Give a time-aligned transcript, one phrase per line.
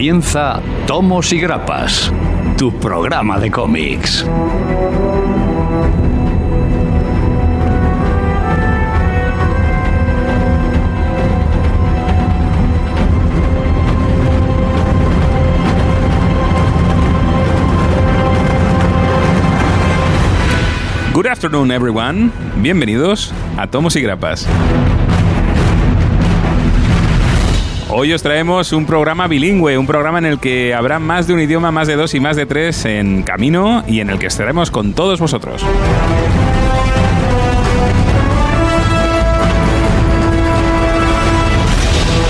[0.00, 2.10] Comienza Tomos y Grapas,
[2.56, 4.24] tu programa de cómics.
[21.12, 22.30] Good afternoon, everyone.
[22.56, 24.48] Bienvenidos a Tomos y Grapas.
[27.92, 31.40] Hoy os traemos un programa bilingüe, un programa en el que habrá más de un
[31.40, 34.70] idioma, más de dos y más de tres en camino y en el que estaremos
[34.70, 35.64] con todos vosotros.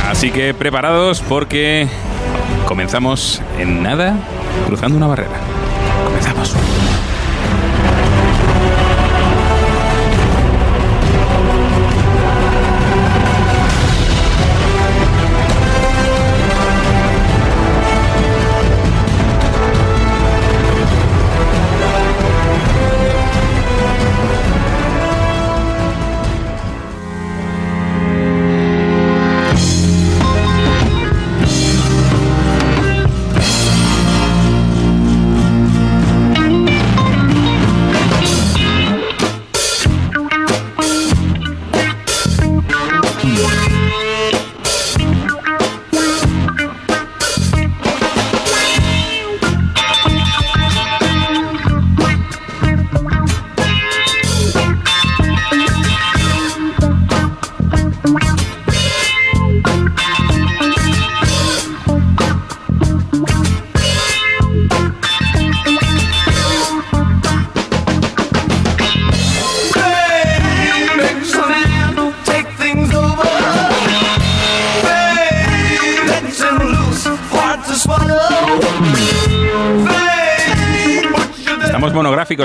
[0.09, 1.89] Así que preparados porque
[2.67, 4.17] comenzamos en nada,
[4.67, 5.60] cruzando una barrera.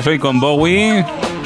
[0.07, 1.03] Hoy con Bowie,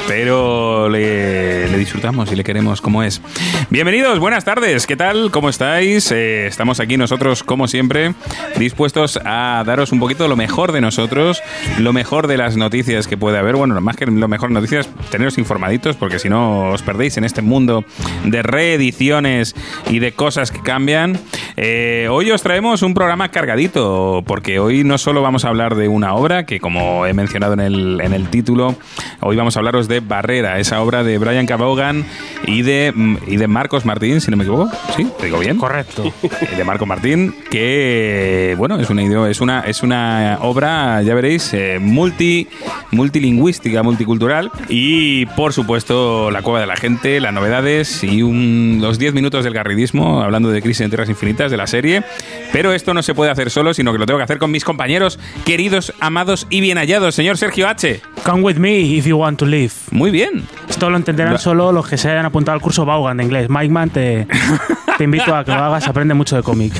[0.07, 3.21] pero le, le disfrutamos y le queremos como es.
[3.69, 5.31] Bienvenidos, buenas tardes, ¿qué tal?
[5.31, 6.11] ¿Cómo estáis?
[6.11, 8.15] Eh, estamos aquí nosotros, como siempre,
[8.57, 11.41] dispuestos a daros un poquito lo mejor de nosotros,
[11.77, 13.55] lo mejor de las noticias que puede haber.
[13.55, 17.41] Bueno, más que lo mejor noticias, teneros informaditos, porque si no os perdéis en este
[17.41, 17.85] mundo
[18.25, 19.55] de reediciones
[19.89, 21.19] y de cosas que cambian.
[21.61, 25.89] Eh, hoy os traemos un programa cargadito, porque hoy no solo vamos a hablar de
[25.89, 28.75] una obra, que como he mencionado en el, en el título,
[29.19, 32.05] hoy vamos a hablaros de Barrera, esa obra de Brian Cabogan
[32.47, 32.93] y de,
[33.27, 34.71] y de Marcos Martín, si no me equivoco.
[34.95, 35.05] ¿Sí?
[35.19, 35.57] ¿Te digo bien?
[35.57, 36.13] Correcto.
[36.23, 41.53] Eh, De Marcos Martín, que bueno, es una, es una, es una obra, ya veréis,
[41.53, 42.47] eh, multi,
[42.91, 48.97] multilingüística, multicultural y por supuesto la cueva de la gente, las novedades y un- los
[48.97, 52.03] 10 minutos del garridismo, hablando de Crisis en Tierras Infinitas de la serie.
[52.51, 54.63] Pero esto no se puede hacer solo, sino que lo tengo que hacer con mis
[54.63, 57.15] compañeros queridos, amados y bien hallados.
[57.15, 58.01] Señor Sergio H.
[58.23, 59.71] Come with me if you want to live.
[59.91, 60.47] Muy bien.
[60.67, 63.47] Esto lo entenderán Lo- solo los que se hayan apuntado al curso Vaughan de inglés.
[63.49, 64.27] Mike Man, te,
[64.97, 66.73] te invito a que lo hagas, aprende mucho de cómic.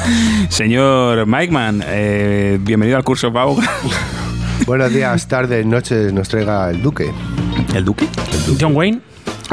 [0.50, 3.58] Señor Mike Man, eh, bienvenido al curso Pau.
[4.66, 7.12] Buenos días, tardes, noches, nos traiga el Duque,
[7.74, 8.08] ¿El Duque?
[8.60, 9.00] John Wayne,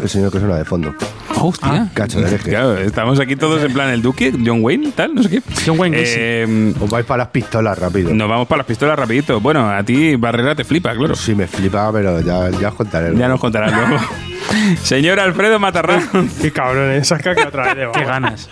[0.02, 0.94] el señor que suena de fondo.
[1.40, 1.88] Hostia.
[1.94, 2.50] Cacho de hereje.
[2.50, 5.42] Claro, estamos aquí todos en plan el Duque, John Wayne, tal, no sé qué.
[5.66, 5.96] John Wayne.
[6.00, 8.12] Eh, Os vais para las pistolas rápido.
[8.14, 9.40] nos vamos para las pistolas rapidito.
[9.40, 11.14] Bueno, a ti Barrera te flipa, claro.
[11.14, 13.14] Sí, me flipa, pero ya, ya os contaré.
[13.16, 14.02] Ya nos contarás luego.
[14.82, 16.30] Señor Alfredo Matarrán.
[16.40, 17.04] Qué cabrón, ¿eh?
[17.04, 18.48] saca que otra vez de qué ganas.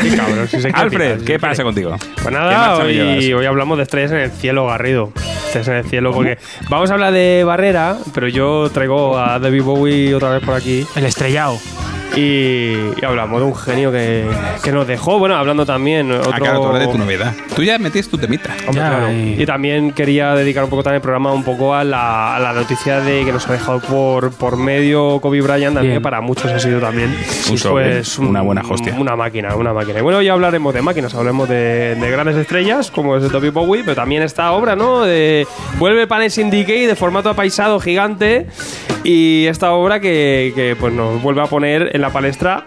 [0.00, 0.48] Qué cabrón.
[0.48, 1.96] si sé que Alfred, ¿qué pasa contigo?
[1.98, 5.12] Pues ¿Qué nada, hoy hablamos de estrellas en el cielo, Garrido.
[5.46, 6.38] Estrellas en el cielo, porque
[6.68, 10.86] vamos a hablar de Barrera, pero yo traigo a David Bowie otra vez por aquí
[10.96, 11.58] El estrellado.
[12.20, 14.24] y, y hablamos de un genio que,
[14.62, 15.18] que nos dejó.
[15.18, 16.10] Bueno, hablando también.
[16.12, 17.32] Otro, Ah, claro, tú de tu novedad.
[17.54, 18.50] Tú ya metías tu temita.
[18.66, 19.12] Hombre, Ya, claro.
[19.12, 22.40] y- Y también quería dedicar un poco también el programa un poco a la, a
[22.40, 26.20] la noticia de que nos ha dejado por, por medio Kobe Bryant, también que para
[26.20, 27.14] muchos ha sido también
[27.50, 28.94] Un sobre, una buena hostia.
[28.98, 29.98] Una máquina, una máquina.
[29.98, 33.52] Y bueno, ya hablaremos de máquinas, hablaremos de, de grandes estrellas, como es de David
[33.52, 35.02] Bowie, pero también esta obra, ¿no?
[35.02, 35.46] De,
[35.78, 38.46] vuelve Panes Syndicate de formato apaisado gigante
[39.02, 42.66] y esta obra que, que, pues nos vuelve a poner en la palestra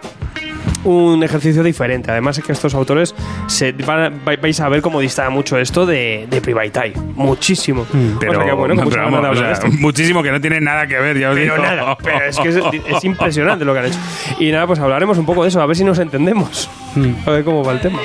[0.84, 2.10] un ejercicio diferente.
[2.10, 3.14] Además es que estos autores
[3.46, 6.94] se, van vais a ver cómo dista mucho esto de, de Private.
[7.14, 7.86] Muchísimo.
[8.18, 10.86] Pero, O sea que, bueno, no, pero vamos, o sea, muchísimo que no tiene nada
[10.86, 11.64] que ver, ya os Pero digo.
[11.64, 13.98] nada, pero es que es, es impresionante lo que han hecho.
[14.38, 16.68] Y nada, pues hablaremos un poco de eso, a ver si nos entendemos.
[17.26, 17.98] A ver cómo va el tema.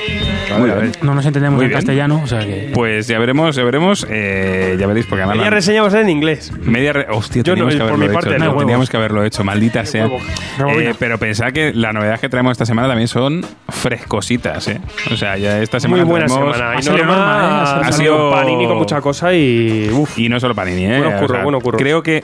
[0.57, 0.91] Muy bien.
[1.01, 1.77] No nos entendemos Muy en bien.
[1.79, 2.71] castellano, o sea que.
[2.73, 4.05] Pues ya veremos, ya veremos.
[4.09, 5.37] eh, ya veréis, porque además.
[5.37, 6.51] Ya la- reseñamos en inglés.
[6.61, 8.37] Media re- Hostia, Yo no, teníamos que por haberlo mi parte, hecho.
[8.39, 8.43] no.
[8.45, 8.63] No, Huevos.
[8.63, 10.03] teníamos que haberlo hecho, maldita sea.
[10.05, 10.21] huevos.
[10.57, 10.89] Rebobina.
[10.91, 14.79] Eh, pero pensad que la novedad que traemos esta semana también son frescositas, ¿eh?
[15.11, 16.71] O sea, ya esta semana Muy buena traemos- semana.
[16.75, 17.87] Ha Y salido Norma Norma, ¿eh?
[17.87, 19.89] ha sido- Panini con mucha cosa y...
[19.91, 20.17] Uf.
[20.19, 20.99] Y no solo Panini, ¿eh?
[20.99, 21.81] Buenos curros, buenos curros.
[21.81, 22.23] Creo que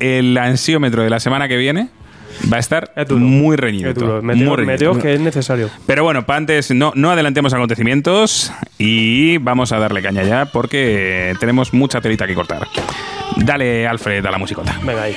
[0.00, 1.88] el ansiómetro de la semana que viene
[2.52, 3.92] va a estar Es muy reñido.
[3.94, 4.22] Duro.
[4.22, 4.72] muy Meteos, reñido.
[4.72, 5.70] meteos que es necesario.
[5.86, 11.34] Pero bueno, pa' antes no, no adelantemos acontecimientos y vamos a darle caña ya porque
[11.40, 12.66] tenemos mucha telita que cortar.
[13.36, 14.78] Dale, Alfred, a la musicota.
[14.84, 15.16] Venga ahí.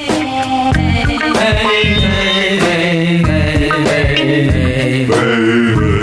[5.07, 5.94] What's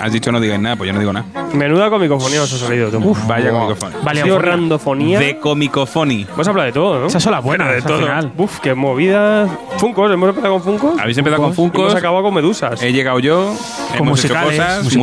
[0.00, 1.26] Has dicho no digas nada, pues yo no digo nada.
[1.52, 2.90] Menuda comicofonía os ha salido.
[2.90, 2.98] Tú.
[3.10, 3.98] Uf, vaya comicofonía.
[4.02, 4.38] Fonía.
[4.38, 5.18] randofonía.
[5.18, 6.26] De comicofony.
[6.32, 7.06] Hemos hablado de todo, ¿no?
[7.06, 7.98] Esa son las buenas, Pero de todo.
[7.98, 8.32] final.
[8.36, 9.48] Uf, qué movida.
[9.78, 11.00] Funcos, hemos empezado con Funcos.
[11.00, 11.80] Habéis empezado con Y Funkos.
[11.82, 12.82] hemos acabado con Medusas.
[12.82, 13.54] He llegado yo,
[13.94, 14.96] hemos musicales, hecho cosas musicales.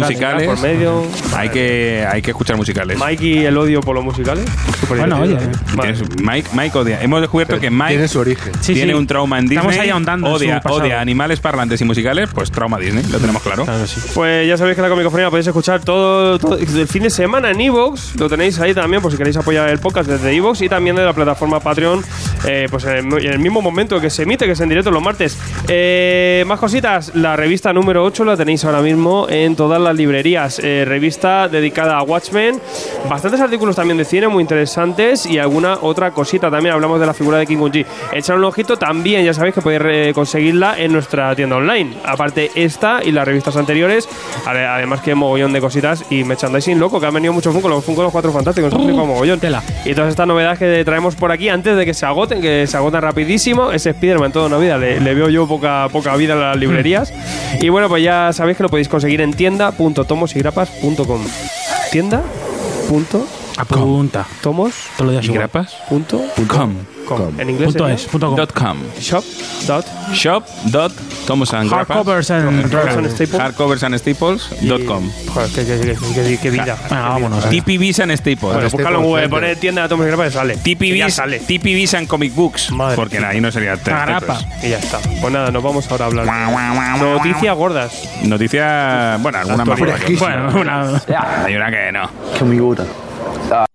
[0.48, 0.48] musicales.
[0.48, 1.04] Por medio.
[1.36, 2.98] Hay que, hay que escuchar musicales.
[2.98, 4.44] Mikey, el odio por los musicales.
[4.82, 5.38] Súper Bueno, oye.
[5.76, 5.96] Vale.
[6.22, 7.02] Mike, Mike odia.
[7.02, 8.52] Hemos descubierto que Mike Tiene su origen.
[8.60, 8.98] Sí, tiene sí.
[9.00, 9.58] un trauma en Disney.
[9.60, 13.20] Estamos ahí ahondando en su odia, odia animales parlantes y musicales, pues trauma Disney, lo
[13.20, 13.64] tenemos claro.
[13.64, 14.02] Claro sí.
[14.14, 17.50] Pues ya sabéis que la comicofonía la podéis escuchar todo, todo el fin de semana
[17.52, 18.16] en Evox.
[18.20, 21.06] Lo tenéis ahí también por si queréis apoyar el podcast desde Evox y también de
[21.06, 22.04] la plataforma Patreon.
[22.46, 24.92] eh, pues en el, en el mismo momento que se emite, que es en directo
[24.92, 25.38] los martes.
[25.68, 27.12] Eh, más cositas.
[27.16, 30.60] La revista número 8 la tenéis ahora mismo en todas las librerías.
[30.64, 32.60] Eh, revista dedicada a Watchmen.
[33.10, 36.74] Bastantes artículos también de cine muy interesantes y alguna otra cosita también.
[36.76, 37.76] Hablamos de la figura de King Kong
[38.14, 41.96] Echar un ojito también, ya sabéis que podéis eh, conseguirla en nuestra tienda online.
[42.06, 44.08] Aparte esta y las revistas anteriores.
[44.46, 47.84] ade- Además que mogollón de cositas y merchandising loco, que han venido muchos Funko, los
[47.86, 49.40] Funko los cuatro fantásticos, flipado mogollón.
[49.40, 49.62] tela.
[49.86, 52.76] Y todas estas novedades que traemos por aquí antes de que se agoten, que se
[52.78, 53.72] agotan rapidísimo.
[53.72, 57.14] Ese Spider-Man toda una vida, le, le veo yo poca, poca vida en las librerías.
[57.62, 61.22] Y bueno, pues ya sabéis que lo podéis conseguir en tienda.tomosigrapas.com.
[61.92, 63.46] Tienda.tomos.
[63.58, 64.28] Apunta.
[64.42, 65.78] Todos los días ¿Y grapas?
[65.88, 66.95] Punto Com.
[67.06, 67.40] Com.
[67.40, 68.36] En inglés Punto sería es, punto com.
[68.36, 68.78] Dot com.
[69.00, 69.24] shop
[69.68, 70.92] dot Shop dot
[71.26, 71.72] Thomas and.
[71.72, 72.66] Hardcovers and
[73.12, 73.42] Staples.
[73.42, 75.10] Hardcovers and Staples dot com.
[75.34, 76.78] Joder, qué, qué- qué- qué- qué vida.
[76.90, 77.50] Venga, vámonos.
[77.50, 78.42] TPBs and Staples.
[78.42, 80.58] Bueno, buscarlo en Google, poner tienda de Tomos y Grapas y sale.
[80.58, 81.40] TPBs, sale.
[81.40, 82.72] TPBs and Comic Books.
[82.72, 83.76] Madre porque ahí no sería.
[83.78, 84.46] Staples.
[84.64, 85.00] Y ya está.
[85.22, 87.00] Pues nada, nos vamos ahora a hablar.
[87.00, 87.92] Noticias gordas.
[88.24, 89.18] Noticia.
[89.22, 90.16] Bueno, alguna más gorda que.
[90.16, 91.02] Bueno, una.
[91.46, 93.75] Hay una que no.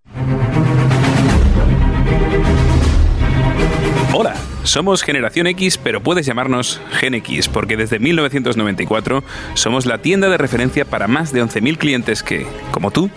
[4.13, 4.35] Hola,
[4.65, 9.23] somos Generación X, pero puedes llamarnos Gen X, porque desde 1994
[9.55, 13.09] somos la tienda de referencia para más de 11.000 clientes que, como tú,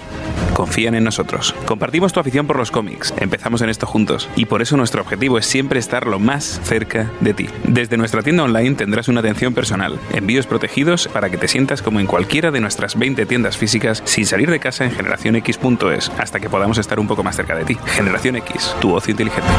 [0.53, 1.55] confían en nosotros.
[1.65, 5.39] Compartimos tu afición por los cómics, empezamos en esto juntos, y por eso nuestro objetivo
[5.39, 7.47] es siempre estar lo más cerca de ti.
[7.63, 12.01] Desde nuestra tienda online tendrás una atención personal, envíos protegidos para que te sientas como
[12.01, 16.51] en cualquiera de nuestras 20 tiendas físicas sin salir de casa en generacionx.es, hasta que
[16.51, 17.77] podamos estar un poco más cerca de ti.
[17.87, 19.49] Generación X, tu ocio inteligente.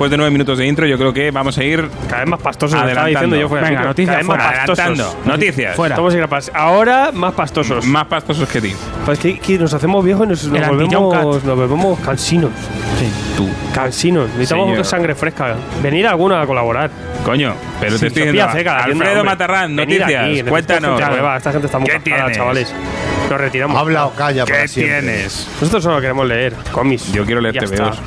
[0.00, 2.40] Después de nueve minutos de intro, yo creo que vamos a ir Cada vez más
[2.40, 2.80] pastosos.
[2.80, 3.08] Adelantando.
[3.10, 4.56] diciendo yo fuera Venga, noticias Cada vez más fuera.
[4.56, 4.78] pastosos.
[4.86, 5.30] adelantando.
[5.30, 5.76] Noticias.
[5.76, 5.96] Fuera.
[6.00, 6.50] Y Grapas.
[6.54, 7.84] Ahora más pastosos.
[7.84, 8.74] Más pastosos que ti.
[9.04, 12.50] Pues que, que nos hacemos viejos y nos, nos volvemos, nos volvemos cansinos.
[13.36, 13.46] Tú.
[13.74, 14.28] Cansinos.
[14.30, 14.84] Necesitamos Señor.
[14.86, 15.54] sangre fresca.
[15.82, 16.90] Venir alguno a colaborar.
[17.22, 18.52] Coño, pero te Sí, estoy Sofía diciendo.
[18.54, 19.22] Tienda, Alfredo hombre.
[19.24, 20.10] Matarrán, noticias.
[20.24, 20.98] aquí, Cuéntanos.
[20.98, 21.36] gente nueva.
[21.36, 22.74] Esta gente está muy ¿Qué cascada, chavales.
[23.28, 23.78] Nos retiramos.
[23.78, 25.46] Habla o calla ¿Qué tienes?
[25.60, 27.12] Nosotros solo queremos leer cómics.
[27.12, 28.00] Yo quiero leer TVOs.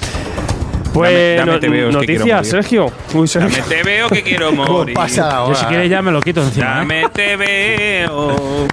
[0.93, 2.47] Pues Dame- dame que quiero noticias.
[2.47, 2.91] Sergio.
[3.13, 3.49] Uy, Sergio.
[3.63, 4.93] Dame te veo que quiero ¿Cómo morir.
[4.95, 5.53] pasa ahora?
[5.55, 6.65] Yo si quieres ya me lo quito encima.
[6.65, 6.69] ¿eh?
[6.75, 8.67] Dame te veo.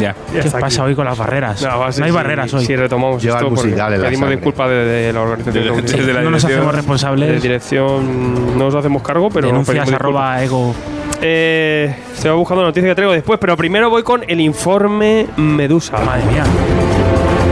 [0.00, 0.14] Ya.
[0.32, 1.60] Ya ¿Qué pasa hoy con las barreras?
[1.60, 2.64] No, No, hay barreras hoy.
[2.64, 5.76] Sí, retomamos Lleva esto musical pedimos disculpas de, de la organización.
[5.76, 7.42] De- desde la no nos dirección- hacemos de responsables.
[7.42, 10.74] dirección no nos hacemos cargo, pero Denuncias arroba ego.
[11.20, 15.98] Eh, estoy buscando noticias que traigo después, pero primero voy con el informe Medusa.
[15.98, 16.44] Madre mía.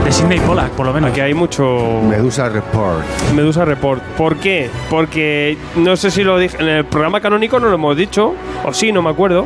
[0.09, 1.11] De Sidney Pollack, por lo menos.
[1.11, 3.05] Aquí hay mucho Medusa Report.
[3.35, 4.01] Medusa Report.
[4.17, 4.67] ¿Por qué?
[4.89, 8.33] Porque no sé si lo dije en el programa canónico no lo hemos dicho,
[8.65, 9.45] o sí, no me acuerdo.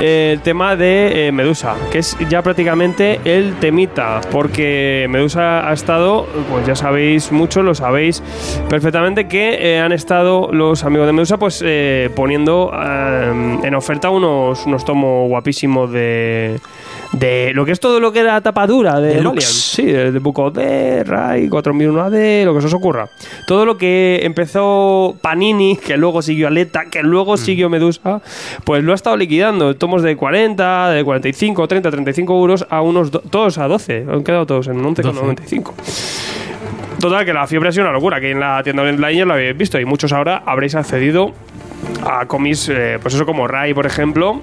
[0.00, 6.26] El tema de eh, Medusa, que es ya prácticamente el temita, porque Medusa ha estado,
[6.50, 8.22] pues ya sabéis mucho, lo sabéis
[8.70, 14.08] perfectamente, que eh, han estado los amigos de Medusa pues eh, poniendo eh, en oferta
[14.08, 16.58] unos, unos tomos guapísimos de,
[17.12, 19.34] de lo que es todo lo que era tapadura de Deluxe.
[19.34, 19.42] Valiant.
[19.52, 23.08] Sí, de Book of Death, Rai, 4001 AD, lo que se os ocurra.
[23.46, 28.22] Todo lo que empezó Panini, que luego siguió Aleta, que luego siguió Medusa,
[28.64, 29.76] pues lo ha estado liquidando.
[29.76, 33.10] Tomos de 40, de 45, 30, 35 euros a unos.
[33.10, 34.06] do- todos a 12.
[34.10, 35.74] Han quedado todos en 11,95.
[36.98, 38.20] Total, que la fiebre ha sido una locura.
[38.20, 41.32] Que en la tienda online lo habéis visto y muchos ahora habréis accedido
[42.06, 44.40] a cómics, eh, pues eso como Rai, por ejemplo.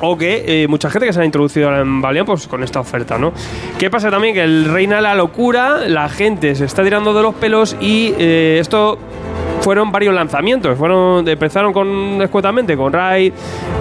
[0.00, 3.18] O que eh, mucha gente que se ha introducido en Valiant pues con esta oferta,
[3.18, 3.32] ¿no?
[3.78, 4.34] ¿Qué pasa también?
[4.34, 8.58] Que el reina la locura, la gente se está tirando de los pelos y eh,
[8.60, 8.98] esto
[9.60, 10.76] fueron varios lanzamientos.
[10.78, 13.32] Fueron, empezaron con escuetamente con Raid,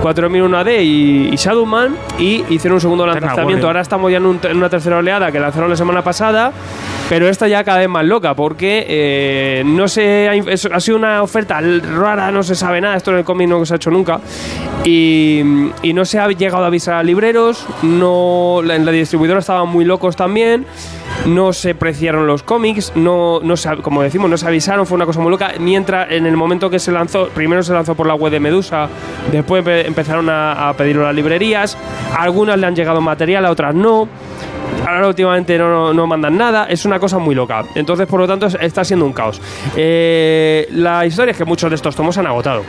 [0.01, 3.67] 4001 AD y, y Shadowman y hicieron un segundo lanzamiento.
[3.67, 6.51] Ahora estamos ya en, un- en una tercera oleada que lanzaron la semana pasada,
[7.07, 11.23] pero esta ya cada vez más loca porque eh, no se ha, ha sido una
[11.23, 14.19] oferta rara, no se sabe nada, esto en el cómic no se ha hecho nunca
[14.83, 15.41] y,
[15.81, 19.67] y no se ha llegado a avisar a libreros, no la- en la distribuidora estaban
[19.69, 20.65] muy locos también.
[21.25, 25.05] No se preciaron los cómics, no, no se, como decimos, no se avisaron, fue una
[25.05, 25.53] cosa muy loca.
[25.69, 28.87] Mientras en el momento que se lanzó, primero se lanzó por la web de Medusa,
[29.31, 31.77] después empe- empezaron a, a pedirlo las librerías,
[32.17, 34.07] algunas le han llegado material, a otras no.
[34.89, 37.63] Ahora últimamente no, no, no mandan nada, es una cosa muy loca.
[37.75, 39.39] Entonces, por lo tanto, es- está siendo un caos.
[39.75, 42.63] Eh, la historia es que muchos de estos tomos se han agotado.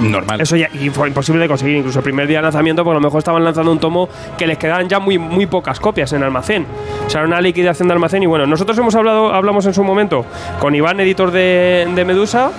[0.00, 0.40] Normal.
[0.40, 1.76] Eso ya y fue imposible de conseguir.
[1.76, 4.46] Incluso el primer día de lanzamiento, porque a lo mejor estaban lanzando un tomo que
[4.46, 6.66] les quedaban ya muy, muy pocas copias en almacén.
[7.06, 8.22] O sea, era una liquidación de almacén.
[8.22, 10.24] Y bueno, nosotros hemos hablado, hablamos en su momento
[10.60, 12.50] con Iván, editor de, de Medusa,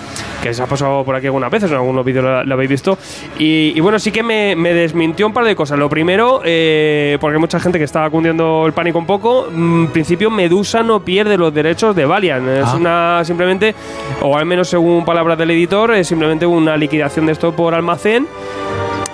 [0.41, 2.97] que se ha pasado por aquí algunas veces, en algunos vídeos lo, lo habéis visto.
[3.39, 5.77] Y, y bueno, sí que me, me desmintió un par de cosas.
[5.79, 9.47] Lo primero, eh, porque hay mucha gente que estaba cundiendo el pánico un poco.
[9.49, 12.45] mm, En principio, Medusa no pierde los derechos de Valiant.
[12.47, 12.75] Es Ah.
[12.75, 13.73] una simplemente,
[14.21, 18.27] o al menos según palabras del editor, es simplemente una liquidación de esto por almacén.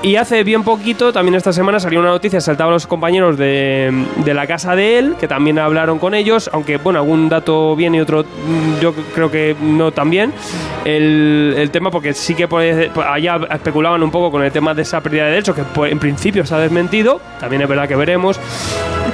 [0.01, 4.33] Y hace bien poquito, también esta semana salió una noticia, saltaban los compañeros de, de
[4.33, 8.01] la casa de él, que también hablaron con ellos, aunque, bueno, algún dato bien y
[8.01, 10.33] otro mm, yo creo que no tan bien.
[10.83, 14.81] El, el tema, porque sí que puede- allá especulaban un poco con el tema de
[14.81, 17.95] esa pérdida de derechos, que pues, en principio se ha desmentido, también es verdad que
[17.95, 18.37] veremos.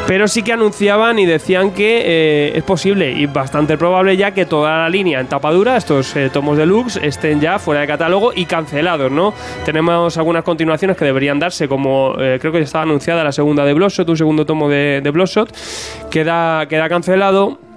[0.10, 4.48] Pero sí que anunciaban y decían que eh, es posible y bastante probable ya que
[4.48, 8.46] toda la línea en tapadura, estos eh, tomos deluxe, estén ya fuera de catálogo y
[8.46, 9.36] cancelados, ¿no?
[9.66, 13.64] Tenemos algunas continuaciones que deberían darse, como eh, creo que ya estaba anunciada la segunda
[13.64, 15.12] de Bloodshot, un segundo tomo de, de
[16.10, 17.69] queda, queda cancelado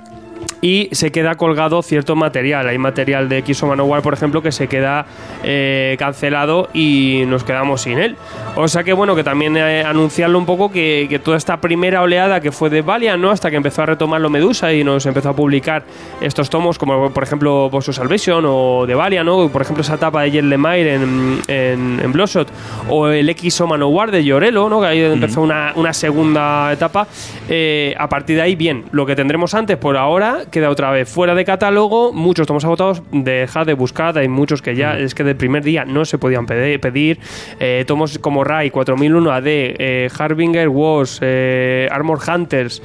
[0.61, 2.69] y se queda colgado cierto material.
[2.69, 5.07] Hay material de X o Manowar, por ejemplo, que se queda
[5.43, 8.17] eh, cancelado y nos quedamos sin él.
[8.55, 12.03] O sea que bueno, que también eh, anunciarlo un poco que, que toda esta primera
[12.03, 13.31] oleada que fue de Valiant, ¿no?
[13.31, 15.83] Hasta que empezó a retomarlo Medusa y nos empezó a publicar
[16.21, 19.49] estos tomos, como por ejemplo Boss of Salvation o de Valiant, ¿no?
[19.49, 22.49] Por ejemplo, esa etapa de Jet Lemire en, en, en Bloodshot
[22.89, 24.81] o el X o Manowar de Llorelo, ¿no?
[24.81, 27.07] Que ahí empezó una, una segunda etapa.
[27.49, 31.09] Eh, a partir de ahí, bien, lo que tendremos antes por ahora queda otra vez
[31.09, 32.13] fuera de catálogo.
[32.13, 34.17] Muchos tomos agotados, dejar de buscar.
[34.19, 37.19] Hay muchos que ya es que del primer día no se podían pedir.
[37.61, 42.83] Eh, tomos como Rai, 4001 AD, eh, Harbinger Wars, eh, Armor Hunters.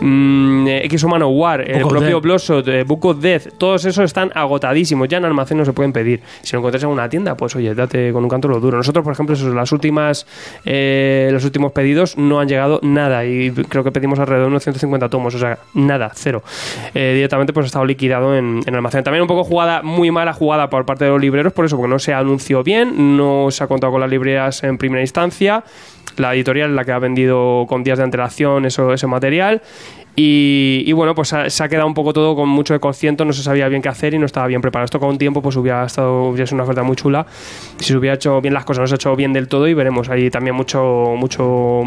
[0.00, 2.20] mm, eh, X Humano War, el Book of propio
[2.66, 6.20] eh, Book of Death, todos esos están agotadísimos, ya en almacén no se pueden pedir.
[6.42, 8.76] Si lo encuentras en una tienda, pues oye, date con un canto lo duro.
[8.76, 10.26] Nosotros, por ejemplo, esos, las últimas,
[10.64, 14.62] eh, los últimos pedidos no han llegado nada y creo que pedimos alrededor de unos
[14.62, 16.42] 150 tomos, o sea, nada, cero.
[16.94, 19.04] Eh, directamente pues ha estado liquidado en, en almacén.
[19.04, 21.90] También un poco jugada, muy mala jugada por parte de los libreros, por eso, porque
[21.90, 25.64] no se anunció bien, no se ha contado con las librerías en primera instancia.
[26.16, 29.62] La editorial es la que ha vendido con días de antelación eso, ese material.
[30.16, 33.42] Y, bueno, pues se ha quedado un poco todo con mucho de concierto, no se
[33.42, 34.84] sabía bien qué hacer y no estaba bien preparado.
[34.84, 37.26] Esto con tiempo pues hubiera estado, hubiera sido una oferta muy chula.
[37.78, 39.74] Si se hubiera hecho bien las cosas, no se ha hecho bien del todo y
[39.74, 41.82] veremos ahí también mucho, mucho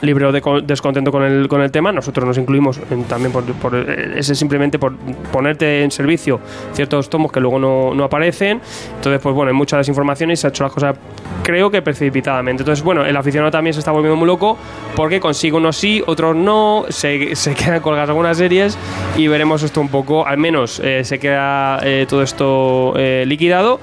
[0.00, 1.92] libro de co- descontento con el, con el tema.
[1.92, 4.94] Nosotros nos incluimos también por, eh, ese simplemente por
[5.32, 6.40] ponerte en servicio
[6.72, 8.60] ciertos tomos que luego no, no aparecen.
[8.96, 10.96] Entonces, pues bueno, hay mucha desinformación y se ha hecho las cosas,
[11.42, 12.62] creo que precipitadamente.
[12.62, 14.56] Entonces, bueno, el aficionado también se está volviendo muy loco
[14.94, 18.78] porque consigue unos sí, otros no, se, se quedan colgadas algunas series
[19.16, 22.94] y veremos esto un poco, al menos eh, se queda eh, todo esto
[23.26, 23.80] liquidado.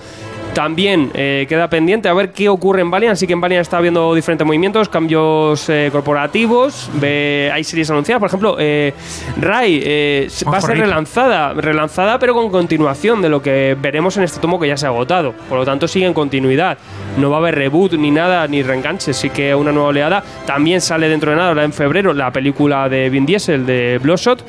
[0.56, 3.12] También eh, queda pendiente a ver qué ocurre en Valiant.
[3.12, 6.90] Así que en Valiant está habiendo diferentes movimientos, cambios eh, corporativos.
[6.94, 8.22] Ve- hay series anunciadas.
[8.22, 8.94] Por ejemplo, eh,
[9.40, 14.24] Rai eh, va a ser relanzada, relanzada, pero con continuación de lo que veremos en
[14.24, 15.34] este tomo que ya se ha agotado.
[15.50, 16.78] Por lo tanto, sigue en continuidad.
[17.18, 19.14] No va a haber reboot ni nada, ni reenganche.
[19.14, 20.24] Sí que una nueva oleada.
[20.46, 24.42] También sale dentro de nada, ahora en febrero, la película de Vin Diesel de Bloodshot,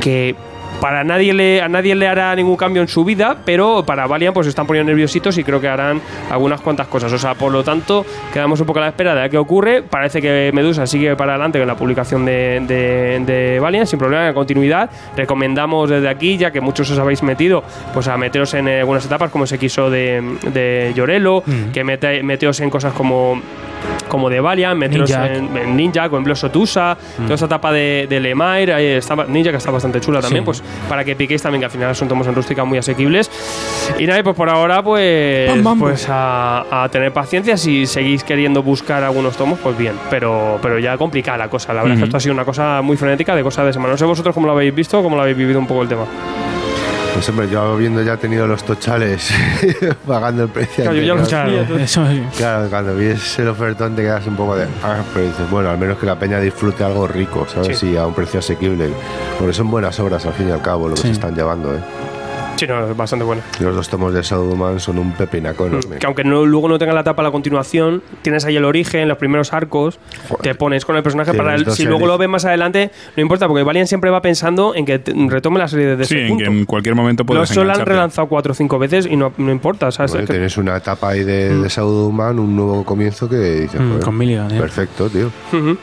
[0.00, 0.34] que
[0.80, 4.34] para nadie le, a nadie le hará ningún cambio en su vida, pero para Valiant
[4.34, 7.12] pues se están poniendo nerviositos y creo que harán algunas cuantas cosas.
[7.12, 9.82] O sea, por lo tanto, quedamos un poco a la espera de a qué ocurre.
[9.82, 14.28] Parece que Medusa sigue para adelante con la publicación de, de, de Valiant, sin problema,
[14.28, 14.90] en continuidad.
[15.16, 19.30] Recomendamos desde aquí, ya que muchos os habéis metido, pues a meteros en algunas etapas,
[19.30, 21.42] como se quiso de, de Llorelo,
[21.72, 23.40] que mete, meteos en cosas como
[24.08, 25.26] como de Valiant, meteros Ninja.
[25.34, 29.56] en, en Ninja, con Bloodshot USA, toda esta etapa de, de Lemire, está Ninja que
[29.58, 30.46] está bastante chula también, Sí.
[30.46, 33.30] pues para que piquéis también, que al final son tomos en rústica muy asequibles.
[33.98, 35.78] Y nada, pues por ahora, pues, Bam, bam.
[35.78, 37.56] pues a, a tener paciencia.
[37.56, 41.74] Si seguís queriendo buscar algunos tomos, pues bien, pero, pero ya complicada la cosa.
[41.74, 43.92] La verdad es que esto ha sido una cosa muy frenética de cosa de semana.
[43.92, 46.04] No sé vosotros cómo lo habéis visto, cómo lo habéis vivido un poco el tema.
[47.14, 49.30] Pues hombre, yo habiendo ya tenido los tochales
[50.06, 50.84] pagando el precio.
[50.84, 52.22] Claro, yo ya eso sí.
[52.36, 54.66] Claro, cuando ves el ofertón te quedas un poco de.
[54.84, 57.76] Ah, pero dices, bueno, al menos que la peña disfrute algo rico, ¿sabes?
[57.78, 57.90] Sí.
[57.90, 58.90] Y a un precio asequible.
[59.36, 61.06] Porque son buenas obras al fin y al cabo lo que Sí.
[61.08, 61.80] se están llevando, ¿eh?
[62.58, 63.42] Sí, no, es bastante bueno.
[63.60, 65.96] Y los dos tomos de Southman son un pepinaco enorme.
[65.98, 69.08] Que aunque no, luego no tenga la tapa a la continuación, tienes ahí el origen,
[69.08, 69.98] los primeros arcos,
[70.28, 70.42] Joder.
[70.42, 73.46] te pones con el personaje para el- si luego lo ves más adelante, no importa,
[73.48, 76.44] porque Valiant siempre va pensando en que retome la serie desde Sí, ese en punto.
[76.44, 79.32] que en cualquier momento puedes Los solo han relanzado cuatro o cinco veces y no,
[79.38, 80.10] no importa, ¿sabes?
[80.12, 83.80] Bueno, Es que- tienes una etapa ahí de, de Southman, un nuevo comienzo que dices,
[83.80, 84.60] Mm, joder, con Milligan, tío.
[84.60, 85.30] perfecto, tío.
[85.52, 85.76] Ujú.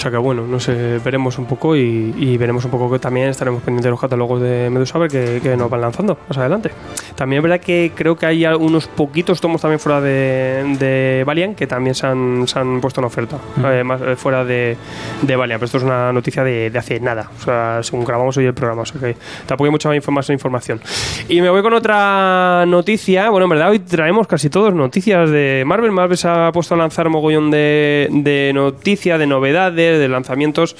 [0.00, 2.98] O sea que bueno, no sé, veremos un poco y, y veremos un poco que
[2.98, 6.16] también estaremos pendientes de los catálogos de Medusa a ver que, que nos van lanzando
[6.26, 6.70] más adelante.
[7.14, 11.54] También es verdad que creo que hay unos poquitos tomos también fuera de, de Valiant
[11.54, 14.74] que también se han, se han puesto en oferta, eh, más, eh, fuera de,
[15.20, 15.58] de Valiant.
[15.60, 18.54] Pero esto es una noticia de, de hace nada, o sea, según grabamos hoy el
[18.54, 20.80] programa, o sea que tampoco hay mucha más informa- información.
[21.28, 23.28] Y me voy con otra noticia.
[23.28, 25.92] Bueno, en verdad hoy traemos casi todos noticias de Marvel.
[25.92, 30.76] Marvel se ha puesto a lanzar mogollón de, de noticias, de novedades, de lanzamientos.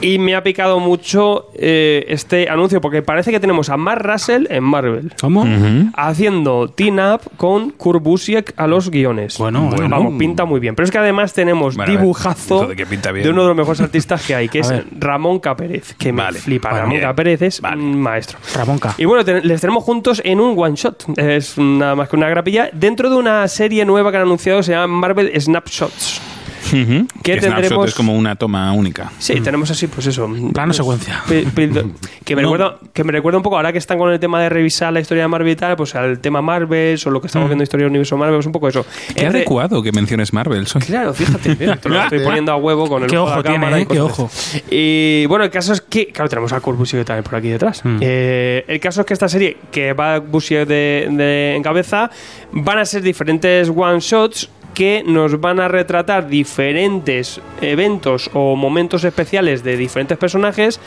[0.00, 4.46] Y me ha picado mucho eh, este anuncio porque parece que tenemos a Mark Russell
[4.50, 5.12] en Marvel.
[5.20, 5.46] ¿Cómo?
[5.94, 9.38] Haciendo team-up con Kurt Busiek a los guiones.
[9.38, 9.88] Bueno, bueno.
[9.88, 10.74] Vamos, pinta muy bien.
[10.74, 13.24] Pero es que además tenemos Bueno, a ver, dibujazo de que pinta bien.
[13.24, 14.72] de uno de los mejores artistas que hay, que A es.
[14.98, 15.94] Ramón Capérez.
[15.94, 16.38] Que me Vale.
[16.40, 16.70] flipa.
[16.70, 16.98] Ramón.
[17.00, 17.76] Capérez es Vale.
[17.80, 18.38] un maestro.
[18.56, 18.94] Ramón K.
[18.98, 21.04] Y bueno, te- les tenemos juntos en un one shot.
[21.18, 22.70] Es nada más que una grapilla.
[22.72, 26.21] Dentro de una serie nueva que han anunciado, se llama Marvel Snapshots.
[26.72, 27.06] Ujú.
[27.22, 27.88] ¿Qué Que Snapshot tendremos?
[27.88, 29.12] es como una toma única.
[29.18, 30.26] Sí, tenemos así, pues eso.
[30.26, 31.22] Plano Pues, secuencia.
[32.24, 32.50] que, me No.
[32.52, 35.00] recuerda, que me recuerda un poco, ahora que están con el tema de revisar la
[35.00, 37.84] historia de Marvel y tal, pues al tema Marvel o lo que estamos viendo historia
[37.84, 38.84] del universo Marvel, es un poco eso.
[39.14, 40.66] Qué Entre- adecuado que menciones Marvel.
[40.66, 40.82] soy.
[40.82, 43.76] Claro, fíjate, mira, te lo estoy poniendo a huevo con el Qué ojo la cámara
[43.76, 43.86] tiene, y ¿eh?
[43.90, 44.30] Qué ojo.
[44.70, 47.84] Y bueno, el caso es que, claro, tenemos a Kurt Busiek también por aquí detrás.
[47.84, 47.98] Mm.
[48.00, 52.10] Eh, el caso es que esta serie, que va Busiek de, de- en cabeza,
[52.52, 59.62] van a ser diferentes one-shots que nos van a retratar diferentes eventos o momentos especiales
[59.62, 60.80] de diferentes personajes,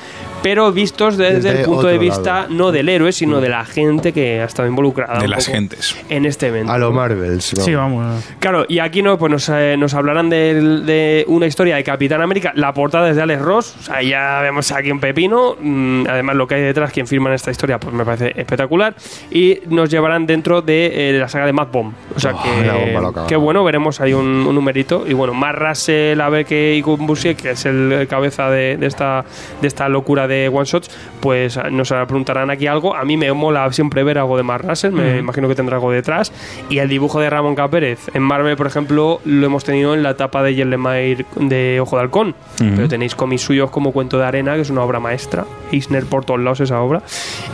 [0.44, 2.48] pero vistos desde, Desde el punto de vista lado.
[2.54, 5.20] no del héroe, sino de la gente que ha estado involucrada.
[5.20, 5.96] De las gentes.
[6.10, 6.72] En este evento.
[6.72, 7.46] A lo Marvels.
[7.58, 8.24] Sí, vamos.
[8.40, 12.22] Claro, y aquí no, pues nos, eh, nos hablarán de, de una historia de Capitán
[12.22, 12.52] América.
[12.56, 13.76] La portada es de Alex Ross.
[13.80, 15.56] O sea, ya vemos aquí un pepino.
[15.60, 18.96] Mm, además, lo que hay detrás, quien firma en esta historia, pues me parece espectacular.
[19.32, 21.94] Y nos llevarán dentro de eh, la saga de Mad Bomb.
[22.16, 23.28] O sea Oh, que, la bomba loca.
[23.76, 25.06] Veremos ahí un, un numerito.
[25.06, 28.88] Y bueno, más Russell, a ver que Ikun Busiek, que es el, cabeza de, de
[28.88, 29.26] esta,
[29.62, 32.96] de esta locura de one shots, pues nos preguntarán aquí algo.
[32.96, 35.92] A mí me mola siempre ver algo de Mark Russell, me imagino que tendrá algo
[35.92, 36.32] detrás.
[36.70, 40.12] Y el dibujo de Ramón Capérez en Marvel, por ejemplo, lo hemos tenido en la
[40.12, 42.36] etapa de Yellemire de Ojo de Halcón.
[42.58, 45.46] Pero tenéis cómics suyos como Cuento de Arena, que es una obra maestra.
[45.72, 47.02] Eisner por todos lados esa obra.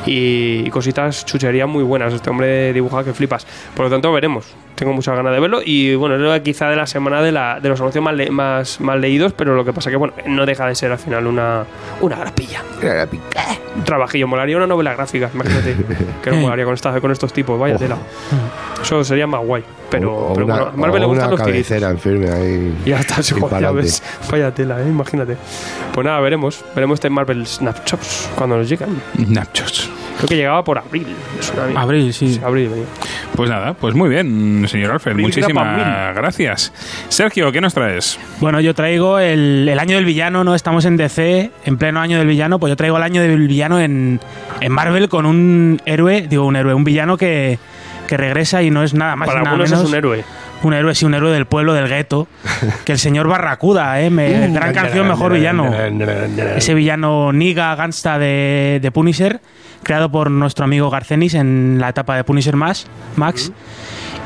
[0.05, 2.13] Y, cositas, chucherías muy buenas.
[2.13, 3.47] Este hombre dibuja que flipas.
[3.75, 4.53] Por lo tanto, veremos.
[4.82, 5.60] Tengo muchas ganas de verlo.
[5.63, 8.32] Y bueno, es lo- quizá de la semana de, la, de los anuncios más, le-
[8.32, 11.28] más, más leídos, pero lo que pasa que, bueno, no deja de ser al final
[11.28, 11.63] una,
[12.02, 12.63] una grapilla.
[13.76, 15.76] Un trabajillo, molaría una novela gráfica, imagínate.
[16.24, 17.96] que no molaría con, esta, con estos tipos, vaya tela.
[18.82, 19.63] Eso sería más guay.
[19.91, 21.67] Pero, o, o pero una, bueno, a Marvel le gustan una los tiritos.
[21.70, 22.76] cabecera en firme ahí.
[22.84, 23.22] Ya está,
[23.60, 24.02] ya ves.
[24.32, 24.88] Vaya tela, ¿eh?
[24.88, 25.38] imagínate.
[25.94, 26.65] Pues nada, veremos.
[26.74, 29.00] Veremos este Marvel Snapshots cuando nos llegan.
[29.28, 29.91] Nachos.
[30.21, 31.07] Creo que llegaba por abril.
[31.75, 32.36] Abril, sí.
[32.36, 32.69] Sí, abril.
[33.36, 35.13] Pues nada, pues muy bien, señor Alfred.
[35.13, 36.71] Abril, Muchísimas gracias.
[37.10, 38.19] Sergio, ¿qué nos traes?
[38.39, 40.53] Bueno, yo traigo el, el año del villano, ¿no?
[40.53, 43.79] Estamos en DC, en pleno año del villano, pues yo traigo el año del villano
[43.79, 44.19] en,
[44.60, 47.57] en Marvel con un héroe, digo un héroe, un villano que,
[48.07, 49.84] que regresa y no es nada más Para nada algunos menos.
[49.86, 50.23] es un héroe.
[50.63, 52.27] Un héroe, sí, un héroe del pueblo, del gueto.
[52.86, 54.12] que el señor Barracuda, ¿eh?
[54.12, 55.71] Me- gran canción, mejor villano.
[56.55, 59.39] Ese villano Niga Gangsta de, de Punisher,
[59.84, 62.88] creado por nuestro amigo Garcenis en la etapa de Punisher Max.
[63.15, 63.52] Max.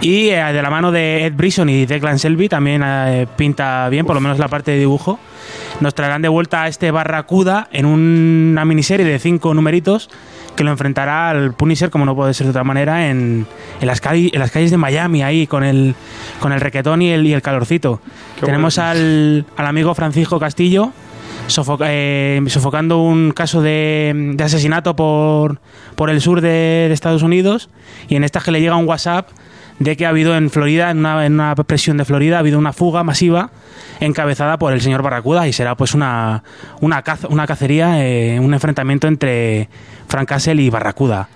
[0.02, 4.06] Y eh, de la mano de Ed Brisson y Declan Selby también eh, pinta bien,
[4.06, 5.20] por lo menos la parte de dibujo.
[5.80, 10.10] Nos traerán de vuelta a este Barracuda en una miniserie de cinco numeritos
[10.56, 13.46] que lo enfrentará al Punisher, como no puede ser de otra manera, en,
[13.82, 15.96] en las, calles, en las calles de Miami, ahí con el,
[16.40, 18.00] con el requetón y el, y el calorcito.
[18.40, 20.94] Qué Tenemos al, al amigo Francisco Castillo
[21.48, 25.60] sofoca- eh, sofocando un caso de, asesinato por,
[25.96, 27.70] por el sur de, Estados Unidos
[28.08, 29.30] y en esta que le llega un WhatsApp
[29.80, 32.58] de que ha habido en Florida, en una, en una presión de Florida, ha habido
[32.58, 33.52] una fuga masiva
[34.00, 36.44] encabezada por el señor Barracuda y será pues una,
[36.80, 39.68] una, caza- una cacería, eh, un enfrentamiento entre
[40.08, 41.28] Frank Castle y Barracuda.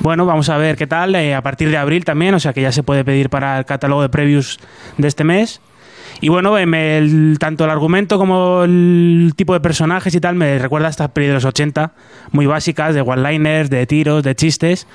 [0.00, 2.60] Bueno, vamos a ver qué tal eh, a partir de abril también, o sea que
[2.62, 4.58] ya se puede pedir para el catálogo de previews
[4.98, 5.60] de este mes.
[6.20, 10.88] Y bueno, el- tanto el argumento como el tipo de personajes y tal me recuerda
[10.88, 11.92] a estas pelis de los 80,
[12.32, 14.86] muy básicas, de one-liners, de tiros, de chistes.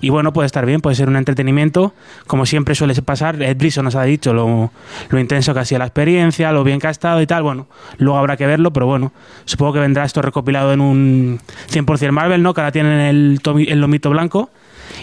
[0.00, 1.92] Y bueno, puede estar bien, puede ser un entretenimiento.
[2.26, 4.72] Como siempre suele pasar, Ed Brisson nos ha dicho lo,
[5.10, 7.42] lo intenso que ha sido la experiencia, lo bien que ha estado y tal.
[7.42, 7.66] Bueno,
[7.98, 9.12] luego habrá que verlo, pero bueno,
[9.44, 12.54] supongo que vendrá esto recopilado en un 100% Marvel, ¿no?
[12.54, 14.48] Que ahora tienen el, el lomito blanco.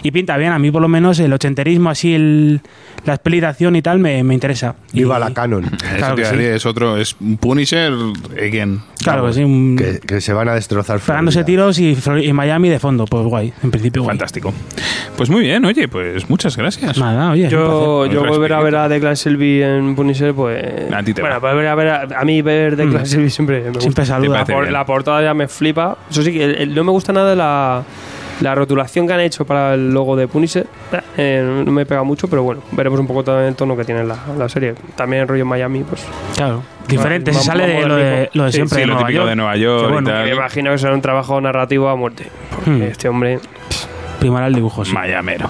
[0.02, 2.60] Y pinta bien, a mí por lo menos el ochenterismo, así, el,
[3.04, 3.14] la
[3.48, 4.74] acción y tal, me, me interesa.
[4.92, 5.64] Viva Y- la canon.
[5.96, 7.92] Claro que decir, es otro, es un Punisher
[8.36, 8.80] again.
[9.02, 10.98] Claro que sí, un- Que, que se van a destrozar.
[11.00, 14.16] pegándose tiros y, y Miami de fondo, pues guay, en principio guay.
[14.16, 14.52] Fantástico.
[15.16, 16.98] Pues muy bien, oye, pues muchas gracias.
[16.98, 20.64] Nada, oye, Yo, yo volver a ver a Declan Selby en Punisher, pues.
[20.92, 23.06] A ti te bueno, volver a ver a, a mí ver Declan Mm.
[23.06, 23.80] Selby siempre me gusta.
[23.80, 24.32] Siempre saluda.
[24.44, 25.96] parece Por- la portada ya me flipa.
[26.10, 27.82] Eso sí, que el- el- no me gusta nada la,
[28.40, 30.66] la rotulación que han hecho para el logo de Punisher.
[31.16, 34.04] Eh, no me pega mucho, pero bueno, veremos un poco también el tono que tiene
[34.04, 34.74] la, la serie.
[34.96, 36.06] También el rollo Miami, pues.
[36.36, 39.06] Claro, diferente, se sale de lo de, lo de Sí, siempre sí, de lo Nueva
[39.08, 39.28] típico York.
[39.30, 40.24] de Nueva York Que y bueno, tal.
[40.24, 42.26] Me imagino que será un trabajo narrativo a muerte.
[42.54, 42.82] Porque Hmm.
[42.82, 43.40] este hombre.
[44.20, 44.92] primará el dibujo, sí.
[44.92, 45.48] Mayamero.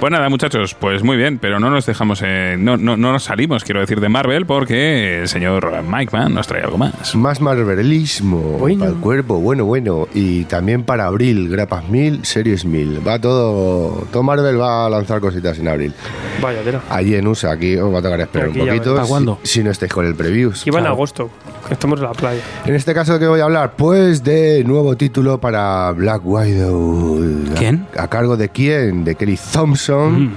[0.00, 3.24] Pues nada, muchachos, pues muy bien, pero no nos dejamos, eh, no, no, no nos
[3.24, 7.14] salimos, quiero decir, de Marvel, porque el señor Mike Mann nos trae algo más.
[7.14, 8.78] Más marvelismo Bueno.
[8.80, 10.06] para el cuerpo, bueno, bueno.
[10.14, 13.06] Y también para abril, grapas 1000, series 1000.
[13.06, 15.92] Va todo, todo Marvel va a lanzar cositas en abril.
[16.40, 16.80] Vaya tela.
[16.90, 18.94] Allí en USA, aquí os va a tocar esperar Aquí un poquito.
[18.94, 19.38] ¿Para cuándo?
[19.42, 20.66] Si, si no estáis con el previews.
[20.66, 21.30] Iba en agosto.
[21.66, 22.40] que Estamos en la playa.
[22.64, 23.72] En este caso, ¿de qué voy a hablar?
[23.76, 27.20] Pues de nuevo título para Black Widow.
[27.56, 27.86] ¿Quién?
[27.96, 29.04] ¿A, a cargo de quién?
[29.04, 30.32] De Kelly Thompson Mm.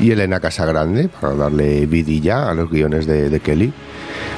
[0.00, 3.72] y Elena Casagrande, para darle vidilla a los guiones de, de Kelly.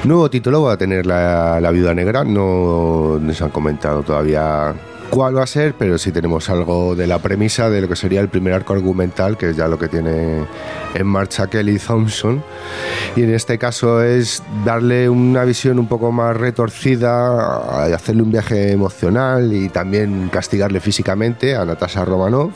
[0.03, 2.23] Nuevo título va a tener la, la Viuda Negra.
[2.23, 4.73] No nos han comentado todavía
[5.09, 8.19] cuál va a ser, pero sí tenemos algo de la premisa de lo que sería
[8.21, 10.45] el primer arco argumental, que es ya lo que tiene
[10.93, 12.43] en marcha Kelly Thompson.
[13.15, 18.71] Y en este caso es darle una visión un poco más retorcida, hacerle un viaje
[18.71, 22.53] emocional y también castigarle físicamente a Natasha Romanoff.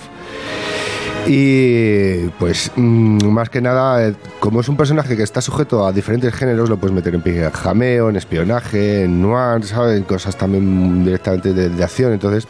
[1.28, 5.92] Y pues mm, más que nada, eh, como es un personaje que está sujeto a
[5.92, 10.04] diferentes géneros, lo puedes meter en pijameo, en espionaje, en noir, ¿sabes?
[10.06, 12.14] Cosas también directamente de, de acción.
[12.14, 12.48] Entonces,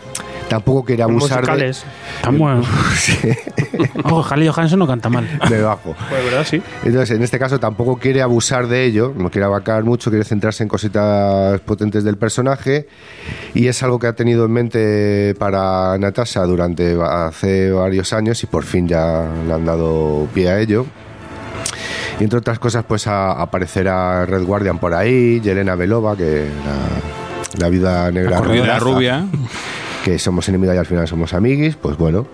[0.49, 1.73] tampoco quiere abusar de,
[2.31, 2.61] bueno.
[4.03, 5.27] Ojo, Harley Johansson no canta mal.
[5.49, 5.95] de bajo.
[6.09, 6.61] Pues verdad, sí.
[6.83, 10.63] Entonces, en este caso tampoco quiere abusar de ello, no quiere abarcar mucho, quiere centrarse
[10.63, 12.87] en cositas potentes del personaje
[13.53, 18.47] y es algo que ha tenido en mente para Natasha durante hace varios años y
[18.47, 20.85] por fin ya le han dado pie a ello.
[22.19, 27.63] Y entre otras cosas, pues a- aparecerá Red Guardian por ahí, Yelena Belova, que la,
[27.63, 29.25] la viuda negra La rubiaza, rubia.
[30.09, 32.25] que somos enemigos y al final somos amiguis, pues bueno.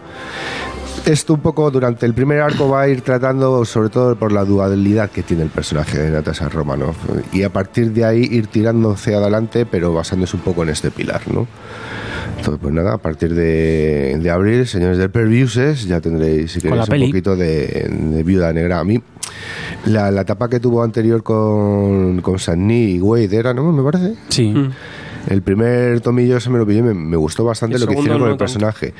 [1.05, 4.43] Esto un poco durante el primer arco va a ir tratando sobre todo por la
[4.43, 6.97] dualidad que tiene el personaje de Natasha Romanoff
[7.31, 11.21] y a partir de ahí ir tirándose adelante pero basándose un poco en este pilar,
[11.31, 11.47] ¿no?
[12.37, 16.83] Entonces, pues nada, a partir de, de abril, señores de Perviuses, ya tendréis, si queréis,
[16.83, 17.07] un peli.
[17.07, 18.79] poquito de, de Viuda Negra.
[18.79, 19.01] A mí,
[19.85, 23.71] la, la etapa que tuvo anterior con, con Sanni y Wade era, ¿no?
[23.71, 24.15] Me parece.
[24.29, 24.47] Sí.
[24.49, 24.71] Mm.
[25.29, 28.19] El primer tomillo se me lo pillé, me, me gustó bastante El lo que hicieron
[28.19, 28.43] con no el tanto.
[28.53, 28.93] personaje.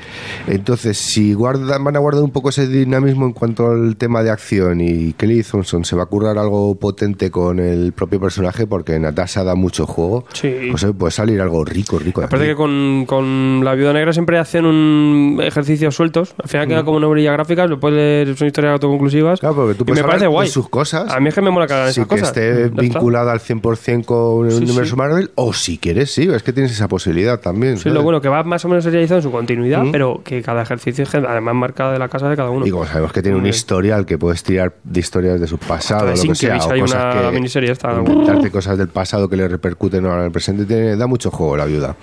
[0.46, 4.30] Entonces, si guardan, van a guardar un poco ese dinamismo en cuanto al tema de
[4.30, 8.98] acción y Kelly Thompson se va a currar algo potente con el propio personaje porque
[8.98, 10.52] Natasha da mucho juego, Sí.
[10.70, 12.22] pues puede salir algo rico, rico.
[12.22, 12.52] Aparte aquí.
[12.52, 16.34] que con, con la viuda negra siempre hacen un ejercicios sueltos.
[16.42, 19.40] Al final queda como novelilla gráfica, lo puedes leer, son historias autoconclusivas.
[19.40, 20.48] Claro, porque tú y puedes me hablar parece guay.
[20.48, 21.10] sus cosas.
[21.12, 22.28] A mí es que me mola que hagan si esas que cosas.
[22.36, 24.96] esté vinculada al 100% con el Sí, universo sí.
[24.96, 27.76] Marvel o si quieres sí, es que tienes esa posibilidad también.
[27.76, 27.94] Sí, ¿sabes?
[27.94, 29.92] lo bueno que va más o menos serializado en su continuidad, Mm.
[29.92, 32.66] pero que cada ejercicio es además marcada de la casa de cada uno.
[32.66, 36.06] Y como sabemos que tiene un historial que puedes tirar de historias de su pasado,
[36.06, 37.92] lo que sea, o hay cosas una que miniserie esta.
[37.92, 41.56] inventarte cosas del pasado que le repercuten ahora en el presente, tiene, da mucho juego
[41.56, 41.96] la viuda.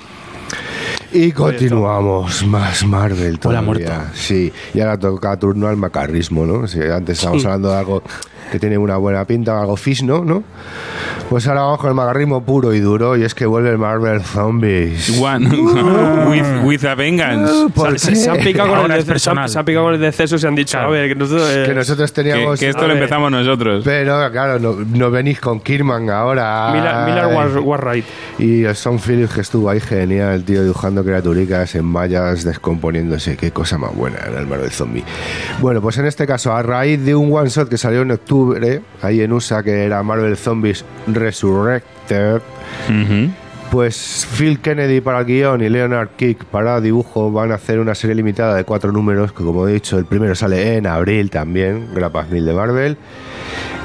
[1.11, 3.61] Y continuamos, más Marvel Hola, todavía.
[3.61, 3.91] muerto.
[4.13, 6.67] Sí, y ahora toca turno al macarrismo, ¿no?
[6.67, 8.03] Si antes estábamos hablando de algo
[8.51, 10.43] que tiene una buena pinta, algo fisno, ¿no?
[11.29, 14.21] Pues ahora vamos con el macarrismo puro y duro, y es que vuelve el Marvel
[14.21, 15.19] Zombies.
[15.19, 15.47] One
[16.29, 17.69] with, with a vengeance.
[17.73, 19.49] ¿Por se, se han picado con Ahora el es se han- personal.
[19.49, 21.63] se han picado con el deceso y se han dicho, a ver, que nosotros, eh,
[21.67, 22.59] Que nosotros Que, teníamos...
[22.59, 23.83] que esto a lo empezamos nosotros.
[23.83, 26.71] Pero claro, no, no venís con Kirman ahora.
[26.73, 28.05] Miller, Miller War, Warright.
[28.37, 33.37] Y el Son Phillips que estuvo ahí genial, el tío dibujando criaturicas en vallas descomponiéndose.
[33.37, 35.03] Qué cosa más buena era el Marvel Zombie.
[35.61, 38.11] Bueno, pues en este caso, a raíz de un one shot que salió en
[38.43, 42.41] octubre, ahí en USA, que era Marvel Zombies Resurrected,
[43.71, 47.95] pues Phil Kennedy para el guion y Leonard Kick para dibujo van a hacer una
[47.95, 51.89] serie limitada de cuatro números, que como he dicho, el primero sale en abril también,
[51.93, 52.97] grapas mil de Marvel,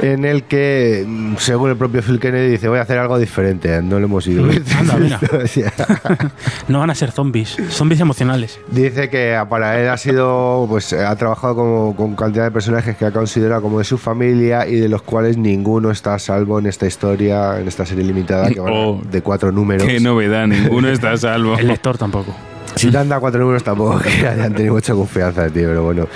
[0.02, 3.80] en el que, mm, según el propio Phil Kennedy, dice, voy a hacer algo diferente,
[3.82, 4.44] no lo hemos ido.
[4.78, 5.20] Anda,
[6.68, 8.60] No van a ser zombies, zombies emocionales.
[8.70, 13.04] Dice que para él ha sido, pues ha trabajado como- con cantidad de personajes que
[13.06, 16.66] ha considerado como de su familia y de los cuales ninguno está a salvo en
[16.66, 19.86] esta historia, en esta serie limitada que Oh, de cuatro números.
[19.86, 21.56] Qué novedad, ninguno está a salvo.
[21.58, 22.34] El lector tampoco.
[22.74, 26.08] Si te han cuatro números tampoco que hayan tenido mucha confianza, tío, pero bueno.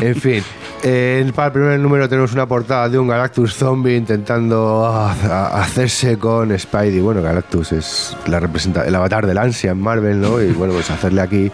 [0.00, 0.42] En fin,
[0.82, 6.18] eh, para el primer número tenemos una portada de un Galactus zombie intentando ah, hacerse
[6.18, 7.00] con Spidey.
[7.00, 10.42] Bueno, Galactus es la representa el avatar del ansia en Marvel, ¿no?
[10.42, 11.50] Y bueno, pues hacerle aquí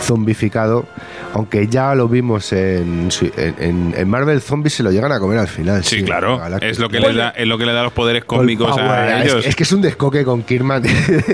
[0.00, 0.86] zombificado.
[1.32, 5.84] Aunque ya lo vimos en, en, Marvel Zombies se lo llegan a comer al final.
[5.84, 6.40] Sí, claro.
[6.60, 9.20] Es lo, que les da, es lo que le da los poderes cósmicos Power, a
[9.22, 9.46] es- ellos.
[9.46, 10.82] Es, que es un descoque con Kirman.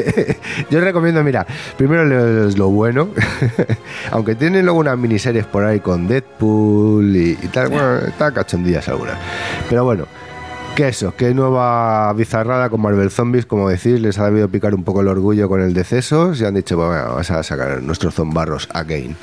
[0.71, 1.47] Yo recomiendo, mira,
[1.79, 3.09] primero lees lo bueno,
[4.11, 8.89] aunque tienen luego unas miniseries por ahí con Deadpool y, y tal, bueno, está cachondillas
[8.89, 9.17] algunas.
[9.69, 10.07] Pero bueno,
[10.77, 14.85] que eso, que nueva bizarrada con Marvel Zombies, como decís, les ha debido picar un
[14.85, 18.69] poco el orgullo con el deceso y han dicho, bueno, vamos a sacar nuestros zombarros
[18.75, 19.17] again.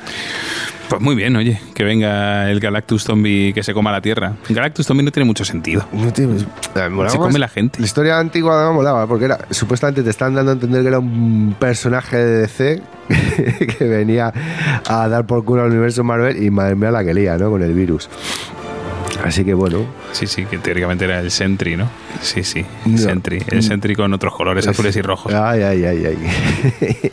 [0.89, 4.33] Pues muy bien, oye, que venga el Galactus Zombie que se coma la Tierra.
[4.49, 5.85] Galactus Zombie no tiene mucho sentido.
[5.93, 6.43] No tiene-
[6.89, 7.79] molaba Se come la gente.
[7.79, 10.99] La historia antigua me molaba porque era supuestamente te están dando a entender que era
[10.99, 12.81] un personaje de DC
[13.77, 14.33] que venía
[14.87, 17.49] a dar por culo al universo Marvel y madre mía la que lía, ¿no?
[17.51, 18.09] Con el virus.
[19.23, 19.85] Así que bueno.
[20.11, 21.89] Sí, sí, que teóricamente era el Sentry, ¿no?
[22.21, 22.97] Sí, sí, el No.
[22.97, 23.43] Sentry.
[23.49, 25.33] El Sentry con otros colores, azules y rojos.
[25.33, 26.17] Ay, ay, ay, ay.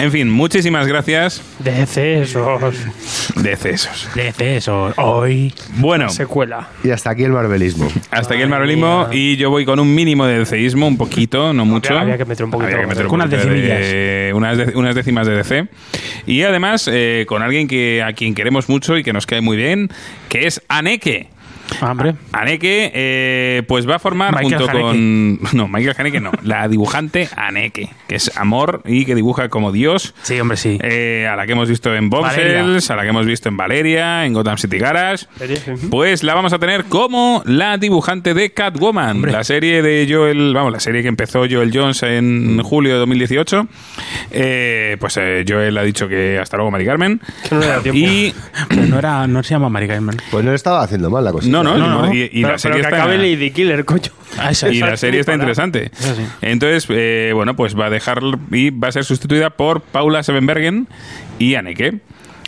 [0.00, 1.42] En fin, muchísimas gracias.
[1.58, 2.74] Decesos.
[3.36, 4.08] Decesos.
[4.14, 5.52] De eso, hoy.
[5.76, 6.68] Bueno, Secuela.
[6.82, 7.88] Y hasta aquí el marvelismo.
[8.10, 9.18] hasta aquí el marvelismo mía.
[9.18, 11.98] y yo voy con un mínimo de deceísmo, un poquito, no mucho.
[11.98, 14.34] había que meter un poquito Había que meter un Con unas poquito de- decimillas.
[14.34, 15.68] unas, de- unas décimas de DC.
[16.26, 19.56] Y además eh, con alguien que a quien queremos mucho y que nos cae muy
[19.56, 19.90] bien,
[20.28, 21.28] que es Aneke.
[21.80, 24.82] Ah, Hombre, Aneke, eh, pues va a formar Michael junto Haneke.
[24.82, 25.40] con.
[25.52, 26.30] No, Michael Haneke no.
[26.42, 30.14] La dibujante Aneke, que es amor y que dibuja como Dios.
[30.22, 30.78] sí, hombre, sí.
[30.82, 34.24] eh, a la que hemos visto en Bombshells, a la que hemos visto en Valeria,
[34.26, 35.26] en Gotham City Garage.
[35.90, 40.72] Pues la vamos a tener como la dibujante de Catwoman, la serie de Joel, vamos,
[40.72, 43.66] la serie que empezó Joel Jones en julio de 2018.
[44.30, 47.20] Eh, pues eh, Joel ha dicho que hasta luego, Mari Carmen.
[47.48, 47.98] Que no le da tiempo.
[47.98, 48.34] Y
[48.68, 50.16] Pero no, era, no se llama Mari Carmen.
[50.30, 51.48] Pues no le estaba haciendo mal la cosa.
[51.48, 52.14] no, no, No, no.
[52.14, 54.10] y, y pero, la serie pero que está- acabe Lady Killer, coño.
[54.38, 54.86] Ah, esa, y esa.
[54.86, 55.90] la serie está interesante.
[55.94, 56.08] Sí.
[56.42, 58.20] Entonces, eh, bueno, pues va a dejar
[58.52, 60.86] y va a ser sustituida por Paula Sevenbergen
[61.38, 61.98] y Anneke.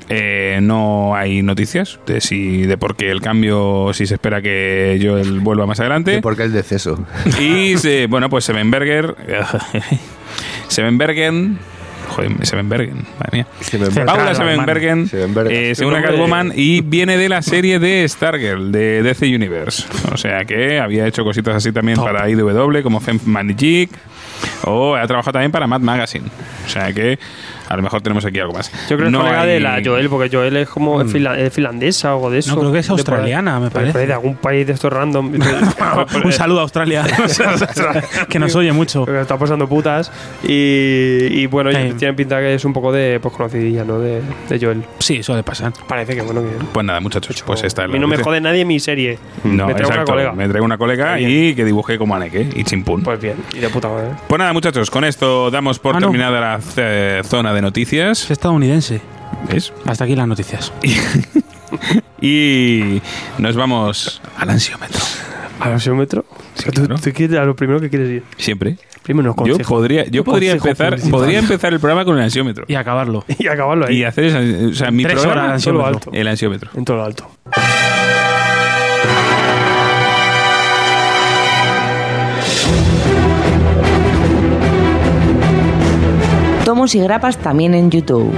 [0.09, 4.99] Eh, no hay noticias de si de por qué el cambio, si se espera que
[5.03, 6.21] Joel vuelva más adelante.
[6.21, 7.07] Porque el deceso.
[7.41, 9.15] Y se- bueno, pues Sevenberger.
[10.69, 11.59] Sevenbergen.
[12.13, 13.47] Joder, Sevenbergen, madre mía.
[14.05, 14.35] Paula.
[14.35, 15.57] Sevenbergen, Sevenbergen.
[15.57, 19.85] eh, según Catwoman, y viene de la serie de Stargirl, de DC Universe.
[20.13, 22.07] O sea que había hecho cositas así también Top.
[22.07, 23.91] para IDW, como Femme Magic,
[24.65, 26.27] o ha trabajado también para Mad Magazine.
[26.67, 27.19] O sea que
[27.73, 28.71] a lo mejor tenemos aquí algo más.
[28.89, 31.39] Yo creo que No es colega hay- de la Joel, porque Joel es como fila-
[31.39, 32.55] es finlandesa o algo de eso.
[32.55, 34.07] No, creo que es De australiana, me parece.
[34.07, 35.33] De algún país de estos random.
[36.25, 37.05] Un saludo a Australia,
[38.29, 39.05] que nos oye mucho.
[39.05, 40.11] Porque está pasando putas.
[40.45, 41.95] Y, y bueno, Sí.
[41.99, 43.99] tiene pinta que es un poco de pues, conocidilla, ¿no?
[43.99, 44.83] De, de Joel.
[44.99, 45.73] Sí, suele pasar.
[45.89, 46.49] Parece que bueno que.
[46.73, 49.19] Pues nada, muchachos, pues esta es la mí no me jode nadie mi serie.
[49.45, 50.33] No, me traigo una colega.
[50.33, 53.03] Me traigo una colega y que dibuje como Aneke y chimpún.
[53.03, 54.09] Pues bien, y de puta madre.
[54.29, 56.07] Pues nada, muchachos, con esto damos por Ah, no.
[56.09, 58.25] terminada la eh, zona de noticias.
[58.25, 59.01] Es estadounidense.
[59.51, 59.73] ¿Ves?
[59.87, 60.73] Hasta aquí las noticias.
[62.21, 63.01] Y
[63.39, 65.01] nos vamos al ansiómetro.
[65.59, 66.25] ¿Al ansiómetro?
[66.55, 66.97] Sí, ¿Tú, claro.
[67.03, 68.23] tú quieres- a lo primero que quieres ir.
[68.37, 68.77] Siempre.
[69.03, 72.65] Primero Yo podría, yo podría empezar, podría empezar el programa con el ansiómetro.
[72.69, 73.25] Y acabarlo.
[73.39, 73.97] Y acabarlo ahí.
[73.97, 76.11] Y hacer esa, o sea, mi Tres programa, horas de todo lo alto.
[76.13, 76.71] el ansiómetro.
[76.75, 77.29] En todo lo alto.
[86.83, 88.35] Tomos y grapas también en YouTube.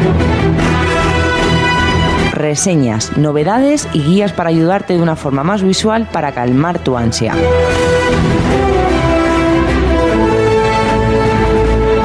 [2.32, 7.34] Reseñas, novedades y guías para ayudarte de una forma más visual para calmar tu ansia.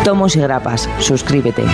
[0.05, 1.65] Tomos y grapas, suscríbete.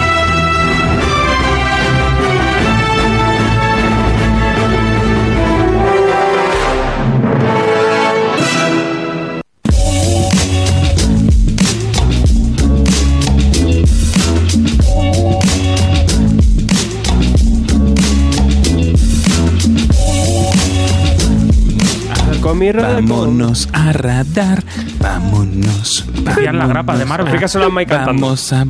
[22.55, 24.63] Vámonos a radar,
[25.05, 26.05] vámonos.
[26.25, 27.27] Hacían la grapa de Marvel.
[27.27, 28.21] Explícaselo a Mike cantando.
[28.25, 28.65] Vamos a.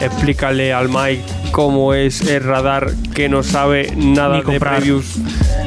[0.00, 4.76] Explícale al Mike cómo es el radar que no sabe nada Ni de comprar.
[4.76, 5.06] previews.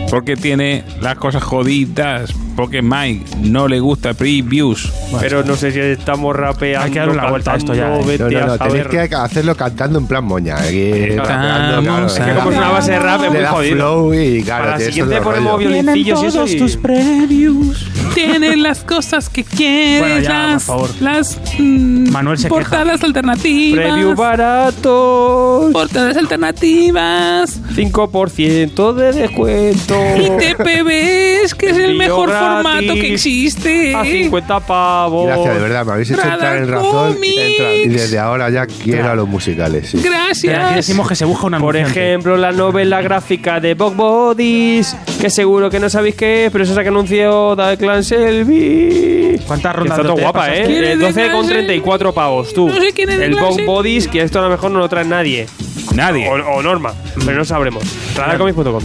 [0.10, 2.32] Porque tiene las cosas jodidas.
[2.56, 4.91] Porque Mike no le gusta previews.
[5.20, 6.86] Pero no sé si estamos rapeando.
[6.86, 8.17] Hay que darle una vuelta a esto ya, cantando, ¿eh?
[8.17, 9.10] Vete No, no, a no, tenéis saber.
[9.10, 10.58] que hacerlo cantando en plan moña.
[10.58, 13.30] Aquí, rapeando, claro, Estamos es a- que como es una base de rap, es le
[13.30, 13.76] muy da jodido.
[13.76, 15.70] flow y claro, Para la siguiente ponemos rollo.
[15.70, 16.46] violincillos y eso.
[16.48, 17.88] y- previews.
[18.15, 19.99] Tienen las cosas que quieres.
[20.01, 20.89] Bueno, ya, por las, favor.
[20.99, 23.86] las mm, Manuel se portadas alternativas.
[23.86, 25.71] Preview baratos.
[25.71, 27.60] Portadas alternativas.
[27.75, 29.95] 5% de descuento.
[30.17, 33.95] Y TPBs, que es el mejor gratis formato que existe.
[33.95, 35.27] A 50 pavos.
[35.27, 37.17] Gracias, de verdad, me habéis hecho entrar en razón.
[37.23, 39.89] Y desde ahora ya quiero a los musicales.
[39.89, 39.99] sí.
[40.01, 40.75] Pero aquí Gracias.
[40.75, 45.69] decimos que se busca una Por ejemplo, la novela gráfica de Bog Bodies, que seguro
[45.69, 49.37] que no sabéis qué es, pero es esa que anunció The Clan Selby.
[49.45, 50.62] ¿Cuántas Que rondas Está todo guapa, ¿eh?
[50.63, 52.67] es Eh, The 12 con Clan 34 pavos, tú.
[52.69, 53.63] No sé quién es El Bog.
[53.65, 55.47] Bodies, que esto a lo mejor no lo trae nadie.
[55.93, 56.28] Nadie.
[56.30, 56.93] O, o Norma,
[57.26, 57.84] pero no sabremos.
[58.15, 58.84] Radarcomics.com.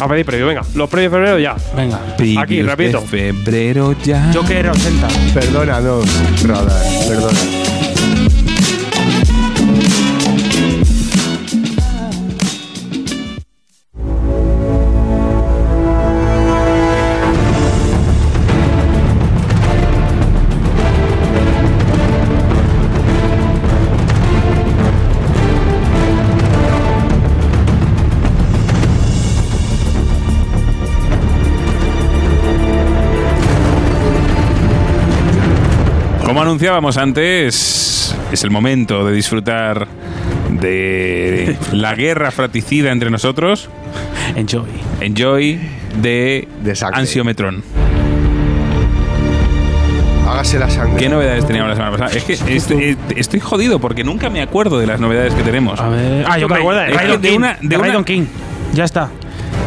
[0.00, 0.62] A pedir previo, venga.
[0.74, 1.56] Los previos de febrero ya.
[1.76, 2.00] Venga.
[2.40, 3.00] Aquí, rapidito.
[3.00, 4.30] de febrero ya.
[4.34, 5.08] Joker 80.
[5.32, 6.04] Perdónanos,
[6.44, 7.38] Radar, perdona.
[36.52, 39.88] Anunciábamos antes, es el momento de disfrutar
[40.50, 43.70] de la guerra fratricida entre nosotros.
[44.36, 44.66] Enjoy.
[45.00, 45.58] Enjoy
[46.02, 47.00] de De sangre.
[47.00, 47.64] Ansiometron.
[50.28, 50.98] Hágase la sangre.
[50.98, 52.18] ¿Qué novedades teníamos la semana pasada?
[52.18, 55.80] Es que este- eh, estoy jodido porque nunca me acuerdo de las novedades que tenemos.
[55.80, 56.26] A ver.
[56.28, 56.88] Ah, yo ¿No te me acuerdas?
[57.62, 58.24] de Raidon King.
[58.74, 59.08] Ya está.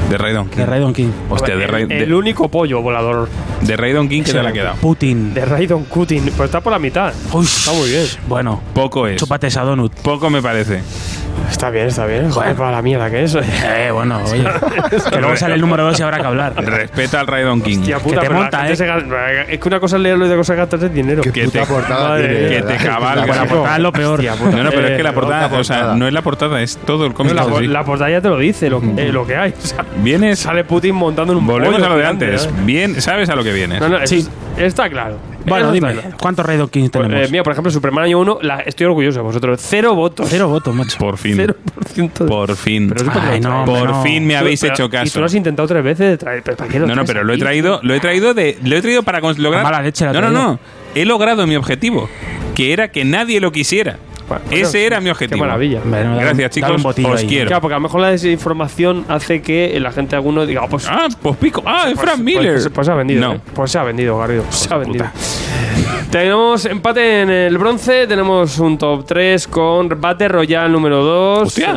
[0.10, 0.58] De Raidon King.
[0.58, 1.12] De Raidon King.
[1.30, 3.28] Hostia, de, Ra- el, el único pollo volador
[3.62, 4.76] de Raidon King, ¿qué tal ha quedado?
[4.76, 5.34] Putin.
[5.34, 6.24] de Raidon Cutting.
[6.38, 7.14] Pues está por la mitad.
[7.34, 8.06] Uy, Está muy bien.
[8.28, 9.18] Bueno, Poco es.
[9.18, 9.92] chúpate esa donut.
[10.02, 10.82] Poco me parece.
[11.52, 12.32] Está bien, está bien.
[12.32, 13.36] Joder, para la mierda que es.
[13.36, 14.44] Eh, bueno, oye.
[15.12, 16.54] que luego sale el número 2 y habrá que hablar.
[16.56, 17.80] Respeta al Raidon King.
[17.80, 18.76] Hostia puta, te pero la monta, ¿eh?
[18.76, 18.86] se
[19.50, 21.22] Es que una cosa es leerlo y otra cosa es gastarse dinero.
[21.22, 23.16] Qué Que puta te- portada madre que te cabalga.
[23.16, 24.24] La La portada- portada es lo peor.
[24.24, 25.96] No, no, pero es que la Eh, portada, otra o sea, portada.
[25.98, 27.34] no es la portada, es todo el cómic.
[27.34, 27.68] la, en sí.
[27.68, 29.54] la portada ya te lo dice, lo, eh, lo que hay.
[29.64, 32.46] O sea, Vienes, sale Putin montando en un volvemos pollo a lo de antes.
[32.46, 32.50] ¿eh?
[32.64, 33.80] Bien, sabes a lo que vienes.
[33.80, 34.28] No, no, es- Sí.
[34.58, 35.18] está claro.
[35.48, 36.18] Bueno, Eso está dime, claro.
[36.20, 37.28] ¿cuántos Raidon King Pues, tenemos?
[37.28, 39.60] eh, mira, por ejemplo, Superman año 1, la, estoy orgulloso de vosotros.
[39.64, 40.28] Cero votos.
[40.30, 40.98] Cero votos, macho.
[40.98, 41.38] Por fin.
[41.38, 42.90] 0% de- Por fin.
[42.90, 43.80] Pero Ay, lo no, traes.
[43.80, 44.04] Por no.
[44.04, 45.20] fin me Tú- habéis pero- hecho Y tú caso.
[45.20, 46.42] lo has intentado tres veces de traer.
[46.44, 47.42] ¿pero ¿Para qué lo No, no, traes pero lo he aquí?
[47.44, 49.64] traído, lo he traído de, lo he traído para cons- lograr.
[49.64, 50.60] mala leche la no, no, no.
[50.96, 52.10] He logrado mi objetivo,
[52.56, 53.98] que era que nadie lo quisiera.
[54.28, 55.38] Bueno, Ese era mi objetivo.
[55.38, 55.82] Qué maravilla.
[55.84, 56.84] Bueno, Gracias, chicos.
[56.86, 57.28] Os ahí.
[57.28, 57.48] quiero.
[57.48, 60.88] Claro, porque a lo mejor la desinformación hace que la gente alguno diga, ah, pues.
[60.90, 61.64] Ah, pues pico.
[61.66, 62.54] Ah, es pues- Frank Miller.
[62.54, 63.22] Pues, pues se ha vendido.
[63.22, 63.34] No.
[63.36, 63.40] ¿eh?
[63.54, 64.44] Pues se ha vendido, Garrido.
[64.50, 65.06] Se ha vendido.
[66.12, 71.48] Tenemos empate en el bronce, tenemos un top 3 con Battle Royale número 2.
[71.48, 71.76] Hostia.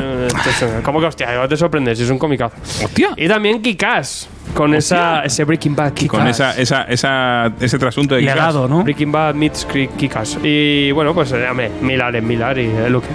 [0.85, 1.49] ¿Cómo que hostia?
[1.49, 2.55] Te sorprendes, es un comicazo.
[2.85, 3.11] Hostia.
[3.17, 6.19] Y también Kikaz, con esa, ese Breaking Bad Kikaz.
[6.19, 8.83] Con esa, esa, esa, ese trasunto de Legado, ¿no?
[8.83, 10.39] Breaking Bad meets Ki- Kikaz.
[10.43, 13.09] Y bueno, pues eh, hombre, Milar es Milar y es lo que.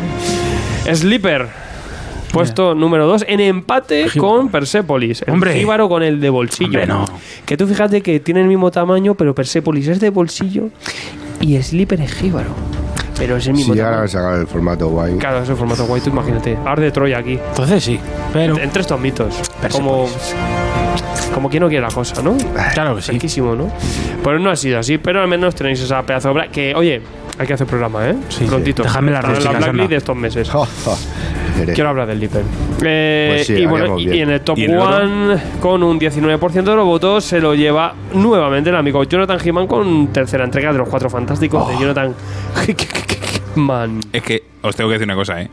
[0.96, 1.48] Sleeper.
[2.32, 4.34] Puesto número 2 en empate Jíbaro.
[4.40, 5.22] con Persepolis.
[5.22, 5.54] El Hombre.
[5.54, 6.66] Jíbaro con el de bolsillo.
[6.80, 7.06] Hombre, no.
[7.46, 10.70] Que tú fíjate que tiene el mismo tamaño, pero Persepolis es de bolsillo
[11.40, 12.50] y Sleeper es Jíbaro.
[13.18, 14.06] Pero es el Si mismo llegaran tamaño.
[14.06, 15.16] a sacar el formato guay.
[15.20, 16.58] Claro, es el formato guay, tú imagínate.
[16.66, 17.34] Ar de Troya aquí.
[17.50, 18.00] Entonces sí.
[18.34, 18.58] Pero.
[18.58, 19.36] Entre estos mitos.
[19.72, 20.08] Como,
[21.34, 22.36] como quien no quiere la cosa, ¿no?
[22.74, 23.12] Claro que sí.
[23.12, 23.72] Riquísimo, ¿no?
[24.24, 27.02] Pues no ha sido así, pero al menos tenéis esa pedazo de obra que, oye,
[27.40, 28.16] Hay que hacer programa, ¿eh?
[28.30, 28.46] Sí, sí.
[28.46, 28.84] Prontito.
[28.86, 29.88] Está en la blacklist anda.
[29.88, 30.52] de estos meses.
[31.74, 32.44] Quiero hablar del Dipper.
[32.86, 34.98] Eh, Pues sí, y, bueno, y, y en el top ¿Y en el otro?
[35.04, 39.66] one, con un 19% de los votos, se lo lleva nuevamente el amigo Jonathan He-Man
[39.68, 41.70] con tercera entrega de los cuatro fantásticos Oh.
[41.72, 42.14] de Jonathan
[43.56, 44.00] Man.
[44.12, 45.50] Es que os tengo que decir una cosa, ¿eh?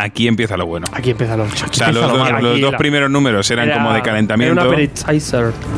[0.00, 0.86] Aquí empieza lo bueno.
[0.92, 3.76] Aquí empieza lo O sea, los, dos- Aquí los dos la- primeros números eran Era-
[3.78, 4.74] como de calentamiento.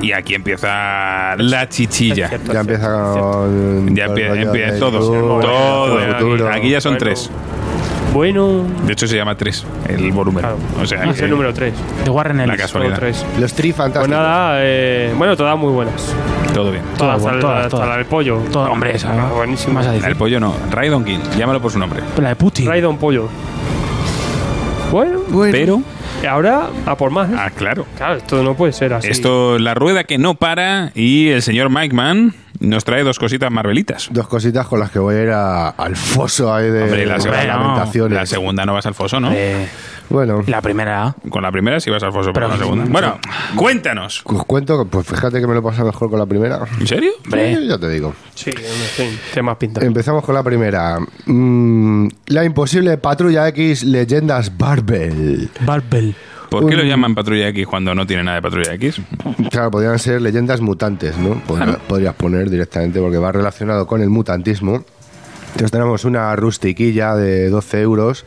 [0.02, 2.28] Y aquí empieza la chichilla.
[2.28, 3.94] Cierto, Ya empieza con.
[3.96, 5.00] Ya empie- empieza todo.
[5.00, 5.98] futuro, Todo.
[6.18, 6.50] futuro.
[6.52, 7.04] Aquí ya son Bueno.
[7.04, 7.30] tres.
[8.12, 10.40] Bueno, De hecho, se llama tres el volumen.
[10.42, 10.56] claro.
[10.82, 11.72] O sea, es el número 3.
[12.04, 12.56] De Warren la Ellis.
[12.60, 12.96] casualidad.
[12.98, 13.24] tres.
[13.38, 14.08] Los tri Pues fantásticos.
[14.18, 16.12] nada, eh, bueno, todas muy buenas.
[16.52, 16.82] Todo bien.
[16.98, 18.38] Todas, todas, la del pollo.
[18.50, 19.12] Todo, hombre, esa.
[19.12, 19.74] Ah, buenísimo.
[19.74, 20.08] Más a La decir.
[20.08, 20.52] del pollo no.
[20.72, 21.20] Raidon King.
[21.38, 22.00] Llámalo por su nombre.
[22.20, 22.66] La de Putin.
[22.66, 23.28] Raidon pollo.
[24.90, 25.20] Bueno,
[25.52, 25.82] Pero.
[26.22, 27.30] y ahora a por más.
[27.30, 27.34] ¿eh?
[27.38, 27.86] Ah, claro.
[27.96, 29.08] Claro, esto no puede ser así.
[29.08, 30.90] Esto, la rueda que no para.
[30.94, 34.08] Y el señor Mike Mann nos trae dos cositas marvelitas.
[34.12, 37.14] Dos cositas con las que voy a ir a- al foso ahí de, Hombre, la
[37.14, 38.08] de segunda-.
[38.14, 39.30] La segunda no vas al foso, ¿no?
[39.32, 39.66] Eh,
[40.10, 41.14] Bueno, la primera.
[41.28, 42.84] Con la primera sí vas al foso, pero con la segunda.
[42.88, 43.18] Bueno,
[43.54, 44.22] cuéntanos.
[44.24, 46.58] os cuento, que, pues fíjate que me lo pasa mejor con la primera.
[46.80, 47.12] ¿En serio?
[47.30, 48.12] Sí, ya te digo.
[48.34, 48.50] Sí,
[48.96, 49.84] sí, tiene más pinta.
[49.84, 50.98] Empezamos con la primera.
[51.26, 55.48] Mm, la imposible Patrulla X Leyendas Barbel.
[55.60, 56.14] Barbel.
[56.50, 59.00] ¿Por qué lo llaman Patrulla X cuando no tiene nada de Patrulla X?
[59.50, 61.40] Claro, podrían ser leyendas mutantes, ¿no?
[61.46, 64.84] Podría- Podrías poner directamente porque va relacionado con el mutantismo.
[65.52, 68.24] Entonces tenemos una rustiquilla de 12 euros,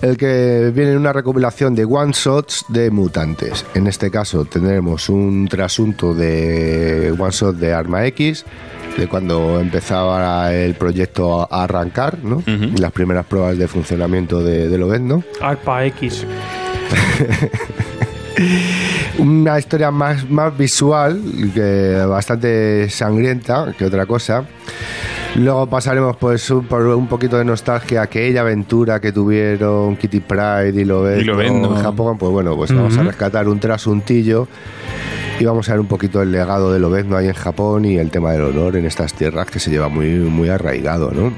[0.00, 3.66] el que viene en una recopilación de one-shots de mutantes.
[3.74, 8.44] En este caso tendremos un trasunto de one-shot de Arma X,
[8.96, 12.44] de cuando empezaba el proyecto a arrancar, ¿no?
[12.78, 15.24] Las primeras pruebas de funcionamiento de, de Lobezno.
[15.40, 16.24] Arpa X.
[19.18, 21.20] Una historia más, más visual,
[21.54, 24.44] que bastante sangrienta que otra cosa.
[25.34, 30.78] Luego pasaremos pues un, por un poquito de nostalgia aquella aventura que tuvieron Kitty Pride
[30.78, 31.76] y Lobezno.
[31.76, 32.18] en Japón.
[32.18, 34.48] Pues bueno, pues vamos a rescatar un trasuntillo
[35.40, 38.10] y vamos a ver un poquito el legado de Lobezno ahí en Japón y el
[38.10, 41.32] tema del honor en estas tierras que se lleva muy, muy arraigado, ¿no?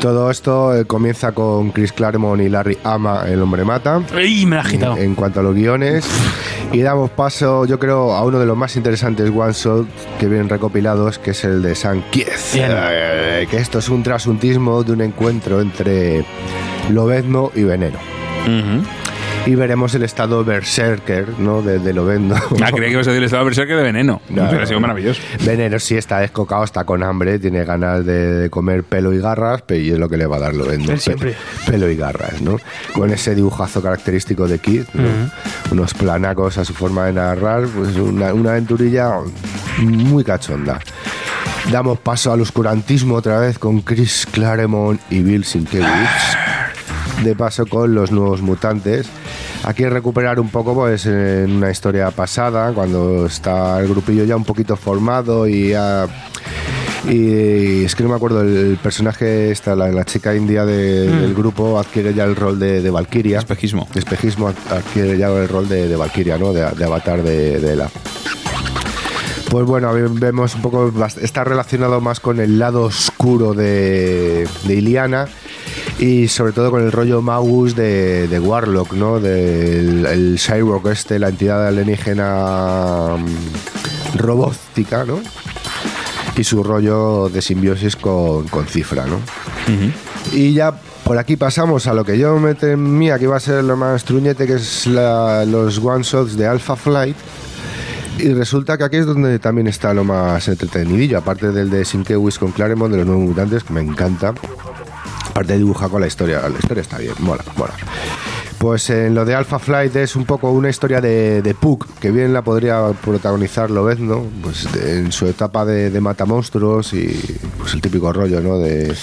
[0.00, 4.56] Todo esto eh, comienza con Chris Claremont y Larry Ama, el hombre mata ¡Ay, me
[4.56, 4.96] la has quitado!
[4.96, 6.04] en, en cuanto a los guiones.
[6.72, 9.86] Y damos paso, yo creo, a uno de los más interesantes one shot
[10.18, 12.54] que vienen recopilados, que es el de San Kiez.
[12.56, 16.24] Eh, que esto es un trasuntismo de un encuentro entre
[16.90, 17.98] Lobezno y Veneno.
[18.44, 18.84] Ujú.
[19.44, 21.62] Y veremos el estado berserker, ¿no?
[21.62, 22.36] De, de Lobezno.
[22.62, 24.20] Ah, creía que ibas a decir el estado berserker de veneno.
[24.28, 25.20] No, sido maravilloso.
[25.44, 29.62] Veneno sí está descocado, está con hambre, tiene ganas de, de comer pelo y garras,
[29.66, 30.54] pero y es lo que le va a dar
[30.98, 31.32] siempre.
[31.64, 32.56] Pe- Pelo y garras, ¿no?
[32.94, 35.02] Con ese dibujazo característico de Kid, ¿no?
[35.72, 39.10] unos planacos a su forma de narrar, pues una, una aventurilla
[39.80, 40.78] muy cachonda.
[41.72, 46.36] Damos paso al oscurantismo otra vez con Chris Claremont y Bill Sienkiewicz.
[47.24, 49.06] De paso con los nuevos mutantes.
[49.64, 54.44] Aquí recuperar un poco pues en una historia pasada, cuando está el grupillo ya un
[54.44, 56.06] poquito formado y ya...
[57.08, 61.34] Y es que no me acuerdo, el personaje, esta, la, la chica india de- del
[61.34, 63.38] grupo adquiere ya el rol de, de Valkyria.
[63.40, 63.88] Espejismo.
[63.94, 66.52] Espejismo ad- adquiere ya el rol de, de Valkyria, ¿no?
[66.52, 67.88] De, de avatar de, la.
[69.50, 75.26] Pues bueno, vemos un poco, está relacionado más con el lado oscuro de, de Iliana
[75.98, 79.20] y sobre todo con el rollo Magus de, de Warlock, ¿no?
[79.20, 85.20] Del el Cyborg este, la entidad alienígena mm, robótica, ¿no?
[86.36, 89.18] Y su rollo de simbiosis con, con Cifra, ¿no?
[90.32, 90.72] Y ya
[91.04, 94.04] por aquí pasamos a lo que yo me temía que iba a ser lo más
[94.04, 97.16] truñete, que es la- los one-shots de Alpha Flight.
[98.18, 102.38] Y resulta que aquí es donde también está lo más entretenidillo, aparte del de Sinkewis
[102.38, 104.32] con Claremont, de los nuevos mutantes, que me encanta.
[105.32, 107.72] Aparte dibuja con la historia, la historia está bien, mola, mola.
[108.58, 112.10] Pues en lo de Alpha Flight es un poco una historia de, de Puck, que
[112.12, 117.18] bien la podría protagonizar Lobezno, pues de- en su etapa de, de matamonstruos y
[117.58, 118.58] pues el típico rollo, ¿no?
[118.58, 118.94] De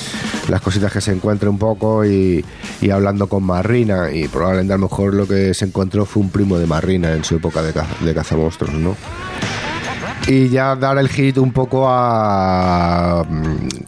[0.47, 2.45] las cositas que se encuentra un poco y,
[2.79, 6.29] y hablando con Marrina y probablemente a lo mejor lo que se encontró fue un
[6.29, 8.95] primo de Marrina en su época de, caza, de cazamonstruos, ¿no?
[10.31, 13.25] Y ya dar el hit un poco a.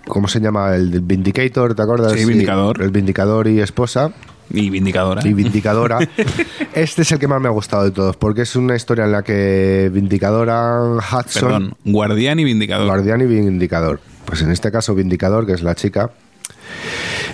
[0.07, 0.75] ¿Cómo se llama?
[0.75, 2.13] El Vindicator, ¿te acuerdas?
[2.13, 2.81] Sí, Vindicador.
[2.81, 4.11] el Vindicador y esposa.
[4.53, 5.25] Y vindicadora.
[5.25, 5.99] Y Vindicadora.
[6.73, 9.11] este es el que más me ha gustado de todos, porque es una historia en
[9.13, 11.41] la que Vindicadora, Hudson.
[11.43, 12.87] Perdón, guardián y vindicador.
[12.87, 14.01] Guardián y Vindicador.
[14.25, 16.09] Pues en este caso, Vindicador, que es la chica,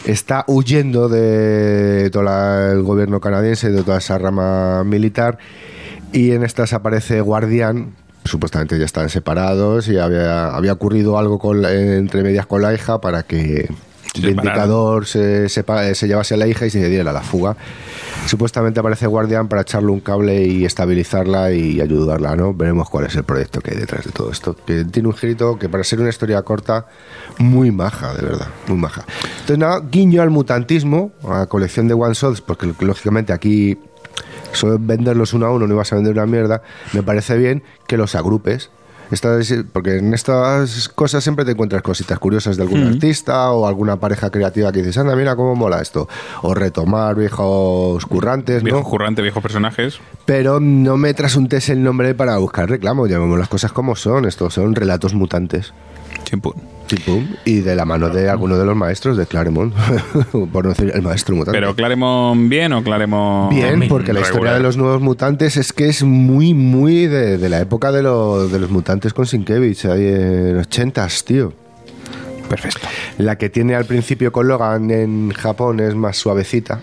[0.05, 5.39] está huyendo de todo la- el gobierno canadiense, de toda esa rama militar,
[6.12, 7.95] y en estas aparece Guardián
[8.28, 12.99] supuestamente ya están separados y había, había ocurrido algo con entre medias con la hija
[13.01, 13.69] para que
[14.13, 17.55] Se Vindicador se, sepa- se llevase a la hija y se diera la fuga.
[18.25, 22.53] Supuestamente aparece Guardian para echarle un cable y estabilizarla y ayudarla, ¿no?
[22.53, 24.55] Veremos cuál es el proyecto que hay detrás de todo esto.
[24.65, 26.88] Que tiene un girito que para ser una historia corta,
[27.38, 29.05] muy maja, de verdad, muy maja.
[29.41, 33.78] Entonces, nada, guiño al mutantismo, a la colección de One Shots, porque lógicamente aquí
[34.52, 36.62] suelen venderlos uno a uno, no ibas a vender una mierda,
[36.93, 38.70] me parece bien que los agrupes.
[39.10, 44.02] Estas- porque en estas cosas siempre te encuentras cositas curiosas de algún artista o alguna
[44.02, 46.10] pareja creativa que dices, anda, mira cómo mola esto.
[46.41, 48.84] O retomar viejos currantes, Viejo ¿no?
[48.84, 50.00] currante, viejos personajes.
[50.26, 54.26] Pero no me trasuntes el nombre para buscar reclamo, llamemos las cosas como son.
[54.26, 55.74] Estos son relatos mutantes.
[56.26, 56.56] Chimpún.
[57.45, 59.73] Y de la mano de alguno de los maestros de Claremont,
[60.51, 61.57] por no decir el maestro mutante.
[61.59, 65.88] Pero Claremont bien o Claremont Bien, porque la historia de los nuevos mutantes es que
[65.89, 70.05] es muy, muy de, de la época de, lo- de los mutantes con Sienkiewicz, ahí
[70.07, 71.53] en 80s, tío.
[72.49, 72.88] Perfecto.
[73.17, 76.79] La que tiene al principio con Logan en Japón es más suavecita,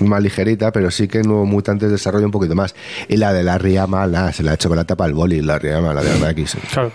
[0.00, 2.74] más ligerita, pero sí que en Nuevos Mutantes desarrolla un poquito más.
[3.08, 5.42] Y la de la Riama, la, se la ha hecho con la tapa al boli,
[5.42, 6.56] la Riama, la de Arma X.
[6.72, 6.92] Claro.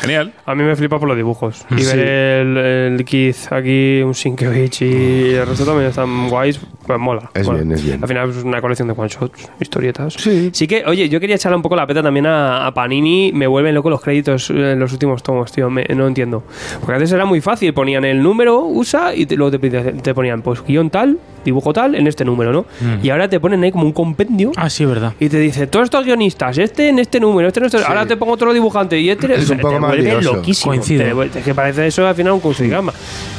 [0.00, 0.32] Genial.
[0.44, 1.64] A mí me flipa por los dibujos.
[1.70, 1.96] Y Sí.
[1.96, 7.30] ver el, el Keith aquí, un Sienkiewicz y el resto también están guays, pues mola.
[7.34, 7.58] Es Mola.
[7.60, 7.98] bien, es bien.
[8.02, 10.14] Al final es una colección de one-shots, historietas.
[10.14, 10.50] Sí.
[10.52, 13.32] Sí que, oye, yo quería echarle un poco la peta también a, a Panini.
[13.32, 15.70] Me vuelven loco los créditos en los últimos tomos, tío.
[15.70, 16.42] Me- no entiendo.
[16.80, 17.72] Porque antes era muy fácil.
[17.74, 21.94] Ponían el número, usa, y te- luego te, te ponían, pues, guion tal, dibujo tal,
[21.94, 22.62] en este número, ¿no?
[22.80, 23.04] Mm.
[23.04, 24.52] Y ahora te ponen ahí como un compendio.
[24.56, 25.12] Ah, sí, verdad.
[25.18, 27.78] Y te dice, todos estos guionistas, este en este número, este en este...
[27.84, 29.32] Ahora te pongo otro dibujante y este...
[29.34, 30.74] Es o sea, un poco te más loquísimo.
[30.74, 32.92] Te vuelve- es que parece eso al final un crucigrama.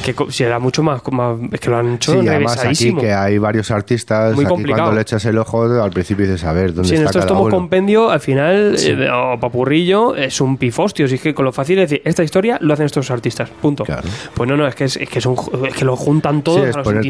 [0.04, 3.38] Que era mucho más, más- Es que lo han hecho Sí, además aquí que hay
[3.38, 4.84] varios artistas, Muy aquí complicado.
[4.84, 7.28] cuando le echas el ojo, al principio dices, a ver, ¿dónde en está estos cada
[7.28, 7.56] tomos uno?
[7.56, 11.08] compendio, al final, eh, o papurrillo, es un pifostio.
[11.08, 13.50] Si es que con lo fácil es decir, esta historia lo hacen estos artistas.
[13.62, 13.84] Punto.
[13.84, 14.08] Claro.
[14.34, 16.38] Pues no, no, es que, es, es que, es, un ju- es que lo juntan
[16.38, 17.08] Sí, todos es a los ponerte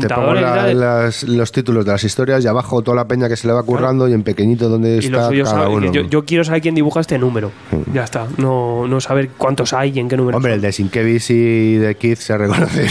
[0.88, 3.63] las- los títulos de las historias y abajo toda la peña que se le va
[3.63, 5.91] currando y en pequeñito donde y está cada sabe- uno.
[5.91, 7.51] yo, yo quiero saber quién dibuja este número.
[7.93, 8.27] Ya está.
[8.38, 10.38] No, no saber cuántos hay y en qué número.
[10.38, 12.85] Hombre, el de Sienkiewicz y de Keith se reconoce.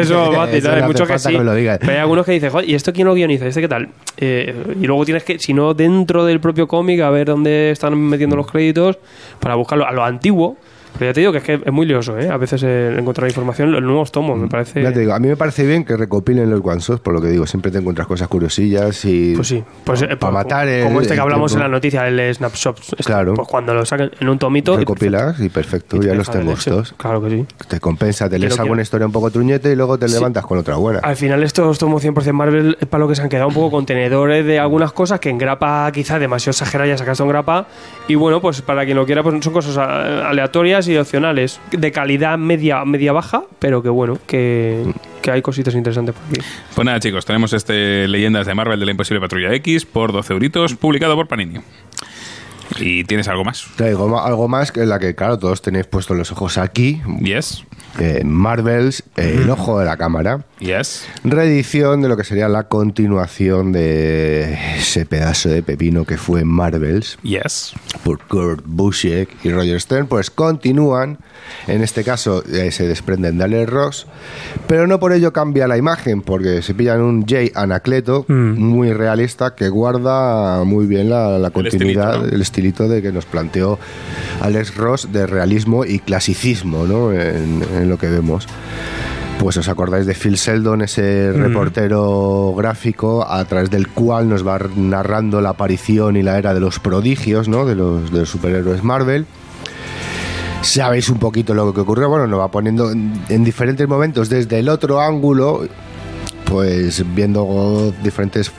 [0.00, 1.38] Eso a Eso hay no mucho hace que sí.
[1.38, 1.78] me lo digas.
[1.80, 3.46] Pero hay algunos que dicen, "Joder, ¿y esto quién lo guioniza?
[3.46, 3.88] ¿Este qué tal?
[4.16, 7.98] Eh, y luego tienes que, si no, dentro del propio cómic, a ver dónde están
[7.98, 8.98] metiendo los créditos
[9.40, 10.56] para buscarlo a lo antiguo.
[10.98, 12.28] Pero ya te digo que es que es muy lioso, ¿eh?
[12.28, 14.82] A veces eh, encontrar información, los nuevos tomos, me parece.
[14.82, 17.28] Ya te digo, a mí me parece bien que recopilen los shots, por lo que
[17.28, 20.84] digo, siempre te encuentras cosas curiosillas y Pues sí, pues eh, para pues, matar el,
[20.84, 22.78] como este que el hablamos en la noticia, el Snapshot.
[22.80, 23.34] este, Claro.
[23.34, 24.76] Pues cuando lo saquen en un tomito.
[24.76, 25.96] recopilas y perfecto, perfecto.
[25.96, 26.92] Y te ya los tengo estos.
[26.96, 27.46] Claro que sí.
[27.68, 28.82] Te compensa, te lees alguna quiero.
[28.82, 30.14] historia un poco truñete y luego te Sí.
[30.14, 31.00] levantas con otra buena.
[31.00, 33.70] Al final estos tomos 100% Marvel es para lo que se han quedado un poco
[33.76, 37.66] contenedores de algunas cosas que en grapa quizá demasiado exageradas ya sacaste en grapa
[38.08, 41.92] y bueno pues para quien lo quiera pues son cosas a- aleatorias y opcionales de
[41.92, 44.84] calidad media media baja pero que bueno que,
[45.22, 46.40] que hay cositas interesantes por aquí
[46.74, 50.32] Pues nada, chicos, tenemos este Leyendas de Marvel de la Imposible Patrulla X por 12
[50.32, 51.60] euritos, publicado por Panini.
[52.78, 53.66] ¿Y tienes algo más?
[53.76, 57.00] Traigo algo más que la que, claro, todos tenéis puestos los ojos aquí.
[57.22, 57.64] Yes.
[57.98, 60.44] eh, Marvels, eh, El Ojo de la Cámara.
[60.60, 61.06] Yes.
[61.24, 67.18] Reedición de lo que sería la continuación de ese pedazo de pepino que fue Marvels
[67.22, 67.72] Yes.
[68.04, 71.18] por Kurt Busiek y Roger Stern, pues continúan.
[71.66, 74.06] En este caso eh, se desprenden de Alex Ross,
[74.66, 79.54] pero no por ello cambia la imagen, porque se pillan un Jay Anacleto muy realista
[79.54, 82.34] que guarda muy bien la, la continuidad, estilito, ¿no?
[82.36, 83.78] el estilito de que nos planteó
[84.40, 87.12] Alex Ross de realismo y clasicismo ¿no?
[87.12, 88.46] en, en lo que vemos.
[89.38, 94.58] Pues os acordáis de Phil Seldon, ese reportero gráfico a través del cual nos va
[94.74, 97.64] narrando la aparición y la era de los prodigios, ¿no?
[97.64, 99.26] De los, de los superhéroes Marvel.
[100.62, 104.58] Sabéis un poquito lo que ocurrió, bueno, nos va poniendo en, en diferentes momentos desde
[104.58, 105.68] el otro ángulo,
[106.44, 108.50] pues viendo diferentes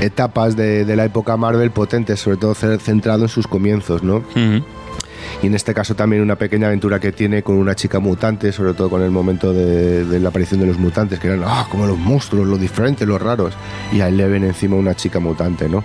[0.00, 4.22] etapas de, de la época Marvel potentes, sobre todo ce- centrado en sus comienzos, ¿no?
[5.42, 8.74] Y en este caso también una pequeña aventura que tiene con una chica mutante, sobre
[8.74, 11.86] todo con el momento de, de la aparición de los mutantes, que eran ah, como
[11.86, 13.54] los monstruos, los diferentes, los raros.
[13.92, 15.82] Y a él le ven encima una chica mutante, ¿no?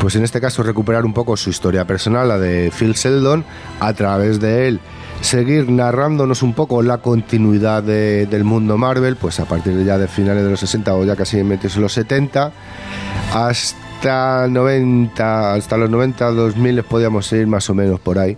[0.00, 3.44] Pues en este caso recuperar un poco su historia personal, la de Phil Seldon,
[3.80, 4.80] a través de él
[5.20, 9.98] seguir narrándonos un poco la continuidad de- del mundo Marvel, pues a partir de ya
[9.98, 12.52] de finales de los 60 o ya casi en los 70,
[13.34, 18.36] hasta 90, hasta los 90, 2000 podíamos ir más o menos por ahí.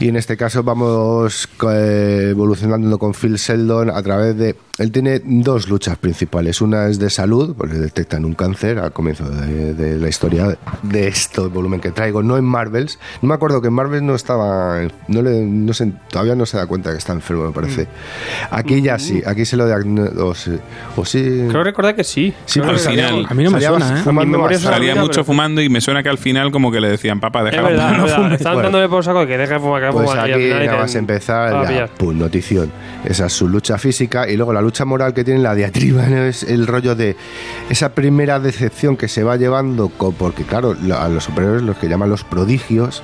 [0.00, 4.56] Y en este caso vamos eh, evolucionando con Phil Sheldon a través de...
[4.78, 6.62] Él tiene dos luchas principales.
[6.62, 10.56] Una es de salud, porque le detectan un cáncer al comienzo de, de la historia
[10.82, 12.98] de esto, el volumen que traigo, no en Marvels.
[13.20, 14.80] No me acuerdo que en Marvels no estaba...
[15.08, 17.86] No le, no sé, todavía no se da cuenta que está enfermo, me parece.
[18.50, 20.22] Aquí ya sí, aquí se lo diagnostica...
[20.24, 20.52] O sí,
[20.96, 22.32] o sí- Creo recordar que sí.
[22.46, 23.06] Sí, al que final.
[23.10, 24.02] salía- A mí no me Salía suena, ¿eh?
[24.02, 26.88] fumando suena- Salía Pero- mucho fumando y me suena que al final como que le
[26.88, 28.32] decían, papá, Es deja verdad, es verdad.
[28.32, 28.62] Estaban Bueno.
[28.70, 31.54] dándole por saco de que deje de fumar, que Pues aquí nada dicen, más empezar,
[31.54, 31.90] "Va a ya, pillar".
[31.96, 32.70] pum, notición.
[33.04, 36.24] Esa es su lucha física y luego la lucha moral que tiene la diatriba ¿no?
[36.24, 37.16] es el rollo de
[37.68, 42.10] esa primera decepción que se va llevando, porque claro, a los superhéroes los que llaman
[42.10, 43.02] los prodigios,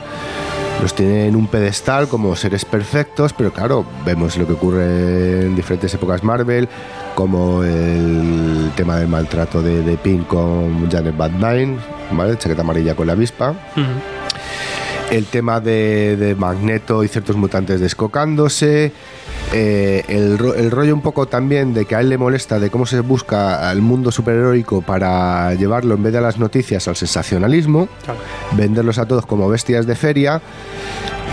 [0.82, 5.56] los tienen en un pedestal como seres perfectos, pero claro, vemos lo que ocurre en
[5.56, 6.68] diferentes épocas Marvel,
[7.14, 11.78] como el tema del maltrato de, de Pink con Janet Van Dyne,
[12.12, 12.36] ¿vale?
[12.36, 13.54] Chaqueta amarilla con la avispa.
[15.10, 18.92] El tema de, de Magneto y ciertos mutantes descocándose,
[19.52, 22.86] eh, el, el rollo un poco también de que a él le molesta de cómo
[22.86, 27.88] se busca al mundo superheroico para llevarlo en vez de a las noticias al sensacionalismo,
[28.04, 28.18] Claro.
[28.56, 30.40] venderlos a todos como bestias de feria.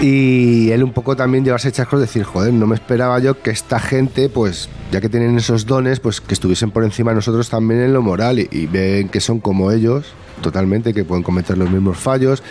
[0.01, 3.79] Y él un poco también llevarse chascos, decir, joder, no me esperaba yo que esta
[3.79, 7.81] gente, pues, ya que tienen esos dones, pues que estuviesen por encima de nosotros también
[7.81, 11.69] en lo moral y, y ven que son como ellos, totalmente, que pueden cometer los
[11.69, 12.43] mismos fallos.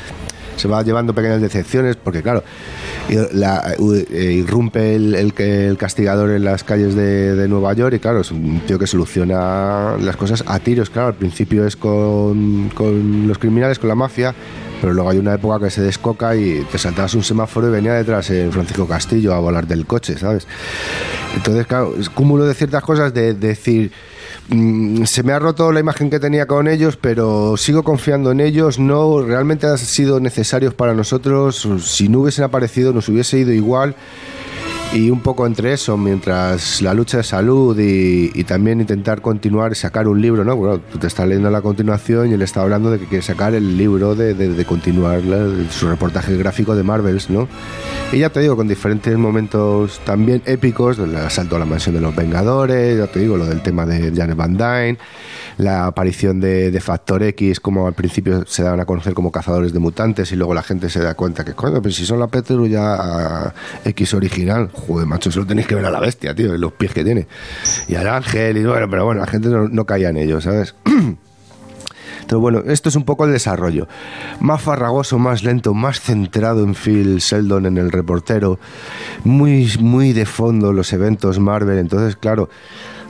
[0.57, 2.45] Se va llevando pequeñas decepciones, porque claro,
[3.09, 8.31] eh, irrumpe el, el castigador en las calles de, de Nueva York y claro, es
[8.31, 13.39] un tío que soluciona las cosas a tiros, claro, al principio es con, con los
[13.39, 14.35] criminales, con la mafia,
[14.81, 17.95] pero luego hay una época que se descoca y te saltabas un semáforo y venía
[17.95, 20.47] detrás el Francisco Castillo a volar del coche, ¿sabes?
[21.35, 23.93] Entonces, claro, es cúmulo de ciertas cosas de, de decir,
[24.49, 28.41] mm, se me ha roto la imagen que tenía con ellos, pero sigo confiando en
[28.41, 33.53] ellos, no, realmente han sido necesarios para nosotros, si no hubiesen aparecido nos hubiese ido
[33.53, 33.95] igual.
[34.95, 39.75] Y un poco entre eso, mientras la lucha de salud y, y también intentar continuar,
[39.75, 40.55] sacar un libro, ¿no?
[40.55, 43.55] Bueno, tú te estás leyendo la continuación y él está hablando de que quiere sacar
[43.55, 47.49] el libro de, de- de continuar la- su reportaje gráfico de Marvels, ¿no?
[48.13, 52.03] Y ya te digo, con diferentes momentos también épicos, el asalto a la mansión de
[52.03, 54.99] los Vengadores, ya te digo, lo del tema de Janet Van Dyne,
[55.57, 59.79] la aparición de, Factor X, como al principio se dan a conocer como cazadores de
[59.79, 63.55] mutantes y luego la gente se da cuenta que, coño, pero si son la Petrulla
[63.87, 66.93] X original, joder, macho, eso lo tenéis que ver a la bestia, tío, los pies
[66.93, 67.27] que tiene.
[67.89, 70.75] Y al ángel, y bueno, pero bueno, la gente no, no caía en ello, ¿sabes?
[72.23, 73.89] Entonces, bueno, esto es un poco el desarrollo.
[74.41, 78.59] Más farragoso, más lento, más centrado en Phil Sheldon, en el reportero.
[79.25, 81.79] Muy, muy de fondo los eventos Marvel.
[81.79, 82.49] Entonces, claro,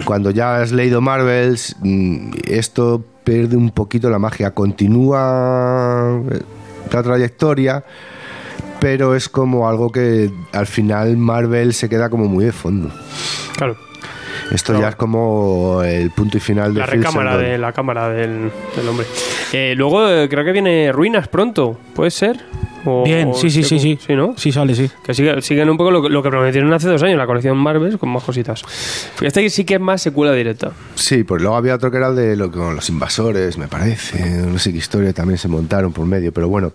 [0.04, 4.52] cuando ya has leído Marvels, mm, esto pierde un poquito la magia.
[4.52, 6.40] Continúa eh,
[6.90, 7.84] la trayectoria,
[8.82, 12.90] pero es como algo que al final Marvel se queda como muy de fondo.
[13.56, 13.76] Claro.
[14.50, 14.82] Esto Claro.
[14.82, 18.50] ya es como el punto y final de La Phil recámara de la cámara del,
[18.76, 19.06] del hombre.
[19.52, 22.38] Eh, luego eh, creo que viene Ruinas pronto, ¿puede ser?
[22.84, 23.96] O- Bien, o sí, sí, sí, sí.
[24.04, 24.34] Sí, ¿no?
[24.36, 24.90] Sí, sale, sí.
[25.04, 27.56] Que sigue- siguen un poco lo, que- lo que prometieron hace dos años, la colección
[27.56, 28.62] Marvel, con más cositas.
[29.22, 30.72] Este sí que es más secuela directa.
[30.96, 34.28] Sí, pues luego había otro que era el de lo, con los invasores, me parece.
[34.42, 36.72] No sé qué historia también se montaron por medio, pero bueno.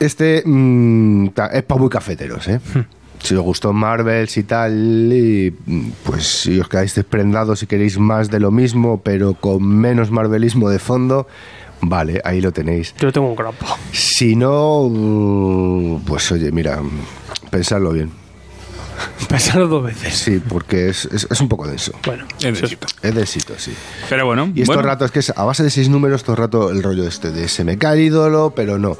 [0.00, 2.60] Este mm, ta- es para muy cafeteros, ¿eh?
[3.22, 7.98] Si os gustó Marvels y tal, y mm, pues si os quedáis desprendados y queréis
[7.98, 11.28] más de lo mismo, pero con menos marvelismo de fondo,
[11.80, 12.94] vale, ahí lo tenéis.
[12.98, 13.64] Yo tengo un grapo.
[13.92, 16.80] Si no, mm, pues oye, mira,
[17.50, 18.10] pensadlo bien.
[19.28, 20.14] Pensarlo dos veces.
[20.14, 21.92] Sí, porque es, es- es un poco denso.
[22.06, 22.86] Bueno, Es densito.
[23.02, 23.72] Es densito, sí.
[24.08, 26.42] Pero bueno, Y estos bueno, ratos que es a base de seis números, todo el
[26.42, 28.96] rato el rollo este de se me cae el ídolo, pero no.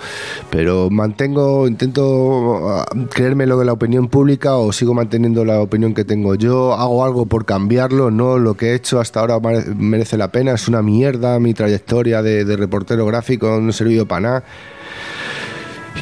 [0.51, 5.95] Pero mantengo, intento ah, creerme lo de la opinión pública o sigo manteniendo la opinión
[5.95, 9.75] que tengo yo, hago algo por cambiarlo, no lo que he hecho hasta ahora mere-
[9.75, 14.07] merece la pena, es una mierda mi trayectoria de, de reportero gráfico, no he servido
[14.07, 14.45] para nada.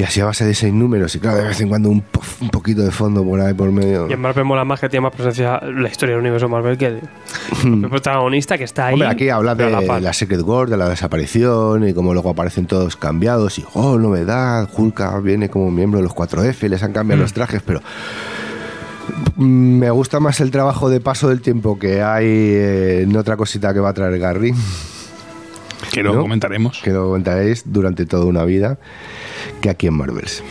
[0.01, 2.23] Y así a base de seis números, y claro, de vez en cuando un, po-
[2.41, 4.09] un poquito de fondo por ahí por medio.
[4.09, 6.87] y en Marvel mola más que tiene más presencia la historia del universo Marvel que
[6.87, 7.01] el,
[7.65, 8.95] el protagonista que está ahí.
[8.95, 12.97] Hombre, aquí habla de la Secret War, de la desaparición y cómo luego aparecen todos
[12.97, 17.35] cambiados y, oh, novedad, Hulk viene como miembro de los 4F, les han cambiado los
[17.35, 17.83] trajes, pero
[19.37, 19.45] mm,
[19.81, 23.75] me gusta más el trabajo de paso del tiempo que hay eh, en otra cosita
[23.75, 24.55] que va a traer Garry,
[25.93, 26.23] que lo ¿no?
[26.23, 26.81] comentaremos.
[26.83, 28.79] que lo contaréis durante toda una vida,
[29.61, 30.43] que aquí en Marvels.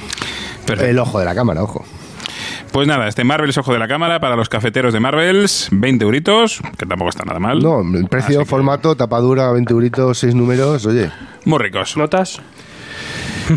[0.65, 0.89] Perfecto.
[0.91, 1.85] El ojo de la cámara, ojo.
[2.71, 6.59] Pues nada, este Marvels Ojo de la Cámara para los cafeteros de Marvels, 20 euritos,
[6.77, 7.59] que tampoco está nada mal.
[7.63, 11.09] No, el precio, Así que- formato, tapadura, 20 euritos, 6 números, oye.
[11.45, 11.97] Muy ricos.
[11.97, 12.39] ¿Notas?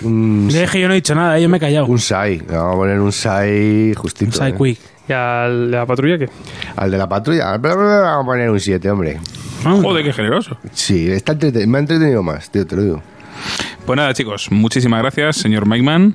[0.02, 1.84] Un, Yo dije, yo no he dicho nada, yo me he callado.
[1.84, 2.38] un SAI.
[2.48, 4.30] Vamos a poner un SAI justito.
[4.30, 4.54] Un side ¿eh?
[4.56, 4.78] quick.
[5.12, 6.30] ¿Y al de la patrulla qué?
[6.74, 7.58] Al de la patrulla.
[7.58, 9.20] Vamos a poner un 7, hombre.
[9.62, 10.56] Joder, qué generoso.
[10.72, 11.34] Sí, está
[11.66, 13.02] me ha entretenido más, tío, te lo digo.
[13.84, 16.14] Pues nada, chicos, muchísimas gracias, señor Mikeman.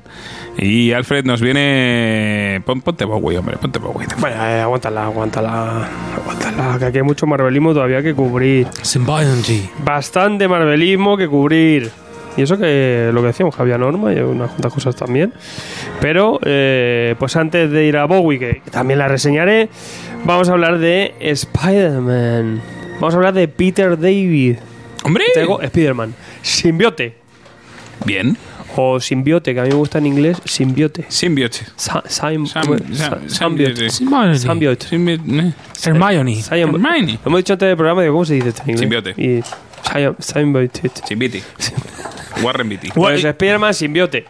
[0.58, 2.62] Y Alfred nos viene.
[2.66, 4.08] Pon- ponte Bowie, hombre, ponte Bowie.
[4.20, 8.68] Bueno, eh, aguántala, aguántala, aguántala, que aquí hay mucho marvelismo todavía que cubrir.
[8.82, 9.70] Symbionty.
[9.84, 11.92] Bastante marvelismo que cubrir.
[12.38, 15.34] Y eso que lo que decíamos, que había norma y unas cuantas cosas también.
[16.00, 19.70] Pero, eh, pues antes de ir a Bowie, que también la reseñaré,
[20.24, 22.62] vamos a hablar de Spider-Man.
[23.00, 24.58] Vamos a hablar de Peter David.
[25.04, 25.24] ¡Hombre!
[25.34, 26.14] Tengo Spider-Man.
[26.42, 27.16] Simbiote.
[28.06, 28.38] Bien.
[28.76, 31.06] O simbiote, que a mí me gusta en inglés, simbiote.
[31.08, 31.62] Simbiote.
[31.76, 32.82] Sa- sim- Sam- ¿cómo es?
[33.00, 33.90] sam- Sa- Symbiote.
[33.90, 34.38] Symbiote.
[34.38, 34.40] Symbionty.
[34.40, 34.88] Symbiote.
[34.88, 35.24] Simbiote.
[35.48, 35.54] eh.
[35.86, 36.36] Hermione.
[36.36, 36.62] Symbiote.
[36.76, 37.14] Hermione.
[37.14, 38.80] Lo hemos dicho antes del programa, digo, ¿cómo se dice esto en inglés?
[38.82, 39.14] Simbiote.
[40.20, 40.92] Symbiote.
[41.08, 41.42] Simbiti.
[42.44, 42.90] Warren Beatty.
[42.94, 44.26] Pues Spider-Man simbiote.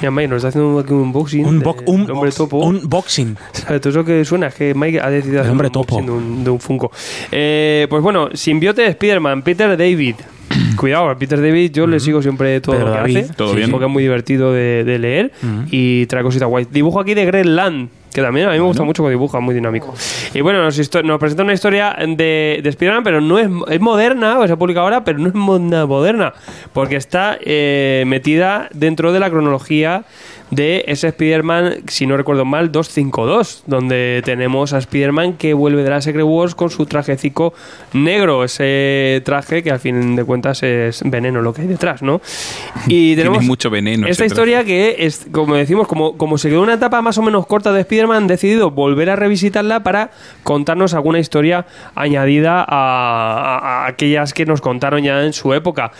[0.00, 1.44] Mira, Mike, nos está haciendo aquí un unboxing.
[1.46, 2.58] Un, de- bo- un, hombre topo.
[2.58, 3.34] un boxing.
[3.52, 3.80] ¿Sabes?
[3.80, 5.96] Todo eso que suena es que Mike ha decidido hacer hombre un topo.
[5.96, 6.92] unboxing de un, de un Funko.
[7.32, 10.16] Eh, pues bueno, simbiote de Spider-Man, Peter David.
[10.76, 13.32] Cuidado, a Peter David yo le sigo siempre todo Pero lo que David, hace.
[13.34, 13.70] Todo bien.
[13.70, 15.32] Porque es muy divertido de, de leer
[15.70, 16.66] y trae cositas guay.
[16.70, 19.54] Dibujo aquí de Greg Land, que también a mí me gusta mucho como dibuja, muy
[19.54, 19.94] dinámico.
[20.32, 20.74] Y bueno, nos,
[21.18, 25.04] presenta una historia de, de Spider-Man, pero no es, es moderna, o se publica ahora,
[25.04, 26.32] pero no es mo- moderna,
[26.72, 30.04] porque está eh, metida dentro de la cronología
[30.50, 35.90] de ese Spider-Man, si no recuerdo mal, 252, donde tenemos a Spider-Man que vuelve de
[35.90, 37.52] la Secret Wars con su trajecico
[37.92, 42.20] negro, ese traje que al fin de cuentas es veneno lo que hay detrás, ¿no?
[42.88, 46.74] Y tenemos mucho veneno Esta historia que es, como decimos, como, como se quedó una
[46.74, 50.10] etapa más o menos corta de Spider-Man, han decidido volver a revisitarla para
[50.44, 51.66] contarnos alguna historia
[51.96, 55.90] añadida a, a- a aquellas que nos contaron ya en su época.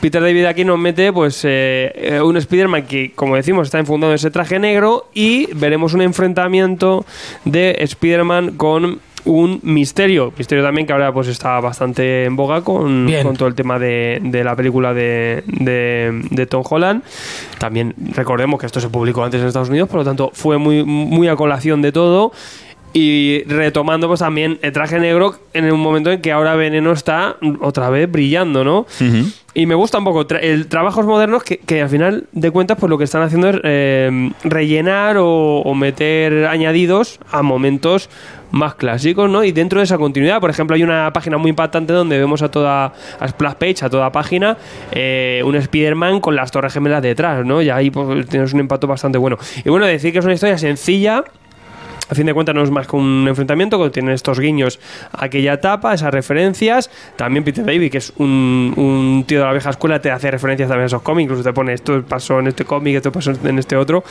[0.00, 4.12] Peter David aquí nos mete pues eh, eh, un Spider-Man que, como decimos, está enfundado
[4.12, 7.04] en ese traje negro y veremos un enfrentamiento
[7.44, 10.32] de Spider-Man con un misterio.
[10.36, 14.42] Misterio también que ahora pues está bastante en boga con, todo el tema de, de
[14.42, 17.02] la película de, de, de Tom Holland.
[17.58, 20.82] También recordemos que esto se publicó antes en Estados Unidos, por lo tanto fue muy,
[20.84, 22.32] muy a colación de todo.
[22.92, 27.36] Y retomando pues también el traje negro en un momento en que ahora Veneno está
[27.60, 28.84] otra vez brillando, ¿no?
[29.52, 32.76] Y me gusta un poco tra- el trabajos modernos que, que al final de cuentas
[32.78, 38.08] pues lo que están haciendo es eh, rellenar o, o meter añadidos a momentos
[38.52, 39.42] más clásicos, ¿no?
[39.44, 42.50] Y dentro de esa continuidad, por ejemplo, hay una página muy impactante donde vemos a
[42.50, 44.56] toda a splash page, a toda página,
[44.92, 47.60] eh, un Spider-Man con las torres gemelas detrás, ¿no?
[47.62, 49.36] Y ahí pues, tienes un impacto bastante bueno.
[49.64, 51.24] Y bueno, decir que es una historia sencilla,
[52.10, 54.80] a fin de cuentas no es más que un enfrentamiento que tiene estos guiños
[55.12, 56.90] a aquella etapa, esas referencias.
[57.16, 60.68] También Peter David, que es un, un tío de la vieja escuela, te hace referencias
[60.68, 61.24] también a esos cómics.
[61.24, 64.02] Incluso te pone esto pasó en este cómic, esto pasó en este otro.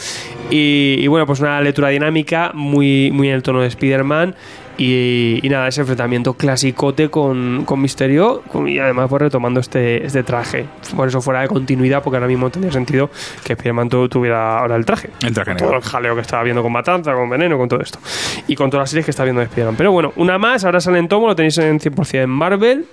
[0.49, 4.35] Y, y bueno, pues una lectura dinámica muy, muy en el tono de Spider-Man.
[4.81, 10.05] Y, y nada, ese enfrentamiento clasicote con, con Misterio con- y además pues retomando este,
[10.05, 10.65] este traje.
[10.95, 13.09] Por eso fuera de continuidad, porque ahora mismo tendría sentido
[13.43, 15.09] que Spider-Man tu- tuviera ahora el traje.
[15.21, 17.99] El traje Todo el jaleo que estaba viendo con Matanza, con Veneno, con todo esto.
[18.47, 19.75] Y con todas las series que está viendo de Spider-Man.
[19.77, 22.85] Pero bueno, una más, ahora sale en tomo, lo tenéis en 100% en Marvel.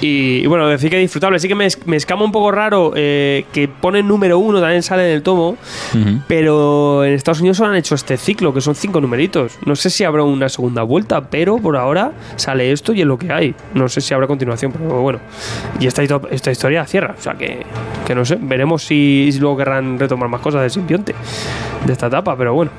[0.00, 1.38] Y, y bueno, decir que disfrutable.
[1.38, 5.08] Sí que me, me escama un poco raro eh, que pone número uno, también sale
[5.08, 5.56] en el tomo.
[6.26, 9.58] Pero en Estados Unidos solo han hecho este ciclo, que son cinco numeritos.
[9.64, 13.18] No sé si habrá una segunda vuelta, pero por ahora sale esto y es lo
[13.18, 13.54] que hay.
[13.74, 15.20] No sé si habrá continuación, pero bueno.
[15.80, 17.14] Y esta, esta historia cierra.
[17.18, 17.64] O sea que,
[18.06, 18.38] que no sé.
[18.40, 21.14] Veremos si, si luego querrán retomar más cosas del simbionte
[21.84, 22.70] de esta etapa, pero bueno.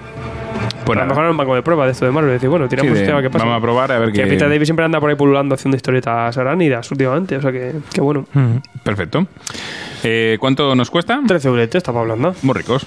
[0.86, 2.32] Pues a lo mejor era un banco de prueba de esto de Marvel.
[2.34, 3.46] Decir, bueno, Sí, tiramos de- este a ver qué pasa.
[3.46, 4.28] Vamos a probar a ver que qué.
[4.28, 7.38] Peter David siempre anda por ahí pululando haciendo historietas aránidas últimamente.
[7.38, 8.26] O sea que, que bueno.
[8.84, 9.26] Perfecto.
[10.04, 11.20] Eh, ¿Cuánto nos cuesta?
[11.28, 12.34] 13 euretes, estaba hablando.
[12.42, 12.86] Muy ricos.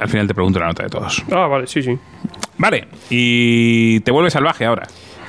[0.00, 1.22] Al final te pregunto la nota de todos.
[1.30, 1.98] Ah, vale, sí, sí.
[2.56, 4.86] Vale, y te vuelves salvaje ahora.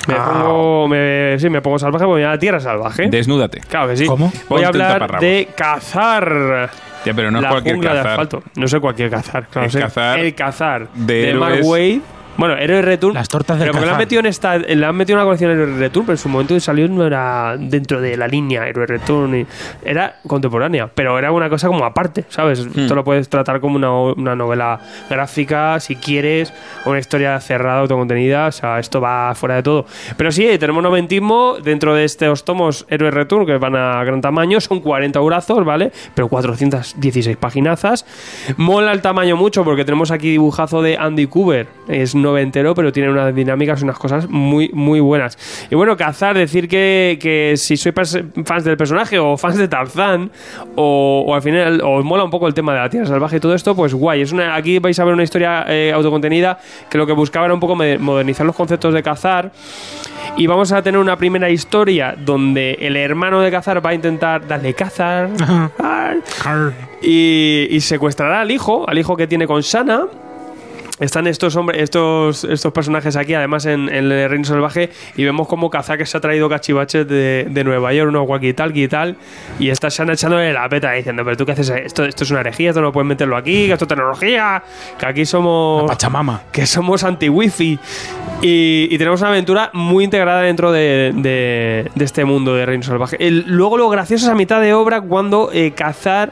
[0.07, 0.87] Me pongo.
[0.87, 3.07] Me, sí, me pongo salvaje porque me da la tierra salvaje.
[3.09, 3.59] Desnúdate.
[3.61, 4.05] Claro que sí.
[4.07, 4.31] ¿Cómo?
[4.49, 6.71] Voy Ponte a hablar de cazar.
[7.05, 8.11] Ya, pero no es la cualquier jungla de cazar.
[8.11, 8.43] asfalto.
[8.55, 9.47] No sé cualquier cazar.
[9.47, 9.79] Claro, sé.
[9.79, 11.59] cazar El cazar de de, Mark.
[11.63, 12.01] Wade.
[12.37, 13.13] Bueno, Héroe Return.
[13.13, 14.57] Las tortas del Pero porque lo han metido en esta.
[14.57, 17.05] Le han metido en una colección Héroe Return, pero en su momento que salió no
[17.05, 19.35] era dentro de la línea Héroe Return.
[19.35, 19.45] y-
[19.83, 22.65] era contemporánea, pero era una cosa como aparte, ¿sabes?
[22.65, 22.79] Hmm.
[22.81, 24.79] Esto lo puedes tratar como una, una novela
[25.09, 26.53] gráfica, si quieres,
[26.85, 28.47] o una historia cerrada, autocontenida.
[28.47, 29.85] O sea, esto va fuera de todo.
[30.17, 34.59] Pero sí, tenemos noventismo dentro de estos tomos Héroe Return, que van a gran tamaño.
[34.61, 35.91] Son 40 brazos, ¿vale?
[36.15, 38.05] Pero 416 paginazas.
[38.57, 43.09] Mola el tamaño mucho porque tenemos aquí dibujazo de Andy Cooper Es noventero, pero tiene
[43.09, 45.37] unas dinámicas, unas cosas muy, muy buenas.
[45.69, 47.95] Y bueno, cazar, decir que, que si sois
[48.45, 50.31] fans del personaje o fans de Tarzán,
[50.75, 53.39] o, o al final os mola un poco el tema de la tierra salvaje y
[53.39, 54.21] todo esto, pues guay.
[54.21, 56.59] Es una, aquí vais a ver una historia eh, autocontenida
[56.89, 59.51] que lo que buscaba era un poco modernizar los conceptos de cazar.
[60.37, 64.47] Y vamos a tener una primera historia donde el hermano de Cazar va a intentar
[64.47, 65.29] darle cazar
[67.01, 70.07] y, y secuestrará al hijo, al hijo que tiene con Sana.
[71.01, 75.47] Están estos hombres, estos, estos personajes aquí, además en, en el Reino Salvaje, y vemos
[75.47, 79.17] como Kazak se ha traído cachivaches de, de Nueva York, unos walkie-talkie y tal,
[79.59, 82.41] y está Sana echándole la peta diciendo, pero tú qué haces, esto, esto es una
[82.41, 84.63] herejía, esto no puedes meterlo aquí, que esto es tecnología,
[84.97, 86.43] que aquí somos Pachamama.
[86.51, 87.79] que somos anti-wifi.
[88.43, 92.83] Y, y tenemos una aventura muy integrada dentro de, de- de este mundo de Reino
[92.83, 93.17] Salvaje.
[93.19, 96.31] El- luego lo gracioso es a mitad de obra cuando eh, Cazar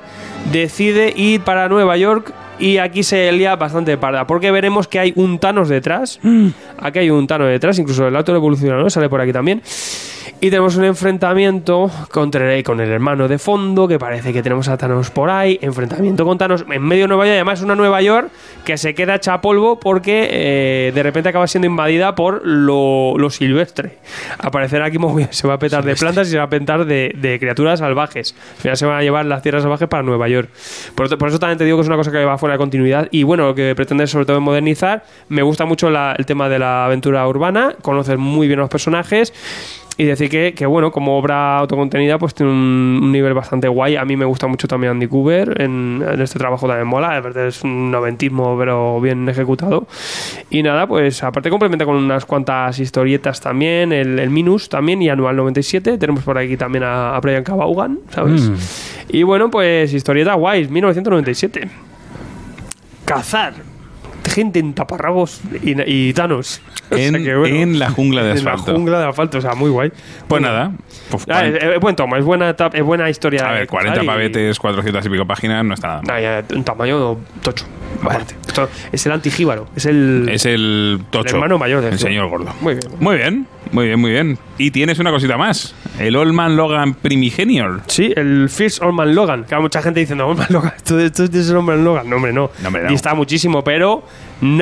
[0.51, 5.13] decide ir para Nueva York y aquí se lía bastante parda, porque veremos que hay
[5.15, 6.19] un Thanos detrás.
[6.77, 9.61] Aquí hay un Thanos detrás, incluso el auto evolucionador sale por aquí también.
[10.41, 14.77] Y tenemos un enfrentamiento contra, con el hermano de fondo, que parece que tenemos a
[14.77, 15.59] Thanos por ahí.
[15.61, 17.35] Enfrentamiento con Thanos en medio de Nueva York.
[17.35, 18.29] Además, una Nueva York
[18.63, 23.17] que se queda hecha a polvo porque eh, de repente acaba siendo invadida por lo,
[23.17, 23.97] lo silvestre.
[24.37, 27.13] Aparecerá aquí mogollón, se va a petar de plantas y se va a petar de,
[27.17, 28.33] de criaturas salvajes.
[28.55, 30.49] Al final se van a llevar las tierras salvajes para Nueva York.
[30.95, 33.07] Por, por eso también te digo que es una cosa que va fuera de continuidad.
[33.11, 35.03] Y bueno, lo que pretende sobre todo es modernizar.
[35.29, 37.75] Me gusta mucho la- el tema de la aventura urbana.
[37.81, 39.33] Conoces muy bien a los personajes.
[39.97, 43.97] Y decir que, que, bueno, como obra autocontenida, pues tiene un, un nivel bastante guay.
[43.97, 45.61] A mí me gusta mucho también Andy Cooper.
[45.61, 47.19] En, en este trabajo también mola.
[47.19, 49.87] Verdad es un noventismo, pero bien ejecutado.
[50.49, 53.91] Y nada, pues aparte complementa con unas cuantas historietas también.
[53.91, 55.97] El, el Minus también y Anual 97.
[55.97, 58.49] Tenemos por aquí también a, a Brian Cabaugan, ¿sabes?
[59.09, 61.88] Y bueno, pues historieta guays, 1997.
[63.09, 63.53] Cazar.
[64.31, 66.13] Gente en taparrabos y, y.
[66.91, 68.73] O sea En, que, bueno, en la jungla de en la asfalto.
[68.75, 69.91] jungla de asfalto, o sea, muy guay.
[70.27, 70.71] Pues nada.
[71.09, 73.47] pues, Ah, es, es buen tomo, es buena, es buena historia.
[73.49, 76.11] a ver, cazar 40 y- pavetes, 400 y pico páginas, no está nada mal.
[76.15, 77.65] Ah, ya, un tamaño tocho.
[78.03, 78.35] aparte.
[78.63, 79.67] Esto es el antijíbaro.
[79.75, 80.27] Es el.
[80.31, 81.29] Es el tocho.
[81.29, 82.07] El hermano mayor del El juego.
[82.09, 82.53] señor gordo.
[82.61, 82.87] Muy bien.
[82.99, 84.37] Muy bien, muy bien, muy bien.
[84.57, 85.73] Y tienes una cosita más.
[85.99, 87.81] El Old Man Logan Primigenior.
[87.87, 89.43] Sí, el First Old Man Logan.
[89.45, 92.09] Que hay mucha gente diciendo, Old Man Logan, esto, esto es de Old Man Logan.
[92.09, 92.49] No, hombre, no.
[92.61, 92.89] No, hombre, no.
[92.89, 94.03] Dista muchísimo, pero.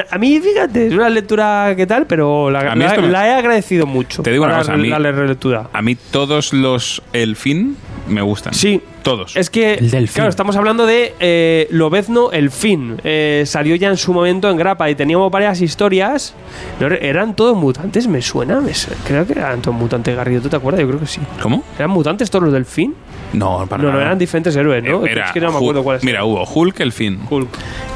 [0.09, 2.87] A mí, fíjate, es una lectura que tal, pero la, me- he
[3.33, 4.23] agradecido mucho.
[4.23, 5.69] Te digo una cosa, a mí- La relectura.
[5.71, 7.77] A mí todos los El Fin
[8.07, 8.53] me gustan.
[8.53, 8.81] Sí.
[9.03, 9.37] Todos.
[9.37, 10.15] Es que, El delfín.
[10.15, 12.97] claro, estamos hablando de eh, Lobezno, el fin.
[13.05, 16.33] Eh, salió ya en su momento en Grapa y teníamos varias historias.
[16.81, 18.59] No, eran todos mutantes, me suena.
[18.59, 20.41] me su- creo que eran todos mutantes, Garrido.
[20.41, 20.81] ¿Tú te acuerdas?
[20.81, 21.21] Yo creo que sí.
[21.41, 21.63] ¿Cómo?
[21.77, 22.95] ¿Eran mutantes todos los del fin?
[23.31, 24.05] No, para No, no, nada.
[24.07, 25.05] eran diferentes héroes, ¿no?
[25.05, 27.19] Eh, era es que no me acuerdo cuáles Mira, hubo Hulk El Fin.
[27.29, 27.49] Hulk.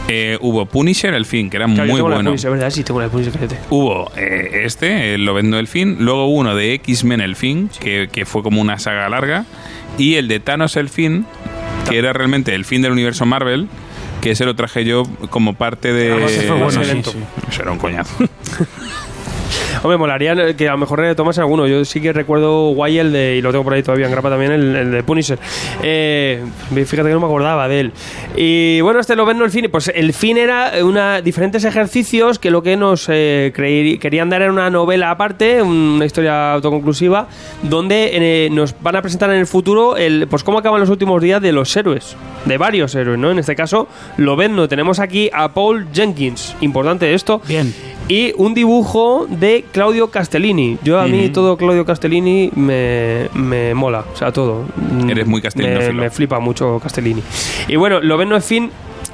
[0.08, 2.30] Eh, hubo Punisher El Fin, que era Claro, yo muy tengo la bueno.
[2.32, 2.70] Punisher, ¿verdad?
[2.70, 3.58] Sí, tengo la Punisher, cállate.
[3.70, 5.98] Hubo eh, este, el Lobezno El Fin.
[6.00, 9.46] Luego hubo uno de X-Men El Fin, que, que fue como una saga larga.
[9.98, 11.26] Y el de Thanos El Fin,
[11.90, 13.68] que era realmente el fin del universo Marvel.
[14.22, 16.12] Que ese lo traje yo como parte de.
[16.14, 17.12] Ah, ese fue bueno, sí, lento.
[17.12, 17.18] sí.
[17.50, 18.14] Eso era un coñazo.
[19.84, 21.66] Hombre, molaría que a lo mejor retomas alguno.
[21.68, 24.30] Yo sí que recuerdo guay el de, y lo tengo por ahí todavía en grapa
[24.30, 25.40] también, el, de Punisher.
[25.82, 27.92] Eh, fíjate que no me acordaba de él.
[28.36, 29.68] Y bueno, este lo ven el fin.
[29.72, 34.52] Pues el fin era una diferentes ejercicios que lo que nos eh, querían dar era
[34.52, 37.28] una novela aparte, una historia autoconclusiva,
[37.64, 41.22] donde eh, nos van a presentar en el futuro el, pues cómo acaban los últimos
[41.22, 42.16] días de los héroes,
[42.46, 43.32] de varios héroes, ¿no?
[43.32, 46.56] En este caso, lo ven, no tenemos aquí a Paul Jenkins.
[46.62, 47.42] Importante esto.
[47.48, 47.74] Bien.
[48.12, 50.78] Y un dibujo de Claudio Castellini.
[50.84, 54.66] Yo a mí todo Claudio Castellini me, me mola, o sea, todo.
[55.08, 55.94] Eres muy me, castellinófilo.
[55.94, 57.24] me flipa mucho Castellini.
[57.70, 58.72] Y bueno, Loveno en fin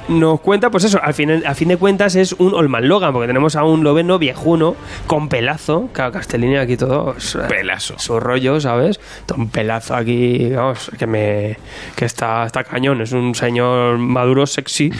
[0.08, 3.26] nos cuenta, pues eso, al fin, a fin de cuentas es un Olman Logan, porque
[3.26, 4.74] tenemos a un Loveno viejuno
[5.06, 5.88] con pelazo.
[5.92, 7.12] Claro, Castellini aquí todo.
[7.14, 7.98] eh, Pelazo.
[7.98, 9.00] Su rollo, ¿sabes?
[9.26, 11.56] Todo un pelazo aquí, vamos, que me.
[11.96, 13.00] que está, está cañón.
[13.00, 14.90] Es un señor maduro, sexy.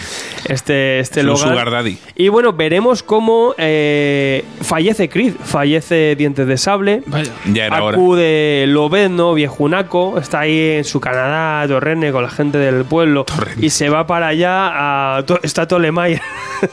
[0.48, 1.48] Este, este Es un Logan.
[1.50, 1.98] sugar daddy.
[2.16, 7.02] Y bueno, veremos cómo eh, fallece Creed, fallece Dientes de Sable.
[7.06, 7.32] Vaya.
[7.52, 7.96] Ya era hora.
[7.96, 13.24] Acude Lobezno, viejunaco, está ahí en su Canadá, Torrene, con la gente del pueblo.
[13.60, 14.97] Y se va para allá, a,
[15.42, 16.20] está Tolemaier.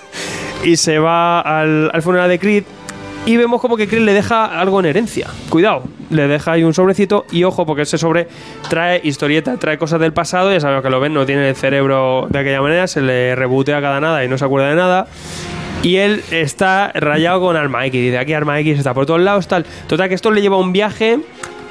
[0.64, 2.64] y se va al, al funeral de Creed.
[3.26, 5.28] Y vemos como que Creed le deja algo en herencia.
[5.50, 7.26] Cuidado, le deja ahí un sobrecito.
[7.32, 8.28] Y ojo, porque ese sobre
[8.70, 10.52] trae historieta, trae cosas del pasado.
[10.52, 13.82] Ya sabemos que lo ven, no tiene el cerebro de aquella manera, se le rebotea
[13.82, 15.08] cada nada y no se acuerda de nada.
[15.82, 18.00] Y él está rayado con Arma X.
[18.00, 19.66] Dice, aquí Arma X está por todos lados, tal.
[19.88, 21.20] Total, que esto le lleva un viaje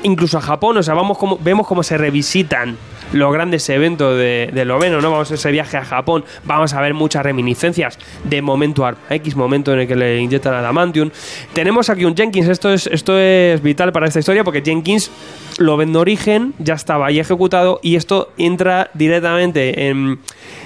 [0.03, 0.77] incluso a Japón.
[0.77, 2.77] O sea, vamos como, vemos cómo se revisitan
[3.15, 5.11] los grandes eventos de, de Loveno, ¿no?
[5.11, 9.73] Vamos a ese viaje a Japón, vamos a ver muchas reminiscencias de momento X, momento
[9.73, 11.11] en el que le inyectan adamantium.
[11.53, 15.11] Tenemos aquí un Jenkins, esto es, esto es vital para esta historia porque Jenkins
[15.59, 20.19] lo vende origen, ya estaba ahí ejecutado y esto entra directamente en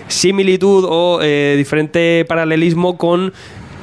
[0.09, 3.33] similitud o eh, diferente paralelismo con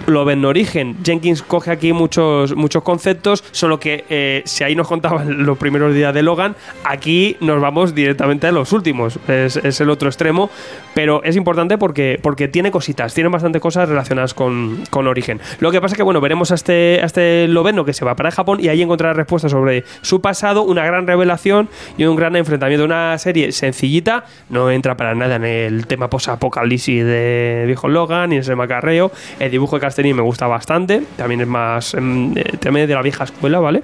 [0.08, 0.98] lo ven origen.
[1.04, 5.94] Jenkins coge aquí muchos, muchos conceptos, solo que eh, si ahí nos contaban los primeros
[5.94, 9.20] días de Logan, aquí nos vamos directamente a los últimos.
[9.28, 10.50] Es, es el otro extremo,
[10.94, 15.40] pero es importante porque, porque tiene cositas, tiene bastante cosas relacionadas con, con origen.
[15.60, 18.16] Lo que pasa es que, bueno, veremos a este, a este Loveno que se va
[18.16, 22.36] para Japón y ahí encontrará respuestas sobre su pasado, una gran revelación y un gran
[22.36, 22.86] enfrentamiento.
[22.86, 28.36] Una serie sencillita, no entra para nada en el tema post-apocalipsis de viejo Logan ni
[28.36, 29.12] en ese macarreo.
[29.40, 33.02] El dibujo de Castellini me gusta bastante, también es más em, eh, también de la
[33.02, 33.82] vieja escuela, ¿vale?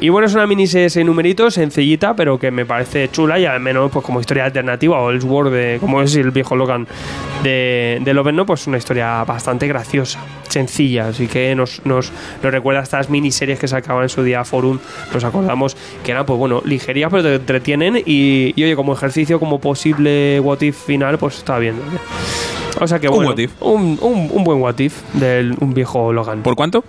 [0.00, 3.58] Y bueno, es una de seis numeritos, sencillita, pero que me parece chula y al
[3.58, 6.86] menos pues como historia alternativa o el Sword de como es el viejo Logan
[7.42, 12.78] de, de Loveno, pues una historia bastante graciosa, sencilla, así que nos, nos, nos recuerda
[12.78, 14.78] a estas miniseries que sacaban en su día Forum,
[15.12, 19.40] nos acordamos que eran pues bueno, ligerías pero te entretienen y, y, oye, como ejercicio,
[19.40, 21.74] como posible what if final, pues está bien.
[21.76, 21.98] ¿no?
[22.80, 23.50] O sea que Un bueno, what if.
[23.60, 25.02] Un, un- un buen what if
[25.60, 26.42] un viejo Logan.
[26.42, 26.84] ¿Por cuánto?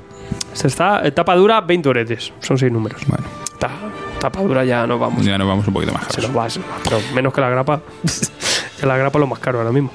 [0.53, 3.01] Se está, eh, tapa dura 20 oretes, son 6 números.
[3.07, 3.24] Bueno,
[3.60, 3.72] Ta-
[4.20, 5.24] tapa dura ya nos vamos.
[5.26, 6.30] ya nos vamos un poquito más Se caros.
[6.32, 6.74] nos va, se nos va.
[6.84, 7.82] Pero menos que la grapa.
[8.80, 9.91] que la grapa es lo más caro ahora mismo.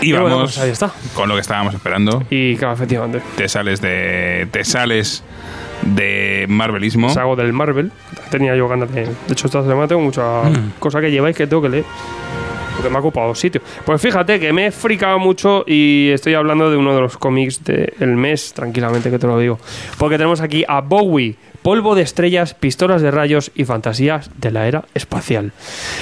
[0.00, 0.90] Y Y bueno, vamos pues ahí está.
[1.14, 2.24] con lo que estábamos esperando.
[2.28, 3.22] Y claro, efectivamente.
[3.36, 4.48] Te sales de.
[4.50, 5.22] Te sales
[5.82, 7.08] de Marvelismo.
[7.10, 7.92] Sago del Marvel.
[8.30, 9.04] Tenía yo ganas de.
[9.06, 10.72] De hecho, esta semana tengo mucha Mm.
[10.80, 11.84] cosa que lleváis que tengo que leer.
[12.74, 13.60] Porque me ha ocupado sitio.
[13.84, 17.62] Pues fíjate que me he fricado mucho y estoy hablando de uno de los cómics
[17.64, 19.58] del mes, tranquilamente que te lo digo.
[19.98, 21.36] Porque tenemos aquí a Bowie.
[21.62, 25.52] Polvo de estrellas, pistolas de rayos y fantasías de la era espacial.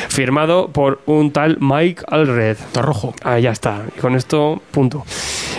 [0.09, 2.57] Firmado por un tal Mike Alred.
[2.77, 3.15] rojo.
[3.23, 3.83] Ahí ya está.
[3.95, 5.05] Y con esto, punto.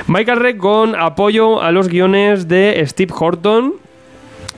[0.07, 3.76] Michael Reck con apoyo a los guiones de Steve Horton,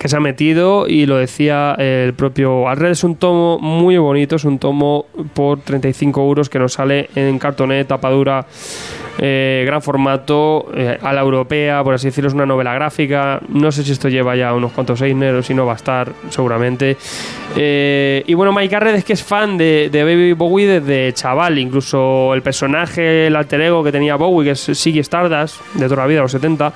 [0.03, 2.91] que se ha metido y lo decía el propio Alred.
[2.91, 7.39] Es un tomo muy bonito, es un tomo por 35 euros que nos sale en
[7.39, 8.45] cartonet, tapadura,
[9.17, 13.39] eh, gran formato, eh, a la europea, por así decirlo, es una novela gráfica.
[13.47, 16.97] No sé si esto lleva ya unos cuantos Eisner, si no va a estar seguramente.
[17.55, 21.57] Eh, y bueno, Mike Arred es que es fan de, de Baby Bowie desde chaval,
[21.57, 26.01] incluso el personaje, el alter ego que tenía Bowie, que es Siggy Stardust, de toda
[26.01, 26.73] la vida, los 70.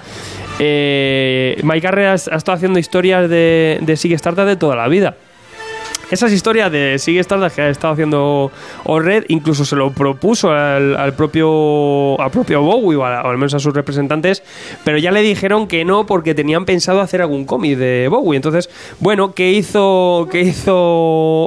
[0.60, 5.16] Eh, Mike Arred ha, estado haciendo historias de, de Stardust de toda la vida.
[6.10, 8.52] Esas historias de Sigue Stardust que ha estado haciendo
[8.86, 13.38] Orred, incluso se lo propuso al, al propio al propio Bowie o, a- o al
[13.38, 14.42] menos a sus representantes,
[14.86, 18.38] pero ya le dijeron que no porque tenían pensado hacer algún cómic de Bowie.
[18.38, 20.76] Entonces, bueno, ¿qué hizo qué hizo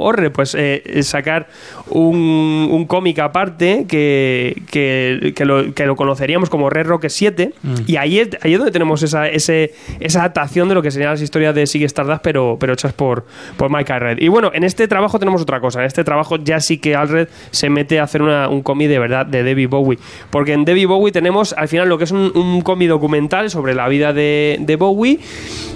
[0.01, 0.31] Orred?
[0.31, 1.47] Pues eh, sacar
[1.89, 7.53] un, un cómic aparte que, que, que lo, que lo conoceríamos como Red Rocket 7
[7.87, 11.11] y ahí es, ahí es donde tenemos esa, ese, esa adaptación de lo que serían
[11.11, 13.25] las historias de Sigue Stardust pero, pero hechas por,
[13.57, 14.17] por Mike Allred.
[14.19, 15.79] Y bueno, en este trabajo tenemos otra cosa.
[15.79, 19.25] En este trabajo ya sí que Allred se mete a hacer un cómic de verdad
[19.25, 19.99] de David Bowie.
[20.29, 23.73] Porque en David Bowie tenemos al final lo que es un, un cómic documental sobre
[23.73, 25.19] la vida de, Bowie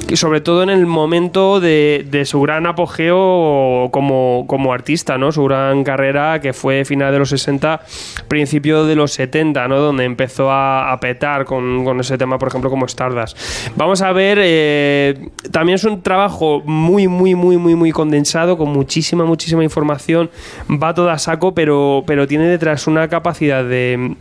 [0.07, 5.31] y sobre todo en el momento de, de su gran apogeo como, como artista, ¿no?
[5.31, 7.81] Su gran carrera que fue final de los 60,
[8.27, 9.79] principio de los 70, ¿no?
[9.79, 13.37] Donde empezó a, a petar con, con ese tema, por ejemplo, como Stardust.
[13.75, 19.25] Vamos a ver, eh, también es un trabajo muy, muy, muy, muy, muy condensado, muchísima,
[19.25, 20.29] muchísima información.
[20.69, 24.15] Va todo a saco, pero, pero tiene detrás una capacidad de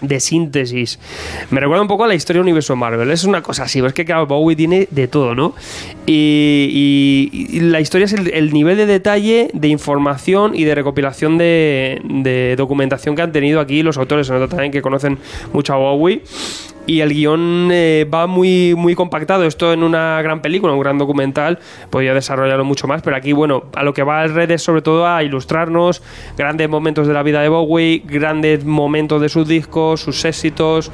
[0.00, 0.98] de síntesis.
[1.50, 3.10] Me recuerda un poco a la historia del universo Marvel.
[3.10, 5.54] Es una cosa así, es que claro, Bowie tiene de todo, ¿no?
[6.06, 12.00] Y, la historia es el, el nivel de detalle, de información y de recopilación de,
[12.04, 14.26] de documentación que han tenido aquí los autores.
[14.26, 15.18] Se nota también que conocen
[15.52, 16.22] mucho a Bowie.
[16.86, 19.44] Y el guion eh, va muy, muy compactado.
[19.44, 21.58] Esto en una gran película, un gran documental,
[21.88, 23.00] podría desarrollarlo mucho más.
[23.00, 26.02] Pero aquí, bueno, a lo que va al red es sobre todo a ilustrarnos
[26.36, 30.90] grandes momentos de la vida de Bowie, grandes momentos de sus discos, sus éxitos,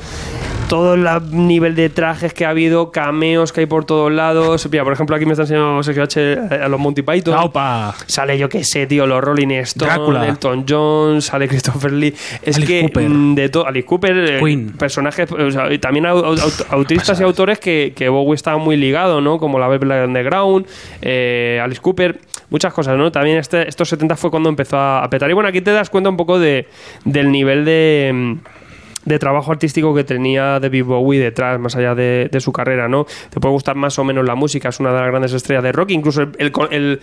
[0.69, 4.69] todo el nivel de trajes que ha habido, cameos que hay por todos lados.
[4.71, 6.39] Mira, por ejemplo, aquí me está enseñando Sergio H.
[6.63, 7.35] a los Monty Python.
[7.35, 7.97] ¡Aupa!
[8.07, 10.29] Sale, yo qué sé, tío, los Rolling Stones, Drácula.
[10.29, 12.15] Elton John, sale Christopher Lee.
[12.43, 13.09] Es Alice que Cooper.
[13.09, 14.71] mm, de todo, Alice Cooper, eh, Queen.
[14.79, 18.77] personajes, o sea, también au- au- aut- autistas y autores que, que Bowie estaba muy
[18.77, 19.39] ligado, ¿no?
[19.39, 20.67] Como la Velvet Underground,
[21.03, 22.19] eh, Alice Cooper,
[22.51, 23.11] muchas cosas, ¿no?
[23.11, 25.29] También este, estos 70 fue cuando empezó a, a petar.
[25.31, 26.69] Y bueno, aquí te das cuenta un poco de,
[27.05, 28.11] del nivel de.
[28.15, 28.35] mm,
[29.07, 33.07] de trabajo artístico que tenía David Bowie detrás, más allá de, de su carrera, ¿no?
[33.31, 35.73] Te puede gustar más o menos la música, es una de las grandes estrellas de
[35.73, 37.01] rock, incluso el, el,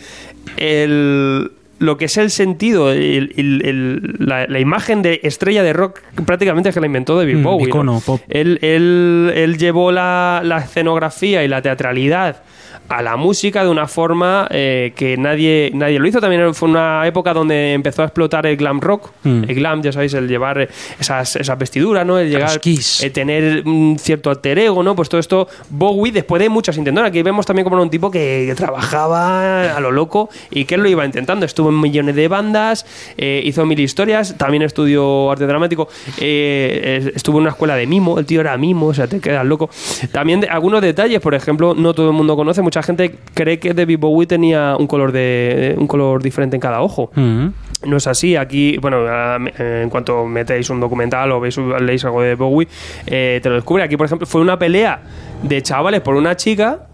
[0.58, 5.74] el, lo que es el sentido, el- el- el- la, la imagen de estrella de
[5.74, 7.64] rock prácticamente es que la inventó David Mm, Bowie.
[7.66, 7.70] ¿no?
[7.70, 8.22] icono pop.
[8.30, 12.44] Él, él- él llevó la, la escenografía y la teatralidad
[12.90, 16.22] a la música de una forma eh, que nadie, nadie lo hizo.
[16.22, 19.10] También fue una época donde empezó a explotar el glam rock.
[19.24, 19.44] Mm.
[19.46, 22.18] El glam, ya sabéis, el llevar esas, esas vestiduras, ¿no?
[22.18, 23.04] El llegar, Kiss.
[23.04, 24.96] eh, tener un cierto alter ego, ¿no?
[24.96, 28.10] Pues todo esto, Bowie, después de muchas intentonas, aquí vemos también como era un tipo
[28.10, 31.46] que, que trabajaba a lo loco y que él lo iba intentando.
[31.46, 32.86] Estuvo en millones de bandas,
[33.18, 35.88] eh, hizo mil historias, también estudió arte dramático,
[36.20, 39.20] eh, eh, estuvo en una escuela de mimo, el tío era mimo, o sea, te
[39.20, 39.70] quedas loco.
[40.12, 43.74] También de- algunos detalles, por ejemplo, no todo el mundo conoce, mucha gente cree que
[43.74, 47.12] David Bowie tenía un color de un color diferente en cada ojo.
[47.16, 47.48] Mm.
[47.86, 48.36] No es así.
[48.36, 52.68] Aquí, bueno, eh, en cuanto metéis un documental o veis, leéis algo de Bowie,
[53.06, 53.84] eh, te lo descubre.
[53.84, 55.00] Aquí, por ejemplo, fue una pelea
[55.44, 56.87] de chavales por una chica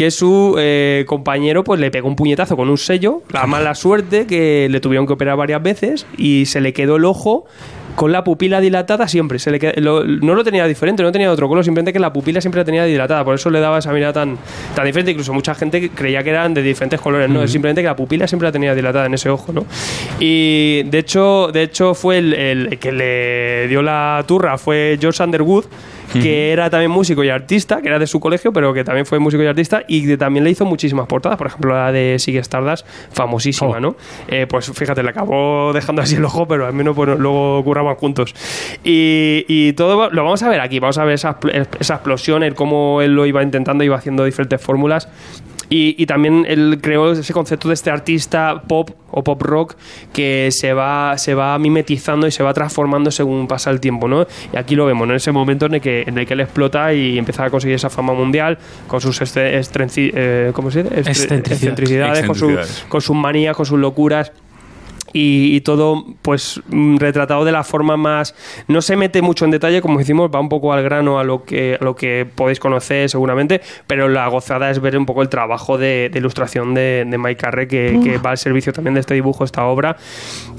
[0.00, 4.26] que su eh, compañero pues le pegó un puñetazo con un sello, la mala suerte
[4.26, 7.44] que le tuvieron que operar varias veces y se le quedó el ojo
[7.96, 9.38] con la pupila dilatada siempre.
[9.38, 12.14] Se le qued- lo- no lo tenía diferente, no tenía otro color, simplemente que la
[12.14, 13.26] pupila siempre la tenía dilatada.
[13.26, 14.38] Por eso le daba esa mirada tan,
[14.74, 15.10] tan diferente.
[15.10, 17.28] Incluso mucha gente creía que eran de diferentes colores.
[17.28, 19.66] No, es simplemente que la pupila siempre la tenía dilatada en ese ojo, ¿no?
[20.18, 25.22] Y de hecho, de hecho fue el, el que le dio la turra, fue George
[25.22, 25.64] Underwood
[26.12, 29.18] que era también músico y artista, que era de su colegio, pero que también fue
[29.18, 32.38] músico y artista, y que también le hizo muchísimas portadas, por ejemplo la de Sigue
[32.40, 33.80] Stardust, famosísima, Oh.
[33.80, 33.96] ¿no?
[34.28, 37.94] Eh, pues fíjate, le acabó dejando así el ojo, pero al menos pues, luego curraban
[37.96, 38.34] juntos.
[38.84, 41.38] Y, y todo lo vamos a ver aquí, vamos a ver esa,
[41.78, 45.08] esa explosión, el cómo él lo iba intentando, iba haciendo diferentes fórmulas.
[45.72, 49.76] Y, y también él creó ese concepto de este artista pop o pop rock
[50.12, 54.26] que se va, se va mimetizando y se va transformando según pasa el tiempo, ¿no?
[54.52, 55.12] Y aquí lo vemos, ¿no?
[55.14, 57.76] en ese momento en el que, en el que él explota y empieza a conseguir
[57.76, 58.58] esa fama mundial
[58.88, 60.98] con sus este- estrenci- eh, ¿cómo se dice?
[61.00, 61.52] Excentricidades.
[61.52, 62.86] excentricidades, con, su- Excentricidades.
[62.88, 64.32] con sus manías, con sus locuras
[65.12, 68.34] y, y todo pues mm, retratado de la forma más
[68.68, 71.44] no se mete mucho en detalle como decimos va un poco al grano a lo
[71.44, 75.28] que a lo que podéis conocer seguramente pero la gozada es ver un poco el
[75.28, 79.00] trabajo de, de ilustración de, de Mike Carre que, que va al servicio también de
[79.00, 79.96] este dibujo esta obra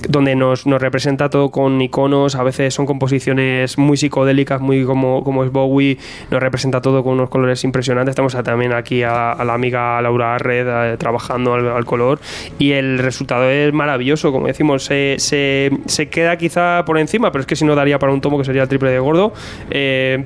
[0.09, 5.23] donde nos, nos representa todo con iconos a veces son composiciones muy psicodélicas muy como,
[5.23, 5.97] como es Bowie
[6.29, 8.11] nos representa todo con unos colores impresionantes.
[8.13, 12.19] Estamos a- también aquí a, a la amiga Laura Red eh, trabajando al, al color
[12.59, 17.41] y el resultado es maravilloso como decimos se, se, se queda quizá por encima pero
[17.41, 19.33] es que si no daría para un tomo que sería el triple de gordo
[19.69, 20.25] eh,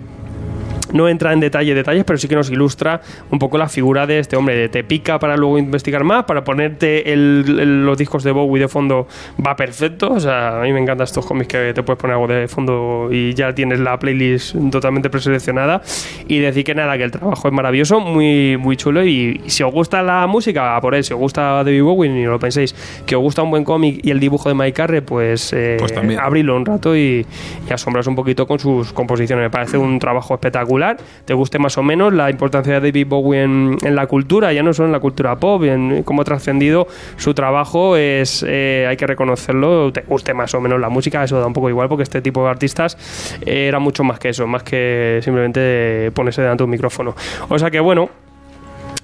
[0.96, 4.20] no entra en detalle detalles, pero sí que nos ilustra un poco la figura de
[4.20, 4.56] este hombre.
[4.56, 8.62] De te pica para luego investigar más, para ponerte el- el- los discos de Bowie
[8.62, 9.08] de fondo
[9.46, 10.12] va perfecto.
[10.14, 13.10] O sea, a mí me encantan estos cómics que te puedes poner algo de fondo
[13.12, 15.82] y ya tienes la playlist totalmente preseleccionada.
[16.28, 19.04] Y decir que nada, que el trabajo es maravilloso, muy, muy chulo.
[19.04, 21.04] Y, y si os gusta la música, a por él.
[21.04, 22.74] Si os gusta David Bowie, ni lo penséis,
[23.06, 25.94] que os gusta un buen cómic y el dibujo de Mike Carre, pues, eh, Pues
[26.20, 27.26] abrirlo un rato y,
[27.70, 29.44] y asombras un poquito con sus composiciones.
[29.44, 30.85] Me parece un trabajo espectacular.
[31.26, 34.74] Te guste más o menos la importancia de David Bowie en, la cultura, ya no
[34.74, 39.08] solo en la cultura pop, en cómo ha trascendido su trabajo, es eh, hay que
[39.08, 39.92] reconocerlo.
[39.92, 42.44] Te guste más o menos la música, eso da un poco igual porque este tipo
[42.44, 42.98] de artistas
[43.46, 47.16] eh, era mucho más que eso, más que simplemente ponerse delante de un micrófono.
[47.50, 48.10] O sea que bueno.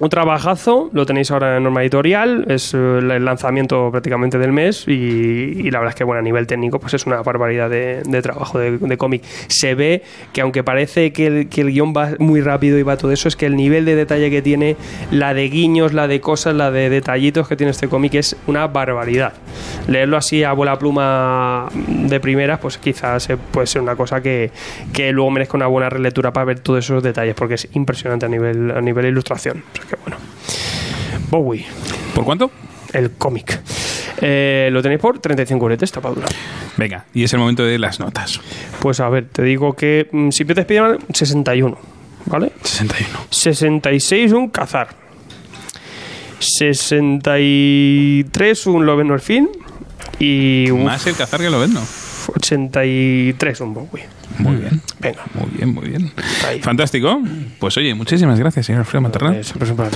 [0.02, 4.88] Un trabajazo, lo tenéis ahora en Norma Editorial, es eh, el lanzamiento prácticamente del mes
[4.88, 8.22] y, la verdad es que bueno, a nivel técnico pues es una barbaridad de, de
[8.24, 9.22] trabajo de, de cómic.
[9.46, 10.02] Se ve
[10.34, 13.36] que aunque parece que el, que guion va muy rápido y va todo eso, es
[13.36, 14.76] que el nivel de detalle que tiene,
[15.12, 18.66] la de guiños, la de cosas, la de detallitos que tiene este cómic es una
[18.66, 19.34] barbaridad.
[19.88, 24.50] Leerlo así a bola pluma de primeras, pues quizás eh, puede ser una cosa que,
[24.94, 28.30] que luego merezca una buena relectura para ver todos esos detalles, porque es impresionante a
[28.30, 29.64] nivel, a nivel ilustración.
[29.92, 30.18] Que bueno.
[31.30, 31.66] Bowie,
[32.16, 32.50] ¿Por cuánto?
[32.94, 33.60] el cómic.
[34.22, 36.28] Eh, lo tenéis por 35 euretes, tapadura.
[36.78, 38.40] Venga, y es el momento de las notas.
[38.80, 41.78] Pues a ver, te digo que mm, si pides Spiderman, 61.
[42.26, 42.52] ¿Vale?
[42.64, 43.20] 61.
[43.30, 44.90] 66 un cazar.
[46.40, 49.50] 63 un Loven Orfin.
[50.20, 51.82] Y un Más el cazar que lo vendo.
[52.30, 54.06] 83 un Bowie.
[54.38, 54.82] Muy bien.
[55.00, 55.24] Venga.
[55.34, 56.12] Muy bien, muy bien.
[56.48, 56.62] Ahí.
[56.62, 57.22] Fantástico.
[57.60, 59.02] Pues oye, muchísimas gracias, señor Alfredo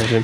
[0.07, 0.17] sí.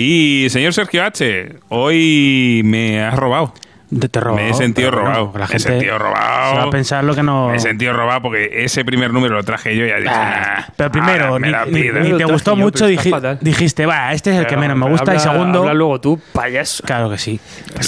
[0.00, 3.52] Y señor Sergio H., hoy me has robado.
[3.90, 4.34] De terror.
[4.34, 5.32] Me he sentido bueno, robado.
[5.32, 6.50] que la Me he gente sentido robado.
[6.50, 7.48] Se va a pensar lo que no.
[7.48, 10.56] Me he sentido robado porque ese primer número lo traje yo y ya dije, Ah,
[10.58, 12.04] "Nah, pero primero, me ni, ni- pides".
[12.12, 13.38] ni te gustó yo, mucho, fatal.
[13.40, 15.14] dijiste, va, este es el que Pero- menos me gusta.
[15.14, 16.82] y habla- segundo, Habla luego tú, payaso.
[16.84, 17.40] claro que sí.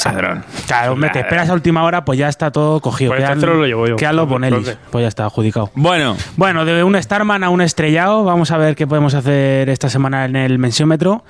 [0.04, 0.44] Ladrón.
[0.66, 3.10] Claro, hombre, te esperas a última hora, pues ya está todo cogido.
[3.10, 3.96] Pues Quedan- este lo llevo yo.
[3.96, 4.26] quedan los.
[4.90, 5.70] Pues ya está adjudicado.
[5.74, 9.90] Bueno, Bueno, de un Starman a un estrellado, vamos a ver qué podemos hacer esta
[9.90, 11.24] semana en el mensiómetro.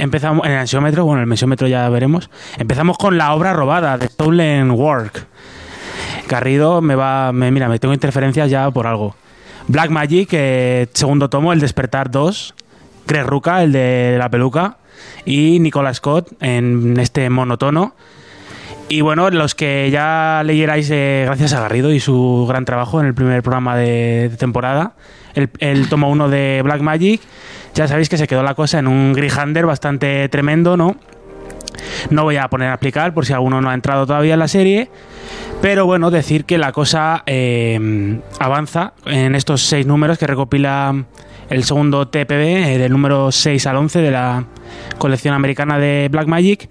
[0.00, 2.30] Empezamos en el ansiómetro, bueno, el mensiómetro ya veremos.
[2.58, 5.26] Empezamos con la obra robada de Stolen Work.
[6.28, 9.14] Garrido me va, me, mira, me tengo interferencias ya por algo.
[9.68, 12.54] Black Magic, eh, segundo tomo, El Despertar 2.
[13.06, 14.78] Greg Ruca, el de la peluca.
[15.24, 17.94] Y Nicolas Scott en este monotono.
[18.92, 23.06] Y bueno, los que ya leyerais eh, gracias a Garrido y su gran trabajo en
[23.06, 24.94] el primer programa de, temporada,
[25.34, 27.20] el, el tomo 1 de Black Magic,
[27.72, 30.96] ya sabéis que se quedó la cosa en un Grihander bastante tremendo, ¿no?
[32.10, 34.48] No voy a poner a explicar por si alguno no ha entrado todavía en la
[34.48, 34.90] serie.
[35.62, 41.04] Pero bueno, decir que la cosa eh, avanza en estos seis números que recopila
[41.48, 44.44] el segundo TPB, eh, del número 6 al 11 de la
[44.98, 46.68] colección americana de Black Magic.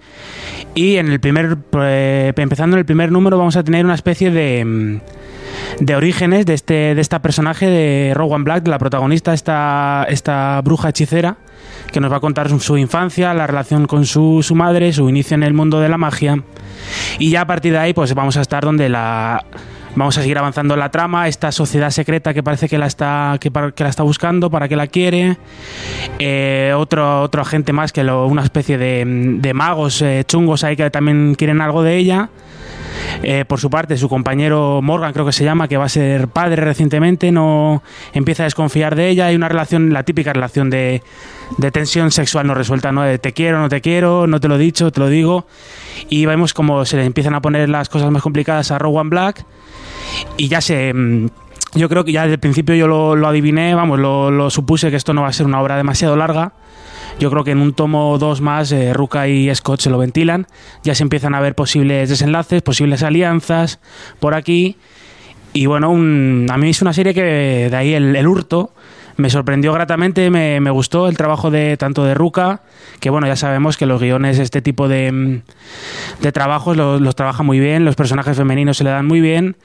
[0.74, 4.30] Y en el primer, eh, empezando en el primer número, vamos a tener una especie
[4.30, 9.34] de, mm, de orígenes de este de esta personaje de Rowan Black, de la protagonista,
[9.34, 11.36] esta, esta bruja hechicera,
[11.92, 15.08] que nos va a contar su, su infancia, la relación con su, su madre, su
[15.08, 16.42] inicio en el mundo de la magia.
[17.18, 19.44] Y ya a partir de ahí, pues vamos a estar donde la.
[19.96, 23.36] Vamos a seguir avanzando en la trama, esta sociedad secreta que parece que la está,
[23.40, 25.36] que, la está buscando, para que la quiere.
[26.18, 30.88] Eh, otro, otro agente más que lo- una especie de, magos eh, chungos ahí que
[30.90, 32.30] también quieren algo de ella.
[33.24, 36.28] Eh, por su parte, su compañero Morgan, creo que se llama, que va a ser
[36.28, 37.82] padre recientemente, no
[38.14, 39.26] empieza a desconfiar de ella.
[39.26, 41.02] Hay una relación, la típica relación de,
[41.72, 43.02] tensión sexual no resuelta, ¿no?
[43.18, 45.46] Te quiero, no te quiero, no te lo he dicho, te lo digo.
[46.08, 49.44] Y vemos como se le empiezan a poner las cosas más complicadas a Rowan Black.
[50.36, 50.92] Y ya se.
[50.94, 51.26] mm,
[51.74, 54.90] Yo creo que ya desde el principio yo lo, lo adiviné, vamos, lo, lo supuse
[54.90, 56.52] que esto no va a ser una obra demasiado larga.
[57.18, 59.98] Yo creo que en un tomo o dos más, eh, Ruka y Scott se lo
[59.98, 60.46] ventilan.
[60.82, 63.78] Ya se empiezan a ver posibles desenlaces, posibles alianzas
[64.20, 64.76] por aquí.
[65.52, 68.72] Y bueno, un- a mí es una serie que de ahí el, el hurto
[69.20, 72.62] me sorprendió gratamente, me, me gustó el trabajo de tanto de Ruka,
[72.98, 75.42] que bueno, ya sabemos que los guiones, este tipo de, mm,
[76.22, 79.56] de trabajos los, los trabaja muy bien, los personajes femeninos se le dan muy bien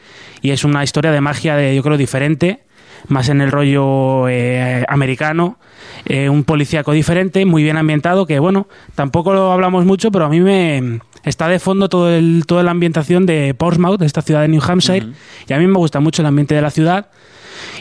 [0.41, 2.65] y es una historia de magia de yo creo diferente,
[3.07, 5.57] más en el rollo eh, americano,
[6.05, 10.29] eh, un policíaco diferente, muy bien ambientado, que bueno, tampoco lo hablamos mucho, pero a
[10.29, 14.41] mí me está de fondo todo el, toda la ambientación de Portsmouth, de esta ciudad
[14.41, 15.07] de New Hampshire,
[15.47, 17.09] y a mí me gusta mucho el ambiente de la ciudad.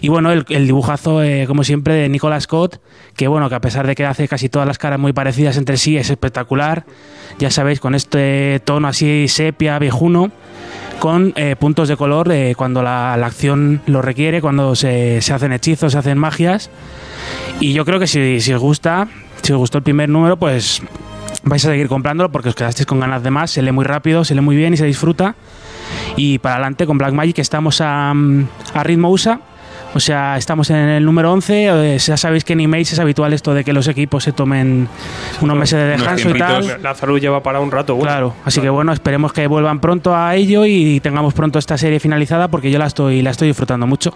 [0.01, 2.81] Y bueno, el, dibujazo, eh, como siempre, de Nicolas Scott,
[3.17, 5.77] que bueno, que a pesar de que hace casi todas las caras muy parecidas entre
[5.77, 6.85] sí, es espectacular.
[7.39, 10.31] Ya sabéis, con este tono así sepia, viejuno,
[10.99, 15.33] con eh, puntos de color eh, cuando la, la acción lo requiere, cuando se, se
[15.33, 16.71] hacen hechizos, se hacen magias.
[17.61, 19.09] Y yo creo que si, si os gusta,
[19.43, 20.83] si os gustó el primer número, pues
[21.43, 23.51] vais a seguir comprándolo porque os quedasteis con ganas de más.
[23.51, 25.35] Se lee muy rápido, se lee muy bien y se disfruta.
[26.17, 29.41] Y para adelante con Black Magic estamos a, mm, a ritmo USA.
[29.95, 31.95] O sea, estamos en el número 11.
[31.95, 34.89] eh, ya sabéis que en Image es habitual esto de que los equipos se tomen
[35.41, 36.83] unos meses de descanso y tal.
[36.83, 37.95] La salud lleva para un rato.
[37.95, 38.11] bueno.
[38.11, 42.01] Claro, así que bueno, esperemos que vuelvan pronto a ello y tengamos pronto esta serie
[42.01, 44.13] finalizada porque yo la estoy, la estoy disfrutando mucho.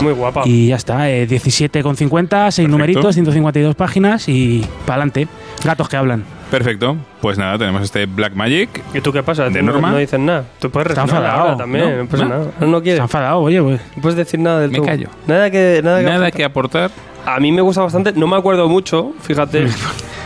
[0.00, 0.42] Muy guapa.
[0.44, 5.28] Y ya está, eh, 17,50, 6 numeritos, 152 páginas y para adelante.
[5.64, 6.24] Gatos que hablan.
[6.58, 6.96] Perfecto.
[7.20, 8.68] Pues nada, tenemos este Black Magic.
[8.94, 9.48] ¿Y tú qué pasa?
[9.50, 9.90] ¿De Tú no- Norma?
[9.90, 10.44] No, dices nada.
[10.60, 11.90] Tú puedes Está enfadado, ahora también.
[11.96, 12.02] ¿no?
[12.04, 12.30] No, pasa ¿No?
[12.30, 12.46] nada.
[12.60, 13.00] No, quieres.
[13.00, 13.80] enfadado, oye, pues.
[13.96, 15.08] No puedes decir nada del Me callo.
[15.26, 15.80] Nada que.
[15.82, 16.32] Nada que, Nada aportar.
[16.32, 16.90] que aportar.
[17.26, 18.12] A mí me gusta bastante.
[18.12, 19.66] No me acuerdo mucho, fíjate.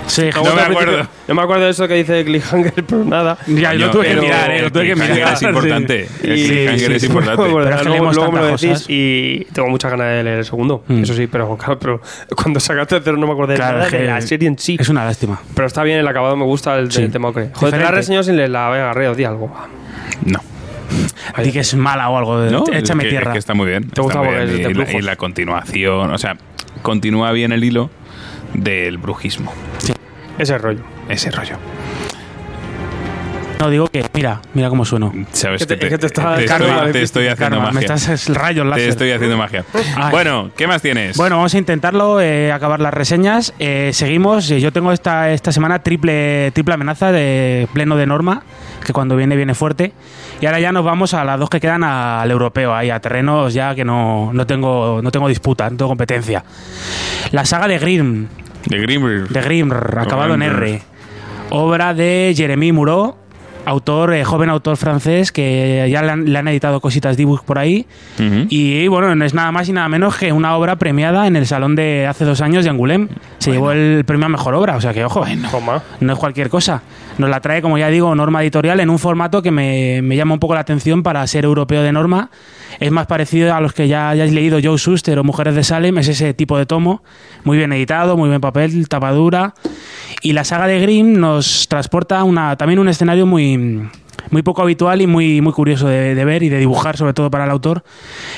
[0.09, 1.07] Sí, No me acuerdo.
[1.29, 3.39] No me acuerdo de eso que dice Cliffhanger, pero nada.
[3.47, 5.33] Ya, lo tuve que mirar, eh, lo tuve que mirar.
[5.35, 5.47] es sí.
[5.47, 6.09] importante.
[6.23, 7.49] El cliffhanger sí, es sí, importante.
[7.49, 10.83] luego, me lo decís y tengo muchas ganas de leer el segundo.
[10.89, 11.03] Mm.
[11.03, 12.01] Eso sí, pero claro, pero
[12.35, 14.77] cuando sacaste el cero no me acordé de Claro, nada de la serie en sí.
[14.81, 15.41] Es una lástima.
[15.55, 17.03] Pero está bien, el acabado me gusta, el Sí.
[17.03, 17.51] del tema que.
[17.53, 18.71] Joder, te la reseñó sin leerla.
[18.71, 19.55] Venga, Garrido, di algo.
[20.25, 20.41] No.
[21.43, 22.39] Di que es mala o algo.
[22.47, 22.65] ¿No?
[22.73, 23.31] Échame que, tierra.
[23.31, 23.89] es que está muy bien.
[23.91, 24.47] Te gusta bien.
[24.47, 24.95] de y, la, brujos.
[24.95, 26.37] y la continuación, o sea,
[26.83, 27.91] continúa bien el hilo
[28.55, 29.53] del brujismo.
[30.39, 30.83] Ese rollo.
[31.09, 31.57] Ese rollo.
[33.61, 35.13] No, digo que, mira, mira cómo sueno.
[35.33, 37.95] Sabes Que te- que te te Karma, estoy, me te estoy haciendo Karma, me magia.
[37.97, 38.89] estás rayos Te láser.
[38.91, 39.65] estoy haciendo magia.
[39.97, 40.13] Ay.
[40.13, 41.17] Bueno, ¿qué más tienes?
[41.17, 43.53] Bueno, vamos a intentarlo, eh, acabar las reseñas.
[43.59, 44.49] Eh, seguimos.
[44.53, 48.45] Eh, Yo tengo esta, esta semana triple, triple amenaza de pleno de norma,
[48.87, 49.93] que cuando viene, viene fuerte.
[50.41, 53.55] Y ahora ya nos vamos a las dos que quedan al europeo, ahí a terrenos
[53.55, 56.45] ya que no, no, tengo, no tengo disputa, no tengo competencia.
[57.33, 58.29] La saga de Grimm,
[58.69, 59.29] de Grimmer.
[59.29, 60.43] de Grimm, acabado en.
[60.43, 60.83] R.
[61.51, 63.17] Obra de Jeremy Muró,
[63.65, 67.45] autor, eh, joven autor francés, que ya le han, le han editado cositas de ebook
[67.45, 67.87] por ahí.
[68.51, 71.47] Y bueno, no es nada más y nada menos que una obra premiada en el
[71.47, 73.09] salón de hace dos años de Angoulême.
[73.39, 75.83] Se llevó el premio a mejor obra, o sea que ojo, Toma.
[76.01, 76.83] no es cualquier cosa.
[77.17, 80.35] Nos la trae, como ya digo, Norma Editorial en un formato que me, me llama
[80.35, 82.31] un poco la atención para ser europeo de Norma.
[82.81, 85.99] Es más parecido a los que ya hayáis leído Joe Shuster o Mujeres de Salem,
[85.99, 87.03] es ese tipo de tomo,
[87.45, 89.55] muy bien editado, muy bien papel, tapadura.
[90.23, 93.89] Y la saga de Grimm nos transporta una, también un escenario muy,
[94.31, 97.31] muy poco habitual y muy, muy curioso de, de ver y de dibujar, sobre todo
[97.31, 97.85] para el autor.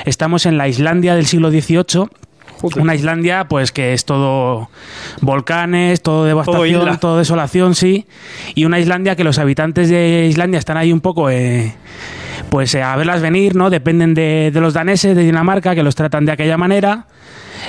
[0.04, 2.08] Estamos en la Islandia del siglo XVIII.
[2.76, 4.68] Una Islandia, pues que es todo
[5.22, 6.98] volcanes, todo devastación, isla.
[6.98, 8.06] todo, desolación, sí.
[8.54, 11.74] Y una Islandia que los habitantes de Islandia están ahí un poco, eh,
[12.48, 13.70] pues eh, a verlas venir, ¿no?
[13.70, 17.06] Dependen de, de los daneses de Dinamarca, que los tratan de aquella manera.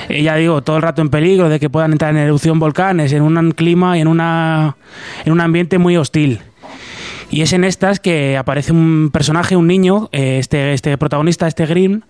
[0.09, 3.11] Eh, ya digo, todo el rato en peligro de que puedan entrar en erupción volcanes,
[3.13, 4.77] en un clima y en, una,
[5.25, 6.39] en un ambiente muy hostil.
[7.29, 11.65] Y es en estas que aparece un personaje, un niño, eh, este, este protagonista, este
[11.65, 12.01] Grimm,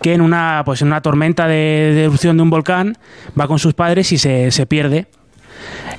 [0.00, 2.96] que en una, pues en una tormenta de, de erupción de un volcán
[3.38, 5.06] va con sus padres y se, se pierde.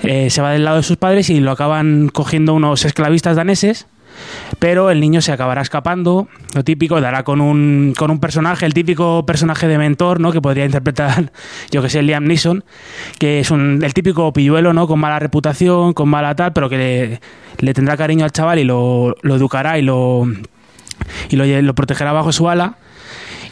[0.02, 3.86] Eh, se va del lado de sus padres y lo acaban cogiendo unos esclavistas daneses.
[4.60, 8.74] Pero el niño se acabará escapando, lo típico, dará con un, con un personaje, el
[8.74, 10.32] típico personaje de mentor, ¿no?
[10.32, 11.32] Que podría interpretar,
[11.72, 12.64] yo que sé, Liam Neeson,
[13.20, 14.88] que es un, el típico pilluelo, ¿no?
[14.88, 17.20] Con mala reputación, con mala tal, pero que
[17.60, 20.26] le, tendrá cariño al chaval y lo, lo educará y lo,
[21.30, 22.78] y lo, lo protegerá bajo su ala.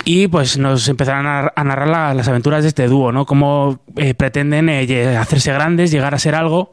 [0.05, 3.25] Y pues nos empezarán a, narrar la- las aventuras de este dúo, ¿no?
[3.25, 6.71] Cómo eh, pretenden eh, hacerse grandes, llegar a ser algo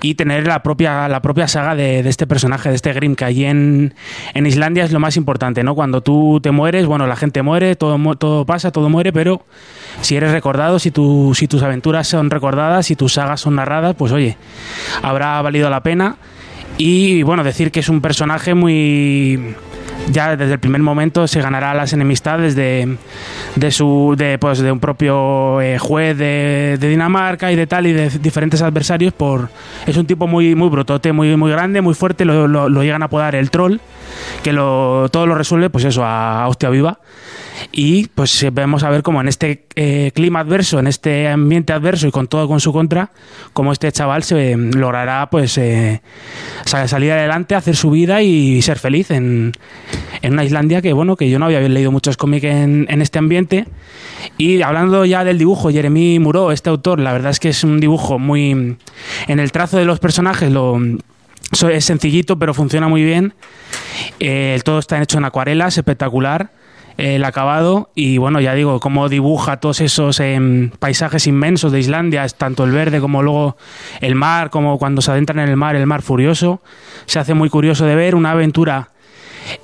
[0.00, 3.44] y tener la propia, la propia saga de, este personaje, de este Grimm, que allí
[3.44, 3.94] en,
[4.32, 5.74] en Islandia es lo más importante, ¿no?
[5.74, 9.44] Cuando tú te mueres, bueno, la gente muere, todo, todo pasa, todo muere, pero
[10.00, 13.96] si eres recordado, si, tu, si tus aventuras son recordadas, si tus sagas son narradas,
[13.96, 14.36] pues oye,
[15.02, 16.16] habrá valido la pena.
[16.78, 19.54] Y bueno, decir que es un personaje muy.
[20.10, 22.96] Ya desde el primer momento se ganará las enemistades de,
[23.56, 27.92] de su de, pues, de un propio eh, juez de, Dinamarca y de tal y
[27.92, 29.48] de diferentes adversarios por
[29.86, 30.68] es un tipo muy muy
[31.12, 33.80] muy muy grande muy fuerte lo llegan a apodar el troll
[34.42, 37.00] que lo, todo lo resuelve pues eso a, hostia viva
[37.70, 42.08] y pues vemos a ver cómo en este eh, clima adverso, en este ambiente adverso
[42.08, 43.12] y con todo con su contra,
[43.52, 46.02] cómo este chaval se eh, logrará pues eh,
[46.64, 49.52] sa- salir adelante, hacer su vida y ser feliz en,
[50.24, 53.66] una Islandia que bueno, que yo no había leído muchos cómics en, en este ambiente.
[54.38, 57.80] Y hablando ya del dibujo, Jeremy Muro, este autor, la verdad es que es un
[57.80, 58.76] dibujo muy
[59.28, 60.78] en el trazo de los personajes lo
[61.52, 63.34] so- es sencillito, pero funciona muy bien.
[64.20, 66.50] Eh, todo está hecho en acuarelas, espectacular.
[66.98, 71.80] eh, El acabado y bueno, ya digo, cómo dibuja todos esos em, paisajes inmensos de
[71.80, 73.56] Islandia, tanto el verde como luego
[74.02, 76.60] el mar, como cuando se adentran en el mar, el mar furioso.
[77.06, 78.90] Se hace muy curioso de ver, una aventura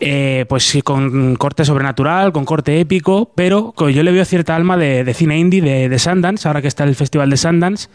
[0.01, 4.77] eh, pues sí, con corte sobrenatural, con corte épico, pero yo le veo cierta alma
[4.77, 7.89] de, de cine indie, de, de Sundance, ahora que está el Festival de Sundance.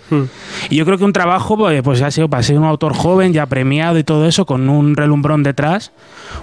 [0.70, 3.34] Y yo creo que un trabajo, pues, pues ha sido para ser un autor joven,
[3.34, 5.92] ya premiado y todo eso, con un relumbrón detrás,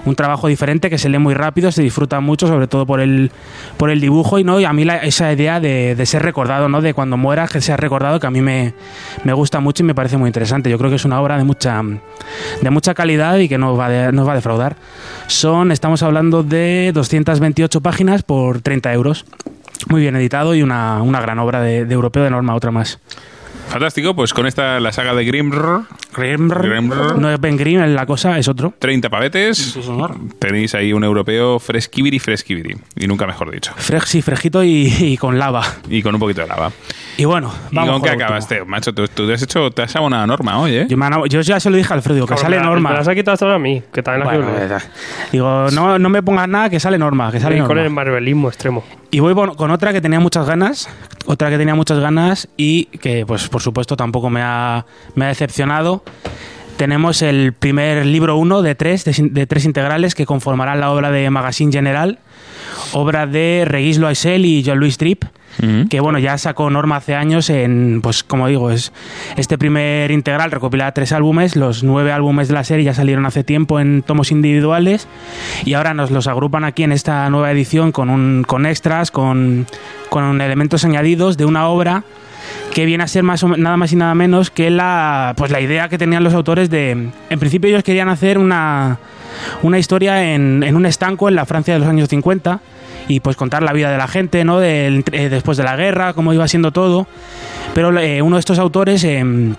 [0.04, 3.30] un trabajo diferente que se lee muy rápido, se disfruta mucho, sobre todo por el,
[3.76, 6.68] por el dibujo y no y a mí la- esa idea de, de ser recordado,
[6.68, 6.80] ¿no?
[6.80, 8.74] de cuando mueras que seas recordado, que a mí me,
[9.24, 10.70] me gusta mucho y me parece muy interesante.
[10.70, 11.82] Yo creo que es una obra de mucha,
[12.62, 14.76] de mucha calidad y que no va, de- nos va a defraudar.
[15.40, 19.24] Son, estamos hablando de 228 páginas por 30 euros.
[19.88, 22.98] Muy bien editado y una, una gran obra de, de europeo de norma, otra más.
[23.70, 25.82] Fantástico, pues con esta la saga de Grimr,
[26.16, 26.48] Grimm.
[27.18, 28.74] No es Ben Grimm, la cosa es otro.
[28.78, 29.78] 30 pavetes.
[30.40, 32.76] Tenéis ahí un europeo fresquibiri, fresquibiri.
[32.96, 33.72] Y nunca mejor dicho.
[33.76, 35.62] Frexi, frejito y, y con lava.
[35.88, 36.72] Y con un poquito de lava.
[37.16, 38.58] Y bueno, ¿Y vamos con qué con lo acabas, último.
[38.58, 38.66] Teo?
[38.66, 40.86] Macho, tú, tú te has hecho, te has abonado a Norma hoy, ¿eh?
[40.88, 42.90] Yo, me yo ya se lo dije a Alfredo, que sale la- Norma.
[42.90, 44.82] Me las ha quitado hasta a mí, que también las Bueno, verdad.
[45.30, 47.82] Digo, no, no me pongas nada, que sale Norma, que sale Y con Norma.
[47.84, 48.84] el marvelismo extremo.
[49.12, 50.88] Y voy con, otra que tenía muchas ganas,
[51.26, 55.28] otra que tenía muchas ganas y que, pues, por supuesto, tampoco me ha, me ha
[55.28, 56.04] decepcionado.
[56.80, 61.10] Tenemos el primer libro uno de tres, de, de tres integrales que conformarán la obra
[61.10, 62.18] de Magazine General,
[62.94, 65.24] obra de Regis Loisel y Jean-Louis Tripp,
[65.62, 65.90] Ujú.
[65.90, 68.94] que bueno, ya sacó Norma hace años en, pues como digo, es
[69.36, 73.44] este primer integral recopila tres álbumes, los nueve álbumes de la serie ya salieron hace
[73.44, 75.06] tiempo en tomos individuales
[75.66, 79.66] y ahora nos los agrupan aquí en esta nueva edición con, un, con extras, con,
[80.08, 82.04] con elementos añadidos de una obra
[82.74, 85.60] que viene a ser más o nada más y nada menos que la pues la
[85.60, 86.90] idea que tenían los autores de
[87.28, 88.98] en principio ellos querían hacer una
[89.62, 92.60] una historia en, en un estanco en la Francia de los años 50
[93.08, 96.12] y pues contar la vida de la gente no Del- eh, después de la guerra
[96.12, 97.06] cómo iba siendo todo.
[97.74, 99.54] Pero eh, uno de estos autores em,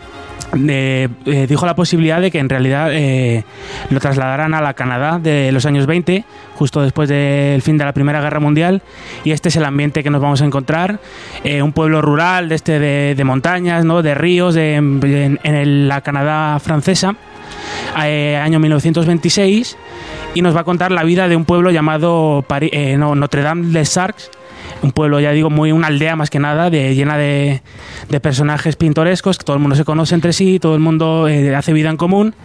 [0.68, 1.08] eh,
[1.48, 3.44] dijo la posibilidad de que en realidad eh,
[3.90, 6.24] lo trasladaran a la Canadá de los años 20,
[6.56, 8.82] justo después del fin de la Primera Guerra Mundial,
[9.24, 11.00] y este es el ambiente que nos vamos a encontrar,
[11.44, 14.02] eh, un pueblo rural de este de, montañas, ¿no?
[14.02, 17.16] de ríos, de- en, la Canadá francesa,
[17.96, 19.78] año 1926,
[20.34, 23.68] y nos va a contar la vida de un pueblo llamado Pari- no, Notre Dame
[23.68, 24.30] les Sarks,
[24.82, 27.62] un pueblo, ya digo, muy una aldea más que nada, de, llena de,
[28.22, 31.74] personajes pintorescos, que todo el mundo se conoce entre sí, todo el mundo eh, hace
[31.74, 32.36] vida en común.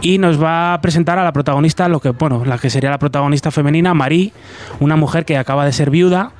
[0.00, 2.98] Y nos va a presentar a la protagonista, lo que, bueno, la que sería la
[2.98, 4.32] protagonista femenina, Marie,
[4.80, 6.32] una mujer que acaba de ser viuda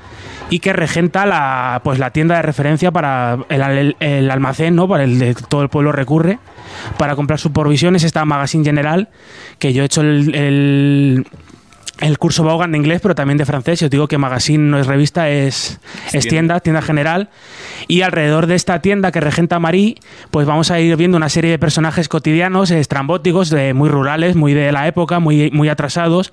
[0.50, 4.88] y que regenta la, pues, la tienda de referencia para el, almacén, ¿no?
[4.88, 6.38] Para el de todo el pueblo recurre
[6.98, 8.04] para comprar sus provisiones.
[8.04, 9.08] Esta Magazine General,
[9.58, 11.26] que yo he hecho el,
[12.00, 13.80] el curso Vaughan de inglés, pero también de francés.
[13.80, 15.78] Yo digo que Magazine no es revista, es,
[16.12, 17.28] es tienda, tienda general.
[17.86, 19.96] Y alrededor de esta tienda que regenta Marie,
[20.30, 24.34] pues vamos a ir viendo una serie de personajes cotidianos, eh, estrambóticos, de, muy rurales,
[24.34, 26.32] muy de la época, muy, muy atrasados.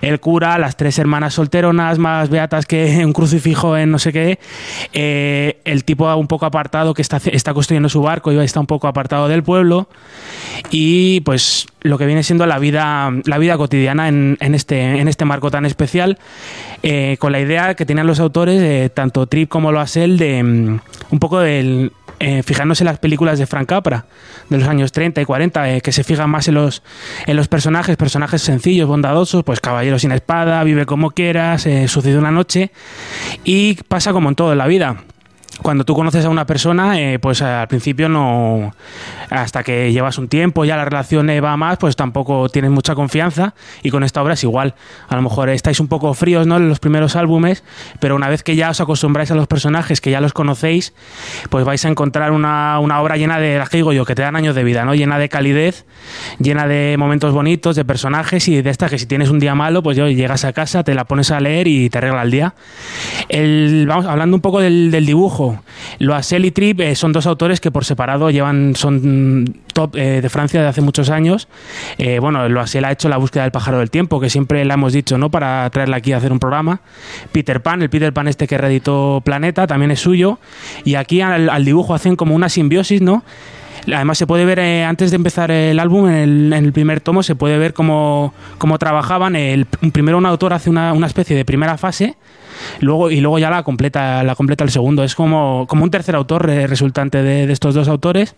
[0.00, 4.38] El cura, las tres hermanas solteronas, más beatas que un crucifijo en no sé qué.
[4.92, 8.66] Eh, el tipo un poco apartado que está, está construyendo su barco y está un
[8.66, 9.88] poco apartado del pueblo.
[10.70, 15.08] Y pues lo que viene siendo la vida, la vida cotidiana en, en este, en
[15.08, 16.18] este marco tan especial,
[16.82, 20.80] eh, con la idea que tenían los autores, eh, tanto Trip como Loisel, de mm,
[21.10, 21.92] un poco del,
[22.24, 24.06] eh, fijándose en las películas de Frank Capra
[24.48, 26.84] de los años 30 y 40, eh, que se fijan más en los,
[27.26, 32.16] en los personajes, personajes sencillos, bondadosos, pues caballero sin espada, vive como quieras, eh, sucede
[32.16, 32.70] una noche,
[33.42, 35.02] y pasa como en todo en la vida
[35.60, 38.72] cuando tú conoces a una persona, eh, pues al principio no,
[39.28, 42.94] hasta que llevas un tiempo, ya la relación eh, va más, pues tampoco tienes mucha
[42.94, 44.74] confianza y con esta obra es igual.
[45.08, 46.56] A lo mejor estáis un poco fríos, ¿no?
[46.56, 47.64] En los primeros álbumes,
[48.00, 50.94] pero una vez que ya os acostumbráis a los personajes, que ya los conocéis,
[51.50, 54.22] pues vais a encontrar una, una obra llena de, las que digo yo, que te
[54.22, 54.94] dan años de vida, ¿no?
[54.94, 55.84] Llena de calidez,
[56.38, 59.82] llena de momentos bonitos, de personajes y de esta que si tienes un día malo,
[59.82, 62.54] pues yo llegas a casa, te la pones a leer y te arregla el día.
[63.28, 65.41] El, vamos, hablando un poco del, del dibujo,
[65.98, 70.20] Loisel y Tripp eh, son dos autores que por separado llevan, son mm, top eh,
[70.20, 71.48] de Francia de hace muchos años.
[71.98, 74.92] Eh, bueno, Loisel ha hecho la búsqueda del pájaro del tiempo, que siempre la hemos
[74.92, 75.30] dicho, ¿no?
[75.30, 76.80] Para traerla aquí a hacer un programa.
[77.32, 80.38] Peter Pan, el Peter Pan este que reeditó Planeta, también es suyo.
[80.84, 83.22] Y aquí al, al dibujo hacen como una simbiosis, ¿no?
[83.86, 87.00] Además se puede ver, eh, antes de empezar el álbum, en el, en el primer
[87.00, 89.34] tomo, se puede ver cómo, cómo trabajaban.
[89.34, 92.16] El, primero un autor hace una, una especie de primera fase
[92.80, 95.04] luego y luego ya la completa la completa el segundo.
[95.04, 98.34] Es como, como un tercer autor resultante de, estos dos autores.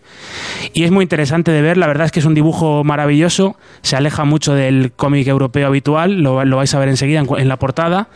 [0.73, 1.77] Y es muy interesante de ver.
[1.77, 3.55] La verdad es que es un dibujo maravilloso.
[3.81, 6.21] Se aleja mucho del cómic europeo habitual.
[6.21, 8.07] Lo, vais a ver enseguida en, en la portada.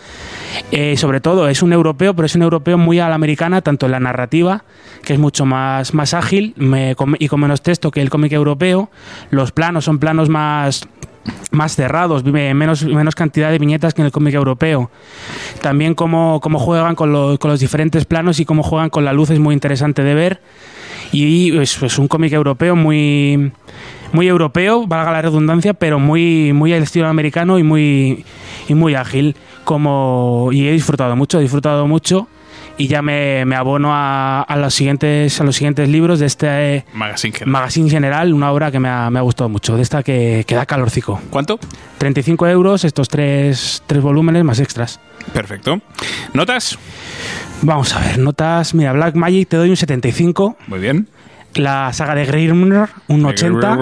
[0.72, 3.86] Eh, sobre todo es un europeo pero es un europeo muy a la americana tanto
[3.86, 4.64] en la narrativa
[5.04, 8.32] que es mucho más, más ágil me- con- y con menos texto que el cómic
[8.34, 8.90] europeo.
[9.30, 10.88] Los planos son planos más
[11.52, 14.90] más cerrados, menos, menos cantidad de viñetas que en el cómic europeo.
[15.62, 19.14] También cómo, cómo juegan con, lo- con los diferentes planos y cómo juegan con la
[19.14, 20.42] luz es muy interesante de ver.
[21.12, 23.52] Y es, es un cómic europeo muy,
[24.12, 28.26] muy europeo, valga la redundancia, pero muy, muy al estilo americano y muy,
[28.68, 29.36] y muy ágil.
[29.64, 32.28] Como, y he disfrutado mucho, he disfrutado mucho.
[32.80, 36.86] Y ya me, me abono a, a los siguientes, a los siguientes libros de este
[36.94, 37.52] Magazine General.
[37.52, 40.56] Magazine General, una obra que me ha, me ha gustado mucho, de esta que, que
[40.56, 41.20] da calorcico.
[41.30, 41.60] ¿Cuánto?
[41.98, 45.02] 35 euros, estos tres, tres volúmenes más extras.
[45.34, 45.82] Perfecto.
[46.34, 46.80] ¿Notas?
[47.64, 48.74] Vamos a ver, notas.
[48.74, 51.10] Mira, Black Magic te doy un 75, Muy bien.
[51.56, 53.78] la saga de Grimner un 80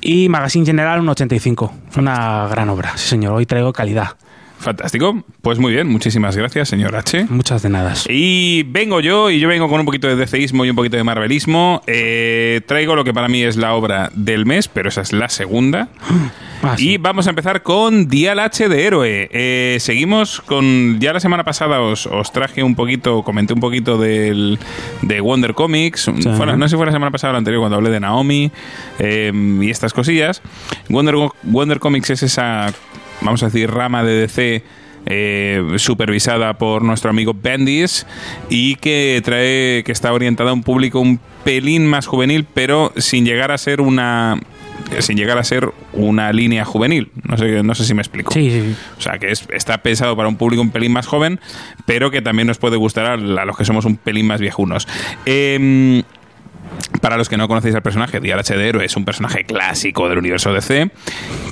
[0.00, 1.70] y Magazine General un 85.
[1.98, 4.16] Una gran obra, sí señor, hoy traigo calidad.
[4.58, 5.22] Fantástico.
[5.42, 5.86] Pues muy bien.
[5.88, 7.26] Muchísimas gracias, señor H.
[7.28, 7.94] Muchas de nada.
[8.08, 11.04] Y vengo yo, y yo vengo con un poquito de deceísmo y un poquito de
[11.04, 11.82] marvelismo.
[11.86, 15.28] Eh, traigo lo que para mí es la obra del mes, pero esa es la
[15.28, 15.88] segunda.
[16.62, 16.92] Ah, sí.
[16.92, 19.28] Y vamos a empezar con Dial H de Héroe.
[19.30, 20.98] Eh, seguimos con.
[20.98, 24.58] Ya la semana pasada os, os traje un poquito, comenté un poquito del,
[25.02, 26.10] de Wonder Comics.
[26.36, 28.50] Fuera- no sé si fue la semana pasada o la anterior, cuando hablé de Naomi
[28.98, 30.40] eh, y estas cosillas.
[30.88, 32.72] Wonder, Wonder Comics es esa,
[33.20, 34.62] vamos a decir, rama de DC.
[35.08, 38.04] eh, supervisada por nuestro amigo Bendis
[38.50, 43.24] y que trae que está orientada a un público un pelín más juvenil pero sin
[43.24, 44.36] llegar a ser una
[44.98, 47.10] sin llegar a ser una línea juvenil.
[47.22, 48.32] No sé, no sé si me explico.
[48.32, 48.74] Sí, sí, sí.
[48.98, 51.38] O sea, que es- está pensado para un público un pelín más joven,
[51.86, 54.86] pero que también nos puede gustar a, a los que somos un pelín más viejunos.
[55.24, 56.02] Em,
[57.06, 60.18] para los que no conocéis al personaje, DRH de Héroe es un personaje clásico del
[60.18, 60.90] universo DC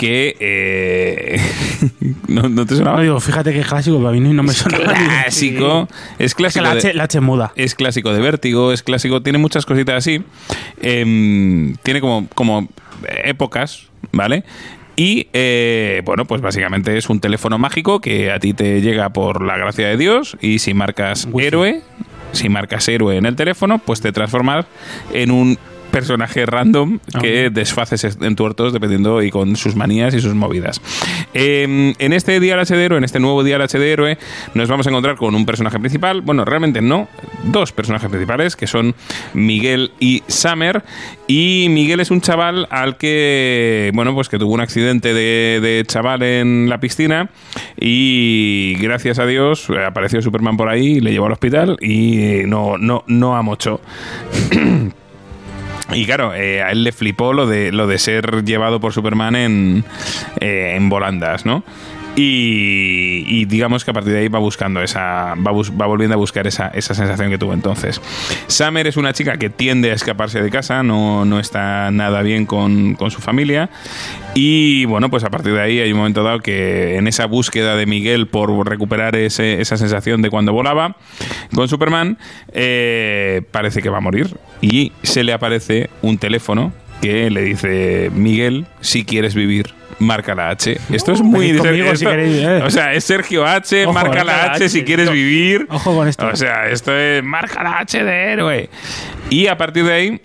[0.01, 0.37] que...
[0.41, 1.41] eh,
[2.27, 2.97] ¿no, no te sonaba?
[2.97, 4.79] No digo, fíjate que es clásico, pero a mí no me suena.
[4.79, 5.87] Clásico.
[6.19, 6.65] Es Es que clásico.
[6.65, 7.53] la de- H, la H muda.
[7.55, 10.25] es clásico de vértigo, es clásico, tiene muchas cositas así.
[10.83, 12.69] Em, tiene como, como
[13.25, 14.43] épocas, ¿vale?
[14.97, 19.45] Y eh, bueno, pues básicamente es un teléfono mágico que a ti te llega por
[19.45, 21.47] la gracia de Dios y si marcas Wifi.
[21.47, 21.81] héroe,
[22.35, 24.66] si marcas héroe en el teléfono, pues te transformas
[25.12, 25.59] en un
[25.95, 30.81] personaje random que desfaces en tuertos dependiendo y con sus manías y sus movidas.
[31.35, 34.19] Eh, en este día H de héroe, en este nuevo día H de héroe,
[34.55, 36.21] nos vamos a encontrar con un personaje principal.
[36.21, 37.07] Bueno, realmente no,
[37.45, 38.97] dos personajes principales que son
[39.35, 40.83] Miguel y Summer.
[41.29, 45.85] Y Miguel es un chaval al que, bueno, pues que tuvo un accidente de, de
[45.87, 47.31] chaval en la piscina
[47.79, 52.79] y gracias a Dios eh, apareció Superman por ahí, le llevó al hospital y no,
[52.79, 53.81] no, no amochó.
[55.93, 59.36] Y claro, eh, a él le flipó lo de, lo de ser llevado por Superman
[59.36, 59.85] en,
[60.40, 61.62] eh, en volandas, ¿no?
[62.16, 65.35] Y, y digamos que a partir de ahí va buscando esa.
[65.35, 68.01] Va, va volviendo a buscar esa, esa sensación que tuvo entonces.
[68.47, 72.47] Summer es una chica que tiende a escaparse de casa, no, no está nada bien
[72.47, 73.69] con, con su familia.
[74.35, 77.77] Y bueno, pues a partir de ahí hay un momento dado que en esa búsqueda
[77.77, 80.97] de Miguel por recuperar ese- esa sensación de cuando volaba
[81.55, 82.19] con Superman,
[82.53, 84.36] eh, parece que va a morir.
[84.61, 89.75] Y se le aparece un teléfono que le dice: Miguel, si quieres vivir.
[90.01, 90.77] Marca la H.
[90.91, 91.47] Esto es muy.
[91.53, 92.62] Venid conmigo si esto- queréis, eh.
[92.65, 93.85] O sea, es Sergio H.
[93.85, 95.66] Ojo, marca la H, si quieres vivir.
[95.71, 96.27] Ojo con esto.
[96.27, 98.69] O sea, esto es marca la H de héroe.
[99.31, 100.21] Y a partir de ahí,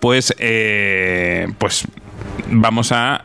[0.00, 1.84] pues, eh, pues
[2.50, 3.24] vamos a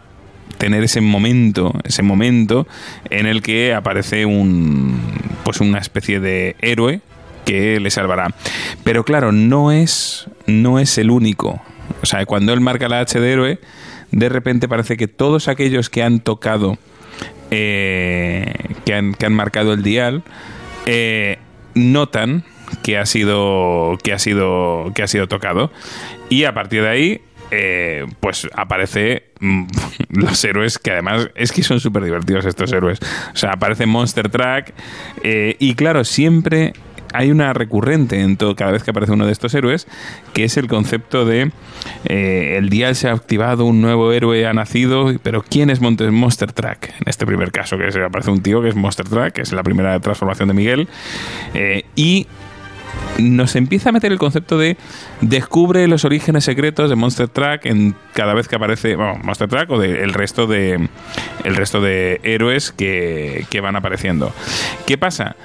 [0.58, 2.68] tener ese momento, ese momento
[3.10, 5.00] en el que aparece un,
[5.44, 7.02] pues una especie de héroe
[7.46, 8.28] que le salvará.
[8.84, 11.62] Pero claro, no es, no es el único.
[12.04, 13.60] O sea, cuando él marca la H de héroe,
[14.12, 16.78] de repente parece que todos aquellos que han tocado,
[17.50, 18.54] eh,
[18.86, 20.24] que, han, que han marcado el dial,
[20.86, 21.40] eh,
[21.76, 22.44] notan
[22.84, 25.72] que ha sido que ha sido que ha sido tocado.
[26.30, 27.22] Y a partir de ahí
[27.52, 29.66] eh, pues aparece mm,
[30.10, 33.00] los héroes que además es que son súper divertidos estos héroes.
[33.34, 34.74] O sea aparece Monster Truck
[35.24, 36.74] eh, y claro siempre
[37.14, 39.88] hay una recurrente en todo cada vez que aparece uno de estos héroes
[40.34, 41.52] que es el concepto de
[42.06, 46.10] eh, el dial se ha activado un nuevo héroe ha nacido pero quién es Monte-
[46.12, 49.32] Monster Truck en este primer caso que se aparece un tío que es Monster Truck
[49.34, 50.88] que es la primera transformación de Miguel
[51.54, 52.28] eh, y
[53.18, 54.78] nos empieza a meter el concepto de
[55.22, 59.70] descubre los orígenes secretos de Monster Truck en cada vez que aparece bueno, Monster Truck
[59.72, 60.90] o de el resto de
[61.44, 64.32] el resto de héroes que, que van apareciendo.
[64.86, 65.36] ¿Qué pasa?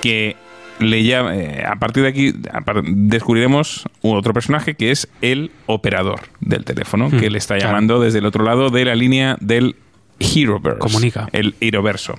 [0.00, 0.36] Que
[0.80, 2.32] le llama- eh, a partir de aquí
[2.64, 7.70] par- descubriremos otro personaje que es el operador del teléfono que le está claro.
[7.70, 9.76] llamando desde el otro lado de la línea del
[10.18, 10.78] Heroverse.
[10.78, 11.28] Comunica.
[11.32, 12.14] El Heroverso.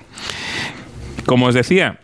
[1.26, 2.00] Como os decía,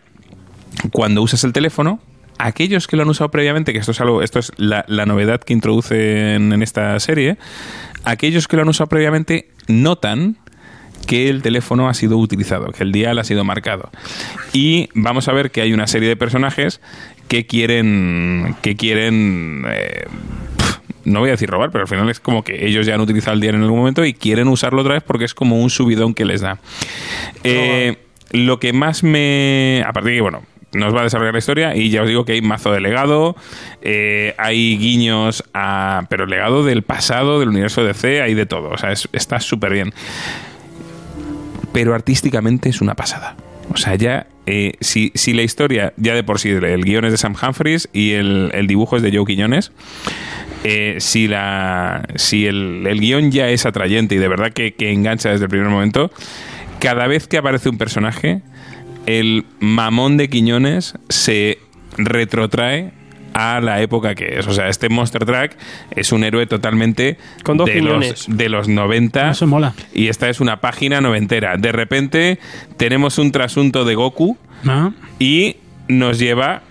[0.93, 2.01] cuando usas el teléfono,
[2.39, 5.41] aquellos que lo han usado previamente, que esto es algo, esto es la, la novedad
[5.41, 7.37] que introducen en esta serie,
[8.05, 10.39] aquellos que lo han usado previamente notan
[11.07, 13.91] que el teléfono ha sido utilizado, que el dial ha sido marcado.
[14.53, 16.81] Y vamos a ver que hay una serie de personajes
[17.29, 20.05] que quieren que quieren eh,
[21.05, 23.35] no voy a decir robar, pero al final es como que ellos ya han utilizado
[23.35, 26.13] el dial en algún momento y quieren usarlo otra vez porque es como un subidón
[26.15, 26.59] que les da.
[27.45, 27.97] Eh,
[28.33, 29.83] lo que más me.
[29.87, 32.25] A partir de que, bueno, nos va a desarrollar la historia y ya os digo
[32.25, 33.35] que hay mazo de legado,
[33.83, 36.05] eh, hay guiños a.
[36.11, 38.69] Pero legado del pasado, del universo DC, hay de todo.
[38.69, 39.93] O sea, es- está súper bien.
[41.73, 43.37] Pero artísticamente es una pasada.
[43.73, 44.27] O sea, ya.
[44.47, 47.89] eh, si, si la historia, ya de por sí, el guion es de Sam Humphries
[47.93, 49.71] y el, el dibujo es de Joe Quiñones.
[50.65, 54.93] eh, si la si el, el guion ya es atrayente y de verdad que, que
[54.93, 56.11] engancha desde el primer momento,
[56.81, 58.43] cada vez que aparece un personaje,
[59.07, 61.59] el mamón de Quiñones se
[61.97, 62.93] retrotrae
[63.35, 64.47] a la época que es.
[64.47, 65.53] O sea, este Monster Truck
[65.91, 69.75] es un héroe totalmente Con dos de, los, de los 90 Eso mola.
[69.95, 71.57] y esta es una página noventera.
[71.57, 72.39] De repente
[72.77, 74.95] tenemos un trasunto de Goku ¿No?
[75.19, 75.57] y
[75.89, 76.63] nos lleva.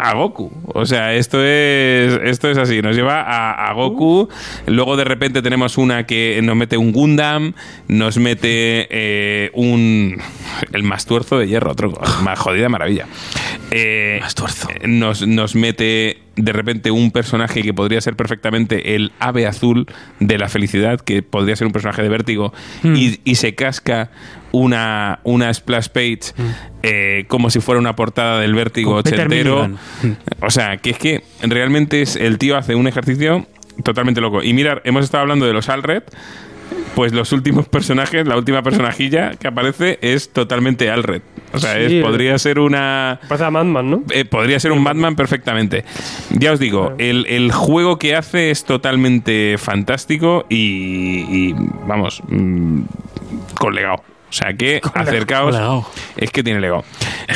[0.00, 0.50] A Goku.
[0.66, 4.28] O sea, esto es esto es así, nos lleva a, a Goku.
[4.66, 7.54] Luego de repente tenemos una que nos mete un Gundam,
[7.88, 10.20] nos mete eh, un
[10.72, 11.92] el más tuerzo de hierro, otro
[12.22, 13.06] más jodida maravilla.
[13.70, 14.68] Eh, Mastuerzo.
[14.70, 19.86] eh, Nos, nos mete de repente un personaje que podría ser perfectamente el ave azul
[20.20, 22.52] de la felicidad, que podría ser un personaje de vértigo,
[22.82, 24.10] y, y se casca
[24.52, 26.32] una, una splash page
[26.82, 29.70] eh, como si fuera una portada del vértigo ochentero.
[30.40, 33.46] O sea, que es que realmente es, el tío hace un ejercicio
[33.82, 34.42] totalmente loco.
[34.42, 36.04] Y mirar, hemos estado hablando de los Alred.
[36.94, 41.22] Pues los últimos personajes, la última personajilla que aparece es totalmente Alred.
[41.54, 43.20] O sea, Sí, es, podría ser una.
[43.28, 44.02] Parece a Madman, ¿no?
[44.10, 45.84] Eh, podría ser un Batman perfectamente.
[46.30, 51.54] Ya os digo, el, el juego que hace es totalmente fantástico y, y,
[51.86, 52.80] vamos, mm,
[53.58, 54.02] con legado.
[54.28, 55.54] O sea que acercaos.
[56.16, 56.84] Es que tiene Lego.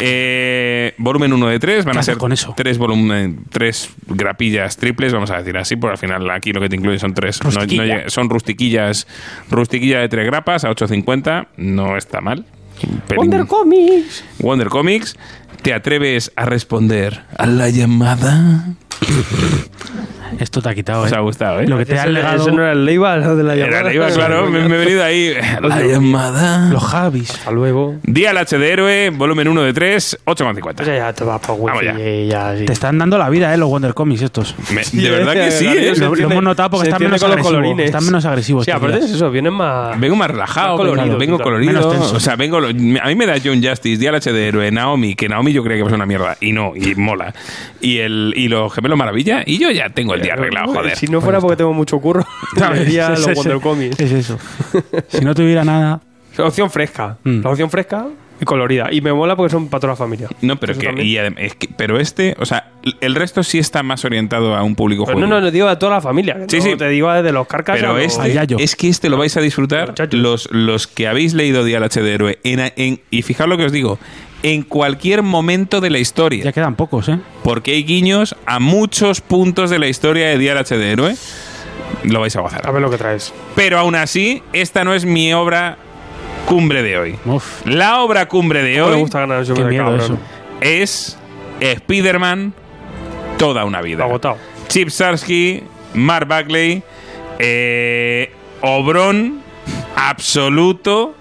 [0.01, 2.55] Eh, volumen 1 de 3, van ¿Qué a ser con eso?
[2.57, 6.69] tres volumen, tres grapillas triples, vamos a decir así, porque al final aquí lo que
[6.69, 7.41] te incluye son tres.
[7.45, 9.07] no- no son rustiquillas,
[9.51, 12.45] rustiquilla de tres grapas a 8.50, no está mal.
[13.17, 14.25] Wonder Comics.
[14.41, 15.17] Wonder Comics.
[15.63, 18.77] ¿Te atreves a responder a la llamada?
[20.39, 21.15] Esto te ha quitado, Os ¿eh?
[21.17, 21.67] ha gustado, ¿eh?
[21.67, 23.67] Lo que te ha Ese- legado Ese no era el Leiva, lo de la Era
[23.67, 23.83] llamada.
[23.85, 25.35] la iba, claro, me, me he venido ahí.
[25.63, 26.69] La llamada.
[26.71, 27.31] los Javis.
[27.31, 27.97] Hasta luego.
[28.03, 30.75] Día al H de Héroe, volumen 1 de 3, 8,50.
[30.77, 32.09] Pues ya te vas por Vamos wifi ya.
[32.09, 32.65] y ya, sí.
[32.65, 33.57] Te están dando la vida, ¿eh?
[33.59, 34.55] Los Wonder Comics estos.
[34.73, 35.95] Me- de verdad que sí, ¿eh?
[35.95, 37.87] se Lo- lo hemos notado porque están menos con los agresivos, colorines.
[37.87, 39.99] están menos agresivos Sí, aparte es eso, vienen más.
[39.99, 41.45] Vengo más relajado, Más colorido, vengo claro.
[41.45, 41.73] colorido.
[41.73, 42.17] Menos tenso.
[42.17, 42.61] O sea, vengo.
[42.61, 45.53] lo- A mí me da John Justice, Día al H de Héroe, Naomi, que Naomi
[45.53, 46.37] yo creía que iba a ser una mierda.
[46.41, 47.35] Y no, y mola.
[47.81, 50.97] Y, el, y los gemelos maravilla, y yo ya tengo el día arreglado, joder.
[50.97, 52.25] Si no fuera porque tengo mucho curro,
[52.73, 53.99] vería Es- los Wonder Comics.
[54.01, 54.39] Es eso.
[55.09, 56.01] si no tuviera nada.
[56.39, 57.19] Opción fresca.
[57.25, 57.41] Mm.
[57.43, 58.07] La opción fresca
[58.41, 58.89] y colorida.
[58.93, 60.29] Y me mola porque son para toda la familia.
[60.43, 62.71] No, pero Eso que, y es que- pero este, o sea,
[63.01, 65.31] el resto sí está más orientado a un público Pero juvenil.
[65.31, 66.37] no, no, no digo a toda la familia.
[66.47, 66.77] Sí, No sí.
[66.77, 69.41] Te digo desde los carcas a Pero los- este, es que este lo vais a
[69.41, 72.39] disfrutar los, los que habéis leído Día al H de Héroe.
[72.45, 73.99] En, en- y fijaos lo que os digo,
[74.43, 76.45] en cualquier momento de la historia.
[76.45, 77.19] Ya quedan pocos, ¿eh?
[77.43, 81.17] Porque hay guiños a muchos puntos de la historia de Día H de Héroe.
[82.05, 82.67] Lo vais a gozar.
[82.67, 83.33] A ver lo que traes.
[83.57, 85.77] Pero aún así, esta no es mi obra
[86.47, 87.17] cumbre de hoy.
[87.25, 90.19] Uf, La obra cumbre de No me hoy gusta ganar el miedo eso.
[90.61, 91.19] es
[91.61, 92.55] Spider-Man
[93.39, 94.05] toda una vida.
[94.05, 94.37] Agotado.
[94.69, 95.63] Chip Sarsky,
[95.95, 96.83] Mark Bagley,
[97.39, 99.41] eh, Obrón,
[99.97, 101.15] absoluto,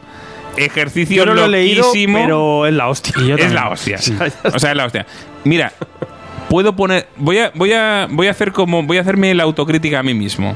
[0.58, 2.20] ejercicio Yo no lo he leído, loquísimo.
[2.20, 3.14] pero es la hostia.
[3.38, 3.98] Es la hostia.
[4.54, 5.06] O sea, es la hostia.
[5.44, 5.72] Mira,
[6.50, 7.08] puedo poner.
[7.18, 8.84] Voy a, voy a, voy a hacer como.
[8.84, 10.56] Voy a hacerme la autocrítica a mí mismo.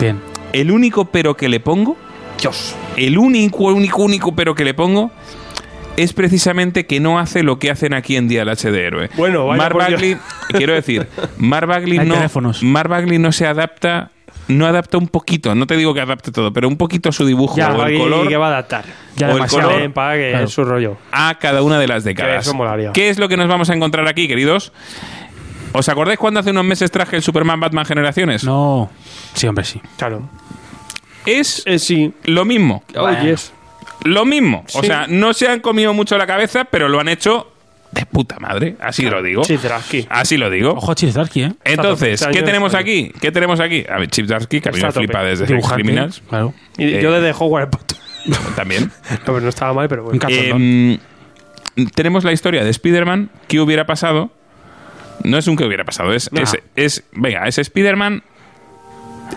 [0.00, 0.20] Bien.
[0.52, 1.96] El único pero que le pongo.
[2.40, 2.74] Dios.
[2.96, 5.10] El único, único, único pero que le pongo.
[5.96, 9.10] Es precisamente que no hace lo que hacen aquí en Día el H de Héroe.
[9.14, 10.00] Bueno, vaya Mark por Dios.
[10.00, 10.16] Bagley,
[10.48, 11.06] quiero decir,
[11.36, 12.16] Mark Bagley no.
[12.62, 14.10] Mark Bagley no se adapta.
[14.48, 17.56] No adapta un poquito, no te digo que adapte todo, pero un poquito su dibujo
[17.56, 18.84] Ya, o el color que va a adaptar.
[19.16, 20.44] Ya o el color para que Claro.
[20.46, 20.96] es su rollo.
[21.12, 22.46] a cada una de las décadas.
[22.46, 22.92] eso molaría.
[22.92, 24.72] ¿Qué es lo que nos vamos a encontrar aquí, queridos?
[25.72, 28.44] ¿Os acordáis cuando hace unos meses traje el Superman Batman Generaciones?
[28.44, 28.90] No.
[29.32, 29.80] Sí, hombre, sí.
[29.96, 30.28] Claro.
[31.24, 32.12] Es Eh, sí.
[32.24, 32.82] lo mismo.
[32.96, 33.52] Oh, yes.
[34.04, 34.64] Lo mismo.
[34.74, 37.51] O sea, no se han comido mucho la cabeza, pero lo han hecho
[37.92, 38.76] de puta madre.
[38.80, 39.44] Así lo digo.
[39.44, 40.06] Zdrasky.
[40.10, 40.70] Así lo digo.
[40.72, 41.52] Ojo, Chistarsky, ¿eh?
[41.64, 43.12] Entonces, ¿qué tenemos aquí?
[43.20, 43.84] ¿Qué tenemos aquí?
[43.88, 45.68] A ver, Chip Darsky, que a mí me a flipa desde Sex.
[45.72, 46.22] Criminals.
[46.28, 46.54] Claro.
[46.78, 47.98] Y Eh, yo desde Hogwarts Potter.
[48.56, 48.84] También.
[49.10, 50.18] No, pero no estaba mal, pero bueno.
[50.28, 50.98] Eh,
[51.94, 53.30] tenemos la historia de Spider-Man.
[53.48, 54.30] ¿Qué hubiera pasado?
[55.24, 56.42] No es un que hubiera pasado, es, Nah.
[56.42, 58.22] es, es- venga, es Spider-Man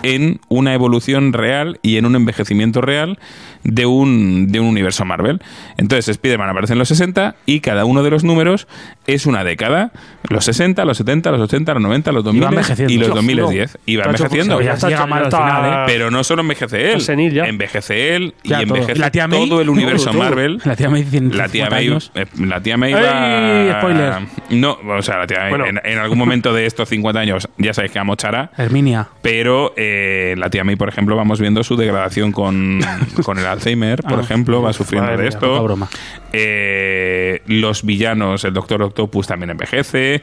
[0.03, 3.17] en una evolución real y en un envejecimiento real
[3.65, 5.41] de un, de un universo Marvel.
[5.77, 8.67] Entonces Spider-Man aparece en los 60 y cada uno de los números
[9.07, 9.91] es una década.
[10.29, 12.93] Los 60, los 70, los 80, los 90, los 2000 envejeciendo.
[12.93, 13.77] y los Dios, 2010.
[13.85, 14.61] Y va envejeciendo.
[14.61, 15.83] ya está llega mal final, ¿eh?
[15.87, 17.45] Pero no solo envejece él, senil ya.
[17.45, 18.75] envejece él y Ya, todo.
[18.75, 20.23] envejece La tía May, todo el universo todo, todo.
[20.23, 20.61] Marvel.
[20.63, 22.11] La tía May tiene La tía 50 May, años.
[22.15, 23.01] eh, la tía May ¡Ey!
[23.01, 23.79] va...
[23.79, 24.13] Spoiler.
[24.51, 25.65] No, o sea, la tía May, Bueno.
[25.65, 29.07] en, en algún momento de estos 50 años ya sabéis que amochará, Herminia.
[29.21, 32.79] pero eh, la tía May, por ejemplo, vamos viendo su degradación con,
[33.23, 35.63] con el Alzheimer, por Ah, ejemplo, va sufriendo de esto.
[35.63, 35.89] broma.
[36.31, 40.21] Eh, los villanos, el Doctor Octopus también envejece.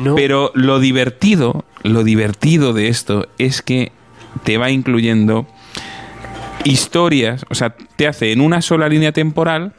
[0.00, 0.14] No.
[0.14, 3.92] Pero lo divertido, lo divertido de esto es que
[4.44, 5.46] te va incluyendo
[6.64, 9.72] historias, o sea, te hace en una sola línea temporal,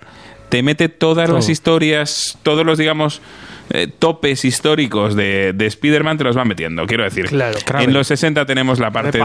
[0.49, 1.38] te mete todas Todo.
[1.38, 3.21] las historias, todos los, digamos,
[3.69, 6.85] eh, topes históricos de, de Spider-Man te los va metiendo.
[6.85, 7.57] Quiero decir, Claro.
[7.80, 9.23] en los 60 tenemos la parte de...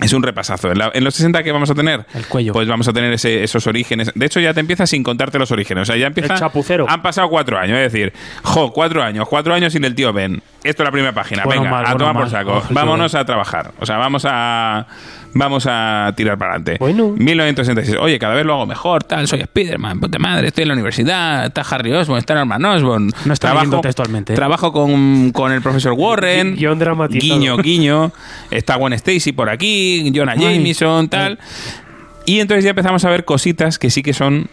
[0.00, 0.70] Es un repasazo.
[0.72, 2.06] En, la- en los 60, ¿qué vamos a tener?
[2.14, 2.52] El cuello.
[2.54, 4.10] Pues vamos a tener ese- esos orígenes.
[4.14, 5.82] De hecho, ya te empieza sin contarte los orígenes.
[5.82, 6.32] O sea, ya empieza.
[6.34, 6.86] El chapucero.
[6.88, 7.76] Han pasado cuatro años.
[7.78, 8.12] Es decir,
[8.42, 9.28] jo, cuatro años.
[9.28, 10.42] Cuatro años sin el tío Ben.
[10.64, 11.44] Esto es la primera página.
[11.44, 12.52] Bueno, Venga, mal, a bueno, tomar por saco.
[12.56, 13.72] Ojo, Vámonos a trabajar.
[13.80, 14.86] O sea, vamos a.
[15.34, 16.76] Vamos a tirar para adelante.
[16.78, 17.08] Bueno.
[17.16, 17.96] 1966.
[18.00, 19.02] Oye, cada vez lo hago mejor.
[19.04, 20.00] Tal, soy Spider-Man.
[20.00, 21.46] Puta madre, estoy en la universidad.
[21.46, 23.10] Está Harry Osborn, está Norman Osborn.
[23.24, 24.36] No está leyendo textualmente, ¿eh?
[24.36, 26.54] Trabajo con, con el profesor Warren.
[26.54, 27.34] Gui- guion dramatizado.
[27.38, 28.12] Guiño, guiño.
[28.50, 30.12] Está Gwen Stacy por aquí.
[30.14, 30.56] Jonah Ay.
[30.56, 31.38] Jameson, tal.
[32.26, 34.48] Y entonces ya empezamos a ver cositas que sí que son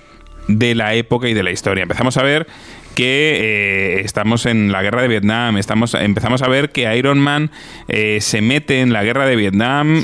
[0.48, 1.84] de la época y de la historia.
[1.84, 2.48] Empezamos a ver
[3.00, 3.38] que
[3.96, 7.50] eh, estamos en la guerra de Vietnam, estamos, empezamos a ver que Iron Man
[7.88, 10.04] eh, se mete en la guerra de Vietnam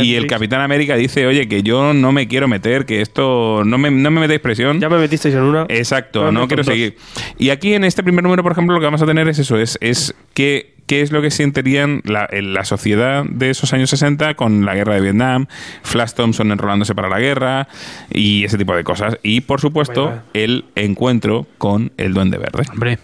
[0.00, 0.28] y el.
[0.28, 4.12] Capitán América dice, oye, que yo no me quiero meter, que esto no me, no
[4.12, 4.78] me metéis presión.
[4.78, 5.66] Ya me metisteis en una.
[5.68, 6.72] Exacto, no quiero dos.
[6.72, 6.96] seguir.
[7.36, 9.58] Y aquí en este primer número, por ejemplo, lo que vamos a tener es eso,
[9.58, 14.34] es, es que qué es lo que sentirían la, la sociedad de esos años 60
[14.34, 15.46] con la guerra de Vietnam,
[15.82, 17.68] Flash Thompson enrolándose para la guerra
[18.10, 19.18] y ese tipo de cosas.
[19.22, 22.64] Y, por supuesto, el encuentro con el Duende Verde.
[22.72, 22.98] Hombre,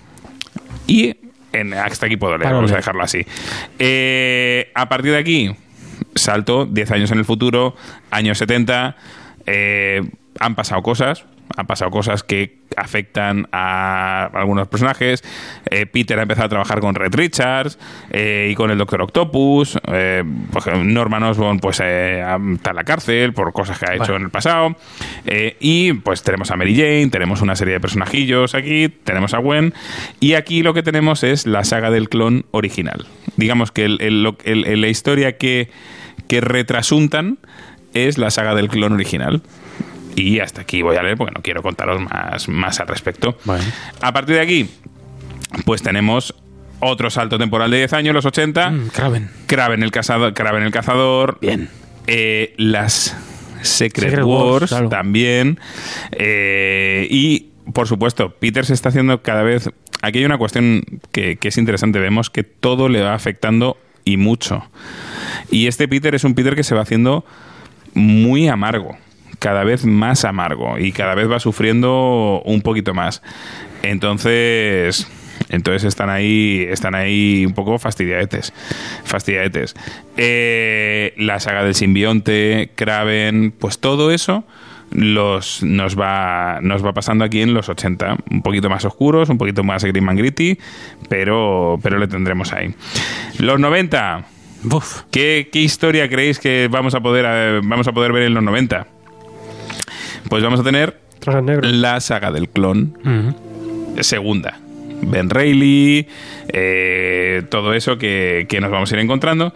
[0.87, 1.17] Y
[1.53, 2.81] en, hasta aquí puedo leer, vamos a leer.
[2.83, 3.27] dejarlo así.
[3.79, 5.55] Eh, a partir de aquí,
[6.15, 7.77] salto 10 años en el futuro,
[8.11, 8.97] años 70,
[9.47, 10.03] eh,
[10.41, 11.25] han pasado cosas,
[11.57, 15.23] han pasado cosas que afectan a algunos personajes.
[15.71, 17.79] Eh, Peter ha empezado a trabajar con Red Richards
[18.11, 19.79] eh, y con el Doctor Octopus.
[19.93, 20.25] Eh,
[20.57, 22.25] ejemplo, Norman Osborn pues, eh,
[22.55, 24.77] está en la cárcel por cosas que ha hecho en el pasado.
[25.61, 29.75] Y pues tenemos a Mary Jane, tenemos una serie de personajillos aquí, tenemos a Gwen.
[30.21, 33.07] Y aquí lo que tenemos es la saga del clon original.
[33.37, 35.69] Digamos que el- el- el- la historia que,
[36.29, 37.39] que retrasuntan
[37.93, 39.43] es la saga del clon original.
[40.17, 43.39] Y hasta aquí voy a leer porque no quiero contaros más, más al respecto.
[43.45, 43.65] Bueno.
[44.01, 44.71] A partir de aquí,
[45.65, 46.35] pues tenemos
[46.81, 48.71] otro salto temporal de 10 años, los 80.
[48.71, 49.31] mm, Kraven.
[49.47, 50.35] Kraven el cazador.
[50.35, 51.39] Kraven el cazador.
[51.41, 51.69] Bien.
[52.07, 53.17] Eh, las
[53.63, 54.89] Secret, Secret Wars, Wars, claro.
[54.89, 55.59] también.
[56.13, 59.71] Eh, y, por supuesto, Peter se está haciendo cada vez...
[60.03, 60.83] Aquí hay una cuestión
[61.13, 62.01] que, que es interesante.
[62.01, 64.69] Vemos que todo le va afectando y mucho.
[65.49, 67.25] Y este Peter es un Peter que se va haciendo
[67.95, 68.97] muy amargo,
[69.43, 73.23] cada vez más amargo y cada vez va sufriendo un poquito más.
[73.83, 75.11] Entonces,
[75.49, 78.53] entonces están ahí, están ahí un poco fastidiadetes,
[79.05, 79.75] fastidiadetes.
[80.17, 84.45] Eh, la saga del simbionte, Kraven, pues todo eso
[84.93, 89.39] los nos va nos va pasando aquí en los 80 un poquito más oscuros un
[89.39, 90.59] poquito más grim and gritty
[91.09, 92.75] pero pero le tendremos ahí
[93.39, 94.27] los 90
[94.65, 95.05] Buf.
[95.11, 98.43] ¿Qué, qué historia creéis que vamos a poder eh, vamos a poder ver en los
[98.43, 98.87] 90?
[100.29, 100.99] Pues vamos a tener
[101.63, 102.97] la saga del clon
[104.01, 104.59] segunda.
[105.05, 106.07] Ben Reilly,
[106.49, 109.53] eh, todo eso que, que nos vamos a ir encontrando.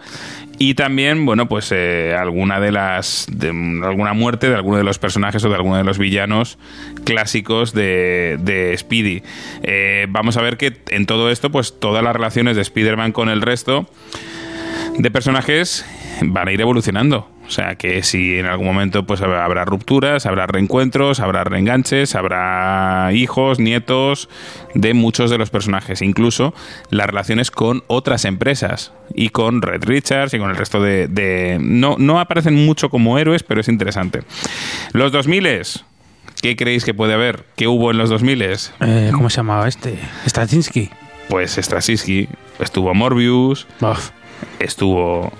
[0.59, 3.27] Y también, bueno, pues eh, alguna de las.
[3.31, 6.57] de, alguna muerte de alguno de los personajes o de alguno de los villanos
[7.03, 9.21] clásicos de, de Speedy.
[9.61, 13.29] Eh, vamos a ver que en todo esto, pues todas las relaciones de Spider-Man con
[13.29, 13.87] el resto
[14.97, 15.85] de personajes
[16.21, 17.29] van a ir evolucionando.
[17.47, 23.09] O sea que si en algún momento pues habrá rupturas, habrá reencuentros, habrá reenganches, habrá
[23.13, 24.27] hijos, nietos
[24.73, 26.53] de muchos de los personajes, incluso
[26.89, 31.07] las relaciones con otras empresas y con Red Richards y con el resto de...
[31.07, 34.23] de- no, no aparecen mucho como héroes, pero es interesante.
[34.91, 35.47] Los 2000
[36.41, 37.45] ¿Qué creéis que puede haber?
[37.55, 39.97] ¿Qué hubo en los 2000 Eh, ¿Cómo se llamaba este?
[40.27, 40.89] Straczynski.
[41.29, 42.27] Pues Straczynski,
[42.59, 43.67] estuvo Morbius,
[44.59, 45.31] estuvo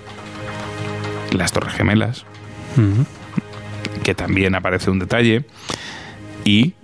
[1.32, 2.24] las Torres Gemelas,
[4.02, 5.44] que también aparece un detalle,
[6.44, 6.74] y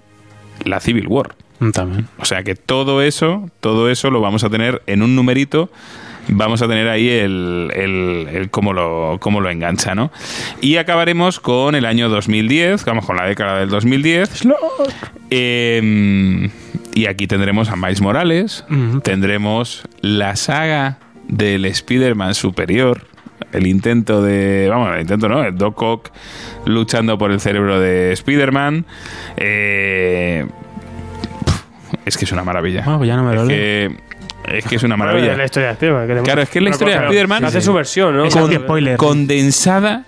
[0.65, 1.35] la Civil War.
[1.73, 2.09] También.
[2.19, 5.71] O sea que todo eso, todo eso lo vamos a tener en un numerito.
[6.29, 10.11] Vamos a tener ahí el, el, el cómo, lo, cómo lo engancha, ¿no?
[10.63, 14.43] Y acabaremos con el año 2010, vamos con la década del 2010.
[15.31, 16.51] Eh,
[16.95, 18.65] y aquí tendremos a Miles Morales,
[19.03, 20.99] tendremos la saga
[21.29, 23.07] del Spider-Man superior,
[23.55, 24.67] el intento de.
[24.69, 26.11] Vamos, el intento no, el Doc Ock
[26.67, 28.85] luchando por el cerebro de Spider-Man.
[29.37, 30.47] Eh,
[32.05, 32.83] es que es una maravilla.
[32.83, 33.97] Bueno, pues ya no me lo es, que,
[34.49, 35.37] es que es una Bueno, maravilla.
[35.37, 36.07] la historia de Spiderman.
[36.09, 38.25] que Claro, es que es la historia de Spiderman- Hace Sí, su versión, ¿no?
[38.27, 38.97] Es Con- spoiler.
[38.97, 40.05] condensada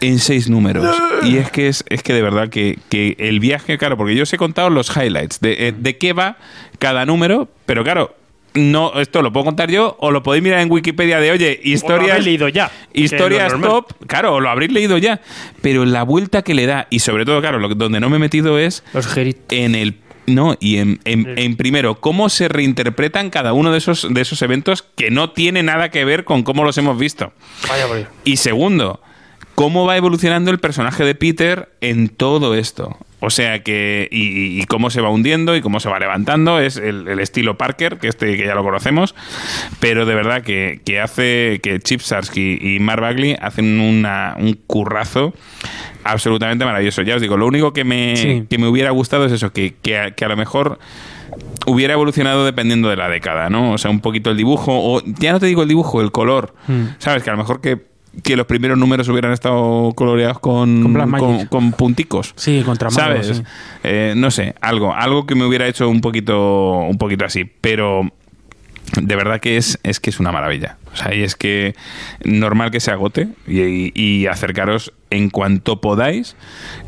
[0.00, 0.86] en seis números.
[1.24, 4.22] Y es que es, es que de verdad que, que el viaje, claro, porque yo
[4.22, 6.36] os he contado los highlights de, eh, de qué va
[6.78, 8.14] cada número, pero claro,
[8.58, 11.66] no, esto lo puedo contar yo o lo podéis mirar en Wikipedia de, oye, O
[11.66, 12.10] lo historias.
[12.10, 12.70] habéis leído ya.
[12.92, 15.20] Historias top, claro, o lo habréis leído ya.
[15.62, 18.16] Pero la vuelta que le da, y sobre todo, claro, lo, que- donde no me
[18.16, 19.06] he metido es Los
[19.50, 24.06] en el no y en, en- en primero cómo se reinterpretan cada uno de esos
[24.12, 27.32] de esos eventos que no tiene nada que ver con cómo los hemos visto
[27.66, 27.86] Vaya
[28.24, 29.00] y segundo
[29.54, 34.64] cómo va evolucionando el personaje de Peter en todo esto o sea que y, y
[34.66, 38.08] cómo se va hundiendo y cómo se va levantando es el, el estilo Parker que
[38.08, 39.14] este que ya lo conocemos
[39.80, 44.54] pero de verdad que, que hace que Chip Sarsky y Mark Bagley hacen una, un
[44.66, 45.34] currazo
[46.04, 48.44] absolutamente maravilloso ya os digo lo único que me, Sí.
[48.48, 50.78] que me hubiera gustado es eso que, que, a, que a lo mejor
[51.66, 53.72] hubiera evolucionado dependiendo de la década, ¿no?
[53.72, 56.54] O sea, un poquito el dibujo, o ya no te digo el dibujo, el color.
[56.66, 56.84] Mm.
[56.98, 57.22] ¿Sabes?
[57.22, 57.78] Que a lo mejor que,
[58.22, 62.32] que los primeros números hubieran estado coloreados con, Con con- con punticos.
[62.36, 63.26] Sí, contra ¿Sabes?
[63.28, 63.42] sí.
[63.84, 68.02] Eh, no sé, algo, algo que me hubiera hecho un poquito, un poquito así, pero
[69.00, 70.78] de verdad que es, es que es una maravilla.
[70.92, 71.74] O sea, y es que
[72.24, 76.36] normal que se agote y, y- y acercaros en cuanto podáis,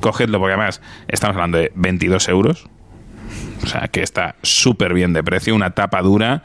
[0.01, 2.67] cogedlo, porque además estamos hablando de 22 euros.
[3.63, 6.43] O sea, que está súper bien de precio, una tapa dura,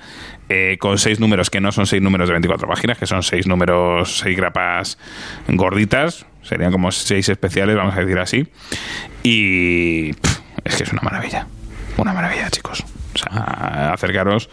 [0.49, 3.47] eh, con seis números que no son seis números de 24 páginas, que son seis
[3.47, 4.97] números, seis grapas
[5.47, 8.47] gorditas, serían como seis especiales, vamos a decir así.
[9.23, 10.09] Y
[10.63, 11.47] es que es una maravilla,
[11.97, 12.83] una maravilla, chicos.
[13.31, 14.49] Sea, acercaros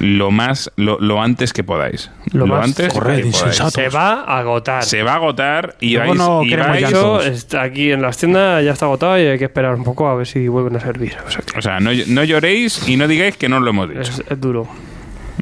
[0.00, 2.10] lo más, lo, lo antes que podáis.
[2.32, 3.56] Lo más- antes corred, que podáis.
[3.56, 4.82] Se va a agotar.
[4.84, 8.72] Se va a agotar y vais, no y vais- está aquí en las tiendas ya
[8.72, 11.16] está agotado y hay que esperar un poco a ver si vuelven a servir.
[11.26, 13.88] O sea, que O sea, no, no lloréis y no digáis que no lo hemos
[13.88, 14.00] dicho.
[14.02, 14.66] es, es duro.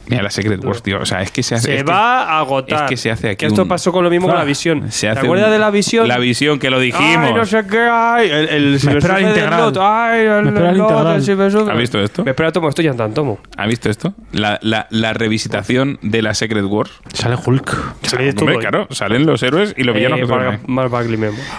[0.07, 1.01] Mira la Secret Wars, tío.
[1.01, 1.67] O sea, es que se hace.
[1.69, 2.85] Se es que- va a agotar.
[2.85, 4.45] es que se hace aquí Que esto un- pasó con lo mismo con Ah, la
[4.45, 4.91] visión.
[4.93, 6.07] se ¿Te hace acuerdas un- de la visión?
[6.09, 7.27] La visión, que lo dijimos.
[7.29, 8.29] Ay, no sé qué hay.
[8.31, 9.61] El, el del integral.
[9.61, 9.79] Lot.
[9.81, 11.71] Ay, el, Me el Lot, el.
[11.71, 12.23] ¿Has visto esto?
[12.25, 13.39] Me espera, tomo esto ya en tan tomo.
[13.57, 14.15] ¿Ha visto esto?
[14.33, 16.91] La, la, la revisitación de la Secret Wars.
[17.13, 17.77] Sale Hulk.
[18.03, 20.61] Sale claro, salen los héroes y los villanos Eh, que son.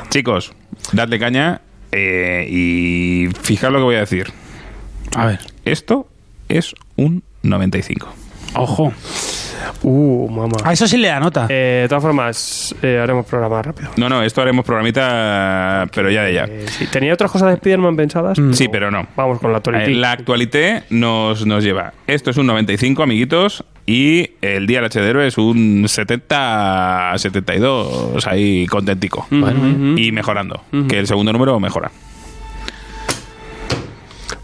[0.09, 0.53] Chicos,
[0.91, 1.61] dadle caña
[1.91, 4.27] eh, y fijaos lo que voy a decir.
[5.15, 5.39] A ver.
[5.63, 6.07] Esto
[6.49, 8.13] es un 95.
[8.55, 8.93] Ojo.
[9.81, 10.57] Uh, mamá.
[10.63, 11.47] A eso sí le da nota.
[11.49, 13.89] Eh, de todas formas, eh, haremos programa rápido.
[13.97, 16.45] No, no, esto haremos programita, pero ya de ya.
[16.45, 16.87] Eh, sí.
[16.87, 18.37] ¿Tenía otras cosas de Spider-Man pensadas?
[18.53, 19.07] Sí, pero no.
[19.15, 19.87] Vamos con la actualidad.
[19.87, 21.93] Eh, La actualité nos, nos lleva.
[22.07, 23.63] Esto es un 95, amiguitos.
[23.87, 29.27] Y el día del Hachedero es un 70, 72, ahí contentico.
[29.29, 30.63] Bueno, Y mejorando.
[30.89, 31.91] Que el segundo número mejora.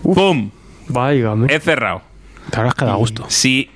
[0.04, 0.52] ¡Pum!
[0.88, 1.48] Váigame.
[1.54, 2.02] He cerrado.
[2.50, 3.26] Te habrás quedado a gusto.
[3.30, 3.70] Si.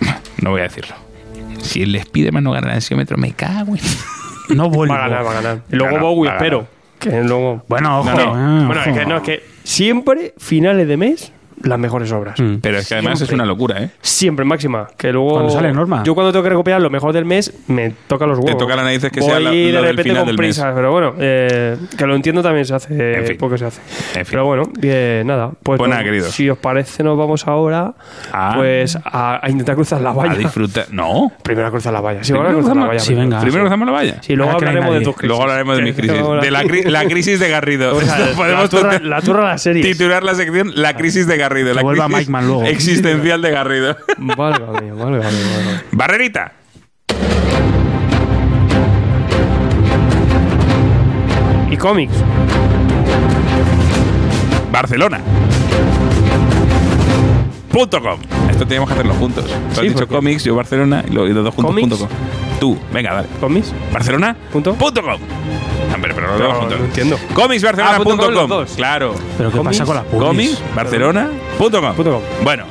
[0.42, 0.94] No voy a decirlo.
[1.60, 3.80] Si el Spiderman no gana el ansiómetro, me cago en.
[4.56, 4.94] No vuelvo.
[4.94, 5.62] Va a ganar, va a ganar.
[5.70, 6.66] Y luego Gana, Bowie, va a espero.
[6.98, 7.64] Que luego...
[7.68, 8.10] Bueno, ojo.
[8.10, 8.22] No, no.
[8.62, 8.90] eh, Bueno, ojo.
[8.90, 12.38] es que no, es que siempre, finales de mes, las mejores obras.
[12.40, 12.56] Mm.
[12.60, 13.90] Pero es que además es una locura, ¿eh?
[14.00, 14.88] Siempre, máxima.
[14.96, 15.30] Que luego.
[15.32, 16.02] Cuando sale Norma.
[16.04, 18.58] Yo cuando tengo que recopilar lo mejor del mes, me toca los huevos.
[18.58, 20.46] toca las narices que Voy sea la- de lo del repente final con del mes.
[20.56, 23.14] prisas, pero bueno, eh, que lo entiendo también se hace.
[23.18, 23.36] En fin.
[23.38, 23.80] Porque se hace.
[24.14, 24.30] En fin.
[24.30, 24.64] Pero bueno,
[25.24, 25.50] nada.
[25.62, 26.30] Pues, Pues nada, no, queridos.
[26.34, 27.94] Si os parece, nos vamos ahora
[28.32, 28.54] Ah.
[28.56, 30.32] pues a, a intentar cruzar la valla.
[30.32, 30.86] A disfrutar.
[30.90, 31.30] No.
[31.42, 32.24] Primero a cruzar la valla.
[32.24, 33.00] Sí, Primero cruzar la cruzamos- valla.
[33.00, 33.28] Sí, primero.
[33.28, 33.40] venga.
[33.42, 34.16] Primero cruzamos la valla.
[34.22, 35.28] Sí, luego hablaremos de tus crisis.
[35.28, 36.16] Luego hablaremos de mis crisis.
[36.42, 37.96] De la, cri- la crisis de Garrido.
[37.96, 38.18] O sea,
[38.48, 39.86] la turra, la de series.
[39.86, 41.49] titular la sección La crisis de Garrido.
[41.54, 42.62] La vuelva crisis Mike Man luego.
[42.64, 43.96] existencial de Garrido.
[44.18, 45.80] Válgame, válgame, válgame.
[45.92, 46.52] Barrerita.
[51.70, 52.14] Y cómics.
[54.72, 55.20] Barcelona.
[57.72, 58.18] Punto com.
[58.50, 59.44] Esto teníamos que hacerlo juntos.
[59.46, 61.74] Tú has dicho cómics, yo Barcelona y lo- y los dos juntos.
[61.76, 62.08] Punto com.
[62.60, 63.28] Tú, venga, dale.
[63.40, 63.72] ¿Cómics?
[63.92, 64.36] Barcelona.
[64.52, 64.74] Punto.
[64.74, 65.18] Punto com.
[65.94, 66.78] Hombre, pero Pero dos juntos.
[66.78, 67.18] no entiendo.
[67.34, 68.00] Comicsbarcelona.com.
[68.00, 68.70] Ah, punto com los dos.
[68.76, 69.14] Claro.
[69.38, 70.56] Pero ¿qué pasa con las publis?
[70.58, 71.38] Comicsbarcelona.com.
[71.58, 72.22] Punto com.
[72.44, 72.64] Bueno,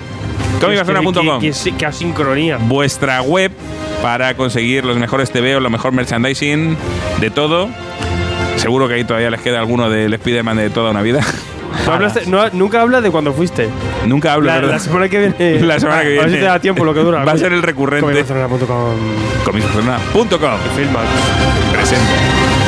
[0.62, 1.40] comicsbarcelona.com.
[1.42, 2.58] que, que, que asincronía.
[2.62, 3.52] Vuestra web
[4.02, 6.78] para conseguir los mejores TVOs, lo mejor merchandising,
[7.20, 7.68] de todo.
[8.58, 11.22] Seguro que ahí todavía les queda alguno del Spider-Man de toda una vida.
[11.86, 13.70] No hablaste- no- nunca hablas de cuando fuiste.
[14.06, 14.72] Nunca hablo, La, ¿verdad?
[14.72, 15.60] la semana que viene.
[15.66, 16.24] La semana que A viene.
[16.26, 17.24] ver si te da tiempo lo que dura.
[17.24, 18.06] Va a ser el recurrente.
[18.06, 18.96] Comicsbarcelona.com.
[19.46, 20.60] Comicsbarcelona.com.
[20.76, 21.00] Filma.
[21.72, 22.59] Presente.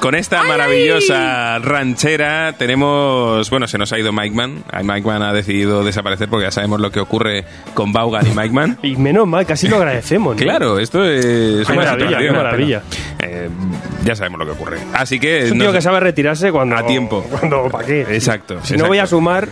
[0.00, 3.48] Con esta maravillosa ranchera tenemos.
[3.50, 4.64] Bueno, se nos ha ido Mike Man.
[4.72, 7.44] Ay, Mike Man ha decidido desaparecer porque ya sabemos lo que ocurre
[7.74, 8.78] con Vaughan y Mike Man.
[8.82, 10.36] Y menos mal, casi lo agradecemos.
[10.36, 10.42] ¿no?
[10.42, 12.82] Claro, esto es Qué una maravilla, qué maravilla.
[13.18, 13.48] pero, eh,
[14.04, 14.78] ya sabemos lo que ocurre.
[14.94, 15.40] Así que.
[15.44, 16.76] Es un nos- tío que sabe retirarse cuando.
[16.76, 17.22] A tiempo.
[17.30, 18.00] Cuando, ¿Para qué?
[18.02, 18.58] Exacto.
[18.62, 19.48] Si no voy a sumar.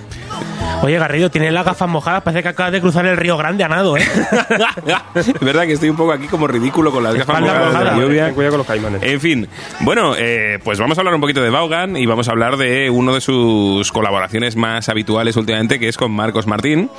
[0.83, 2.23] Oye, Garrido, tiene las gafas mojadas.
[2.23, 4.03] Parece que acabas de cruzar el Río Grande a nado, ¿eh?
[5.15, 7.85] es verdad que estoy un poco aquí como ridículo con las gafas Espalda mojadas de
[7.85, 8.07] la mojada.
[8.07, 8.25] lluvia.
[8.27, 9.03] Ten cuidado con los caimanes.
[9.03, 9.49] En fin,
[9.81, 12.91] bueno, eh, pues vamos a hablar un poquito de Vaughan y vamos a hablar de
[12.91, 16.91] uno de sus colaboraciones más habituales últimamente, que es con Marcos Martín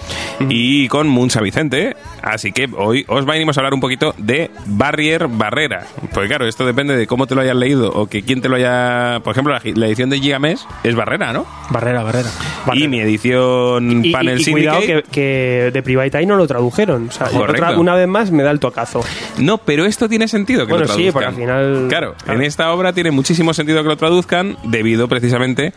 [0.50, 1.96] y con Muncha Vicente.
[2.22, 5.86] Así que hoy os venimos a hablar un poquito de Barrier Barrera.
[6.14, 8.56] Pues claro, esto depende de cómo te lo hayas leído o que quién te lo
[8.56, 9.20] haya...
[9.24, 11.46] Por ejemplo, la, la edición de Gigamesh es Barrera, ¿no?
[11.70, 12.30] Barrera, barrera.
[12.74, 16.48] y mi edición Y, Panel y- y cuidado que, que de Private Eye no lo
[16.48, 17.10] tradujeron.
[17.10, 19.02] O sea, otra- una vez más me da el tocazo.
[19.38, 22.40] No, pero esto tiene sentido que Bueno, lo sí, porque al final- Claro, claro.
[22.40, 25.72] en esta obra tiene muchísimo sentido que lo traduzcan debido precisamente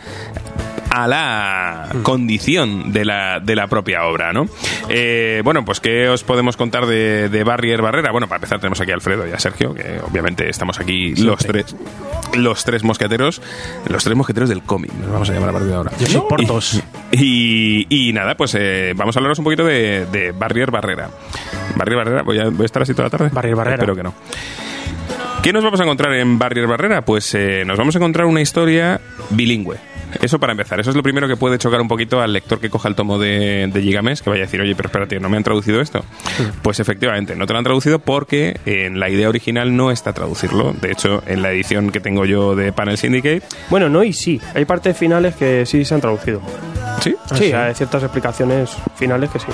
[0.88, 4.46] a la condición de la, de la propia obra, ¿no?
[4.88, 8.10] Eh, bueno, pues ¿qué os podemos contar de, de Barrier Barrera?
[8.10, 11.40] Bueno, para empezar tenemos aquí a Alfredo y a Sergio, que obviamente estamos aquí los
[11.40, 11.76] tres
[12.32, 13.42] los tres mosqueteros,
[13.90, 15.92] los tres mosqueteros del cómic, nos vamos a llamar a partir de ahora.
[16.00, 16.82] Yo soy Portos.
[17.10, 21.10] Y, y nada, pues eh, vamos a hablaros un poquito de, de Barrier Barrera.
[21.76, 23.28] Barrier Barrera, voy a, voy a estar así toda la tarde.
[23.30, 23.74] Barrier Barrera.
[23.76, 24.14] Espero que no.
[25.42, 27.04] ¿Qué nos vamos a encontrar en Barrier Barrera?
[27.04, 29.00] Pues eh, nos vamos a encontrar una historia
[29.30, 29.91] bilingüe.
[30.20, 30.78] Eso para empezar.
[30.80, 33.18] Eso es lo primero que puede chocar un poquito al lector que coja el tomo
[33.18, 36.04] de, de Gigamesh, que vaya a decir, oye, pero espérate, ¿no me han traducido esto?
[36.62, 40.72] Pues efectivamente, no te lo han traducido porque en la idea original no está traducirlo.
[40.80, 44.40] De hecho, en la edición que tengo yo de Panel Syndicate, Bueno, no y sí.
[44.54, 46.40] Hay partes finales que sí se han traducido.
[47.00, 49.46] sí, sí, hay ciertas explicaciones finales que sí.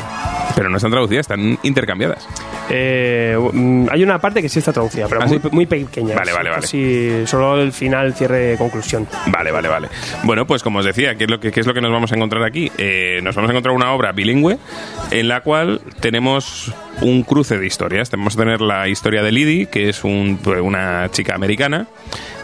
[0.55, 2.27] pero no están traducidas, están intercambiadas.
[2.71, 5.49] Eh, mm, hay una parte que sí está traducida, pero ¿Ah, muy, sí?
[5.53, 6.15] muy pequeña.
[6.15, 6.67] Vale, vale, vale.
[6.67, 9.07] Sí, solo el final, cierre, conclusión.
[9.29, 9.89] Vale, vale, vale.
[10.25, 12.17] Bueno, pues como os decía, ¿qué es lo que, es lo que nos vamos a
[12.17, 12.73] encontrar aquí?
[12.79, 14.59] Eh, nos vamos a encontrar una obra bilingüe
[15.13, 18.11] en la cual tenemos un cruce de historias.
[18.11, 21.87] Vamos a tener la historia de Liddy, que es un- pues, una chica americana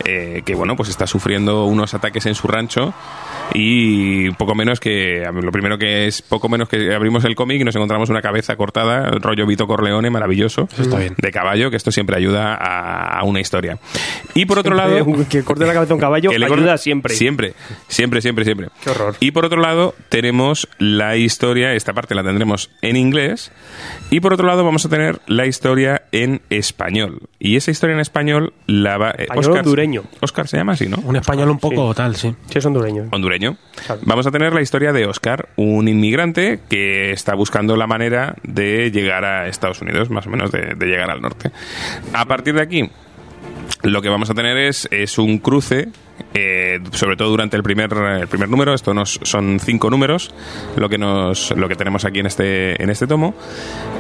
[0.05, 2.95] eh, que, bueno, pues está sufriendo unos ataques en su rancho
[3.53, 7.65] y poco menos que lo primero que es poco menos que abrimos el cómic y
[7.65, 11.15] nos encontramos una cabeza cortada rollo Vito Corleone maravilloso está bien.
[11.19, 13.79] de caballo que esto siempre ayuda a, a una historia
[14.35, 16.79] y por otro lado que corte la cabeza a un caballo que le ayuda corta-
[16.79, 17.15] siempre.
[17.15, 17.55] Siempre,
[17.89, 18.69] siempre, siempre, siempre.
[18.83, 19.15] Qué horror.
[19.21, 23.53] Y por otro lado, tenemos la historia, esta parte la tendremos en inglés,
[24.11, 27.21] y por otro lado vamos a tener la historia en español.
[27.39, 29.11] Y esa historia en español la va...
[29.11, 30.03] eh, Español hondureño.
[30.21, 30.97] Oscar se llama así, ¿no?
[31.05, 32.35] Un español un poco tal, sí.
[32.51, 33.09] Sí, es hondureño.
[33.13, 33.34] hondureño.
[33.87, 34.01] Claro.
[34.05, 38.91] Vamos a tener la historia de Oscar, un inmigrante que está buscando la manera de
[38.91, 41.51] llegar a Estados Unidos, más o menos de, de llegar al norte.
[42.13, 42.91] A partir de aquí,
[43.85, 45.89] lo que vamos a tener es, es un cruce,
[46.33, 50.35] eh, sobre todo durante el primer, el primer número, esto nos, son cinco números,
[50.77, 53.35] lo que, nos, lo que tenemos aquí en este, en este tomo,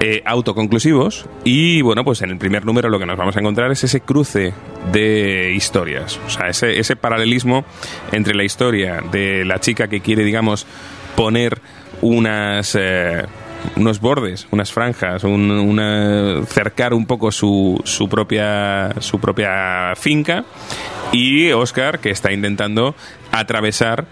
[0.00, 3.70] eh, autoconclusivos, y bueno, pues en el primer número lo que nos vamos a encontrar
[3.70, 4.54] es ese cruce
[4.90, 7.64] de historias, o sea, ese, ese paralelismo
[8.12, 10.66] entre la historia de la chica que quiere, digamos,
[11.14, 11.60] poner
[12.00, 12.74] unas...
[12.74, 13.26] eh,
[13.76, 20.44] unos bordes, unas franjas, un- una, cercar un poco su, su propia su propia finca
[21.12, 22.94] y Oscar que está intentando
[23.32, 24.06] atravesar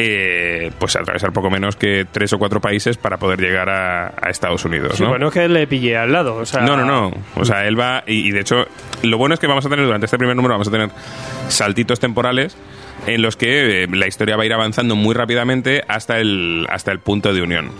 [0.00, 4.30] eh, pues atravesar poco menos que tres o cuatro países para poder llegar a, a
[4.30, 4.92] Estados Unidos.
[4.96, 5.08] Sí, ¿no?
[5.08, 6.36] bueno, es que le pillé al lado.
[6.36, 7.12] O sea, No, no, no.
[7.34, 8.04] O sea, él va.
[8.06, 8.64] Y, y de hecho,
[9.02, 10.90] lo bueno es que vamos a tener durante este primer número, vamos a tener
[11.48, 12.56] saltitos temporales
[13.08, 16.92] en los que eh, la historia va a ir avanzando muy rápidamente hasta el, hasta
[16.92, 17.72] el punto de unión.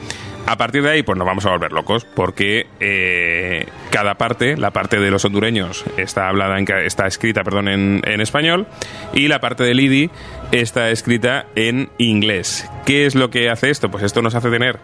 [0.46, 4.70] A partir de ahí, pues nos vamos a volver locos, porque eh, cada parte, la
[4.70, 8.66] parte de los hondureños está hablada en, está escrita, perdón, en, en español,
[9.12, 10.10] y la parte de Lidi
[10.50, 12.68] está escrita en inglés.
[12.86, 13.90] ¿Qué es lo que hace esto?
[13.90, 14.78] Pues esto nos hace tener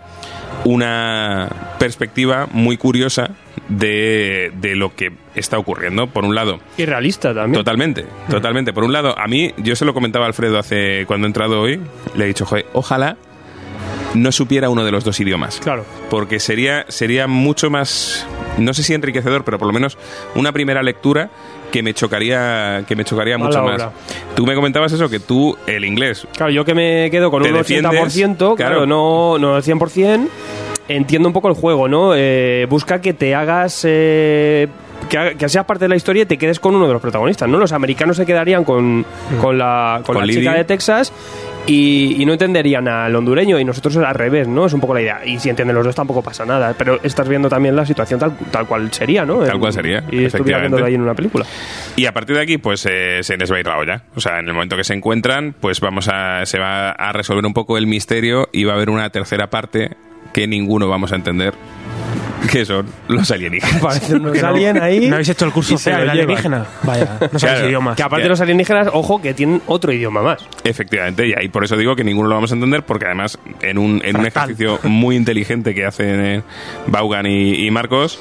[0.65, 1.49] una
[1.79, 3.31] perspectiva muy curiosa
[3.69, 6.07] de, de lo que está ocurriendo.
[6.09, 7.55] Por un lado, Y realista también.
[7.55, 8.73] Totalmente, totalmente.
[8.73, 11.61] Por un lado, a mí, yo se lo comentaba a Alfredo hace cuando he entrado
[11.61, 11.81] hoy,
[12.15, 13.17] le he dicho, joder, ojalá
[14.15, 15.61] no supiera uno de los dos idiomas.
[15.61, 15.85] Claro.
[16.11, 18.27] Porque sería, sería mucho más,
[18.59, 19.99] no sé si enriquecedor, pero por lo menos
[20.35, 21.31] una primera lectura
[21.71, 23.75] que me chocaría, que me chocaría mucho más.
[23.75, 23.93] hora.
[24.37, 27.53] Tú me comentabas eso, que tú, el inglés, Claro, yo que me quedo con un
[27.53, 28.87] defiendes, 80%, claro, claro.
[28.87, 30.29] no, no el 100%,
[30.89, 32.13] entiendo un poco el juego, ¿no?
[32.15, 33.83] Eh, busca que te hagas...
[33.85, 34.69] eh,
[35.09, 37.59] que, seas parte de la historia y te quedes con uno de los protagonistas, ¿no?
[37.59, 39.05] Los americanos se quedarían con,
[39.41, 41.13] con la, con Con la chica de Texas
[41.67, 44.67] y, y no entenderían al hondureño y nosotros al revés, ¿no?
[44.67, 45.21] Es un poco la idea.
[45.25, 48.37] Y si entienden los dos tampoco pasa nada, pero estás viendo también la situación tal,
[48.51, 49.39] tal cual sería, ¿no?
[49.41, 50.61] Tal cual sería, Y estuviera efectivamente.
[50.61, 51.47] viéndolo ahí en una película.
[51.97, 54.03] Y a partir de aquí, pues eh, se les va a ir la olla.
[54.15, 57.45] O sea, en el momento que se encuentran, pues vamos a, se va a resolver
[57.47, 59.91] un poco el misterio y va a haber una tercera parte
[60.33, 61.55] que ninguno vamos a entender,
[62.51, 64.11] que son los alienígenas.
[64.11, 65.09] Unos no- alien ahí.
[65.09, 66.11] ¿No habéis hecho el curso del llevan.
[66.11, 66.67] alienígena?
[66.83, 67.69] Vaya, no sabéis Claro.
[67.69, 67.97] idiomas.
[67.97, 70.47] Que aparte de los alienígenas, ojo, que tienen otro idioma más.
[70.65, 73.79] Efectivamente, y ahí por eso digo que ninguno lo vamos a entender, porque además en
[73.79, 76.43] un, en un ejercicio muy inteligente que hacen eh,
[76.87, 78.19] Vaughan y, y Marcos,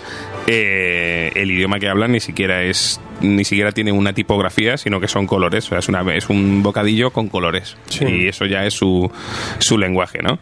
[0.47, 5.07] eh, el idioma que hablan ni siquiera es ni siquiera tiene una tipografía, sino que
[5.07, 7.77] son colores, o sea, es, una, es un bocadillo con colores.
[7.87, 8.03] Sí.
[8.05, 9.09] Y eso ya es su,
[9.59, 10.39] su lenguaje, ¿no?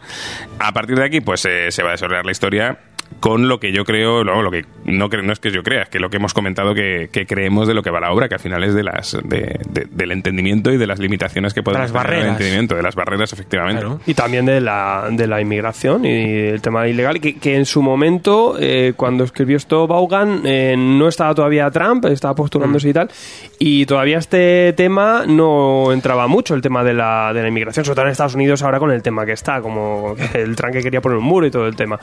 [0.58, 2.78] A partir de aquí, pues eh, se va a desarrollar la historia
[3.20, 5.88] con lo que yo creo, luego lo que no, no es que yo crea, es
[5.88, 8.34] que lo que hemos comentado que, que creemos de lo que va la obra, que
[8.34, 11.90] al final es de las de- de- del entendimiento y de las limitaciones que podemos
[11.92, 13.82] las tener en el entendimiento, de las barreras, efectivamente.
[13.82, 14.00] Claro.
[14.06, 17.82] Y también de la, de la inmigración y el tema ilegal, que, que en su
[17.82, 23.10] momento, eh, cuando escribió esto Vaughan, eh, no estaba todavía Trump, estaba postulándose y tal,
[23.58, 27.96] y todavía este tema no entraba mucho, el tema de la, de la inmigración, sobre
[27.96, 31.00] todo en Estados Unidos ahora con el tema que está, como el Trump que quería
[31.00, 31.98] poner un muro y todo el tema.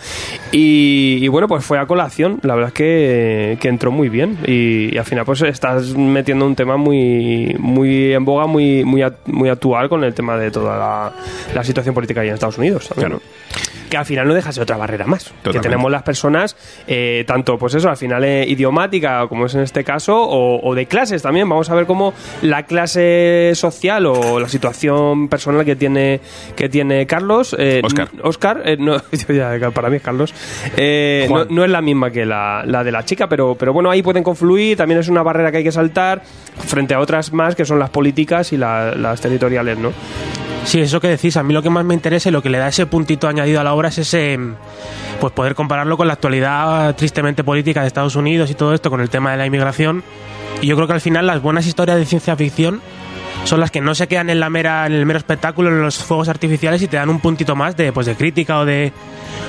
[0.51, 4.37] Y, y bueno, pues fue a colación, la verdad es que, que entró muy bien
[4.45, 9.03] y, y al final pues estás metiendo un tema muy, muy en boga, muy, muy,
[9.27, 11.13] muy actual con el tema de toda la,
[11.53, 12.87] la situación política ahí en Estados Unidos.
[12.89, 13.21] también, Claro.
[13.89, 15.33] Que al final no deja de otra barrera más.
[15.41, 16.55] Que tenemos las personas,
[16.87, 20.75] eh, tanto pues eso, al final eh, idiomática, como es en este caso, o, o
[20.75, 21.49] de clases también.
[21.49, 22.13] Vamos a ver cómo
[22.43, 26.19] la clase social o la situación personal que tiene,
[26.55, 27.55] que tiene Carlos.
[27.57, 28.09] eh, Óscar.
[28.13, 28.97] n- Óscar, eh, no,
[29.73, 30.35] para mí es Carlos.
[30.81, 34.01] Eh, no, es la misma que la, la de la chica, pero, pero bueno, ahí
[34.01, 34.77] pueden confluir.
[34.77, 36.21] También es una barrera que hay que saltar
[36.65, 39.91] frente a otras más que son las políticas y la- las territoriales, ¿no?
[40.63, 42.57] Sí, eso que decís, a mí lo que más me interesa y lo que le
[42.57, 44.37] da ese puntito añadido a la obra es ese
[45.19, 49.01] pues poder compararlo con la actualidad tristemente política de Estados Unidos y todo esto con
[49.01, 50.03] el tema de la inmigración.
[50.61, 52.81] Y yo creo que al final las buenas historias de ciencia ficción
[53.45, 55.97] son las que no se quedan en la mera en el mero espectáculo, en los
[55.97, 58.91] fuegos artificiales y te dan un puntito más de pues de crítica o de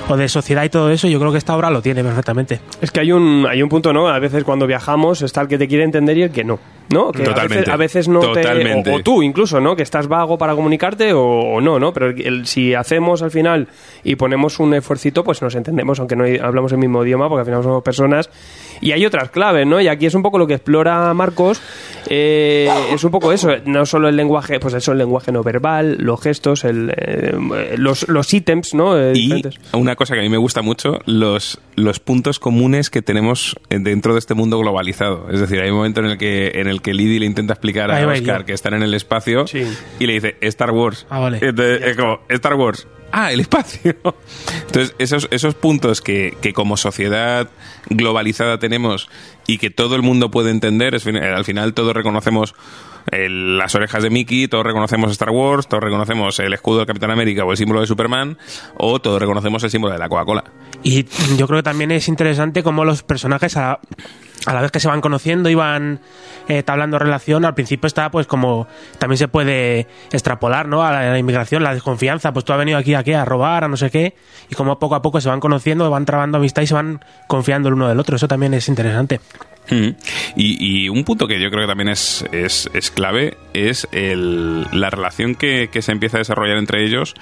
[0.09, 1.07] o de sociedad y todo eso.
[1.09, 2.61] Yo creo que esta obra lo tiene perfectamente.
[2.81, 4.09] Es que hay un, hay un punto, ¿no?
[4.09, 6.59] A veces cuando viajamos está el que te quiere entender y el que no.
[6.91, 7.13] ¿No?
[7.13, 7.57] Que a Totalmente.
[7.59, 8.91] veces, a veces no Totalmente.
[8.91, 8.97] te.
[8.97, 9.77] O, o tú incluso, ¿no?
[9.77, 11.93] Que estás vago para comunicarte o, o no, ¿no?
[11.93, 13.69] Pero el- el- si hacemos al final
[14.03, 17.47] y ponemos un esfuercito, pues nos entendemos, aunque no hablamos el mismo idioma, porque al
[17.47, 18.29] final somos personas.
[18.81, 19.81] Y hay otras claves, ¿no?
[19.81, 21.61] Y aquí es un poco lo que explora Marcos.
[22.09, 23.51] eh, es un poco eso.
[23.67, 28.09] No solo el lenguaje, pues eso, el lenguaje no verbal, los gestos, el, eh, los,
[28.09, 28.99] los ítems, ¿no?
[28.99, 29.55] Eh, Y diferentes.
[29.73, 34.15] una cosa que a mí me gusta mucho, los, los puntos comunes que tenemos dentro
[34.15, 35.27] de este mundo globalizado.
[35.31, 37.91] Es decir, hay un momento en el que, en el que Lidy le intenta explicar
[37.91, 39.65] a Oscar que están en el espacio Sí.
[39.99, 41.07] y le dice Star Wars.
[41.11, 41.39] Ah, vale.
[41.43, 42.87] Entonces, es como, Star Wars.
[43.13, 43.97] Ah, el espacio.
[44.67, 47.49] Entonces, esos, esos puntos que, que como sociedad
[47.89, 49.09] globalizada tenemos
[49.47, 52.55] y que todo el mundo puede entender, fin- al final todos reconocemos
[53.11, 57.11] el- las orejas de Mickey, todos reconocemos Star Wars, todos reconocemos el escudo del Capitán
[57.11, 58.39] América o el símbolo de Superman,
[58.77, 60.45] o todos reconocemos el símbolo de la Coca-Cola.
[60.85, 61.05] Y
[61.37, 63.81] yo creo que también es interesante cómo los personajes, a,
[64.47, 66.01] a la vez que se van conociendo y van
[66.49, 68.67] eh, tablando relación, al principio está pues como
[68.99, 70.83] también se puede extrapolar ¿no?
[70.83, 73.69] a la, inmigración, la desconfianza, pues tú has venido aquí a qué, a robar, a
[73.69, 74.15] no sé qué,
[74.49, 77.69] y como poco a poco se van conociendo, van trabando amistad y se van confiando
[77.69, 79.21] el uno del otro, eso también es interesante.
[79.71, 79.91] Mm.
[80.37, 84.67] Y, y un punto que yo creo que también es, es, es clave es el-
[84.73, 87.15] la relación que, que se empieza a desarrollar entre ellos.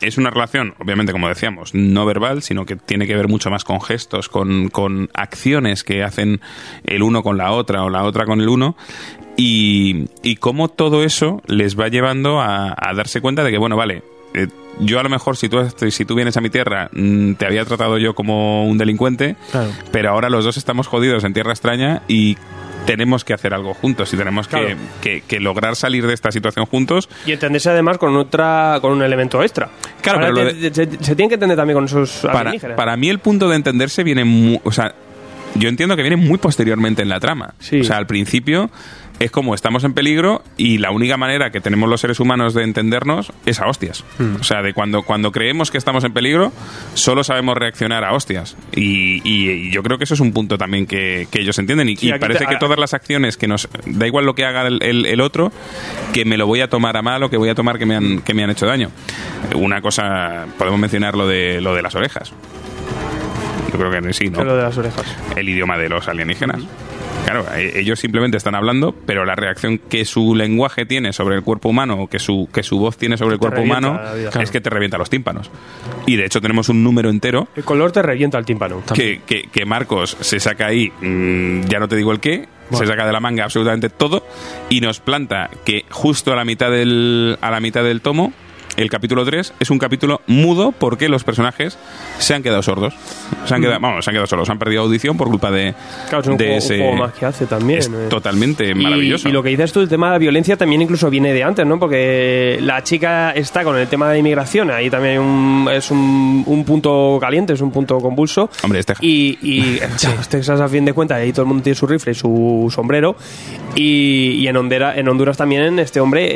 [0.00, 3.64] Es una relación, obviamente, como decíamos, no verbal, sino que tiene que ver mucho más
[3.64, 6.39] con gestos, con, con acciones que hacen
[6.84, 8.76] el uno con la otra o la otra con el uno.
[9.36, 13.76] Y, y cómo todo eso les va llevando a, a darse cuenta de que, bueno,
[13.76, 14.02] vale,
[14.34, 14.48] eh,
[14.80, 15.58] yo a lo mejor si tú,
[15.90, 19.70] si tú vienes a mi tierra mm, te había tratado yo como un delincuente, Claro.
[19.92, 22.36] pero ahora los dos estamos jodidos en tierra extraña y
[22.86, 24.76] tenemos que hacer algo juntos y tenemos que- Claro.
[25.00, 27.08] que, que lograr salir de esta situación juntos.
[27.26, 29.70] Y entenderse además con otra con un elemento extra.
[30.02, 32.76] Claro, Ahora pero lo te- se, se tiene que entender también con esos Para, alienígenas.
[32.76, 34.94] para mí el punto de entenderse viene mu- o sea,
[35.54, 37.54] yo entiendo que viene muy posteriormente en la trama.
[37.58, 37.80] Sí.
[37.80, 38.70] O sea, al principio
[39.18, 42.62] es como estamos en peligro y la única manera que tenemos los seres humanos de
[42.62, 44.02] entendernos es a hostias.
[44.18, 44.36] Hmm.
[44.40, 46.54] O sea, de cuando, cuando creemos que estamos en peligro,
[46.94, 48.56] solo sabemos reaccionar a hostias.
[48.74, 51.90] Y, y- y yo creo que eso es un punto también que, que ellos entienden.
[51.90, 53.68] Y, Sí, y parece te- que todas las acciones que nos...
[53.84, 55.52] Da igual lo que haga el, el- el otro,
[56.14, 57.96] que me lo voy a tomar a mal o que voy a tomar que me
[57.96, 58.90] han, que me han hecho daño.
[59.54, 62.32] Una cosa, podemos mencionar lo de, lo de las orejas.
[63.72, 64.44] Yo creo que sí, ¿no?
[64.44, 65.04] de las orejas.
[65.36, 66.62] el idioma de los alienígenas.
[67.24, 71.42] Claro, e- ellos simplemente están hablando, pero la reacción que su lenguaje tiene sobre el
[71.42, 74.00] cuerpo humano o que su, que su voz tiene sobre el cuerpo humano
[74.40, 75.50] es que te revienta los tímpanos.
[76.06, 78.82] Y de hecho tenemos un número entero El color te revienta el tímpano.
[78.94, 82.86] que, que- que Marcos se saca ahí, mm, ya no te digo el qué, se
[82.86, 84.26] saca de la manga absolutamente todo
[84.68, 88.32] y nos planta que justo a la mitad del, a la mitad del tomo,
[88.76, 91.76] el capítulo 3 es un capítulo mudo porque los personajes
[92.18, 92.94] se han quedado sordos.
[93.46, 96.08] Se han quedado, vamos, se han quedado solos, han perdido audición por culpa de, Mm.
[96.08, 96.78] Claro, es un, de juego, un ese...
[96.78, 97.78] juego más que hace también.
[97.80, 98.06] es eh.
[98.08, 99.28] totalmente Y- maravilloso.
[99.28, 101.66] Y, lo que dices tú, el tema de la violencia también incluso viene de antes,
[101.66, 101.78] ¿no?
[101.78, 106.42] Porque la chica está con el tema de la inmigración, ahí también un- es un,
[106.46, 108.48] un punto caliente, es un punto convulso.
[108.62, 109.04] Hombre, es Texas.
[109.04, 111.86] Y, y claro, es Texas a fin de cuentas, ahí todo el mundo tiene su
[111.86, 113.16] rifle y su sombrero.
[113.74, 116.28] Y, y en, Hondera- en Honduras también este hombre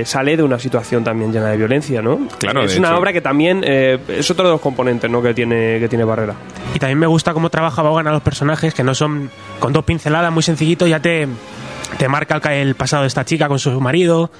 [0.00, 1.65] eh, sale de una situación también llena de violencia,
[2.02, 2.28] ¿no?
[2.38, 2.98] Claro, es de una hecho.
[2.98, 5.22] obra que también eh, es otro de los componentes, ¿no?
[5.22, 6.34] Que tiene que tiene Barrera.
[6.74, 9.84] Y también me gusta cómo trabaja Vaughan a los personajes, que no son con dos
[9.84, 11.26] pinceladas muy sencillito, ya te,
[11.98, 14.30] te marca el, pasado de esta chica con su marido,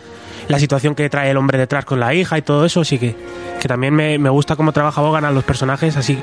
[0.48, 3.16] la situación que trae el hombre detrás con la hija y todo eso, sí que,
[3.61, 6.19] que también me, me gusta cómo trabaja Vaughan a los personajes, así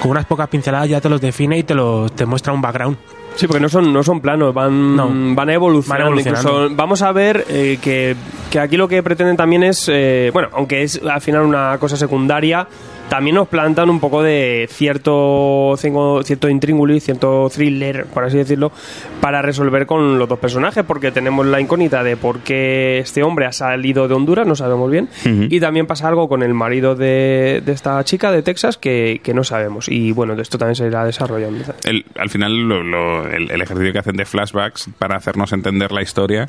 [0.00, 2.96] con unas pocas pinceladas ya te los define y te, los, te muestra un background.
[3.36, 5.08] Sí, porque no son, no son planos, van, No.
[5.34, 6.04] van evolucionando.
[6.04, 6.50] Van evolucionando.
[6.64, 8.16] Incluso vamos a ver eh, que,
[8.50, 11.96] que aquí lo que pretenden también es, eh, bueno, aunque es al final una cosa
[11.96, 12.66] secundaria,
[13.08, 18.72] también nos plantan un poco de cierto cierto, intríngulis, cierto thriller, por así decirlo,
[19.20, 23.46] para resolver con los dos personajes, porque tenemos la incógnita de por qué este hombre
[23.46, 27.62] ha salido de Honduras, no sabemos bien, y también pasa algo con el marido de,
[27.64, 29.88] de esta chica de Texas que, que no sabemos.
[29.88, 31.64] Y bueno, esto también se irá desarrollando.
[31.84, 35.92] El- al final, lo- lo- el, el ejercicio que hacen de flashbacks para hacernos entender
[35.92, 36.48] la historia,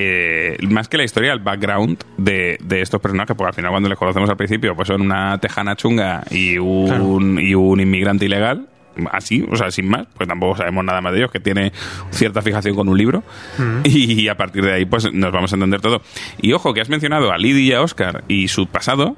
[0.00, 3.88] eh, más que la historia, el background de, de estos personajes, porque al final, cuando
[3.88, 8.68] les conocemos al principio, pues son una tejana chunga y un, y un inmigrante ilegal.
[9.12, 11.72] Así, o sea, sin más, pues tampoco sabemos nada más de ellos, que tiene
[12.10, 13.24] cierta fijación con un libro.
[13.84, 16.00] Y a partir de ahí, pues nos vamos a entender todo.
[16.40, 19.16] Y ojo, que has mencionado a Lidia y a Oscar y su pasado,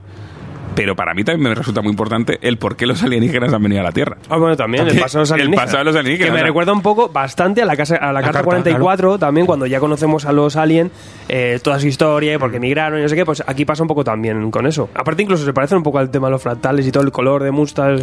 [0.74, 3.80] pero para mí también me resulta muy importante el por qué los alienígenas han venido
[3.80, 4.16] a la Tierra.
[4.28, 5.64] Ah, bueno, también, el pasado de los el alienígenas.
[5.64, 6.46] pasado de los alienígenas, Que me o sea.
[6.46, 9.80] recuerda un poco bastante a la, casa, a la, carta, carta, 44, también cuando ya
[9.80, 10.90] conocemos a los aliens,
[11.28, 13.82] eh, toda su historia, y por qué emigraron y no sé qué, pues aquí pasa
[13.82, 14.88] un poco también con eso.
[14.94, 17.42] Aparte incluso se parecen un poco al tema de los fractales y todo el color
[17.42, 17.98] de Mustang,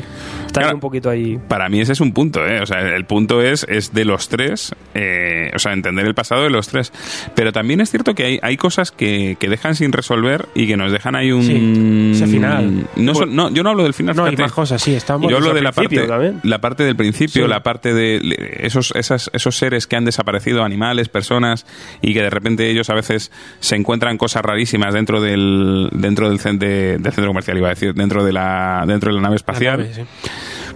[0.45, 0.75] está Claro.
[0.75, 1.39] un poquito ahí.
[1.47, 2.61] Para mí ese es un punto, ¿eh?
[2.61, 6.43] O sea, el punto es, es de los tres, eh, o sea, entender el pasado
[6.43, 6.91] de los tres.
[7.35, 10.77] Pero también es cierto que hay, hay cosas que, que dejan sin resolver y que
[10.77, 11.43] nos dejan ahí un...
[11.43, 12.56] Sí, ese final.
[12.61, 14.15] No, son- no, yo no hablo del final.
[14.15, 16.39] No, hay más cosas, sí, está Yo hablo de la parte, también.
[16.43, 17.49] la parte del principio, Sí.
[17.49, 18.19] la parte de
[18.61, 21.65] esos, esas, esos seres que han desaparecido, animales, personas,
[22.01, 26.37] y que de repente ellos a veces se encuentran cosas rarísimas dentro del dentro del,
[26.59, 29.79] de- del centro comercial, iba a decir, dentro de la dentro de la nave espacial.
[29.79, 30.29] La nave, sí.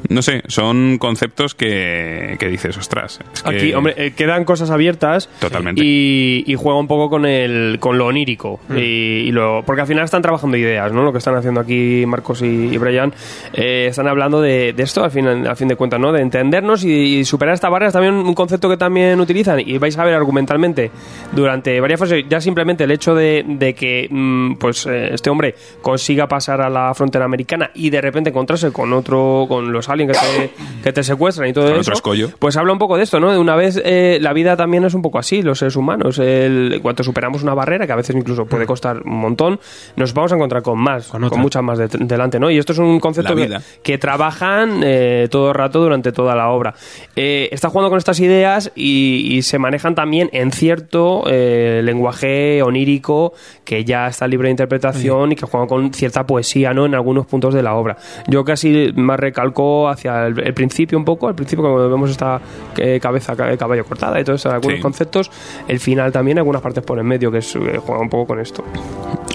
[0.10, 3.19] No sé, son conceptos que, que dices, ostras.
[3.34, 5.30] es que- Aquí, hombre, eh, quedan cosas abiertas.
[5.40, 5.82] Totalmente.
[5.84, 8.60] Y, y juega un poco con el con lo onírico.
[8.69, 8.78] Mm.
[8.78, 11.03] Y, y lo, porque al final están trabajando ideas, ¿no?
[11.03, 13.14] Lo que están haciendo aquí Marcos y, y Brian.
[13.53, 16.11] eh, están hablando de, de esto, al fin, al fin de cuentas, ¿no?
[16.11, 17.88] De entendernos y, y superar esta barrera.
[17.90, 19.60] Es también un concepto que también utilizan.
[19.60, 20.91] Y vais a ver argumentalmente
[21.32, 22.26] durante varias fases.
[22.30, 26.69] Ya simplemente el hecho de, de que mm, pues eh, este hombre consiga pasar a
[26.69, 30.51] la frontera americana y de repente encontrarse con otro, con los aliens que te,
[30.84, 31.91] que te secuestran y todo Con eso.
[32.39, 33.31] Pues habla un poco de esto, ¿no?
[33.31, 36.18] De una vez eh, la vida también es un poco así, los seres humanos.
[36.18, 39.59] El, en cuanto superamos una barrera, que a veces incluso puede costar un montón,
[39.95, 42.49] nos vamos a encontrar con más, Con muchas más de- delante, ¿no?
[42.49, 43.35] Y esto es un concepto
[43.84, 46.73] que, trabajan eh, todo el rato durante toda la obra.
[47.15, 52.61] Eh, está jugando con estas ideas y, y se manejan también en cierto eh, lenguaje
[52.63, 56.85] onírico que ya está libre de interpretación y que juega con cierta poesía, ¿no?
[56.85, 57.97] En algunos puntos de la obra.
[58.27, 62.40] Yo casi más recalco hacia el, el principio un poco, al principio cuando vemos esta
[62.78, 64.82] eh, cabeza ca- caballo cortada y todo eso, algunos Sí.
[64.82, 65.32] conceptos,
[65.68, 68.40] el final también, algunas partes por en medio que es, eh, juega un poco con
[68.40, 68.64] esto.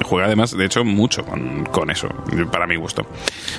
[0.05, 2.09] Juega además, de hecho, mucho con, con eso,
[2.53, 3.07] para mi gusto.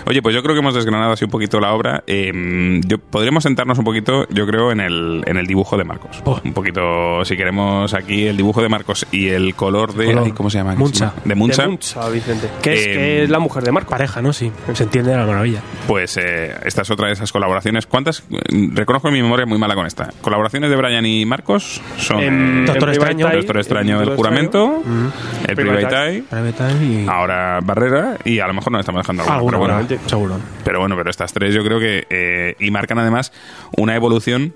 [0.05, 2.03] Oye, pues yo creo que hemos desgranado así un poquito la obra.
[2.07, 6.21] Eh, yo, podríamos sentarnos un poquito, yo creo, en el, en el dibujo de Marcos.
[6.43, 10.05] Un poquito, si queremos, aquí el dibujo de Marcos y el color de...
[10.05, 10.23] Color.
[10.25, 10.75] ay, ¿Cómo se llama?
[10.75, 11.13] Muncha.
[11.25, 11.63] De Muncha.
[11.63, 12.49] De Muncha, Vicente.
[12.61, 13.89] Que es, Eh, que es la mujer de Marco.
[13.89, 14.31] Pareja, ¿no?
[14.31, 15.61] Sí, se entiende de la maravilla.
[15.87, 17.87] Pues eh, esta es otra de esas colaboraciones.
[17.87, 18.23] ¿Cuántas?
[18.29, 20.11] Reconozco que mi memoria es muy mala con esta.
[20.21, 21.81] ¿Colaboraciones de Brian y Marcos?
[21.97, 23.27] Son En- eh, Doctor Extraño.
[23.27, 24.83] Eye, Doctor Extraño del Juramento,
[25.47, 27.07] el Private Private Eye, y...
[27.07, 29.73] ahora Barrera y a lo mejor nos estamos dejando alguna, Alguna, pero bueno.
[29.87, 30.39] seguramente, seguro.
[30.63, 33.33] Pero bueno, pero estas tres yo creo que eh, y marcan además
[33.75, 34.53] una evolución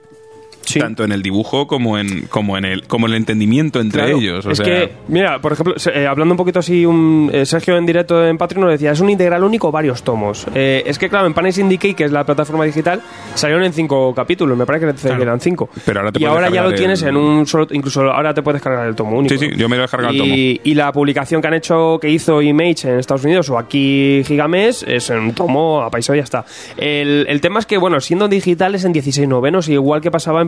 [0.63, 0.79] Sí.
[0.79, 4.45] tanto en el dibujo como en como en el como el entendimiento entre Claro, ellos.
[4.45, 7.77] O es sea, que, mira, por ejemplo, eh, hablando un poquito así, un, eh, Sergio
[7.77, 10.45] en directo en Patreon nos decía, es un integral único, varios tomos.
[10.55, 13.01] Eh, es que, claro, en Panes Syndicate, que es la plataforma digital,
[13.35, 15.21] salieron en cinco capítulos, me parece que Claro.
[15.23, 15.69] eran cinco.
[15.85, 18.61] Pero ahora te y ahora ya lo tienes en un solo, incluso ahora te puedes
[18.61, 19.35] cargar el tomo único.
[19.35, 20.33] Sí, sí, yo me lo he descargado el tomo.
[20.33, 24.83] y, la publicación que han hecho, que hizo Image en Estados Unidos o aquí Gigamesh,
[24.87, 26.45] es en un tomo apaisado y ya está.
[26.77, 30.41] El, el tema es que, bueno, siendo digital es en 16 novenos, igual que pasaba
[30.41, 30.47] en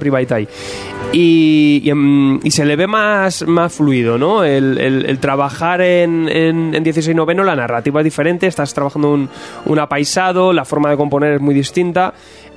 [1.11, 4.43] Y, em, y se le ve más, más fluido, ¿no?
[4.43, 9.29] El trabajar en, en, en 16 noveno, la narrativa es diferente, estás trabajando un,
[9.65, 12.13] un apaisado, la forma de componer es muy distinta.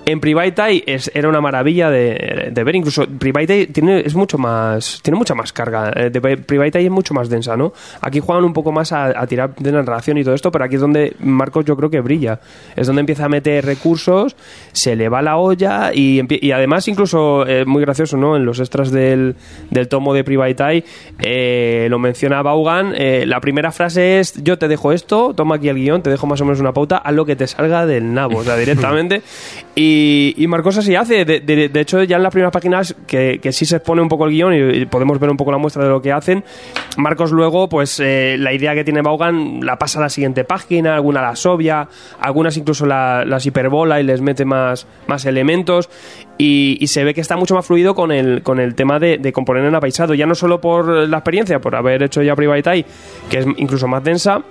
[0.06, 4.14] En Private Eye es, era una maravilla de, de ver, incluso Private Eye tiene, es
[4.14, 7.72] mucho más, tiene mucha más carga, eh, de, Private Eye es mucho más densa, ¿no?
[8.00, 10.64] Aquí juegan un poco más a, a tirar de la narración y todo esto, pero
[10.64, 12.40] aquí es donde Marcos yo creo que brilla,
[12.76, 14.36] es donde empieza a meter recursos,
[14.72, 16.20] se le va la olla y
[16.52, 18.36] además incluso, eh, muy gracioso, ¿no?
[18.36, 19.34] En los extras del,
[19.70, 20.84] del tomo de Private Eye,
[21.20, 25.68] eh, lo menciona Vaughan, eh, la primera frase es, yo te dejo esto, toma aquí
[25.68, 28.12] el guion, te dejo más o menos una pauta, haz lo que te salga del
[28.12, 29.22] nabo, o sea, directamente.
[29.74, 29.95] Y,
[30.36, 33.76] y Marcos así hace, de, hecho ya en las primeras páginas que, que sí se
[33.76, 36.12] expone un poco el guion y, podemos ver un poco la muestra de lo que
[36.12, 36.44] hacen,
[36.96, 40.94] Marcos luego, pues eh, la idea que tiene Vaughan la pasa a la siguiente página,
[40.94, 41.88] alguna las obvia,
[42.20, 45.88] algunas incluso la- las hiperbola y les mete más, más elementos
[46.38, 49.32] y, se ve que está mucho más fluido con el, con el tema de, de
[49.32, 52.86] componer en apaisado, ya no solo por la experiencia, por haber hecho ya Private Eye,
[53.28, 54.42] que es incluso más densa,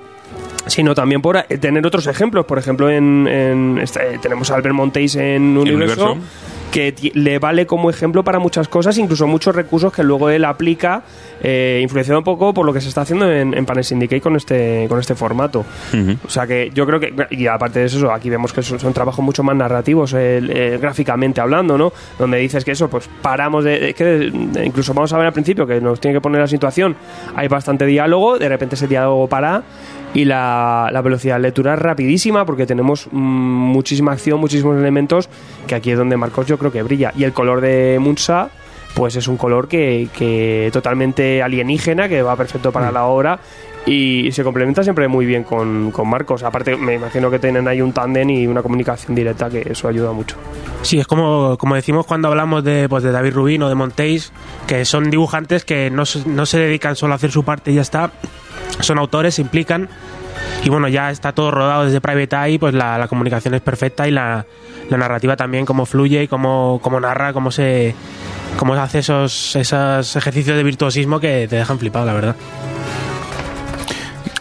[0.68, 2.46] sino también por tener otros ejemplos.
[2.46, 6.18] Por ejemplo, en, en este, tenemos a Albert Montéis en Universo, Universo.
[6.72, 11.04] que le vale como ejemplo para muchas cosas, incluso muchos recursos que luego él aplica,
[11.42, 14.36] eh, influenciado un poco por lo que se está haciendo en, en Panel Syndicate con
[14.36, 15.66] este, con este formato.
[16.26, 18.94] O sea que yo creo que, y aparte de eso, aquí vemos que son, son
[18.94, 21.94] trabajos mucho más narrativos, eh, eh, gráficamente hablando, ¿no?
[22.18, 23.90] Donde dices que eso, pues paramos de.
[23.90, 24.32] es que
[24.64, 26.96] incluso vamos a ver al principio que nos tiene que poner la situación,
[27.36, 29.64] hay bastante diálogo, de repente ese diálogo para
[30.16, 35.30] y la, la velocidad de lectura es rapidísima porque tenemos mm, muchísima acción, muchísimos elementos
[35.68, 37.12] que aquí es donde Marcos yo creo que brilla.
[37.16, 38.50] Y el color de Munsa
[38.96, 43.40] pues es un color que, que totalmente alienígena, que va perfecto para la obra
[43.86, 46.44] y se complementa siempre muy bien con, con Marcos.
[46.44, 50.12] Aparte, me imagino que tienen ahí un tándem y una comunicación directa que eso ayuda
[50.12, 50.38] mucho.
[50.82, 54.32] Sí, es como, como decimos cuando hablamos de, pues, de David Rubin o de Montéis,
[54.66, 57.82] que son dibujantes que no, no se dedican solo a hacer su parte y ya
[57.82, 58.12] está.
[58.80, 59.90] Son autores, se implican.
[60.64, 64.08] Y bueno, ya está todo rodado desde Private Eye, pues la, la comunicación es perfecta
[64.08, 64.46] y la,
[64.90, 67.96] la narrativa también, cómo fluye y cómo, cómo narra, cómo se
[68.58, 72.36] cómo hace esos, esos ejercicios de virtuosismo que te dejan flipado, la verdad.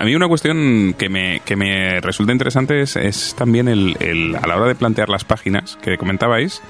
[0.01, 4.36] A mí una cuestión que me, que me resulta interesante es, es también el, el-
[4.36, 6.61] a la hora de plantear las páginas que comentabais,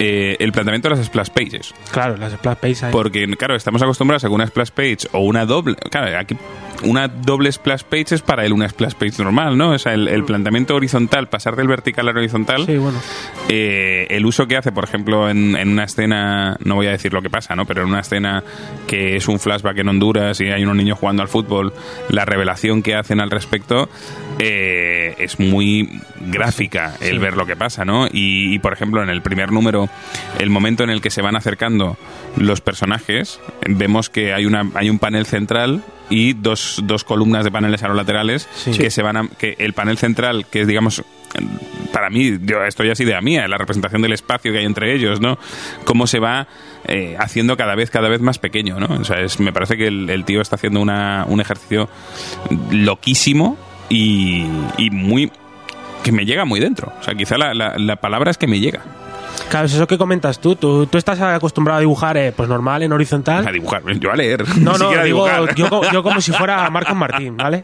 [0.00, 1.72] eh, el planteamiento de las splash pages.
[1.92, 2.92] Claro, las splash pages ahí.
[2.92, 5.76] Porque, claro, estamos acostumbrados a que una splash page o una doble.
[5.90, 6.36] Claro, aquí
[6.82, 9.70] una doble splash page es para él una splash page normal, ¿no?
[9.72, 12.66] O sea, el, el planteamiento horizontal, pasar del vertical al horizontal.
[12.66, 12.98] Sí, bueno.
[13.48, 17.12] eh, el uso que hace, por ejemplo, en, en una escena, no voy a decir
[17.12, 17.66] lo que pasa, ¿no?
[17.66, 18.42] Pero en una escena
[18.86, 21.72] que es un flashback en Honduras y hay unos niños jugando al fútbol,
[22.10, 23.88] la revelación que hacen al respecto
[24.38, 28.06] eh, es muy gráfica el ver lo que pasa, ¿no?
[28.06, 29.88] Y, y, por ejemplo, en el primer número,
[30.38, 31.96] el momento en el que se van acercando
[32.36, 37.50] los personajes, vemos que hay, una, hay un panel central y dos, dos columnas de
[37.50, 38.48] paneles a los laterales
[38.78, 41.02] que se van a, que el panel central que es digamos
[41.92, 44.94] para mí yo esto ya es idea mía la representación del espacio que hay entre
[44.94, 45.38] ellos no
[45.84, 46.48] cómo se va
[46.86, 49.86] eh, haciendo cada vez cada vez más pequeño no o sea es- me parece que
[49.88, 51.90] el, el tío está haciendo una, un ejercicio
[52.70, 53.58] loquísimo
[53.88, 54.46] y,
[54.76, 55.30] y muy
[56.02, 58.60] que me llega muy dentro o sea quizá la, la, la palabra es que me
[58.60, 58.80] llega
[59.50, 60.56] Claro, es eso que comentas tú.
[60.56, 63.46] Tú, tú estás acostumbrado a dibujar eh, pues normal, en horizontal.
[63.46, 67.36] a dibujar yo a leer No, no, digo, yo, yo como si fuera Marcos Martín,
[67.36, 67.62] ¿vale?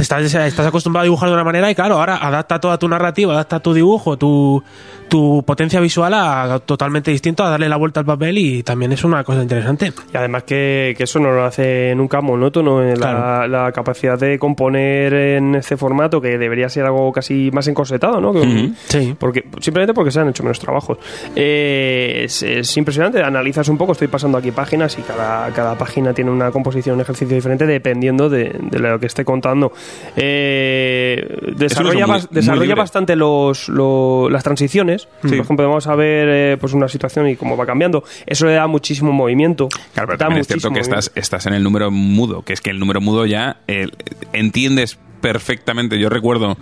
[0.00, 3.34] Estás, estás acostumbrado a dibujar de una manera y claro, ahora adapta toda tu narrativa,
[3.34, 4.62] adapta tu dibujo, tu,
[5.08, 9.04] tu potencia visual a totalmente distinto, a darle la vuelta al papel y también es
[9.04, 9.92] una cosa interesante.
[10.12, 13.46] Y además que, que eso no lo hace nunca monótono, eh, la, Claro.
[13.48, 18.32] la capacidad de componer en este formato que debería ser algo casi más encorsetado, ¿no?
[18.32, 18.70] Que-.
[18.86, 19.14] Sí.
[19.18, 20.96] Porque, simplemente porque se han hecho menos trabajos.
[21.36, 26.14] Eh, es, es impresionante, analizas un poco, estoy pasando aquí páginas y cada, cada página
[26.14, 29.72] tiene una composición, un ejercicio diferente dependiendo de, de lo que esté contando.
[30.16, 35.08] Eh, desarrolla muy- bas- muy desarrolla bastante los, lo- las transiciones.
[35.20, 38.04] Por ejemplo, vamos a ver eh, pues una situación y cómo va cambiando.
[38.26, 39.68] Eso le da muchísimo movimiento.
[39.94, 42.60] Claro, pero Da también es cierto que estás, estás en el número mudo, que es
[42.60, 43.88] que el número mudo ya eh,
[44.32, 45.98] entiendes perfectamente.
[45.98, 46.56] Yo recuerdo,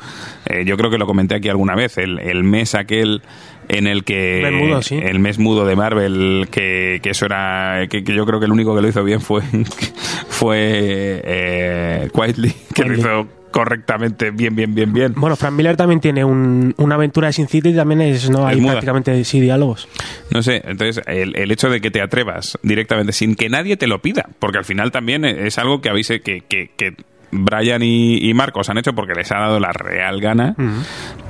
[0.46, 3.22] eh, yo creo que lo comenté aquí alguna vez, el, el mes aquel
[3.68, 4.96] en el que Mes mudo, sí.
[5.02, 8.52] el mes mudo de Marvel que, que eso era que, que yo creo que el
[8.52, 9.42] único que lo hizo bien fue
[10.28, 16.00] fue eh, Quietly que lo hizo correctamente bien bien bien bien Bueno, Frank Miller también
[16.00, 19.88] tiene un- una aventura de Sin City y también es, no, hay prácticamente sí diálogos.
[20.30, 23.86] No sé, entonces el, el hecho de que te atrevas directamente sin que nadie te
[23.86, 26.94] lo pida, porque al final también es algo que habéis que, que, que
[27.30, 30.54] Brian y, y Marcos han hecho porque les ha dado la real gana,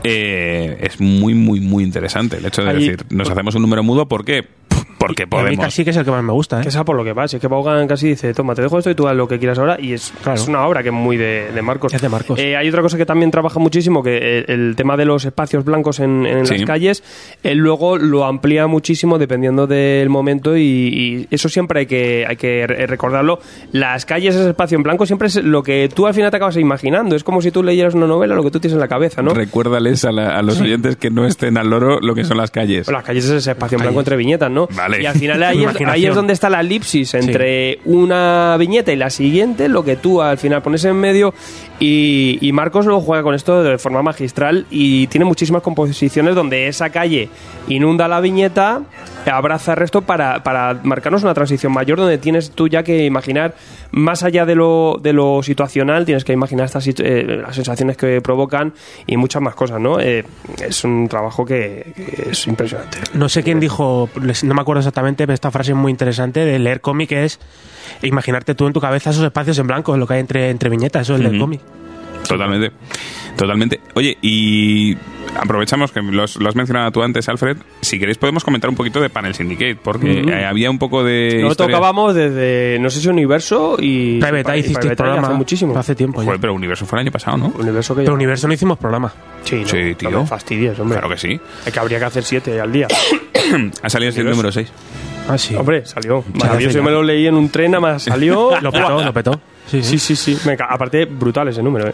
[0.04, 3.82] eh, es muy, muy, muy interesante el hecho de Ahí- decir, nos hacemos un número
[3.82, 4.46] mudo porque
[4.98, 5.64] Porque Y a mí podemos.
[5.66, 6.64] casi que es el que más me gusta, ¿eh?
[6.64, 7.28] Que sea por lo que va.
[7.28, 9.38] Si es que Vaughan casi dice, toma, te dejo esto y tú haz lo que
[9.38, 9.76] quieras ahora.
[9.80, 10.40] Y es, Claro.
[10.40, 11.94] es una obra que es muy de, de Marcos.
[11.94, 12.38] Es de Marcos.
[12.38, 15.64] Eh, hay otra cosa que también trabaja muchísimo, que eh, el tema de los espacios
[15.64, 16.58] blancos en, en Sí.
[16.58, 17.04] las calles,
[17.42, 22.36] él luego lo amplía muchísimo dependiendo del momento y, y eso siempre hay que, hay
[22.36, 23.38] que re- recordarlo.
[23.72, 26.56] Las calles, ese espacio en blanco, siempre es lo que tú al final te acabas
[26.56, 27.14] imaginando.
[27.14, 29.32] Es como si tú leyeras una novela, lo que tú tienes en la cabeza, ¿no?
[29.32, 32.50] Recuérdales a, la- a los oyentes que no estén al loro lo que son las
[32.50, 32.86] calles.
[32.86, 34.66] Bueno, las calles es ese espacio en blanco entre viñetas, ¿no?
[34.74, 34.87] Vale.
[35.00, 35.90] Y al final ahí es, Imaginación.
[35.90, 40.22] ahí es donde está la elipsis entre una viñeta y la siguiente, lo que tú
[40.22, 41.34] al final pones en medio.
[41.80, 46.66] Y, y Marcos luego juega con esto de forma magistral y tiene muchísimas composiciones donde
[46.68, 47.28] esa calle
[47.68, 48.82] inunda la viñeta,
[49.36, 53.54] abraza el resto para, para marcarnos una transición mayor donde tienes tú ya que imaginar
[53.90, 58.20] más allá de lo, de lo situacional, tienes que imaginar estas eh, las sensaciones que
[58.20, 58.72] provocan
[59.06, 59.98] y muchas más cosas, ¿no?
[60.00, 60.24] Eh,
[60.66, 62.98] es un trabajo que- que es impresionante.
[63.14, 64.08] No sé quién dijo,
[64.42, 67.38] no me acuerdo exactamente, pero esta frase es muy interesante de leer cómic es
[68.02, 71.02] imaginarte tú en tu cabeza esos espacios en blanco, lo que hay entre, entre viñetas,
[71.02, 71.40] eso es leer Ujú.
[71.44, 71.60] cómic.
[72.28, 72.72] Totalmente.
[73.38, 73.80] Totalmente.
[73.94, 74.96] Oye, y
[75.40, 77.56] aprovechamos que los- lo has mencionado tú antes, Alfred.
[77.80, 81.38] Si queréis podemos comentar un poquito de Panel Syndicate, porque eh, había un poco de...
[81.42, 84.18] Lo historia- tocábamos desde, no sé si Universo y.
[84.20, 85.78] Private Eye Eye programa hace muchísimo.
[85.78, 86.26] hace tiempo ya.
[86.26, 87.46] Joder, pero Universo fue el año pasado, ¿no?
[87.58, 89.12] Universo que Pero ya- Universo no hicimos programa.
[89.44, 90.20] Sí, no, Sí, no tío.
[90.22, 90.98] me fastidies, hombre.
[90.98, 91.40] Claro que sí.
[91.64, 92.88] Es que habría que hacer siete al día.
[93.82, 94.68] Ha salido el número 6.
[95.26, 95.54] Ah, sí.
[95.54, 96.22] Hombre, salió.
[96.34, 96.76] Maravilloso.
[96.78, 98.50] Yo me lo leí en un tren, nada más salió.
[98.60, 99.40] Lo petó, lo petó.
[99.66, 100.38] Sí, Sí, sí, sí.
[100.44, 101.92] Me ca- aparte, brutal ese número, ¿eh?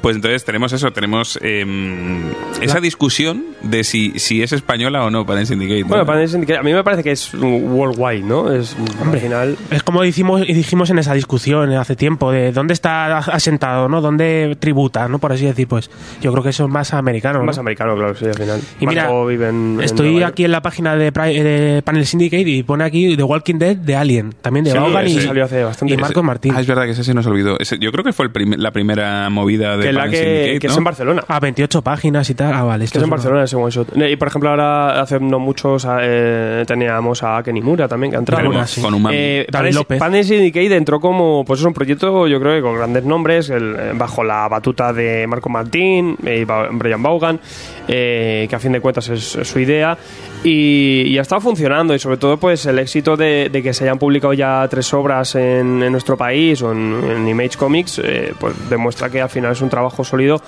[0.00, 2.22] Pues entonces tenemos eso, tenemos em,
[2.62, 5.82] esa discusión de si, si es española o no Panel Syndicate.
[5.82, 5.88] ¿no?
[5.88, 8.50] Bueno, Panel Syndicate, a mí me parece que es worldwide, ¿no?
[8.50, 8.74] Es
[9.04, 9.56] al final.
[9.70, 14.00] Es como dijimos, y dijimos en esa discusión hace tiempo, de dónde está asentado, ¿no?
[14.00, 15.18] ¿Dónde tributa, ¿no?
[15.18, 15.90] Por así decir, pues
[16.22, 17.44] yo creo que eso es más americano, ¿no?
[17.44, 18.60] Más americano, claro, sí, al final.
[18.80, 20.24] Y mira, Marco en- en estoy York.
[20.32, 23.76] aquí en la página de, Pri- de Panel Syndicate y pone aquí The Walking Dead
[23.76, 25.92] de Alien, también de Sí, Vaughan y, salió hace bastante.
[25.92, 26.54] y Marcos Martín.
[26.56, 27.58] Ah, es verdad que ese se nos olvidó.
[27.60, 30.10] Ese- yo creo que fue el prim- la primera movida de Que, es la Panel
[30.12, 30.78] que, Syndicate, que es ¿no?
[30.78, 31.24] en Barcelona.
[31.28, 32.52] Ah, 28 páginas y tal.
[32.54, 32.86] Ah, vale.
[32.86, 33.88] Que es en Barcelona ese one shot.
[33.96, 38.20] Y por ejemplo, ahora hace no muchos eh, teníamos a Kenny Mura también que ha
[38.20, 38.66] entrado.
[38.66, 38.80] Sí.
[38.80, 39.16] con Umami.
[39.18, 39.98] Eh, David López.
[39.98, 43.76] Panes Syndicate entró como pues es un proyecto yo creo que con grandes nombres el-
[43.78, 47.40] eh, bajo la batuta de Marco Martín eh, Brian Vaughan
[47.88, 49.96] eh, que a fin de cuentas es, es su idea
[50.44, 53.84] y, y ha estado funcionando y sobre todo pues el éxito de, de que se
[53.84, 58.54] hayan publicado ya tres obras en, en nuestro país o en, Image Comics eh, pues
[58.68, 60.40] demuestra que al final es un trabajo sólido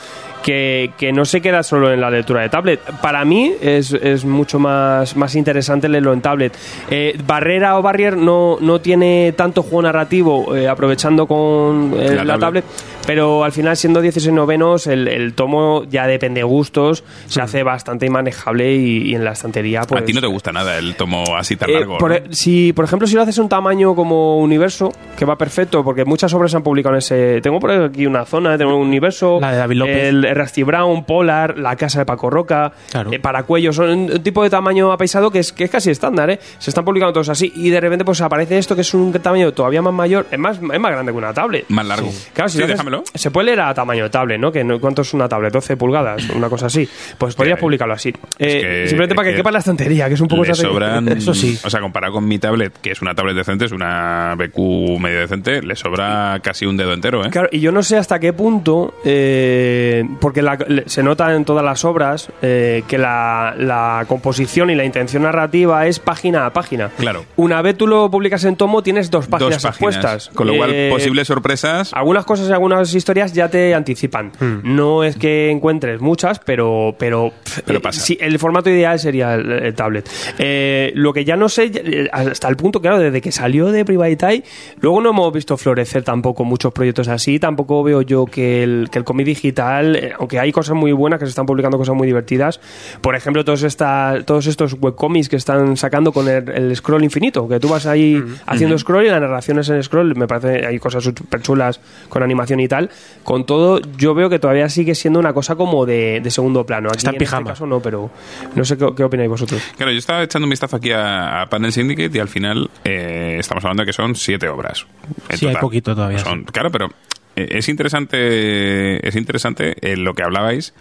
[0.45, 2.79] que, que no se queda solo en la lectura de tablet.
[3.01, 6.55] Para mí es, es mucho más, más interesante leerlo en tablet.
[6.91, 12.25] Eh, Barrera o Barrier no, no tiene tanto juego narrativo eh, aprovechando con eh, La
[12.25, 12.41] la, tablet.
[12.41, 12.65] tablet.
[13.07, 17.63] pero al final siendo 16 novenos el, el tomo ya depende de gustos, se hace
[17.63, 20.03] bastante inmanejable y, y en la estantería pues...
[20.03, 21.97] a ti no te gusta nada el tomo así tan Eh, largo.
[21.97, 22.17] por, ¿no?
[22.17, 26.05] e- si, por ejemplo, si lo haces un tamaño como universo, que va perfecto, porque
[26.05, 27.41] muchas obras se han publicado en ese.
[27.41, 29.39] Tengo por aquí una zona, tengo un universo.
[29.41, 29.97] La de David López.
[30.09, 33.13] El Rusty Brown, Polar, La Casa de Paco Roca, Claro.
[33.13, 33.73] eh, Paracuello.
[33.73, 36.39] Son un tipo de tamaño apaisado que es, que es casi estándar, ¿eh?
[36.59, 39.53] Se están publicando todos así y de repente pues aparece esto que es un tamaño
[39.53, 41.65] todavía más mayor, es más, es más grande que una tablet.
[41.69, 42.11] Más largo.
[42.33, 42.81] Claro, si sí, haces-.
[43.15, 44.51] Se puede leer a tamaño de tablet, ¿no?
[44.53, 45.53] Que no- ¿Cuánto es una tablet?
[45.53, 46.89] 12 pulgadas, una cosa así.
[47.19, 48.11] Pues podrías que- publicarlo así.
[48.39, 50.45] Eh, que- simplemente para que que quepa la estantería, que es un poco...
[50.45, 51.09] Le sobran.
[51.17, 51.59] Eso sí.
[51.65, 55.21] O sea, comparado con mi tablet, que es una tablet decente, es una BQ medio
[55.21, 57.31] decente, le sobra casi un dedo entero, ¿eh?
[57.31, 60.57] Claro, y yo no sé hasta qué punto, eh, porque la-
[60.87, 65.87] se nota en todas las obras eh, que la, la composición y la intención narrativa
[65.87, 66.89] es página a página.
[66.97, 67.27] Claro.
[67.37, 69.97] Una vez tú lo publicas en tomo, tienes dos páginas, Dos páginas.
[69.97, 70.31] expuestas.
[70.35, 71.93] Con lo cual, Eh, posibles sorpresas.
[71.93, 74.33] Algunas cosas y algunas historias ya te anticipan.
[74.63, 77.31] No es que encuentres muchas, pero pero,
[77.67, 78.01] Pero eh, pasa.
[78.01, 80.09] sí, el formato ideal sería el, el tablet.
[80.39, 84.27] Eh, lo que ya no sé, hasta el punto, claro, desde que salió de Private
[84.27, 84.45] Eye,
[84.81, 87.39] luego no hemos visto florecer tampoco muchos proyectos así.
[87.39, 91.27] Tampoco veo yo que el, que el cómic digital, aunque hay cosas muy buenas que
[91.27, 92.61] se están publicando cosas muy divertidas,
[93.01, 97.49] por ejemplo, todos, esta, todos estos webcomics que están sacando con el, el scroll infinito,
[97.49, 100.79] que tú vas ahí haciendo scroll y la narración es en scroll, me parece hay
[100.79, 102.91] cosas súper chulas con animación y tal.
[103.23, 106.89] Con todo, yo veo que todavía sigue siendo una cosa como de, de segundo plano.
[106.89, 107.41] Aquí Está en en pijama.
[107.43, 108.11] este caso no, pero
[108.55, 109.61] no sé qué, qué opináis vosotros.
[109.77, 113.37] Claro, yo estaba echando un vistazo aquí a, a Panel Syndicate y al final eh,
[113.39, 114.87] estamos hablando de que son siete obras.
[115.29, 116.89] en Sí, hay poquito todavía, Son- Claro, pero
[117.37, 120.75] es interesante, es interesante eh, lo que hablabais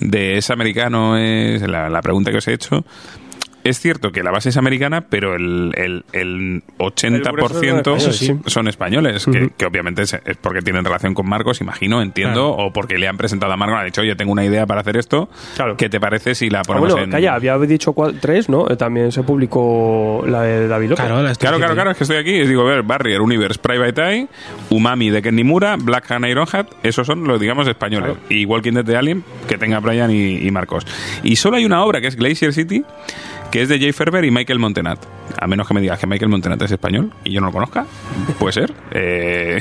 [0.00, 2.84] de ese americano, es la, la pregunta que os he hecho.
[3.64, 8.12] Es cierto que la base es americana, pero el, el, el 80% El grueso son
[8.12, 12.50] españoles, son españoles, que, que obviamente es, es porque tienen relación con Marcos, imagino, entiendo,
[12.50, 14.96] o porque le han presentado a Marcos, ha dicho, oye, tengo una idea para hacer
[14.96, 15.76] esto, Claro.
[15.76, 17.10] ¿qué te parece si la Ah, ponemos bueno, en...?
[17.10, 18.68] calla, había dicho tres, ¿no?
[18.70, 21.04] Eh, También se publicó la de David López.
[21.06, 23.58] Claro, la Claro, claro, claro, es que estoy aquí y digo, a ver, Barrier, Universe,
[23.60, 24.28] Private Eye,
[24.70, 28.16] Umami de Ken Nimura, Black Hand Ironheart, esos son los, digamos, españoles.
[28.28, 30.86] Y Walking Dead de Alien, que tenga Brian y, y Marcos.
[31.22, 32.84] Y solo hay una obra que es Glacier City,
[33.52, 34.98] que es de Jay Ferber y Michael Montenat.
[35.40, 37.86] A menos que me digas que Michael Montenat es español y yo no lo conozca,
[38.40, 38.72] puede ser.
[38.94, 39.60] Eh,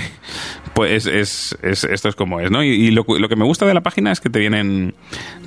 [0.74, 2.64] pues es, es- esto es como es, ¿no?
[2.64, 4.94] Y, lo que me gusta de la página es que te vienen,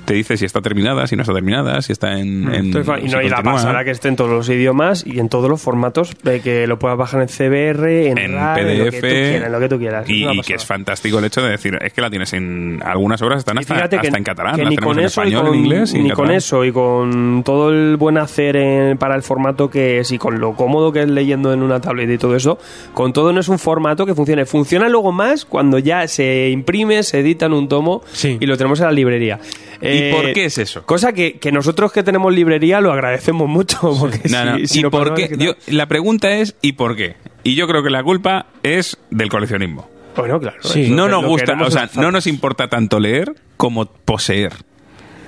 [0.05, 2.47] te dice si está terminada, si no está terminada, si está en...
[2.47, 5.29] en- Entonces, y, no, y la pasada que esté en todos los idiomas y en
[5.29, 8.85] todos los formatos, de que lo puedas bajar en CBR, en, en RAR, en lo
[8.85, 10.09] que PDF tú quieras, en lo que tú quieras.
[10.09, 13.39] y, que es fantástico el hecho de decir es que la tienes en algunas obras
[13.39, 15.53] están hasta, que, en catalán que las ni tenemos con en eso y español con,
[15.55, 19.15] en inglés y en ni con eso y con todo el buen hacer en- para
[19.15, 22.17] el formato que es y con lo cómodo que es leyendo en una tablet y
[22.17, 22.59] todo eso,
[22.93, 24.45] con todo no es un formato que funcione.
[24.45, 28.37] Funciona luego más cuando ya se imprime, se edita en un tomo Sí.
[28.39, 29.39] y lo tenemos en la librería.
[29.81, 30.85] Eh, ¿Y por qué es eso?
[30.85, 33.79] Cosa que, que nosotros que tenemos librería lo agradecemos mucho.
[33.99, 35.35] Porque No, si- no, si ¿Y por qué?
[35.37, 37.15] Yo- la pregunta es ¿y por qué?
[37.43, 39.89] Y yo creo que la culpa es del coleccionismo.
[40.15, 40.57] Bueno, claro.
[40.63, 40.83] Sí.
[40.83, 44.53] es lo No nos gusta, o sea, no nos importa tanto leer como poseer.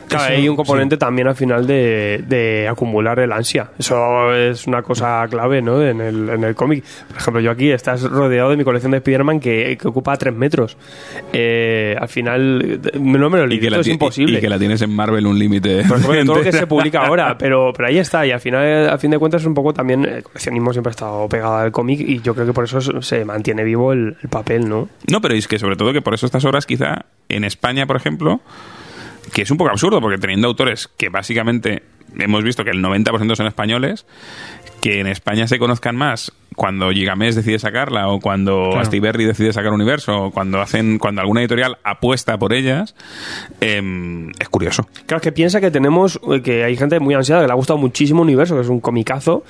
[0.07, 3.71] Claro, Eso, hay un componente también al final de, de acumular el ansia.
[3.77, 5.81] Eso es una cosa clave, ¿no?
[5.85, 6.83] En el, en el cómic.
[7.09, 10.33] Por ejemplo, yo aquí estás rodeado de mi colección de Spider-Man que, que ocupa 3
[10.33, 10.77] metros.
[11.33, 14.37] Eh, al final, no me lo Y limito, es imposible.
[14.37, 15.83] y que la tienes en Marvel un límite.
[15.83, 18.25] Todo lo que se publica ahora, pero, pero ahí está.
[18.25, 20.05] Y al final, a fin de cuentas, es un poco también.
[20.05, 23.01] El coleccionismo siempre ha estado pegado al cómic y yo creo que por eso se-
[23.01, 24.87] se mantiene vivo el, el papel, ¿no?
[25.11, 27.95] No, pero es que sobre todo que por eso estas obras quizá en España, por
[27.97, 28.39] ejemplo,
[29.33, 31.83] que es un poco absurdo, porque teniendo autores que básicamente
[32.17, 34.05] hemos visto que el 90% son españoles,
[34.91, 38.79] que en España se conozcan más cuando Gigamés decide sacarla o cuando Claro.
[38.79, 42.95] Astiberri decide sacar Universo o cuando hacen cuando alguna editorial apuesta por ellas
[43.61, 47.41] em, es curioso Claro, es que piensa que tenemos, eh, que hay gente muy ansiada,
[47.41, 49.43] que le ha gustado muchísimo Universo, que es un comicazo,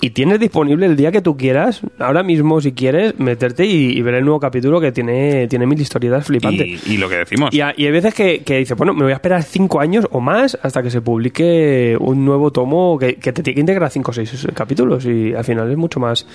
[0.00, 4.02] y tienes disponible el día que tú quieras, ahora mismo si quieres, meterte y, y
[4.02, 6.86] ver el nuevo capítulo que tiene, tiene mil historietas flipantes.
[6.86, 9.02] y, y lo que decimos Y, a- y hay veces que, que dices, bueno, me
[9.02, 13.14] voy a esperar cinco años o más hasta que se publique un nuevo tomo que,
[13.16, 14.73] que te tiene que integrar cinco o seis capítulos
[15.06, 16.26] y al final es mucho más.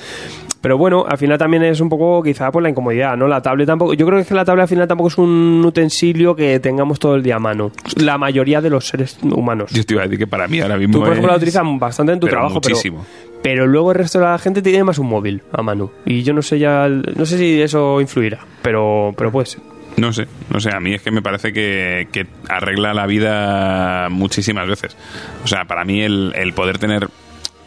[0.61, 3.27] Pero bueno, al final también es un poco quizá por la incomodidad, ¿no?
[3.27, 6.59] La tablet tampoco, yo creo que la tablet al final tampoco es un utensilio que
[6.59, 7.71] tengamos todo el día a mano.
[7.95, 9.71] La mayoría de los seres humanos.
[9.71, 11.41] yo te iba a decir que para mí ahora mismo Tú, por ejemplo, la es-
[11.43, 13.05] utilizas bastante en tu pero trabajo, pero, muchísimo.
[13.41, 15.91] pero luego el resto de la gente tiene más un móvil a mano.
[16.05, 19.61] Y yo no sé ya, no sé si eso influirá, pero, pero puede ser.
[19.95, 24.07] No sé, no sé, a mí es que me parece que, que arregla la vida
[24.09, 24.95] muchísimas veces.
[25.43, 27.07] O sea, para mí el, el poder tener...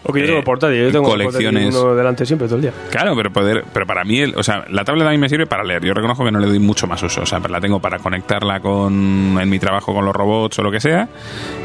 [0.05, 1.75] O que yo eh, tengo portátil, yo tengo colecciones...
[1.75, 2.73] uno delante siempre todo el día.
[2.91, 5.47] Claro, pero poder, pero para mí, el- o sea, la tablet a mí me sirve
[5.47, 5.85] para leer.
[5.85, 7.23] Yo reconozco que no le doy mucho más uso.
[7.23, 10.71] O sea, la tengo para conectarla con en mi trabajo con los robots o lo
[10.73, 11.09] que sea.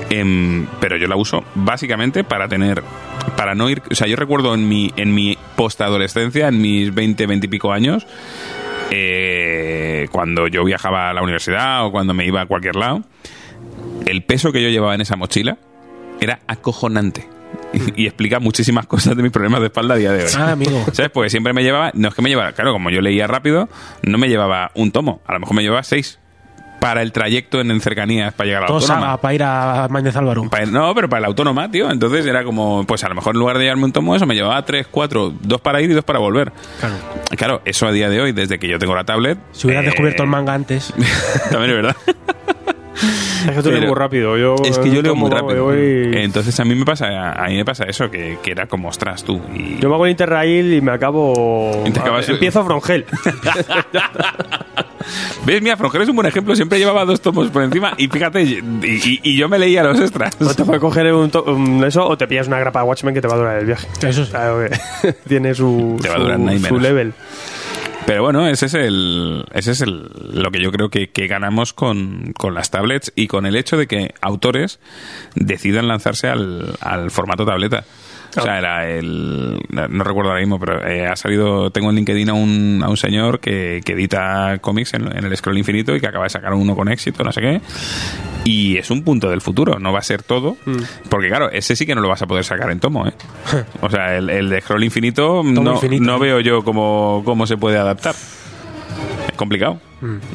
[0.10, 2.84] Em, pero yo la uso básicamente para tener,
[3.36, 3.82] para no ir.
[3.92, 7.72] O sea, yo recuerdo en mi en mi postadolescencia, en mis 20, 20 y pico
[7.74, 8.06] años,
[8.92, 13.02] eh, cuando yo viajaba a la universidad o cuando me iba a cualquier lado,
[14.06, 15.58] el peso que yo llevaba en esa mochila
[16.22, 17.28] era acojonante.
[17.74, 20.30] Y, y explica muchísimas cosas de mis problemas de espalda a día de hoy.
[20.38, 20.86] Ah, amigo.
[20.94, 21.12] ¿Sabes?
[21.12, 23.68] Porque siempre me llevaba, no es que me llevaba, claro, como yo leía rápido,
[24.04, 26.20] no me llevaba un tomo, a lo mejor me llevaba seis
[26.80, 29.14] para el trayecto en cercanías para llegar a la Todos autónoma.
[29.14, 30.48] a- para ir a Mañez Álvaro.
[30.50, 31.90] Para- no, pero para la autónoma, tío.
[31.92, 34.36] Entonces era como, pues a lo mejor en lugar de llevarme un tomo, eso me
[34.36, 36.52] llevaba tres, cuatro, dos para ir y dos para volver.
[36.80, 36.96] Claro.
[37.36, 39.40] Claro, eso a día de hoy, desde que yo tengo la tablet.
[39.54, 40.94] Si hubieras eh, descubierto el manga antes.
[41.52, 41.96] También es verdad.
[43.48, 44.38] Es que tú muy rápido.
[44.38, 45.66] Yo, es que yo leo muy rápido.
[45.66, 48.90] voy- Entonces a mí me pasa, a mí me pasa eso, que, que era como,
[48.90, 49.42] ostras, tú.
[49.56, 49.78] Y...
[49.80, 51.84] Yo me hago el Interrail y me acabo.
[51.86, 53.06] Y acabas- Empiezo Frongel.
[55.46, 55.62] ¿Ves?
[55.62, 56.56] Mira, Frongel es un buen ejemplo.
[56.56, 60.00] Siempre llevaba dos tomos por encima y fíjate, y, y- y yo me leía los
[60.00, 60.36] extras.
[60.42, 63.14] o te puedes coger un, to- un eso o te pillas una grapa de Watchmen
[63.14, 63.88] que te va a durar el viaje.
[64.06, 64.30] Eso es.
[64.30, 64.66] Claro
[65.02, 66.82] que tiene su, Te va a su- durar su menos.
[66.82, 67.14] level.
[68.08, 71.74] Pero bueno, ese es el, ese es el, lo que yo creo que, que ganamos
[71.74, 74.80] con, con las tablets y con el hecho de que autores
[75.36, 77.84] decidan lanzarse al, al formato tableta.
[78.36, 79.60] O sea, era el.
[79.70, 81.72] No recuerdo ahora mismo, pero eh, ha salido.
[81.72, 85.36] Tengo en LinkedIn a un, a un señor que, que edita cómics en, en el
[85.38, 87.62] Scroll Infinito y que acaba de sacar uno con éxito, no sé qué.
[88.44, 90.58] Y es un punto del futuro, no va a ser todo.
[91.10, 93.14] Porque, claro, ese sí que no lo vas a poder sacar en tomo, ¿eh?
[93.82, 97.58] O sea, el, el de Scroll Infinito, no, infinito, no veo yo cómo, cómo se
[97.58, 98.16] puede adaptar.
[99.28, 99.80] Es complicado.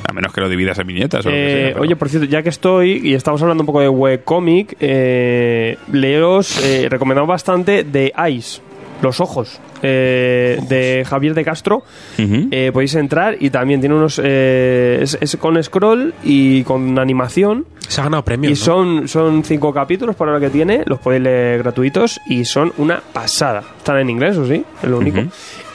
[0.08, 2.08] A menos que lo dividas en viñetas o lo que Eh, sea, pero- Oye, por
[2.08, 7.28] cierto, ya que estoy y estamos hablando un poco de webcomic, eh, leeros, eh, recomendamos
[7.28, 8.60] bastante de Eyes,
[9.02, 11.82] Los Ojos, eh, de Javier de Castro.
[12.18, 14.20] Eh, podéis entrar y también tiene unos.
[14.22, 17.66] eh, es, es con scroll y con animación.
[17.88, 18.50] Se ha ganado premios.
[18.58, 18.64] Y ¿no?
[18.64, 23.02] son, son cinco capítulos por ahora que tiene, los podéis leer gratuitos y son una
[23.12, 23.62] pasada.
[23.76, 25.20] Están en inglés, eso sí, es lo único.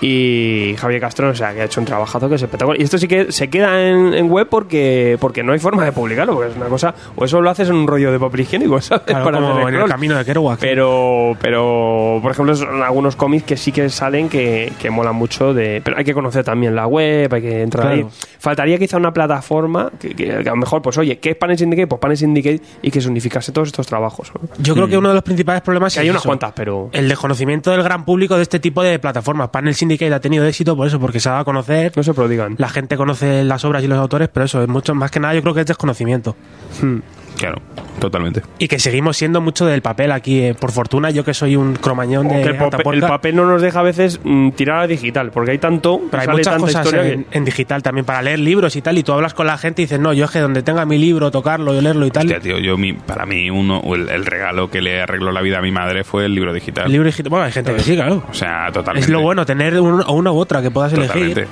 [0.01, 2.79] Y Javier Castro, o sea, que ha hecho un trabajazo que es espectacular.
[2.79, 5.91] Y esto sí que se queda en, en web porque, porque no hay forma de
[5.91, 6.93] publicarlo, porque es una cosa.
[7.15, 9.03] O eso lo haces en un rollo de papel higiénico, ¿sabes?
[9.05, 10.59] Claro, Para como en el camino de Kerouac.
[10.59, 15.53] Pero, pero, por ejemplo, son algunos cómics que sí que salen que, que molan mucho
[15.53, 15.81] de.
[15.83, 18.07] Pero hay que conocer también la web, hay que entrar Claro.
[18.07, 18.27] ahí.
[18.39, 21.57] Faltaría quizá una plataforma que, que- que a lo mejor, pues oye, ¿qué es Panel
[21.57, 21.87] Syndicate?
[21.87, 24.31] Pues Panel Syndicate y que se unificase todos estos trabajos.
[24.59, 26.89] Yo creo que uno de los principales problemas Que es hay unas eso, cuantas, pero.
[26.93, 29.49] el desconocimiento del gran público de este tipo de plataformas.
[29.49, 31.91] Panel Syndicate ha tenido éxito por eso, porque se ha dado a conocer.
[31.95, 32.55] No se prodigan.
[32.57, 35.33] La gente conoce las obras y los autores, pero eso es mucho más que nada.
[35.33, 36.35] Yo creo que es desconocimiento.
[36.81, 36.99] Hmm.
[37.37, 37.61] Claro,
[37.99, 38.41] totalmente.
[38.57, 40.39] Y que seguimos siendo mucho del papel aquí.
[40.41, 43.35] eh, Por fortuna, yo que soy un cromañón de Aunque el, papel, el Atapuerca, papel
[43.35, 46.01] no nos deja a veces mm, tirar a digital, porque hay tanto.
[46.09, 48.75] Pero hay sale muchas tanta cosas historia en, que- en digital también para leer libros
[48.75, 48.97] y tal.
[48.97, 50.97] Y tú hablas con la gente y dices, no, yo es que donde tenga mi
[50.97, 52.25] libro, tocarlo y leerlo y tal.
[52.25, 55.41] Hostia, tío, yo, mi, para mí, uno, o el, el regalo que le arregló la
[55.41, 56.85] vida a mi madre fue el libro digital.
[56.87, 57.29] el libro digital.
[57.29, 58.23] Bueno, hay gente que sí, claro.
[58.29, 59.05] O sea, totalmente.
[59.05, 61.41] Es lo bueno, tener un- una u otra que puedas Totalmente.
[61.41, 61.47] elegir.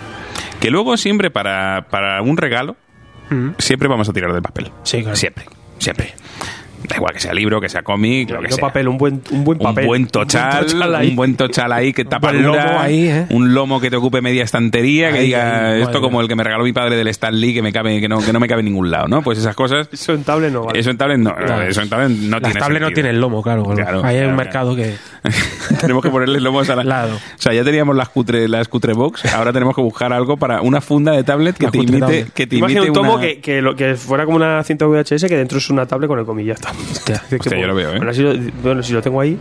[0.60, 2.76] Que luego siempre para, para un regalo,
[3.30, 3.50] Mm.
[3.58, 4.72] siempre vamos a tirar del papel.
[4.84, 5.16] Sí, claro.
[5.16, 5.46] Siempre,
[5.80, 6.14] siempre.
[6.88, 8.62] Da igual que sea libro, que sea cómic, lo que sea.
[8.62, 9.84] papel, un buen, un buen papel.
[9.84, 11.10] Un buen tochal, Un buen tochal ahí.
[11.10, 13.26] un buen tochal ahí que tapa buen lomo ahí, ¿eh?
[13.30, 16.36] un lomo que te ocupe media estantería, que Ahí, diga ahí, esto como el que
[16.36, 18.48] me regaló mi padre del Stan Lee que me cabe, que no, que no me
[18.48, 19.22] cabe en ningún lado, ¿no?
[19.22, 19.90] Pues esas cosas.
[19.92, 20.80] Eso en tablet no vale.
[20.80, 21.62] Eso en tablet no, Claro.
[21.64, 23.04] eso en tablet no Las tiene tablets no sentido.
[23.04, 23.64] tienen lomo, claro.
[23.64, 23.76] claro.
[23.76, 24.96] Claro, Ahí hay un mercado que.
[25.82, 26.84] tenemos que ponerle lomos a la.
[26.84, 27.16] Claro.
[27.16, 30.62] O sea, ya teníamos las cutre, las cutre box, ahora tenemos que buscar algo para
[30.62, 32.34] una funda de tablet que La te imite, tablet.
[32.34, 35.28] que te Imagina un tomo una- que, que, lo, que fuera como una cinta VHS
[35.28, 36.56] que dentro es una tablet con el comilla.
[36.92, 37.22] Hostia.
[37.60, 37.98] Yo lo veo, ¿eh?
[37.98, 38.34] Bueno, si lo,
[38.64, 39.38] bueno, si lo tengo ahí,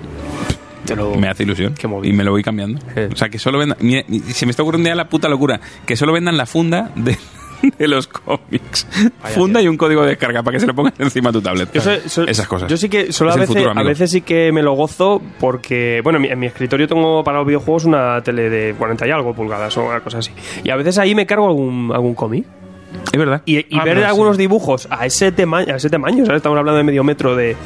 [0.84, 1.14] te lo...
[1.14, 1.74] Me hace ilusión.
[2.02, 2.80] Y me lo voy cambiando.
[2.96, 3.08] Eh.
[3.12, 3.78] O sea, que solo vendan.
[3.80, 5.60] mira, se me está ocurriendo ya la puta locura.
[5.86, 7.16] Que solo vendan la funda de,
[7.78, 8.86] de los cómics.
[9.34, 11.70] funda y un código de descarga para que se lo pongas encima a tu tablet.
[11.72, 12.68] Yo sé- so- Esas cosas.
[12.70, 16.00] Yo sí que solo a veces, futuro, a veces sí que me lo gozo porque,
[16.04, 19.10] bueno, en mi, en mi escritorio tengo para los videojuegos una tele de 40 y
[19.10, 20.32] algo pulgadas o una cosa así.
[20.62, 22.44] Y a veces ahí me cargo algún, algún cómic.
[23.12, 23.42] Es verdad.
[23.46, 24.42] Y, y Ah, ver algunos sí.
[24.42, 26.38] dibujos a ese, tamaño a ese tamaño, ¿sabes?
[26.38, 27.56] Estamos hablando de medio metro de,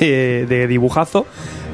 [0.00, 1.26] de, de dibujazo.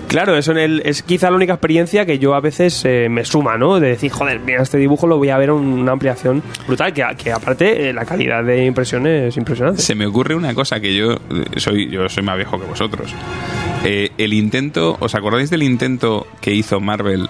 [0.06, 3.24] Claro, eso en el, es quizá la única experiencia que yo a veces eh, me
[3.24, 3.80] suma, ¿no?
[3.80, 7.04] De decir, joder, mira, este dibujo lo voy a ver en una ampliación brutal, que,
[7.16, 9.80] que aparte eh, la calidad de impresión es impresionante.
[9.82, 11.18] Se me ocurre una cosa que yo eh,
[11.56, 13.12] soy yo soy más viejo que vosotros.
[13.84, 17.28] Eh, el intento, ¿os acordáis del intento que hizo Marvel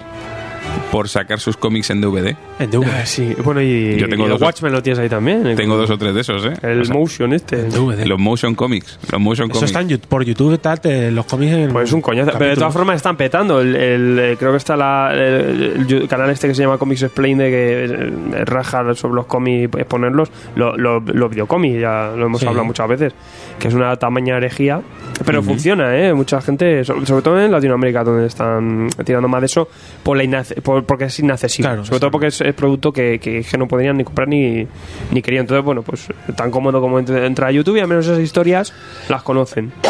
[0.91, 2.35] por sacar sus cómics en DVD?
[2.59, 2.87] En DVD.
[3.01, 5.45] Ah, Sí, bueno, y, Yo tengo y el Watchmen lo tienes ahí también.
[5.45, 6.53] el- Tengo dos o tres de esos, ¿eh?
[6.61, 7.59] El O sea, motion este.
[7.61, 8.05] En DVD.
[8.05, 8.97] los motion comics.
[9.11, 9.69] Los motion Eso comics.
[9.71, 12.31] está en Yu- por YouTube y tal, te- los cómics en Pues es un coñazo.
[12.37, 13.59] Pero de todas formas están petando.
[13.61, 17.03] El, el- eh, creo que está la- el, el canal este que se llama Comics
[17.03, 20.31] Explain de que eh, raja sobre los cómics, exponerlos.
[20.55, 22.47] Los lo, los videocómics, ya lo hemos Sí.
[22.47, 23.13] hablado muchas veces.
[23.59, 24.81] Que es una tamaña herejía.
[25.25, 26.13] Pero funciona, ¿eh?
[26.13, 29.67] Mucha gente, so- sobre todo en Latinoamérica, donde están tirando más de eso,
[30.03, 31.69] por la inace- por- porque es inaccesible.
[31.69, 34.67] Claro, sobre todo porque es, es producto que, que, que no podrían ni comprar ni,
[35.11, 35.41] ni querían.
[35.41, 38.73] Entonces, bueno, pues tan cómodo como ent- entrar a YouTube y al menos esas historias
[39.09, 39.71] las conocen.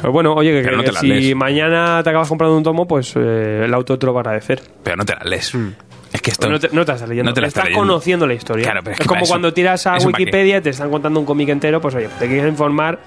[0.00, 1.36] Pues bueno, oye, que, Pero no si lees.
[1.36, 4.60] mañana te acabas comprando un tomo, pues eh, el auto te lo va a agradecer.
[4.82, 5.56] Pero no te las lees.
[6.14, 6.48] Es que esto.
[6.48, 7.88] No te, no te estás leyendo, No te la estás estás leyendo.
[7.92, 8.64] conociendo la historia.
[8.64, 9.96] Claro, pero es es que como eso- cuando tiras a.
[9.98, 13.00] Wikipedia y te están contando un cómic entero, pues oye, te quieres informar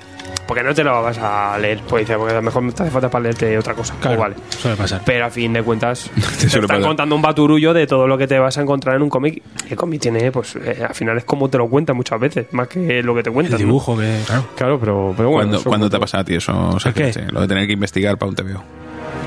[0.46, 1.80] porque no te lo vas a leer.
[1.88, 3.94] Pues dice, porque a lo mejor te hace falta para leerte otra cosa.
[4.02, 4.44] Claro, Pues vale.
[4.60, 5.02] suele pasar.
[5.06, 6.10] Pero a fin de cuentas,
[6.40, 9.10] te, están contando un baturullo de todo lo que te vas a encontrar en un
[9.10, 9.42] cómic.
[9.70, 12.68] El cómic tiene, pues eh, al final es como te lo cuentan muchas veces, más
[12.68, 13.54] que lo que te El cuentan.
[13.54, 13.58] ¿no?
[13.66, 14.46] dibujo, que claro.
[14.58, 15.58] Claro, pero, pero bueno.
[15.64, 17.14] ¿Cuándo, te ha pasado a ti eso, qué?
[17.14, 18.62] Sí, Lo de tener que investigar para un TVO.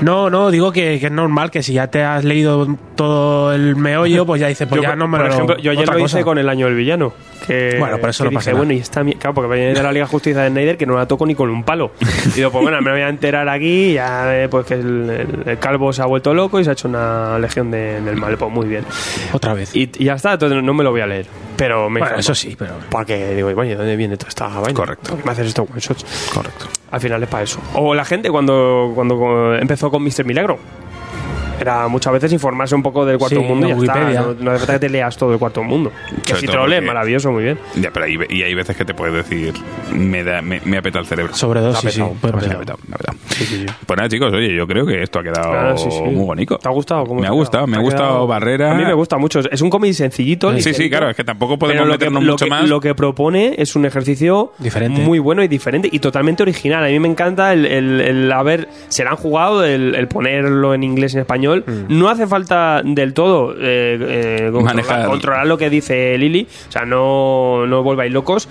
[0.01, 3.75] No, no, digo que, que es normal que si ya te has leído todo el
[3.75, 5.93] meollo, pues ya dices, pues Yo, ya no me por lo- ejemplo, yo ayer lo
[5.93, 6.17] cosa.
[6.17, 7.13] hice con el año del villano.
[7.45, 8.57] Que, Bueno, pero eso que dije, nada.
[8.57, 10.95] bueno, y esta mi- claro, porque viene de la Liga Justicia de Snyder que no
[10.95, 11.91] la toco ni con un palo.
[11.99, 12.05] Y
[12.35, 16.01] digo, pues bueno, me voy a enterar aquí, ya eh, pues que el calvo se
[16.01, 18.37] ha vuelto loco y se ha hecho una legión de- del mal.
[18.37, 18.83] Pues muy bien.
[19.33, 19.75] Otra vez.
[19.75, 21.25] Y, y ya está, entonces no me lo voy a leer.
[21.61, 22.73] Pero me bueno, eso sí, pero.
[22.89, 24.73] Porque digo, oye, ¿dónde viene toda esta vaina?
[24.73, 25.11] Correcto.
[25.11, 26.31] ¿Por qué me haces estos one shots?
[26.33, 26.65] Correcto.
[26.89, 27.59] Al final es para eso.
[27.75, 30.25] O la gente cuando, cuando empezó con Mr.
[30.25, 30.57] Milagro.
[31.61, 33.93] Era muchas veces informarse un poco del cuarto Sí, mundo y ya está.
[33.93, 34.21] Wikipedia.
[34.21, 35.91] No, no hace falta que te leas todo el cuarto mundo.
[36.23, 37.59] Que Sobre si te todo lo lees, maravilloso, muy bien.
[37.75, 39.53] Ya, pero hay, y hay veces que te puedes decir,
[39.93, 41.33] me, da, me, me apeta el cerebro.
[41.35, 43.65] Sobre dos, Está sí, sí.
[43.85, 46.01] Pues nada, chicos, oye, yo creo que esto ha quedado Claro, sí, sí.
[46.01, 46.57] muy bonito.
[46.57, 47.05] ¿Te ha gustado?
[47.05, 48.71] ¿Cómo Me ha gustado, me ha gustado Barrera.
[48.71, 49.39] A mí me gusta mucho.
[49.39, 50.51] Es un cómic sencillito.
[50.59, 52.67] Sí, sí, claro, es que tampoco podemos que, meternos lo mucho que- más.
[52.69, 55.01] Lo que propone es un ejercicio Diferente.
[55.01, 56.83] muy bueno y diferente y totalmente original.
[56.83, 60.73] A mí me encanta el, el, el haber, se la han jugado, el, el ponerlo
[60.73, 61.50] en inglés y en español.
[61.89, 64.51] No hace falta del todo eh, eh,
[65.07, 66.47] controlar, lo que dice Lili.
[66.67, 68.47] O sea, no, no volváis locos.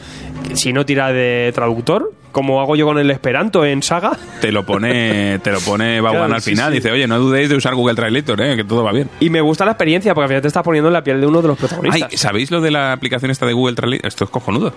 [0.54, 4.12] Si no tira de traductor, como hago yo con el Esperanto en Saga.
[4.40, 6.70] Te lo pone, te lo pone Bauan Claro, al final.
[6.72, 6.78] sí.
[6.78, 9.08] Dice, oye, no dudéis de usar Google Translator, eh, que todo va bien.
[9.20, 11.26] Y me gusta la experiencia porque al final te estás poniendo en la piel de
[11.26, 12.20] uno de los Ay, protagonistas.
[12.20, 14.06] ¿sabéis lo de la aplicación esta de Google Translator?
[14.06, 14.72] Esto es cojonudo.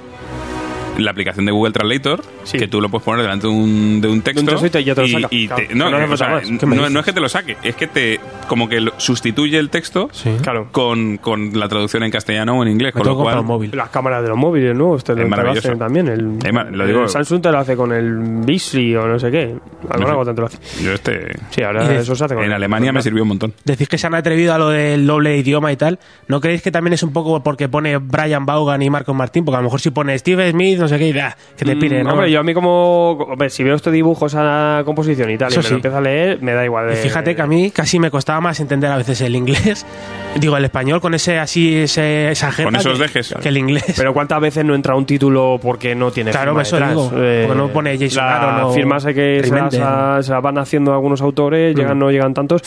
[0.98, 2.58] La aplicación de Google Translator, Sí.
[2.60, 4.46] que tú lo puedes poner delante de un, de un texto.
[4.56, 5.28] texto y ya te lo saca.
[5.32, 6.60] y Claro, te- no, no hace o sea, falta más.
[6.60, 8.94] ¿Qué me no- no es que te lo saque, es que te como que lo-
[8.98, 10.30] sustituye el texto Sí.
[10.72, 12.94] Con, con la traducción en castellano o en inglés.
[12.94, 13.72] Me Con lo cual, móvil.
[13.74, 14.96] Las cámaras de los móviles, ¿no?
[14.96, 15.68] Este Es lo, te lo maravilloso.
[15.70, 16.08] hacen también.
[16.10, 19.18] El, Es ma- lo digo- el Samsung te lo hace con el Bixby o no
[19.18, 19.56] sé qué.
[19.90, 20.58] Algo, tanto lo hace.
[20.84, 21.32] yo este.
[21.50, 23.54] Sí, ahora eso se hace con En el- Alemania con me sirvió un montón.
[23.64, 25.98] Decís que se han atrevido a lo del doble idioma y tal.
[26.28, 29.44] ¿No creéis que también es un poco porque pone Brian Vaughan y Marcos Martín?
[29.46, 31.76] Porque a lo mejor si pone Steve Smith, no sé qué, y, ah, que te
[31.76, 32.14] pire, Mm, ¿no?
[32.14, 33.12] Hombre, yo a mí como...
[33.12, 35.70] Hombre, si veo estos dibujos a composición y tal Eso y me sí.
[35.72, 36.86] lo empiezo a leer, me da igual.
[36.88, 39.86] Y de- fíjate que a mí casi me costaba más entender a veces el inglés,
[40.40, 43.34] digo el español con ese así ese, esa jerga Con esos que, dejes.
[43.42, 43.94] que el inglés.
[43.98, 46.92] Pero ¿cuántas veces no entra un título porque no tiene Claro, firma eso detrás?
[46.92, 50.94] digo, porque no pone Jason Aaron o firmas que se las, se las van haciendo
[50.94, 52.62] algunos autores, llegan no llegan tantos,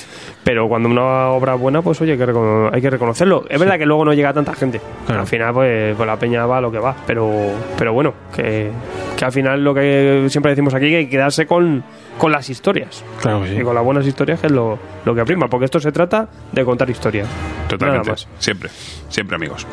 [0.44, 3.44] pero cuando una obra es buena, pues oye, hay que, recono- hay que reconocerlo.
[3.48, 4.80] Es verdad que luego no llega tanta gente.
[5.06, 5.22] Claro.
[5.22, 7.30] Al final, pues, pues la peña va a lo que va, pero,
[7.76, 8.70] pero bueno, que,
[9.16, 11.82] que al final lo que siempre decimos aquí, que hay que quedarse con,
[12.18, 13.04] con las historias.
[13.20, 13.56] Claro que sí.
[13.60, 16.28] Y con las buenas historias que es lo, lo que prima, porque esto se trata
[16.52, 17.28] de contar historias.
[17.68, 18.08] Totalmente.
[18.08, 18.28] Nada más.
[18.38, 18.70] Siempre,
[19.08, 19.66] siempre amigos.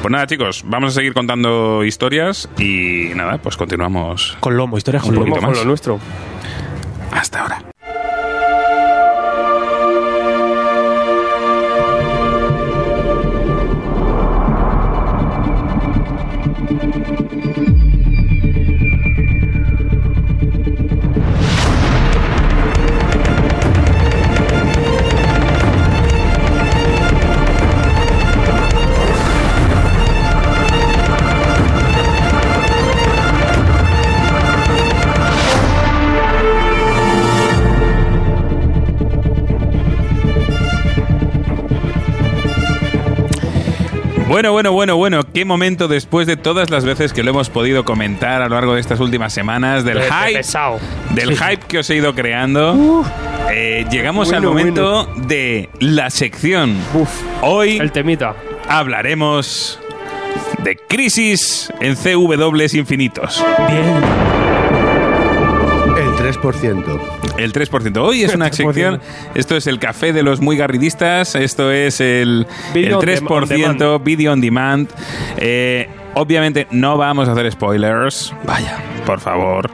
[0.00, 5.02] Pues nada, chicos, vamos a seguir contando historias y nada, pues continuamos Con lomo, historias
[5.02, 5.36] con Un lomo.
[5.36, 5.44] más.
[5.44, 5.98] con lo nuestro.
[7.12, 7.62] hasta ahora.
[44.38, 47.84] Bueno, bueno, bueno, bueno, qué momento después de todas las veces que lo hemos podido
[47.84, 50.78] comentar a lo largo de estas últimas semanas del De- de hype, pesado.
[51.10, 53.04] del hype que os he ido creando.
[53.50, 56.76] eh, llegamos al Bueno, momento de la sección.
[57.42, 58.36] Hoy El temita.
[58.68, 59.80] hablaremos
[60.62, 63.44] de crisis en CW infinitos.
[63.68, 64.37] Bien.
[66.28, 67.00] El 3%.
[67.38, 67.96] El 3%.
[67.98, 69.00] Hoy es una sección.
[69.34, 71.34] Esto es el café de los muy garridistas.
[71.34, 74.88] Esto es el, el on dem- 3% on video on demand.
[75.38, 78.34] Eh, obviamente no vamos a hacer spoilers.
[78.44, 79.70] Vaya, por favor.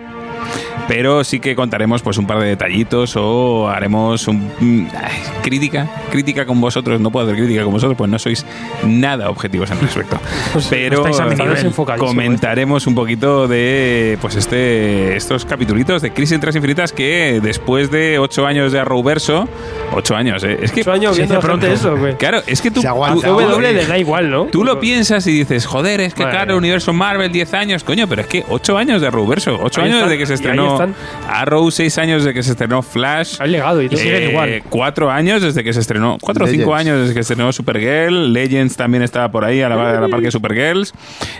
[0.88, 5.12] Pero sí que contaremos pues un par de detallitos o haremos un mm, ay,
[5.42, 7.00] crítica, crítica con vosotros.
[7.00, 8.44] No puedo hacer crítica con vosotros, pues no sois
[8.84, 10.18] nada objetivos en respecto.
[10.70, 11.48] Pero nivel.
[11.50, 17.40] desenfocadísimo comentaremos un poquito de pues este estos capitulitos de Crisis en Tres Infinitas que
[17.42, 19.48] después de ocho años de Arrowverso,
[19.94, 20.58] ocho años, ¿eh?
[20.62, 21.66] es que Ocho años se viendo pronto.
[21.66, 22.14] eso, güey.
[22.16, 23.26] Claro, es que tú, aguanta.
[23.26, 24.44] tú- W le da igual, ¿no?
[24.46, 28.22] Tú lo piensas y dices, joder, es que claro, universo Marvel, 10 años, coño, pero
[28.22, 30.38] es que 8 años de Arrowverso, 8 Ahí años están, desde que se ahí
[30.72, 31.30] estrenó están.
[31.30, 33.36] Arrow, 6 años desde que se estrenó Flash.
[33.40, 33.98] Hay legado y todo.
[34.00, 34.62] siguen igual.
[34.68, 36.80] 4 años desde que se estrenó, 4 o 5 Legends.
[36.80, 40.08] años desde que se estrenó Supergirl, Legends también estaba por ahí a la, a la
[40.08, 40.92] par que Supergirls,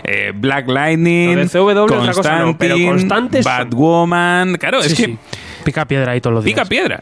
[0.03, 3.45] eh, Black Lightning, Lo de CW otra cosa no, pero Constantine, constantes.
[3.45, 5.17] Batwoman, claro, es que sí.
[5.63, 6.55] Pica piedra ahí todos los días.
[6.55, 7.01] pica piedra,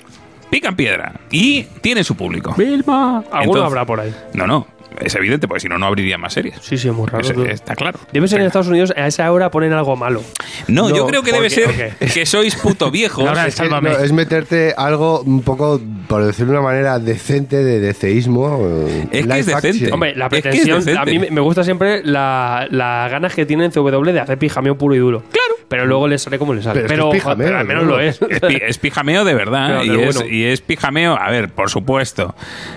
[0.50, 2.54] pica piedra y tiene su público.
[2.58, 3.18] Vilma.
[3.32, 4.14] Alguno Entonces- habrá por ahí.
[4.34, 4.68] No, no,
[5.02, 6.56] es evidente, porque si no, no abriría más series.
[6.62, 7.28] Sí, sí, es muy raro.
[7.32, 7.44] Tú.
[7.46, 8.00] está claro.
[8.12, 10.22] Debe ser en Estados Unidos, a esa hora ponen algo malo.
[10.68, 11.92] No, yo creo que ¿por debe qué?
[12.00, 13.28] ser que sois puto viejos.
[13.28, 17.64] Ahora Es, que, no, es meterte algo un poco, por decirlo de una manera, decente
[17.64, 18.60] de deceísmo.
[18.88, 19.68] eh, Es que es decente.
[19.70, 19.94] action.
[19.94, 23.46] Hombre, la Es que es pretensión, a mí me- gusta siempre la- las ganas que
[23.46, 25.24] tienen CW de hacer pijameo puro y duro.
[25.32, 25.53] Claro.
[25.74, 26.82] Pero luego le sale como le sale.
[26.82, 27.90] Pero es que Pero, es joder, pijameo, pero al menos ¿no?
[27.90, 28.22] lo es.
[28.30, 29.68] Es, pi- es pijameo de verdad.
[29.80, 30.30] Pero y, del es, bueno.
[30.32, 32.36] y es pijameo, a ver, por supuesto.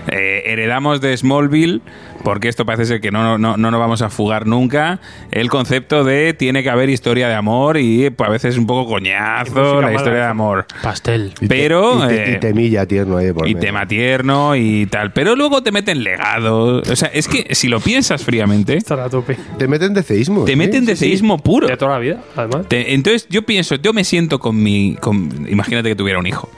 [0.09, 1.83] eh, heredamos de Smallville,
[2.23, 6.05] porque esto parece ser que no, no, no nos vamos a fugar nunca, el concepto
[6.05, 9.87] de tiene que haber historia de amor y pues, a veces un poco coñazo la
[9.89, 10.67] mala, historia de amor.
[10.83, 11.33] Pastel.
[11.41, 13.67] Y te- Pero, y, te- eh, y temilla tierno ahí por Y medio.
[13.67, 15.13] tema tierno y tal.
[15.13, 16.79] Pero luego te meten legado.
[16.91, 19.37] O sea, es que si lo piensas fríamente, Estará a tope.
[19.59, 20.45] Te meten deseísmo.
[20.45, 20.57] te ¿sí?
[20.57, 20.91] meten Sí, sí.
[20.93, 21.67] deseísmo puro.
[21.69, 22.69] De toda la vida, además.
[22.69, 24.97] Te- entonces yo pienso, yo me siento con mi...
[25.01, 26.49] con- imagínate que tuviera un hijo.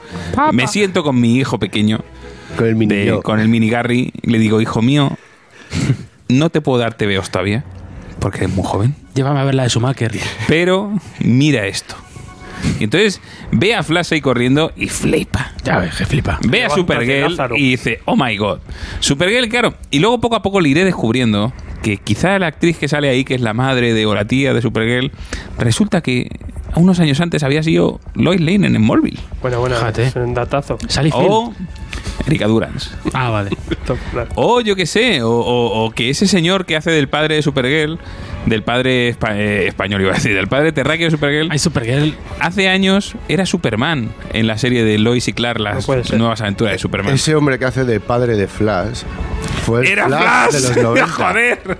[0.51, 1.99] Me siento con mi hijo pequeño,
[2.57, 5.11] Con el mini de- con el mini Gary, y le digo, hijo mío,
[6.27, 7.63] no te puedo dar TVOs todavía,
[8.19, 10.11] porque eres muy joven, Llévame a ver la de Schumacher.
[10.47, 11.95] pero mira esto.
[12.79, 15.53] Y entonces ve a Flash ahí corriendo y flipa.
[15.63, 16.39] Ya ves, que flipa.
[16.45, 18.59] Ve a Supergirl y dice, oh my god.
[18.99, 19.75] Supergirl, claro.
[19.91, 23.23] Y luego poco a poco le iré descubriendo que quizá la actriz que sale ahí,
[23.23, 25.11] que es la madre de o la tía de Supergirl,
[25.57, 26.29] resulta que
[26.75, 29.19] unos años antes había sido Lois Lane en Smallville.
[29.41, 30.07] Bueno, bueno, Fíjate.
[30.07, 30.77] es un datazo.
[30.89, 31.25] Sally Field.
[31.29, 31.53] O
[32.27, 32.91] Erika Durans.
[33.13, 33.49] Ah, vale.
[34.35, 37.41] O yo qué sé, o, o- o que ese señor que hace del padre de
[37.41, 37.97] Supergirl,
[38.45, 42.15] del padre espa- eh, español, iba a decir, del padre terráqueo de Supergirl, Hay Supergirl.
[42.39, 46.17] hace años era Superman en la serie de Lois y Clark, No las ser.
[46.17, 47.13] nuevas aventuras de Superman.
[47.15, 49.01] Ese hombre que hace de padre de Flash
[49.65, 51.07] fue el Era Flash, Flash, de los 90.
[51.13, 51.77] joder.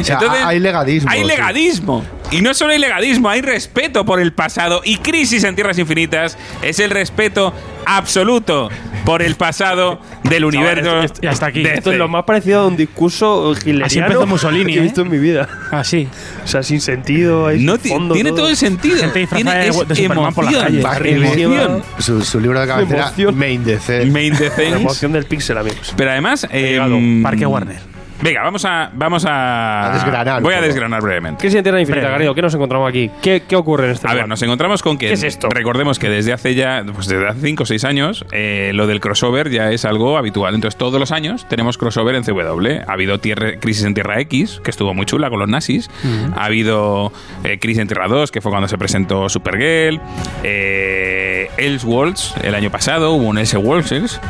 [0.00, 1.26] O sea, hay legadismo, Hay sí.
[1.26, 2.04] legadismo.
[2.30, 4.80] Y no solo hay legadismo, hay respeto por el pasado.
[4.84, 7.52] Y Crisis en Tierras Infinitas es el respeto
[7.86, 8.68] absoluto
[9.06, 11.00] por el pasado del universo.
[11.00, 11.60] esto- Ya está aquí.
[11.60, 11.96] Esto es DC.
[11.98, 14.82] lo más parecido a un discurso hileriano Así empezó Mussolini, que he ¿eh?
[14.82, 15.48] visto en mi vida.
[15.70, 16.08] Ah, sí.
[16.44, 18.40] O sea, sin sentido, hay No fondo, tiene todo.
[18.40, 18.98] todo el sentido.
[18.98, 21.82] Gente Tiene de- es de Superman por las emoción, emoción.
[21.98, 23.38] Su, su libro de cabecera, Emoción.
[23.38, 24.06] Main DC.
[24.06, 24.76] Main La Defense.
[24.80, 25.94] emoción del pixel, amigos.
[25.96, 26.96] Pero además, llegado.
[26.96, 27.95] em, Parque Warner.
[28.22, 31.42] Venga, vamos a, vamos a, A desgranar Voy a desgranar brevemente.
[31.42, 32.08] ¿Qué siente la infinita.
[32.08, 32.34] Garrido?
[32.34, 33.10] ¿Qué nos encontramos aquí?
[33.22, 35.48] ¿Qué, qué ocurre en este A ver, nos encontramos con que ¿Qué es esto?
[35.50, 39.00] recordemos que desde hace ya, pues desde hace 5 o 6 años, eh, lo del
[39.00, 40.54] crossover ya es algo habitual.
[40.54, 42.84] Entonces, todos los años tenemos crossover en CW.
[42.88, 45.90] Ha habido tierra- Crisis en Tierra X, que estuvo muy chula con los nazis.
[46.36, 47.12] Ha habido
[47.44, 50.00] eh, Crisis en Tierra 2, que fue cuando se presentó Supergirl.
[50.42, 54.20] Eh, Elseworlds, el año pasado, hubo un Elseworlds.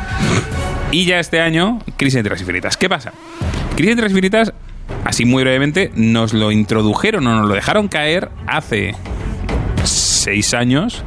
[0.91, 2.77] Y ya este año, Crisis en Tierras Infinitas.
[2.77, 3.11] ¿Qué pasa?
[3.77, 4.53] Crisis en Tierras Infinitas,
[5.05, 8.95] así muy brevemente, nos lo introdujeron o nos lo dejaron caer hace
[9.83, 11.03] seis años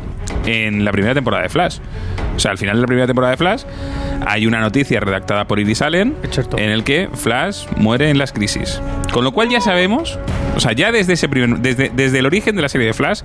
[0.47, 1.79] en la primera temporada de Flash.
[2.41, 3.65] O sea, al final de la primera temporada de Flash
[4.27, 6.17] hay una noticia redactada por Iris Allen
[6.57, 8.81] en el que Flash muere en las crisis.
[9.13, 10.19] Con lo cual ya sabemos,
[10.57, 13.21] o sea, ya desde ese primer, desde, desde el origen de la serie de Flash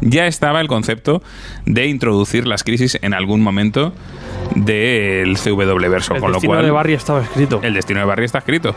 [0.00, 1.22] ya estaba el concepto
[1.64, 3.92] de introducir las crisis en algún momento
[4.56, 7.60] del CW verso, El con lo destino de Barry estaba escrito.
[7.62, 8.74] el destino de Barry está escrito.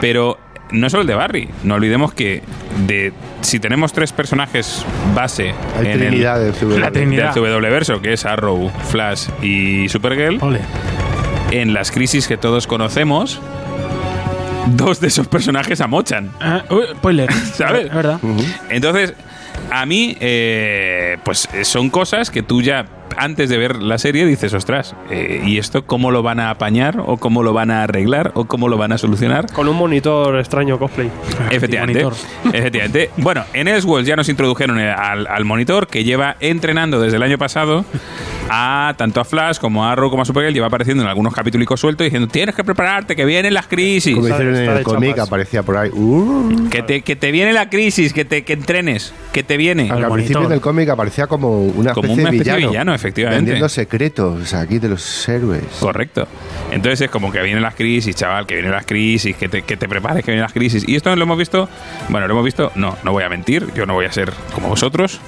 [0.00, 0.38] Pero
[0.70, 1.48] no solo el de Barry.
[1.64, 2.42] No olvidemos que
[2.86, 6.78] de si tenemos tres personajes base Hay en el- Trinidad del CW.
[6.78, 7.34] La Trinidad.
[7.34, 10.60] del CW verso, que es Arrow, Flash y Supergirl, Ole.
[11.50, 13.40] en las crisis que todos conocemos,
[14.76, 16.30] dos de esos personajes amochan.
[16.40, 17.32] Ah, uy, spoiler.
[17.54, 17.86] ¿Sabes?
[17.86, 18.18] Es verdad.
[18.68, 19.14] Entonces,
[19.70, 24.26] a mí, eh, pues eh, son cosas que tú ya antes de ver la serie
[24.26, 27.02] dices, ostras, eh, ¿y esto cómo lo van a apañar?
[27.04, 28.32] ¿O cómo lo van a arreglar?
[28.34, 29.52] ¿O cómo lo van a solucionar?
[29.52, 31.10] Con un monitor extraño cosplay.
[31.50, 32.04] Efectivamente.
[32.04, 32.26] monitor.
[32.54, 33.10] Efectivamente.
[33.16, 37.22] Bueno, en Elseworlds ya nos introdujeron eh, al, al monitor que lleva entrenando desde el
[37.22, 37.84] año pasado
[38.50, 40.54] a tanto a Flash como a Arrow como a Supergirl.
[40.54, 44.14] Lleva apareciendo en algunos capítulos sueltos diciendo tienes que prepararte, que vienen las crisis.
[44.14, 45.90] Como hicieron en el cómic, aparecía por ahí.
[45.92, 49.90] Uh, Que te, que te viene la crisis, que te que entrenes, que te viene.
[49.90, 52.70] al principio del cómic aparecía como una Como especie, una especie de de villano.
[52.70, 53.44] villano, efectivamente.
[53.44, 55.62] Vendiendo secretos aquí de los héroes.
[55.80, 56.26] Correcto.
[56.70, 59.76] Entonces es como que vienen las crisis, chaval, que vienen las crisis, que te, que
[59.76, 60.84] te prepares, que vienen las crisis.
[60.86, 61.68] Y esto lo hemos visto,
[62.08, 64.68] bueno, lo hemos visto, no, no voy a mentir, yo no voy a ser como
[64.68, 65.20] vosotros.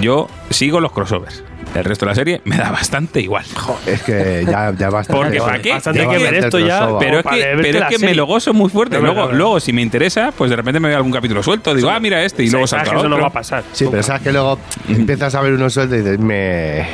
[0.00, 1.42] Yo sigo los crossovers.
[1.74, 3.44] El resto de la serie me da bastante igual.
[3.86, 5.12] Es que ya, ya basta.
[5.14, 5.72] Porque ¿para qué?
[5.72, 6.88] Bastante que ver el esto ya.
[6.98, 8.96] Pero es para que, pero es que me lo gozo muy fuerte.
[8.96, 9.32] No, luego, no, no.
[9.32, 11.74] luego, si me interesa, pues de repente me veo algún capítulo suelto.
[11.74, 13.22] Digo, ah, mira este, y luego Sabes salto que a eso no otro.
[13.24, 13.64] va a pasar.
[13.72, 16.86] Sí, pero sabes que luego empiezas a ver unos sueldos y dices, me.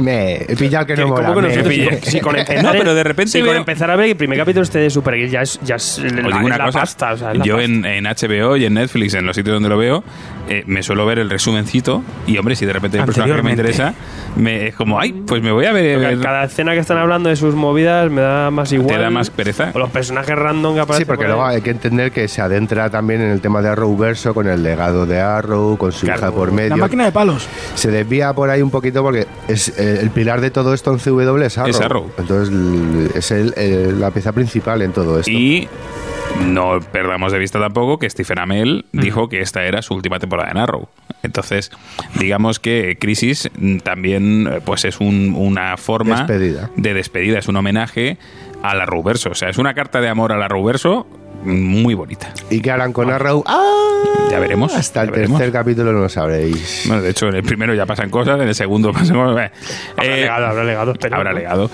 [0.00, 0.36] me.
[0.48, 1.48] He pillado que no ¿cómo mola.
[1.48, 4.08] que me- si con empezar, No, pero de repente si con veo- empezar a ver
[4.10, 6.06] el primer capítulo este de Supergirl ya es, ya es la,
[6.40, 7.12] es la cosa, pasta.
[7.12, 7.64] O sea, es la yo pasta.
[7.70, 10.02] en, en HBO y en Netflix, en los sitios donde lo veo,
[10.48, 13.42] eh, me suelo ver el resumencito y, hombre, si de repente hay un personaje que
[13.42, 13.94] me interesa,
[14.36, 16.18] me, es como, ay, pues me voy a ver...
[16.20, 18.96] Cada escena que están hablando de sus movidas me da más igual.
[18.96, 19.70] Te da más pereza.
[19.74, 21.04] O los personajes random que aparecen.
[21.04, 23.68] Sí, porque por luego hay que entender que se adentra también en el tema de
[23.70, 26.20] Arrowverso con el legado de Arrow, con su Claro.
[26.20, 26.76] hija por La medio.
[26.76, 27.48] máquina de palos.
[27.74, 30.98] Se desvía por ahí un poquito porque es eh, el pilar de todo esto en
[30.98, 31.70] CW es Arrow.
[31.70, 32.10] Es Arrow.
[32.18, 32.54] Entonces
[33.14, 35.30] es el- el- la pieza principal en todo esto.
[35.30, 35.68] Y
[36.44, 40.50] no perdamos de vista tampoco que Stephen Amell dijo que esta era su última temporada
[40.50, 40.88] en Arrow.
[41.22, 41.70] Entonces,
[42.18, 46.70] digamos que Crisis mm, también eh, pues es un- una forma Despedida.
[46.76, 48.18] de despedida, es un homenaje
[48.62, 49.30] a la Arrowverso.
[49.30, 51.06] O sea, es una carta de amor a la Arrowverso
[51.44, 52.32] muy bonita.
[52.50, 53.42] ¿Y qué harán con Arrow?
[53.46, 53.62] ¡Ah!
[54.30, 54.74] Ya veremos.
[54.74, 55.38] Hasta el veremos.
[55.38, 56.84] tercer capítulo no lo sabréis.
[56.86, 59.50] Bueno, de hecho, en el primero ya pasan cosas, en el segundo pasan cosas.
[59.96, 60.92] Habrá Eh, legado, habrá legado.
[60.92, 61.70] esperemos, habrá legado.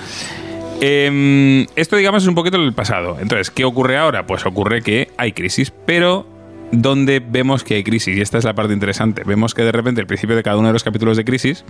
[0.84, 3.16] Em, esto, digamos, es un poquito el pasado.
[3.20, 4.26] Entonces, ¿qué ocurre ahora?
[4.26, 6.26] Pues ocurre que hay crisis, pero
[6.72, 8.16] ¿dónde vemos que hay crisis?
[8.16, 9.22] Y esta es la parte interesante.
[9.24, 11.64] Vemos que de repente, al principio de cada uno de los capítulos de crisis,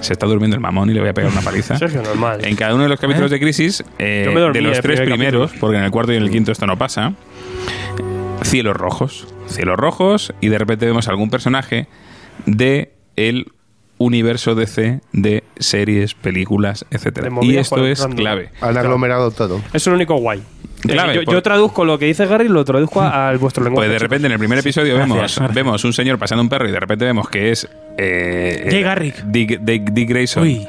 [0.00, 1.76] se está durmiendo el mamón y le voy a pegar una paliza.
[1.78, 2.42] Sergio, normal.
[2.42, 5.60] En cada uno de los capítulos de crisis, eh, de los tres primer primeros, capítulo.
[5.60, 7.12] porque en el cuarto y en el quinto esto no pasa,
[8.44, 9.26] cielos rojos.
[9.46, 11.86] Cielos rojos, y de repente vemos algún personaje
[12.46, 13.52] de el
[13.98, 17.28] universo DC de series, películas, etcétera.
[17.42, 18.18] Y esto es random.
[18.18, 18.50] clave.
[18.60, 19.60] Han aglomerado todo.
[19.72, 20.42] Es lo único guay.
[20.82, 23.36] Clave, Eh, yo, por- yo traduzco lo que dice Gary y lo traduzco a, a
[23.36, 23.88] vuestro lenguaje.
[23.88, 25.52] Pues de repente en el primer episodio vemos, gracias.
[25.52, 27.68] vemos un señor pasando un perro y de repente vemos que es
[27.98, 29.16] eh, Jay eh, Garrick.
[29.24, 30.66] Dick, Dick- Dick Grayson Uy.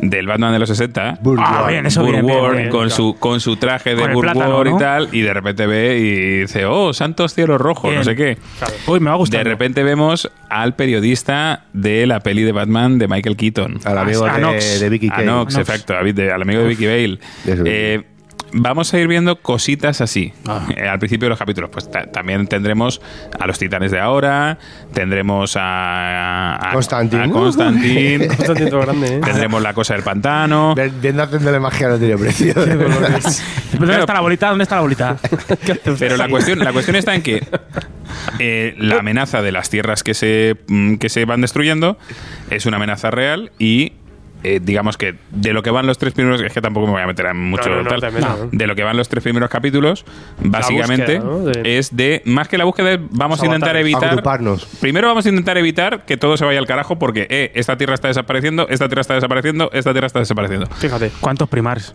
[0.00, 2.68] Del Batman de los 60 Burr Ah, bien, eso bien, bien, Ward, bien.
[2.70, 4.78] con su con su traje de Con el Ward y ¿no?
[4.78, 7.96] tal y de repente ve y dice oh santos cielos rojos Bien.
[7.98, 8.38] no sé qué
[8.86, 9.42] Uy, me va a gustar.
[9.44, 14.24] de repente vemos al periodista de la peli de Batman de Michael Keaton Al amigo
[14.24, 14.80] A de, Nox.
[14.80, 15.24] de Vicky a Kane.
[15.26, 15.68] Nox, Nox.
[15.68, 17.18] exacto, a- de- al amigo de Vicky Bale.
[17.44, 17.60] Eso es.
[17.64, 18.04] Eh,
[18.52, 20.32] vamos a ir viendo cositas así.
[20.46, 20.66] Ah.
[20.76, 23.00] Eh, al principio de los capítulos, pues ta- también tendremos
[23.38, 24.58] a los titanes de ahora,
[24.92, 27.16] tendremos a, a, Bastante
[27.56, 28.28] grande, ¿eh?
[29.24, 30.74] tendremos la cosa del pantano.
[31.00, 32.54] Viendo haciéndole magia no tiene precio.
[33.78, 34.48] ¿Dónde está la bolita?
[34.48, 35.16] ¿Dónde está la bolita?
[35.98, 37.46] Pero la cuestión, la cuestión está en que
[38.38, 41.98] eh, la amenaza de las tierras que se, mm, que se van destruyendo
[42.50, 43.92] es una amenaza real y
[44.44, 47.02] eh, digamos que de lo que van los tres primeros, es que tampoco me voy
[47.02, 48.48] a meter en mucho No, no, no, tal, te metas, ¿no?
[48.52, 50.04] de lo que van los tres primeros capítulos,
[50.40, 51.44] básicamente búsqueda, ¿no?
[51.62, 54.10] De- es de, más que la búsqueda, vamos a intentar evitar...
[54.10, 54.66] Agruparnos.
[54.80, 57.94] Primero vamos a intentar evitar que todo se vaya al carajo porque eh, esta tierra
[57.94, 60.66] está desapareciendo, esta tierra está desapareciendo, esta tierra está desapareciendo.
[60.76, 61.10] Fíjate.
[61.20, 61.94] ¿Cuántos primars?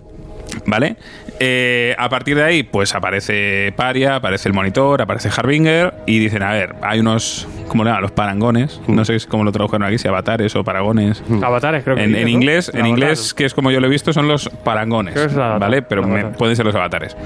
[0.66, 0.96] ¿Vale?
[1.40, 6.44] Eh, a partir de ahí, pues aparece Paria, aparece el monitor, aparece Harbinger y dicen,
[6.44, 8.02] a ver, hay unos, ¿cómo le llaman?
[8.04, 8.80] Los parangones.
[8.88, 11.24] No sé cómo lo tradujeron aquí, si avatares o paragones.
[11.44, 12.30] Avatares, creo que En, dices, en ¿no?
[12.40, 12.90] inglés, en Avatar.
[12.90, 15.38] inglés, que es como yo lo he visto, son los parangones, Creo que es.
[15.38, 15.82] ¿vale?
[15.82, 17.18] Pero me- pueden ser los avatares.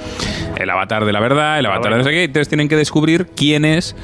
[0.58, 2.24] El avatar de la verdad, el avatar de no sé qué.
[2.24, 3.96] Entonces tienen que descubrir quién es.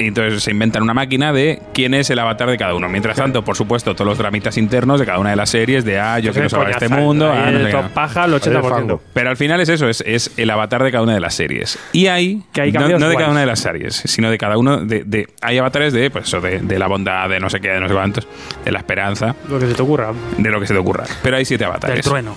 [0.00, 2.88] Y entonces se inventan una máquina de quién es el avatar de cada uno.
[2.88, 6.00] Mientras tanto, por supuesto, todos los dramitas internos de cada una de las series de,
[6.00, 7.88] ah, yo quiero salvar este mundo, ah, no el sé top qué.
[7.94, 8.98] paja al 80%.
[9.12, 11.78] Pero al final es eso, es, es el avatar de cada una de las series.
[11.92, 14.38] Y hay, Que hay no, cambios no de cada una de las series, sino de
[14.38, 17.50] cada uno, de, de- hay avatares de, pues eso, de, de la bondad, de no
[17.50, 18.26] sé qué, de no sé cuántos,
[18.64, 20.12] de la esperanza, Lo que se te ocurra.
[20.38, 21.04] de lo que se te ocurra.
[21.22, 22.04] Pero hay siete Del avatares.
[22.06, 22.34] trueno.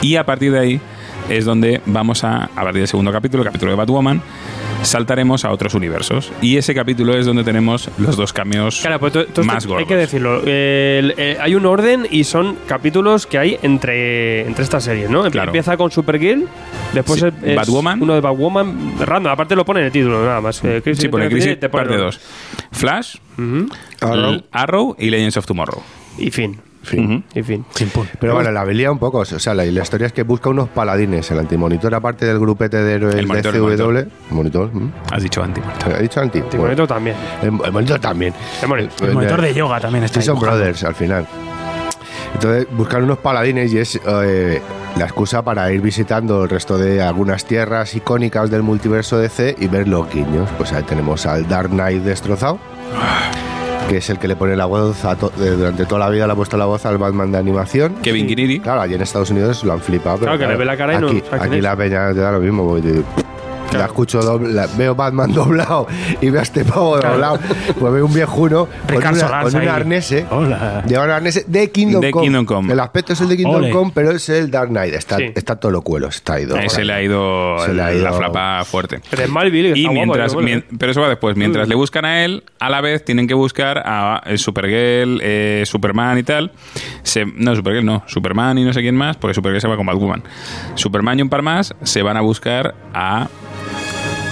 [0.00, 0.80] Y a partir de ahí
[1.28, 4.22] es donde vamos a, a partir del segundo capítulo, el capítulo de Batwoman,
[4.82, 6.32] saltaremos a otros universos.
[6.40, 9.12] Y ese capítulo es donde tenemos los dos cameos Claro, pues
[9.44, 9.88] más hay gordos.
[9.88, 10.42] que decirlo.
[10.44, 15.22] El- eh, hay un orden y son capítulos que hay entre, entre estas series, ¿no?
[15.30, 15.48] Claro.
[15.50, 16.46] Empieza con Supergirl,
[16.94, 18.02] después Sí, es- es Batwoman.
[18.02, 20.62] uno de Batwoman, random, aparte lo pone en el título, nada más.
[20.64, 22.04] Eh, Crisis Sí, pone Crisis te pone parte uno.
[22.04, 22.20] 2.
[22.72, 23.16] Flash.
[24.00, 24.42] Arrow.
[24.52, 25.82] Arrow y Legends of Tomorrow.
[26.18, 26.58] Y fin.
[26.96, 27.22] Ujú.
[27.34, 27.64] Y fin.
[28.20, 29.18] Pero bueno, la velía un poco.
[29.18, 31.30] O sea, la, la historia es que busca unos paladines.
[31.30, 33.54] El antimonitor, aparte del grupete de héroes El de monitor,
[33.96, 34.34] el CW.
[34.34, 34.74] Monitor.
[34.74, 34.92] ¿mm?
[35.12, 35.60] Has dicho anti.
[35.84, 36.38] ¿Ha dicho anti?
[36.52, 37.16] Y bonito también.
[37.40, 38.34] Bueno, el, el monitor también.
[38.62, 39.08] El monitor.
[39.08, 41.26] El monitor de yoga también está son brothers al final.
[42.34, 44.60] Entonces, buscar unos paladines y es eh,
[44.96, 49.66] la excusa para ir visitando el resto de algunas tierras icónicas del multiverso DC y
[49.66, 50.48] ver los guiños.
[50.58, 52.58] Pues ahí tenemos al Dark Knight destrozado,
[53.88, 56.32] que es el que le pone la voz a to- durante toda la vida le
[56.32, 57.94] ha puesto la voz al Batman de animación.
[58.02, 58.60] Kevin Guiniri.
[58.60, 60.18] Claro, allí en Estados Unidos lo han flipado.
[60.18, 62.20] pero Claro, que le ve la cara y no aquí, quién aquí la peña te
[62.20, 62.68] da lo mismo.
[62.68, 63.27] porque te-
[63.72, 65.86] La escucho doble, la- veo Batman doblado
[66.20, 67.38] y veo a este pavo doblado.
[67.78, 70.10] Pues veo un viejuno con, una- con un arnés.
[70.12, 70.26] ¿eh?
[70.30, 70.82] Hola.
[70.86, 72.24] Lleva un arnés de Kingdom, De Come.
[72.26, 72.72] Kingdom Come.
[72.72, 73.70] El aspecto es el de Kingdom Ole.
[73.70, 74.94] Come, pero es el Dark Knight.
[74.94, 75.30] Está, Sí.
[75.34, 76.56] está todo lo cuelo, está ido.
[76.56, 79.00] Eh, se le ha ido, Se le ha el- la ido- flapa fuerte.
[79.10, 81.36] Pero es Malville, Y guapo, mientras, mien- pero eso va después.
[81.36, 85.62] Mientras le buscan a él, a la vez tienen que buscar a eh, Supergirl, eh,
[85.66, 86.52] Superman y tal.
[87.02, 89.86] Se- no, Supergirl no, Superman y no sé quién más, porque Supergirl se va con
[89.86, 90.22] Batwoman.
[90.74, 93.28] Superman y un par más se van a buscar a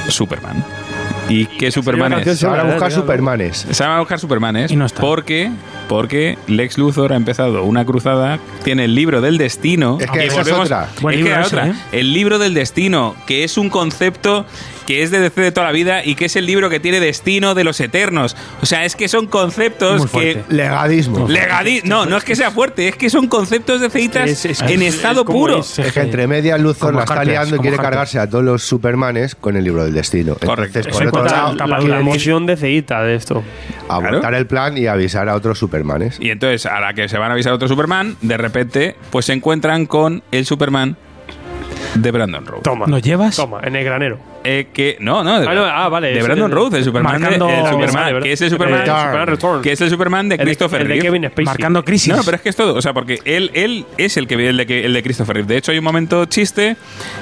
[0.09, 0.65] Superman.
[1.29, 2.39] ¿Y qué Superman es?
[2.39, 2.93] Se van a buscar.
[2.93, 3.67] Supermanes.
[3.71, 5.01] Se van a buscar Supermanes Y no está.
[5.01, 5.51] porque
[5.89, 9.99] porque Lex Luthor ha empezado una cruzada, tiene el libro del destino.
[10.01, 10.89] Es que esa es otra.
[10.97, 11.69] Es que era otra.
[11.69, 11.75] ¿eh?
[11.93, 14.47] El libro del destino, que es un concepto
[14.87, 17.01] que es de DC de toda la vida y que es el libro que tiene
[17.01, 18.37] destino de los eternos.
[18.63, 20.43] O sea, es que son conceptos que...
[20.49, 21.29] Legadismo.
[21.29, 24.61] Legadi- no, no es que sea fuerte, es que son conceptos de ceitas Es- es-
[24.63, 25.59] en es- estado es puro.
[25.59, 25.79] es.
[25.79, 27.91] Es que entre medias Luthor Como la está liando y quiere Harper.
[27.91, 30.35] cargarse a todos los Supermanes con el libro del destino.
[30.37, 30.79] Correcto.
[30.79, 33.43] Entonces, por otro lado, la, la la emoción de ceita de esto.
[33.89, 36.19] abortar el plan y avisar a otros Supermanes.
[36.21, 39.33] Y entonces, a la que se van a avisar otro Superman, de repente, pues se
[39.33, 40.97] encuentran con el Superman
[41.95, 42.61] de Brandon Road.
[42.63, 42.87] Toma.
[42.87, 43.37] ¿Nos llevas?
[43.37, 44.19] Toma, en el granero.
[44.49, 47.15] Eh, que, no, no, de, Ah, no, ah, vale, de Brandon de- Road, el Superman,
[47.15, 49.63] de, Marcando- el Superman, vale, que es el eh, Superman, Superman Return.
[49.63, 51.07] que es el Superman de El de- Christopher el de Reeve.
[51.07, 51.45] Kevin Spacey.
[51.45, 52.15] Marcando crisis.
[52.17, 54.57] No, pero es que es todo, o sea, porque él, él es el que el
[54.57, 55.49] de, el de Christopher Reeve.
[55.49, 56.77] De hecho, hay un momento chiste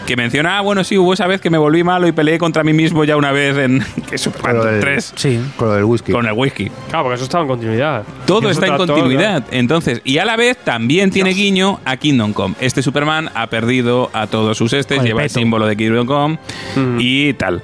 [0.07, 2.63] que menciona, ah, bueno, sí, hubo esa vez que me volví malo y peleé contra
[2.63, 5.41] mí mismo ya una vez en que es Superman Con del- 3 Sí.
[5.57, 6.13] Con lo del whisky.
[6.13, 6.71] con el whisky.
[6.91, 8.03] Claro, porque eso estaba en continuidad.
[8.27, 9.45] Todo está en todo, continuidad.
[9.51, 12.55] Entonces, y a la vez también tiene guiño a Kingdom Come.
[12.61, 16.39] Este Superman ha perdido a todos sus estes, el lleva el símbolo de Kingdom Come
[16.77, 16.99] Mm.
[17.01, 17.63] y tal.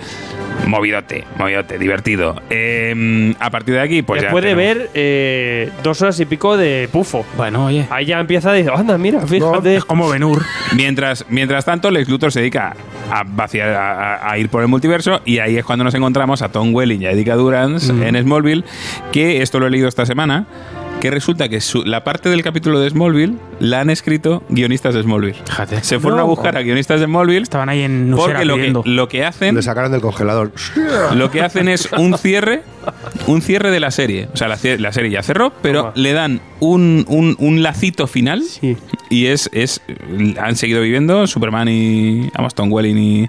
[0.66, 2.40] Movidote, movidote, divertido.
[2.50, 4.26] Eh, a partir de aquí, pues ya.
[4.28, 7.24] Después de tenemos- ver eh, dos horas y pico de pufo.
[7.36, 7.86] Bueno, oye.
[7.90, 9.76] Ahí ya empieza a decir, anda, mira, fíjate.
[9.76, 10.44] Es como Benur.
[10.76, 12.74] Mientras, mientras tanto, Lex Luthor se dedica
[13.10, 16.42] a vaciar, a, a- a ir por el multiverso y ahí es cuando nos encontramos
[16.42, 18.64] a Tom Welling y a Erika Durance en Smallville,
[19.12, 20.46] que esto lo he leído esta semana,
[21.00, 25.02] que resulta que su- la parte del capítulo de Smallville la han escrito guionistas de
[25.02, 25.38] Smallville.
[25.46, 25.82] Fíjate.
[25.82, 26.24] Se fueron No.
[26.24, 29.24] a buscar a guionistas de Smallville Estaban ahí en Nusera porque lo que, lo que
[29.24, 30.52] hacen Lo sacaron del congelador.
[31.14, 32.62] lo que hacen es un cierre
[33.26, 35.92] un cierre de la serie o sea la, serie ya cerró pero Toma.
[35.96, 38.76] le dan un, un, un lacito final Sí.
[39.10, 39.82] y es, es
[40.38, 43.28] han seguido viviendo Superman y vamos Tom Welling y,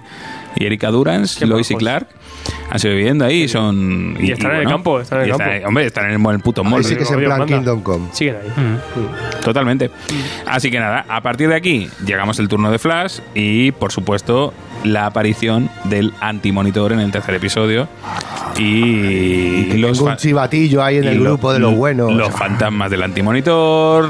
[0.56, 1.74] y Erika Durance Lois y.
[1.74, 2.08] Clark
[2.70, 5.68] han seguido viviendo ahí son Y están en el campo, están en el y campo.
[5.68, 7.46] hombre están en el, en el puto Ahí mall sí que es en Dios plan.
[7.46, 8.08] Kingdom Come.
[8.12, 8.48] Siguen ahí.
[8.48, 9.42] Mm.
[9.42, 9.90] Totalmente.
[10.46, 14.52] Así que nada, a partir de aquí llegamos el turno de Flash y, por supuesto,
[14.84, 17.88] la aparición del antimonitor en el tercer episodio.
[18.58, 22.12] Y, los fa- un chivatillo ahí en y el lo- grupo de los lo- buenos.
[22.12, 24.08] Los fantasmas del antimonitor.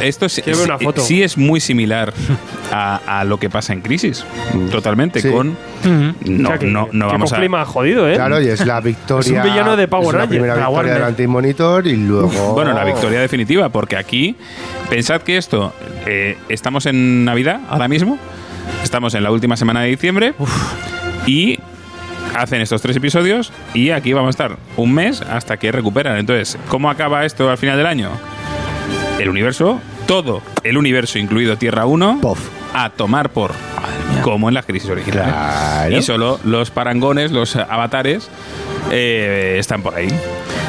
[0.00, 1.00] Esto sí, Quiero ver una sí- foto.
[1.00, 2.12] sí es muy similar
[2.72, 4.24] a, a lo que pasa en Crisis.
[4.70, 5.20] Totalmente.
[5.20, 5.30] Sí.
[5.30, 5.48] Con.
[5.84, 6.10] Mm.
[6.24, 7.48] No, O sea, que- no, no que vamos a.
[7.48, 8.14] más jodido, ¿eh?
[8.14, 9.20] Claro, y es la victoria.
[9.20, 11.08] Es un villano de Power es la Rangers, primera de la victoria del Warner.
[11.08, 12.30] antimonitor y luego.
[12.54, 14.36] Bueno, la victoria definitiva, porque aquí,
[14.90, 15.72] pensad que esto,
[16.06, 18.18] eh, estamos en Navidad ahora mismo,
[18.82, 20.34] estamos en la última semana de diciembre
[21.26, 21.58] y
[22.34, 26.18] hacen estos tres episodios y aquí vamos a estar un mes hasta que recuperan.
[26.18, 28.10] Entonces, ¿cómo acaba esto al final del año?
[29.18, 32.38] El universo, todo el universo, incluido Tierra 1, Pof.
[32.74, 33.52] a tomar por,
[34.22, 35.32] como en las crisis originales.
[35.32, 35.96] Claro.
[35.96, 38.28] Y solo los parangones, los avatares,
[38.90, 40.08] eh, están por ahí.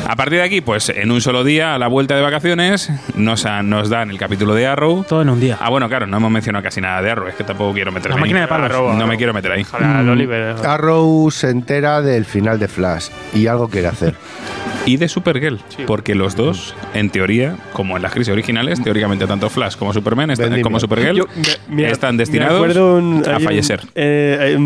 [0.08, 3.46] A partir de aquí, pues en un solo día, a la vuelta de vacaciones, nos,
[3.46, 5.04] han- nos dan el capítulo de Arrow.
[5.08, 5.58] Todo en un día.
[5.60, 8.16] Ah, bueno, claro, no hemos mencionado casi nada de Arrow, es que tampoco quiero meterme
[8.16, 8.70] La máquina de palos.
[8.72, 9.08] Arrow, No Arrow.
[9.08, 9.64] me quiero meter ahí.
[9.64, 10.56] Ojalá, Oliver.
[10.58, 10.66] eh.
[10.66, 14.16] Arrow se entera del final de Flash y algo quiere hacer.
[14.88, 19.50] Y de Supergirl, porque los dos, en teoría, como en las crisis originales, teóricamente tanto
[19.50, 20.64] Flash como Superman están, Vendimia.
[20.64, 21.26] como Supergirl Yo
[21.70, 23.82] me- me- están destinados un- a fallecer.
[23.96, 24.58] eh,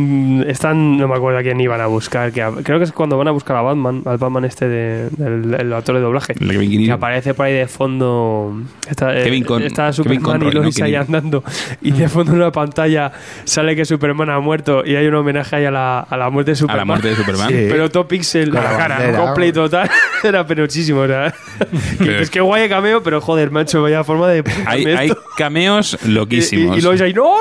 [0.47, 2.31] están, no me acuerdo a quién iban a buscar.
[2.31, 5.09] Que a- creo que es cuando van a buscar a Batman, al Batman este de,
[5.09, 6.33] del el actor de doblaje.
[6.35, 6.85] Kevin.
[6.85, 8.53] Que aparece por ahí de fondo.
[8.89, 11.05] Está, eh, Kevin Con- está Kevin Superman Conroy, y Lois no ahí Kevin.
[11.07, 11.43] andando.
[11.81, 13.11] Y de fondo en una pantalla
[13.43, 16.51] sale que Superman ha muerto y hay un homenaje ahí a la, a la muerte
[16.51, 16.77] de a Superman.
[16.79, 17.47] la muerte de Superman.
[17.49, 17.55] Sí.
[17.69, 19.19] Pero todo pixel, la cara, bandera.
[19.25, 19.89] cosplay total.
[20.23, 21.03] Era penochísimo.
[21.03, 21.33] Era.
[21.97, 24.43] Pero- es que guay el cameo, pero joder, macho, vaya forma de.
[24.65, 26.75] Hay, hay cameos Y, loquísimos.
[26.75, 27.33] y, y Lois ahí, ¡no!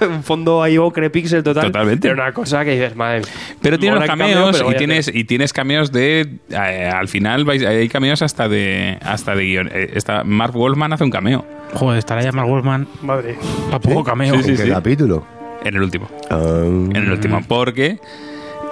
[0.00, 1.64] Un fondo ahí ocre pixel total.
[1.66, 2.08] Totalmente.
[2.08, 3.22] Era una cosa que dices, madre.
[3.60, 6.90] Pero tiene mola los el cameo, cameos pero y tienes y tienes cameos de eh,
[6.92, 9.68] al final vais- hay cameos hasta de hasta de guion.
[9.72, 11.44] eh, esta Mark Wolfman hace un cameo
[11.74, 12.86] Joder, estará ya Mark Wolfman.
[13.02, 13.36] Madre.
[13.72, 14.34] A poco cameo.
[14.36, 14.70] Sí, sí, ¿En qué sí.
[14.70, 15.24] capítulo?
[15.64, 16.40] en el último, Ah.
[16.64, 17.98] en el último porque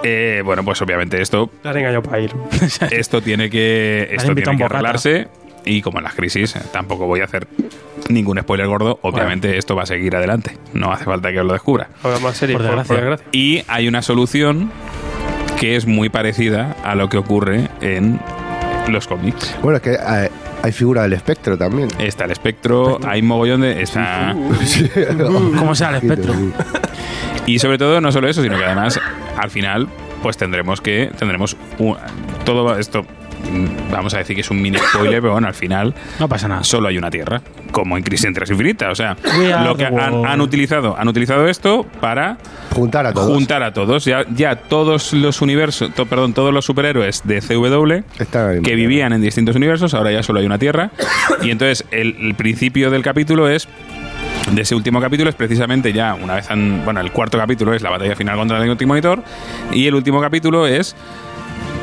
[0.03, 2.31] eh, bueno, pues obviamente esto La engañado para ir.
[2.91, 5.27] esto tiene que esto tiene que arreglarse
[5.65, 7.47] y como en las crisis eh, tampoco voy a hacer
[8.09, 10.57] ningún spoiler gordo, obviamente esto va a seguir adelante.
[10.73, 11.89] No hace falta que os lo descubra.
[12.03, 12.95] Ahora más serio, Por por, desgracia.
[12.95, 13.27] por desgracia.
[13.31, 14.71] Y hay una solución
[15.59, 18.19] que es muy parecida a lo que ocurre en
[18.89, 19.55] los cómics.
[19.61, 20.29] Bueno, es que eh,
[20.63, 21.89] hay figura del espectro también.
[21.99, 23.81] Está el espectro, hay mogollón de.
[23.81, 24.35] Está,
[25.57, 26.33] ¿Cómo sea el espectro?
[27.45, 28.99] Y sobre todo, no solo eso, sino que además,
[29.37, 29.87] al final,
[30.21, 31.11] pues tendremos que.
[31.17, 31.97] Tendremos un-
[32.45, 33.01] todo esto.
[33.03, 36.47] mm, Vamos a decir que es un mini spoiler, pero bueno, al final No pasa
[36.47, 36.63] nada.
[36.63, 38.89] solo hay una Tierra, como en Crisis en Tierra Infinita.
[38.91, 39.17] O sea,
[39.65, 42.37] lo que the han, utilizado, han utilizado esto para
[42.73, 43.33] Juntar a todos.
[43.33, 44.05] juntar a todos.
[44.05, 49.21] Ya, ya todos los universos, to- perdón, todos los superhéroes de CW que vivían en
[49.21, 50.91] distintos universos, ahora ya solo hay una Tierra.
[51.41, 53.67] Y entonces el, el principio del capítulo es
[54.49, 57.81] de ese último capítulo es precisamente ya una vez han, bueno el cuarto capítulo es
[57.81, 59.23] la batalla final contra el último monitor
[59.71, 60.95] y el último capítulo es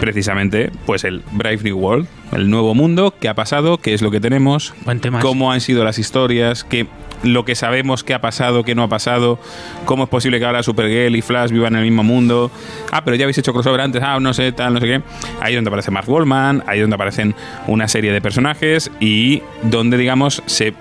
[0.00, 4.10] precisamente pues el Brave New World el nuevo mundo qué ha pasado qué es lo
[4.10, 4.74] que tenemos
[5.20, 6.86] cómo han sido las historias qué
[7.22, 9.38] lo que sabemos qué ha pasado qué no ha pasado
[9.84, 12.50] cómo es posible que ahora Supergirl y Flash vivan en el mismo mundo.
[12.92, 14.02] Ah pero ya habéis hecho crossover antes.
[14.04, 15.02] Ah no sé tal no sé qué.
[15.40, 17.34] Ahí es donde aparece Mark Wallman ahí es donde aparecen
[17.66, 20.74] una serie de personajes y donde digamos se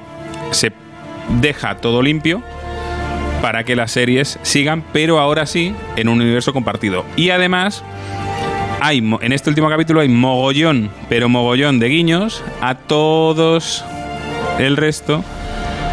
[0.51, 0.71] se
[1.41, 2.41] deja todo limpio
[3.41, 7.05] para que las series sigan, pero ahora sí en un universo compartido.
[7.15, 7.83] Y además,
[8.81, 13.83] hay en este último capítulo hay mogollón, pero mogollón de guiños a todos
[14.59, 15.23] el resto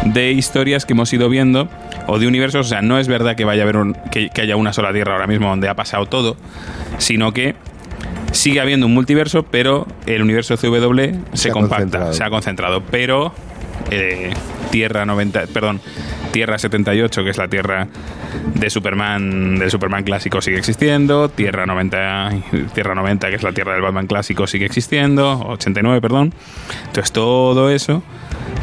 [0.05, 1.67] de historias que hemos ido viendo
[2.07, 2.65] o de universos.
[2.65, 4.91] O sea, no es verdad que vaya a haber un- que, que haya una sola
[4.93, 6.35] tierra ahora mismo donde ha pasado todo,
[6.97, 7.55] sino que
[8.31, 10.99] sigue habiendo un multiverso, pero el universo CW
[11.33, 12.13] se, compacta, concentrado.
[12.13, 12.81] se ha concentrado.
[12.91, 13.33] Pero
[13.91, 14.33] eh,
[14.71, 15.81] Tierra 90, perdón,
[16.35, 17.87] Tierra 78, que es la Tierra
[18.55, 22.29] de Superman, del Superman clásico sigue existiendo, Tierra 90,
[22.73, 26.33] Tierra 90, que es la Tierra del Batman clásico sigue existiendo, 89, perdón.
[26.87, 28.03] Entonces todo eso,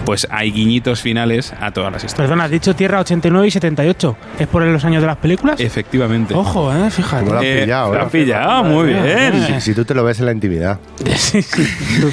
[0.04, 2.28] pues hay guiñitos finales a todas las historias.
[2.28, 4.16] Perdón, has dicho Tierra 89 y 78.
[4.38, 5.58] ¿Es por los años de las películas?
[5.58, 6.34] Efectivamente.
[6.34, 7.30] Ojo, eh, fíjate.
[7.30, 8.02] La- han Eh, pillado, lo ¿eh?
[8.02, 9.46] han pillado, muy bien.
[9.46, 10.78] Si, si tú te lo ves en la intimidad.
[11.16, 11.66] Sí, sí.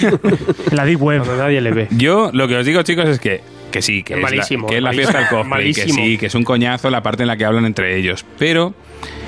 [0.72, 1.24] la Deep Web.
[1.38, 1.88] Nadie le ve.
[1.92, 3.42] Yo lo que os digo, chicos, es que,
[3.72, 6.18] que sí, que Es es, malísimo, la, que es la fiesta del cosplay, que sí,
[6.18, 8.26] que es un coñazo la parte en la que hablan entre ellos.
[8.38, 8.74] Pero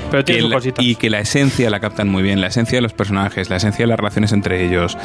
[0.10, 0.84] Pero que tiene sus la- cositas.
[0.86, 3.84] y que la esencia la captan muy bien, la esencia de los personajes, la esencia
[3.84, 4.98] de las relaciones entre ellos,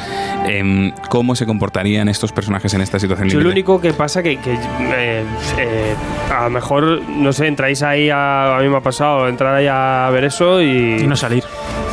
[0.47, 4.37] em, cómo se comportarían estos personajes en esta situación Yo lo único que pasa que,
[4.37, 5.23] que eh,
[5.57, 5.95] eh,
[6.35, 9.67] a lo mejor, no sé, entráis ahí, a, a mí me ha pasado, entrar ahí
[9.69, 10.97] a ver eso y...
[11.01, 11.43] Y no salir.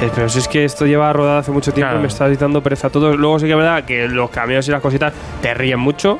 [0.00, 1.98] Dices, pero si es que esto lleva rodado hace mucho tiempo Claro.
[2.00, 3.16] y me está dando pereza a todos.
[3.16, 6.18] Luego sí que es verdad que los cambios y las cositas te ríen mucho.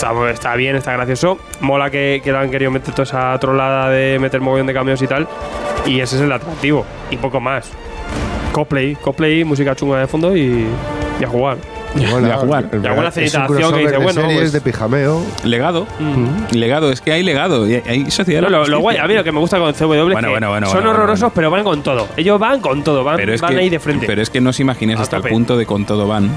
[0.00, 1.38] Está, está bien, está gracioso.
[1.60, 5.02] Mola que, que le han querido meter toda esa trolada de meter mogollón de cambios
[5.02, 5.28] y tal.
[5.84, 6.86] Y ese es el atractivo.
[7.10, 7.70] Y poco más.
[8.50, 10.66] Cosplay, cosplay, música chunga de fondo y,
[11.20, 11.58] y a jugar.
[11.94, 12.68] Mola, a jugar.
[12.72, 15.26] alguna de acción que dice, de bueno, series, pues- de pijameo.
[15.44, 15.86] Legado,
[16.52, 18.42] legado, es que hay legado, y hay- sociedad.
[18.42, 20.20] No, de lo, lo guay, a mí lo que me gusta con CW es Bueno,
[20.20, 21.32] que bueno, bueno, son bueno, horrorosos, bueno.
[21.34, 22.08] pero van con todo.
[22.16, 24.06] Ellos van con todo, van, Pero es, van que, ahí de frente.
[24.06, 26.30] pero es que no os imaginéis hasta el punto de con todo van.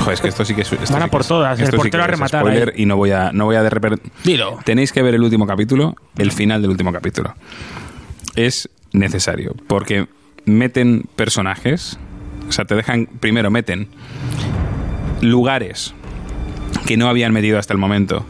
[0.00, 0.72] Joder, es que esto sí que es.
[0.72, 2.82] esto Van a sí por es- todas, el sí portero a es rematar spoiler ahí.
[2.82, 4.02] y no voy a, no voy a de repente.
[4.24, 4.58] Dilo.
[4.64, 7.34] Tenéis que ver el último capítulo, el final del último capítulo.
[8.36, 10.06] Es necesario, porque
[10.46, 11.98] meten personajes,
[12.48, 13.88] o sea, te dejan, primero meten
[15.24, 15.94] lugares
[16.86, 18.24] que no habían metido hasta el momento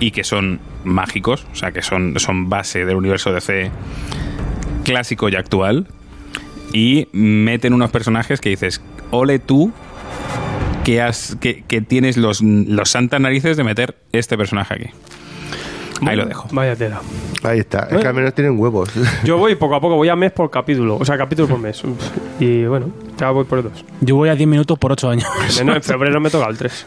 [0.00, 3.70] y que son mágicos, o sea, que son, son base del universo DC
[4.84, 5.86] clásico y actual,
[6.72, 9.72] y meten unos personajes que dices, ole tú,
[10.84, 14.90] que, has, que, que tienes los, los santas narices de meter este personaje aquí.
[16.06, 16.48] Ahí lo dejo.
[16.52, 17.00] Vaya tela.
[17.42, 17.88] Ahí está.
[17.90, 18.90] Es que al menos tienen huevos.
[19.24, 20.96] Yo voy poco a poco, voy a mes por capítulo.
[20.96, 21.82] O sea, capítulo por mes.
[22.40, 23.84] Y bueno, ya voy por dos.
[24.00, 25.26] Yo voy a 10 minutos por 8 años.
[25.60, 26.86] En, en febrero me toca el 3.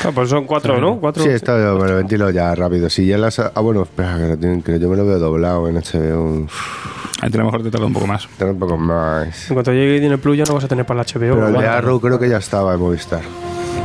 [0.00, 0.96] Claro, pues son cuatro, ¿no?
[1.00, 1.22] Cuatro.
[1.24, 2.88] Sí, esto me lo ventilo ya rápido.
[2.88, 3.38] Si ya las.
[3.40, 6.46] Ah, bueno, espera, que, lo tienen- que yo me lo veo doblado en HBO.
[7.20, 8.28] A ti a lo mejor te tarda un poco más.
[8.38, 9.48] Tener un poco más.
[9.50, 11.18] En cuanto llegue Disney Plus ya no vas a tener para la HBO.
[11.34, 11.66] Pero el de.
[11.66, 13.22] Arrow creo que ya estaba en Movistar.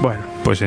[0.03, 0.21] Bueno.
[0.43, 0.65] Pues sí.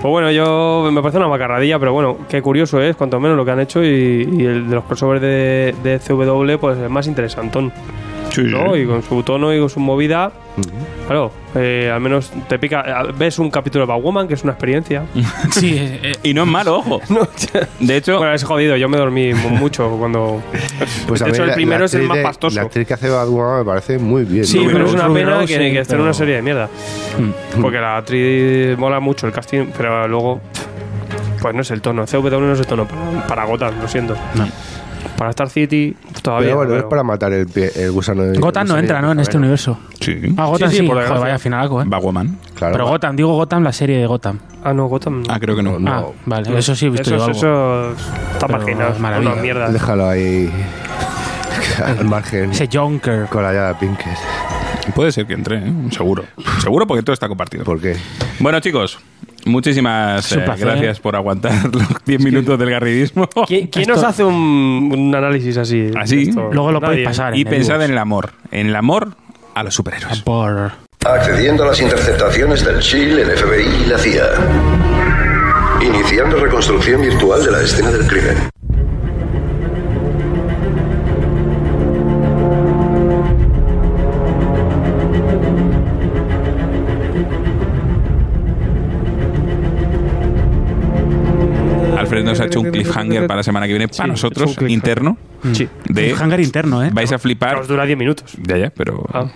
[0.00, 3.44] Pues bueno, yo me parece una macarradilla, pero bueno, qué curioso es, cuanto menos lo
[3.44, 7.08] que han hecho y, y el de los crossovers de, de CW, pues es más
[7.08, 7.72] interesantón.
[8.36, 8.76] ¿no?
[8.76, 10.30] Y con su tono y con su movida,
[11.06, 12.84] claro, eh, al menos te pica.
[13.08, 15.04] eh, Ves un capítulo de Batwoman, que es una experiencia.
[15.50, 17.00] Sí, eh, eh, Y no es malo, ojo.
[17.08, 17.26] No,
[17.80, 20.42] De hecho, bueno, es jodido, yo me dormí mu- mucho cuando.
[21.06, 22.56] Pues a de hecho, el primero es el más de- pastoso.
[22.56, 24.44] La actriz que hace Batwoman me parece muy bien.
[24.44, 24.72] Sí, ¿no?
[24.72, 26.68] pero es una pena que, sí, que esté en pero- una serie de mierda.
[27.60, 30.40] Porque la actriz mola mucho el casting, pero luego.
[31.40, 32.04] Pues no es el tono.
[32.04, 34.16] CW no es el tono para, para Gotham, lo siento.
[35.18, 36.46] Para Star City, todavía.
[36.50, 38.38] Pero bueno, pero- es para matar el, pie- el gusano de.
[38.38, 39.10] Gotham no entra, ¿no?
[39.12, 39.76] En este universo.
[40.00, 40.16] sí.
[40.36, 40.82] Ah, Gotham Sí, sí.
[40.82, 41.84] sí, por Joder, vaya finalaco, ¿eh?
[41.88, 42.38] Batwoman.
[42.54, 42.72] Claro.
[42.72, 44.38] Pero Gotham, digo Gotham, la serie de Gotham.
[44.62, 45.22] Ah, no, Gotham.
[45.26, 45.34] no.
[45.34, 45.76] Ah, creo que no.
[45.90, 47.36] Ah, vale, eso sí he visto eso, yo algo.
[47.36, 47.92] eso
[48.32, 48.94] está marginado.
[48.96, 49.70] Una mierda.
[49.70, 50.48] Déjalo ahí.
[51.84, 52.52] al margen.
[52.52, 53.26] Ese Jonker.
[53.26, 54.16] Con la llave Pinkett.
[54.94, 55.72] Puede ser que entre, ¿eh?
[55.90, 56.24] seguro.
[56.62, 57.64] Seguro porque todo está compartido.
[57.64, 57.96] ¿Por qué?
[58.40, 58.98] Bueno, chicos,
[59.46, 63.28] muchísimas eh, gracias por aguantar los 10 minutos del garridismo.
[63.46, 64.34] ¿Quién, quién Esto- nos hace un,
[64.94, 65.90] un análisis así?
[65.96, 66.22] Así.
[66.28, 66.50] esto?
[66.52, 67.04] Luego lo podéis Nadie.
[67.06, 67.36] pasar.
[67.36, 68.30] Y en pensad en el amor.
[68.50, 69.08] En el amor
[69.54, 70.20] a los superhéroes.
[70.22, 70.72] Por...
[71.06, 74.24] Accediendo a las interceptaciones del SHIELD, el FBI y la CIA.
[75.80, 78.36] Iniciando reconstrucción virtual de la escena del crimen.
[92.82, 94.98] Cliffhanger para la semana que viene, para Sí, nosotros, es un cliffhanger.
[94.98, 95.18] interno.
[95.52, 95.68] Sí.
[95.88, 96.90] De, Hangar interno, ¿eh?
[96.92, 97.56] vais a flipar.
[97.58, 98.32] Os dura 10 minutos.
[98.42, 99.26] Ya, ya, pero Ah.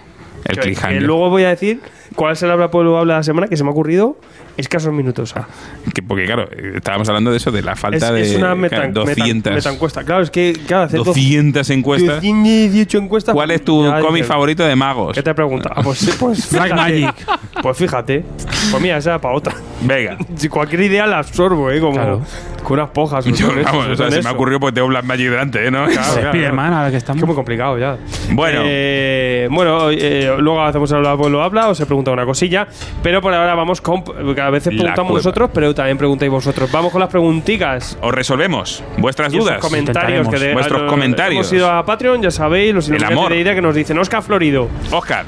[0.45, 1.03] el Que- que cliffhanger.
[1.03, 1.81] luego voy a decir
[2.15, 4.17] cuál es el habla pueblo habla de la semana que se me ha ocurrido
[4.57, 5.35] escasos minutos.
[5.37, 5.47] ah.
[5.95, 8.77] Que- porque claro, estábamos hablando de eso, de la Es, falta de es una meta,
[8.77, 10.05] claro, 200, meta- metaencuesta.
[10.05, 12.17] Claro, es que claro, hacer 200 encuestas.
[12.17, 13.35] 218 encuestas.
[13.35, 15.15] ¿Cuál es tu cómic favorito de magos?
[15.15, 15.71] ¿Qué te pregunta?
[15.75, 16.75] Ah, pues, pues Black fíjate.
[17.01, 17.15] Magic.
[17.63, 18.25] Pues fíjate.
[18.71, 19.55] Pues mira, esa para otra.
[19.83, 20.17] Venga.
[20.37, 21.81] Si cualquier idea la absorbo, ¿eh?
[21.81, 22.23] Como Claro.
[22.63, 23.25] con unas pojas.
[23.25, 24.29] Yo, son eso, vamos, o sea, se me eso.
[24.29, 25.71] ha ocurrido porque tengo Black Magic delante, ¿eh?
[25.71, 25.87] ¿no?
[25.87, 26.29] Claro, claro.
[26.31, 27.23] Spiderman, ahora que Es que estamos.
[27.23, 27.97] es muy complicado ya.
[28.33, 28.61] Bueno.
[28.65, 32.67] Eh, bueno, eh, luego hacemos el habla, pueblo habla, os he preguntado una cosilla.
[33.03, 34.03] Pero por ahora vamos con.
[34.41, 36.71] A veces preguntamos nosotros, pero también preguntáis vosotros.
[36.73, 37.97] Vamos con las preguntitas.
[38.01, 39.59] Os resolvemos vuestras Y dudas.
[39.59, 41.47] comentarios que de- Vuestros a- comentarios.
[41.47, 43.31] Hemos ido a Patreon, ya sabéis, los El amor.
[43.33, 44.69] de idea que nos dicen Oscar Florido.
[44.91, 45.27] Oscar,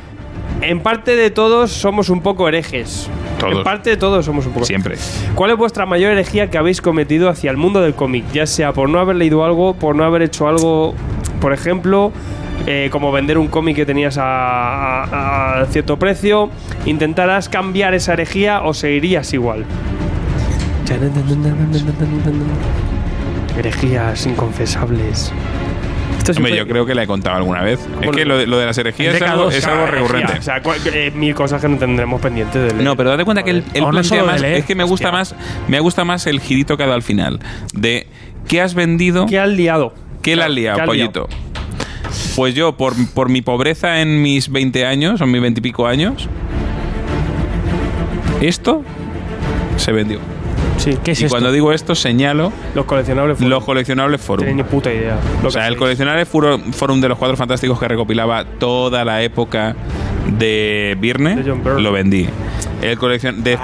[0.61, 3.11] En parte de todos somos un poco herejes.
[3.39, 3.57] Todos.
[3.59, 4.65] En parte de todos somos un poco.
[4.65, 4.97] siempre.
[5.35, 8.25] ¿Cuál es vuestra mayor herejía que habéis cometido hacia el mundo del cómic?
[8.33, 10.95] Ya sea por no haber leído algo, por no haber hecho algo,
[11.41, 12.13] por ejemplo,
[12.67, 16.51] eh, como vender un cómic que tenías a, a- a cierto precio,
[16.87, 19.65] ¿intentarás cambiar esa herejía o seguirías igual?
[23.59, 25.33] Herejías inconfesables.
[26.19, 27.81] Esto Hombre, siempre- yo creo que la he contado alguna vez.
[28.01, 29.97] es que lo de, lo de las herejías el es algo, DK2, es algo Claro,
[29.99, 30.39] recurrente.
[30.39, 32.83] O sea, eh, mil cosas que no tendremos pendientes de leer.
[32.83, 34.43] No, pero date cuenta que él O no más.
[34.43, 35.13] Es que me gusta Hostia.
[35.13, 35.35] más.
[35.69, 37.41] Me gusta más el girito que ha dado al final.
[37.75, 38.07] De
[38.49, 39.27] ¿qué has vendido?
[39.27, 39.93] ¿Qué has liado?
[40.23, 41.29] ¿Qué le has liado, ¿Qué has pollito?
[42.37, 45.87] Pues yo, por, por mi pobreza en mis 20 años, o mis 20 y pico
[45.87, 46.29] años,
[48.41, 48.83] esto
[49.77, 50.19] se vendió.
[50.79, 50.99] Sí.
[51.03, 51.35] ¿Qué es y esto?
[51.35, 54.45] cuando digo esto, señalo Los coleccionables fueron- los coleccionables forum.
[54.45, 55.17] tienen ni puta idea.
[55.45, 59.77] O sea, el coleccionable forum de los cuadros fantásticos que recopilaba toda la época
[60.39, 62.29] de Virne, De lo vendí.
[62.85, 63.59] El coleccion de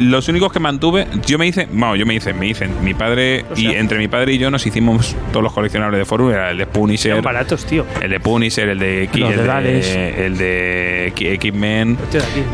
[0.00, 3.44] los únicos que mantuve, yo me hice, no, yo me hice, me hice, mi padre
[3.50, 6.30] O sea- y entre mi padre y yo nos hicimos todos los coleccionables de forum,
[6.30, 7.84] era el de Punisher, Eran baratos, tío.
[8.02, 11.96] el de Punisher, el de Los el de el de X- X-Men,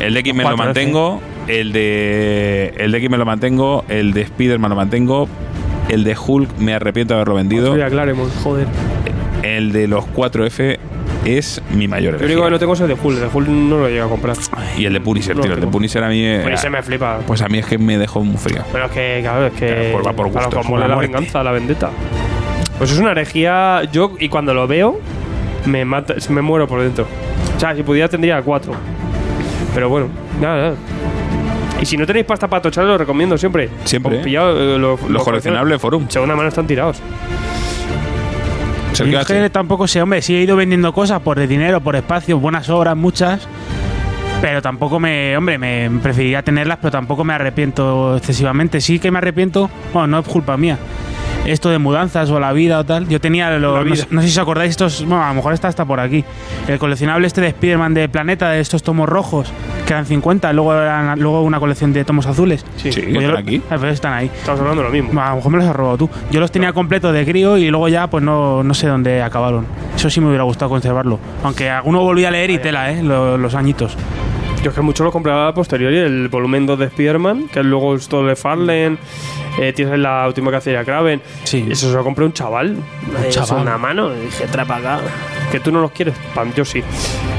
[0.01, 0.65] el de X-Men lo 4F.
[0.65, 5.29] mantengo, el de el de X-Men lo mantengo, el de Spider-Man lo mantengo,
[5.89, 7.73] el de Hulk me arrepiento de haberlo vendido.
[8.43, 8.67] Joder.
[9.43, 10.79] El de los 4F
[11.27, 13.17] es mi mayor Yo único que no tengo es el de Hulk.
[13.17, 14.37] El de Hulk no lo llego a comprar.
[14.79, 15.51] Y el de Punisher, No tío.
[15.53, 15.73] El de tengo.
[15.73, 16.23] Punisher a mí.
[16.25, 17.19] eh, se me flipa.
[17.27, 18.63] Pues a mí es que me dejó muy frío.
[18.73, 19.67] Pero es que, claro, es que.
[19.67, 21.13] Pero pues va por claro, gustos, como por la, la muerte.
[21.13, 21.91] venganza, la vendetta.
[22.79, 23.83] Pues es una herejía.
[23.93, 25.01] Yo, y cuando lo veo,
[25.65, 27.07] me mata, me muero por dentro.
[27.57, 28.73] O sea, si pudiera tendría cuatro.
[29.75, 30.09] Pero bueno,
[30.41, 30.75] nada, nada.
[31.81, 33.69] Y si no tenéis pasta para tochar, lo recomiendo siempre.
[33.85, 34.25] Siempre, Os ¿eh?
[34.25, 36.07] pillado, eh, lo- Los lo- coleccionables Forum.
[36.09, 37.03] Segunda mano están tirados.
[38.97, 39.51] Sergio es que H.
[39.51, 43.47] tampoco sé, hombre, sí he ido vendiendo cosas por dinero, por espacio, buenas obras, muchas.
[44.41, 48.81] Pero tampoco me, hombre, me preferiría tenerlas, pero tampoco me arrepiento excesivamente.
[48.81, 50.79] Sí que me arrepiento, bueno, no es culpa mía.
[51.47, 53.09] Esto de mudanzas o la vida o tal.
[53.09, 55.69] Yo tenía, lo- no, no sé si os acordáis, estos, bueno, a lo mejor está
[55.69, 56.25] hasta por aquí.
[56.69, 59.53] El coleccionable este de Spider-Man de Planeta, de estos tomos rojos,
[59.87, 62.65] que eran 50, luego, eran, luego una colección de tomos azules.
[62.77, 62.91] Sí.
[62.93, 63.63] Sí, Pues están lo- aquí.
[63.71, 64.27] Ah, pues están ahí.
[64.35, 65.21] Estamos hablando de lo mismo.
[65.21, 66.11] A lo mejor me los has robado tú.
[66.31, 69.67] Yo los tenía completos de crío y luego ya, pues no, no sé dónde acabaron.
[69.95, 71.19] Eso sí me hubiera gustado conservarlo.
[71.45, 73.03] Aunque alguno volví a leer y tela, ¿eh?
[73.03, 73.97] Lo- Los, añitos.
[74.63, 77.95] Yo es que mucho lo compraba a posteriori, el volumen 2 de Spider-Man, que luego
[77.95, 78.97] es todo de Farlane,
[79.61, 81.21] eh, tienes la última que hacía Kraven.
[81.45, 81.65] Sí.
[81.69, 82.71] Y eso se lo compré un chaval.
[82.77, 83.63] Un chaval.
[83.63, 84.13] Una mano.
[84.15, 84.99] Y dije, trapa acá.
[85.53, 86.15] Que tú no los quieres.
[86.35, 86.83] Pam, yo sí.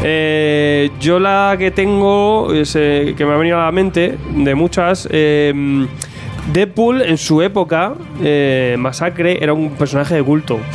[0.04, 4.56] Eh, yo la que tengo, es, eh, que me ha venido a la mente, de
[4.56, 5.08] muchas.
[5.12, 5.86] eh,
[6.54, 10.60] Deadpool en su época, eh, Masacre, era un personaje de culto.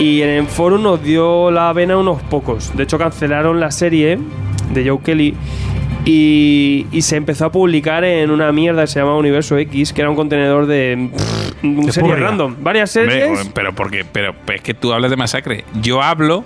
[0.00, 2.74] Y en el foro nos dio la vena unos pocos.
[2.74, 4.18] De hecho, cancelaron la serie
[4.70, 5.34] de Joe Kelly.
[6.04, 10.00] Y, y se empezó a publicar en una mierda que se llama Universo X, que
[10.00, 11.10] era un contenedor de.
[11.14, 12.26] pff, un De serie purria.
[12.28, 12.56] random.
[12.62, 13.50] Varias Hombre, series.
[13.54, 15.64] pero porque, pero es que tú hablas de masacre.
[15.82, 16.44] Yo hablo.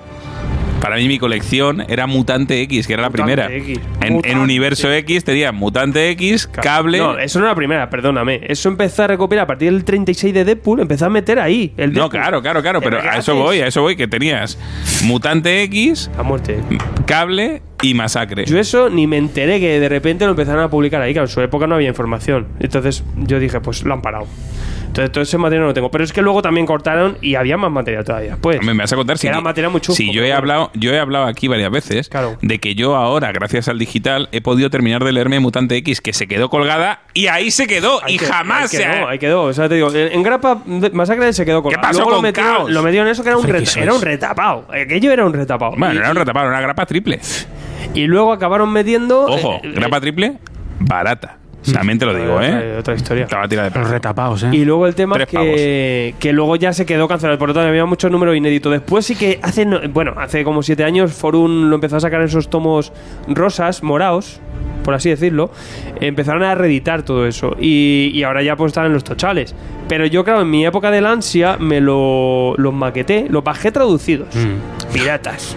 [0.80, 3.50] Para mí mi colección era Mutante X, que era la primera.
[3.50, 3.80] X.
[4.02, 4.38] En.
[4.38, 6.98] Universo X tenía Mutante X, cable.
[6.98, 8.40] No, eso no era la primera, perdóname.
[8.46, 11.72] Eso empezó a recopilar a partir del 36 de Deadpool, empezó a meter ahí.
[11.78, 14.58] El No, claro, claro, claro, pero ¿qué a eso voy, a eso voy, que tenías
[15.04, 16.58] Mutante X, A muerte.
[17.06, 18.46] cable y masacre.
[18.46, 21.28] Yo eso ni me enteré que de repente lo empezaron a publicar ahí, que en
[21.28, 22.46] su época no había información.
[22.58, 24.26] Entonces yo dije, pues lo han parado.
[24.94, 25.90] Entonces todo ese material no lo tengo.
[25.90, 28.36] Pero es que luego también cortaron y había más material todavía.
[28.40, 30.92] Pues Me vas a contar si era material muy chusco, si yo he hablado yo
[30.94, 32.36] he hablado aquí varias veces Claro.
[32.42, 36.12] de que yo ahora gracias al digital he podido terminar de leerme Mutante X que
[36.12, 39.10] se quedó colgada y ahí se quedó Ahí y que- jamás ahí se quedó, ha-
[39.10, 39.42] ahí quedó.
[39.42, 42.24] O sea, te digo, en, en Grapa Masacre se quedó con ¿Qué pasó Luego con
[42.26, 42.70] lo Caos?
[42.70, 44.68] Lo metieron en eso que era un, reta- era retapado.
[44.72, 45.72] Aquello era un retapado.
[45.76, 47.18] Bueno, y, era un retapado, una grapa triple.
[47.94, 49.22] y luego acabaron metiendo.
[49.26, 50.34] Ojo, eh, eh, grapa triple
[50.78, 51.38] barata.
[51.72, 52.76] También te lo digo, Otra- ¿eh?
[52.78, 53.24] Otra historia.
[53.24, 54.48] Estaba tirada de Pero retapados, ¿eh?
[54.52, 57.38] Y luego el tema Tres que, que luego ya se quedó cancelado.
[57.38, 58.70] Por lo tanto, había muchos números inéditos.
[58.72, 62.20] Después sí que hace, no- bueno, hace como siete años Forum lo empezó a sacar
[62.20, 62.92] en esos tomos
[63.28, 64.40] rosas, morados,
[64.84, 65.50] por así decirlo.
[66.00, 67.56] Empezaron a reeditar todo eso.
[67.60, 69.54] Y, y ahora ya pues están en los tochales.
[69.88, 74.28] Pero yo, claro, en mi época del ansia me lo, los maqueté, los bajé traducidos.
[74.92, 75.56] Piratas.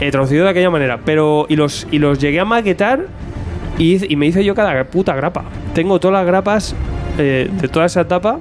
[0.00, 0.98] Eh, traducido de aquella manera.
[1.04, 3.06] Pero, y los, y los llegué a maquetar
[3.78, 5.44] y, me hice yo cada puta grapa.
[5.74, 6.74] Tengo todas las grapas
[7.18, 8.38] eh, de toda esa etapa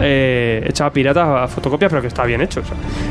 [0.00, 2.62] eh, hecha a pirata a fotocopia, pero que está bien hecho.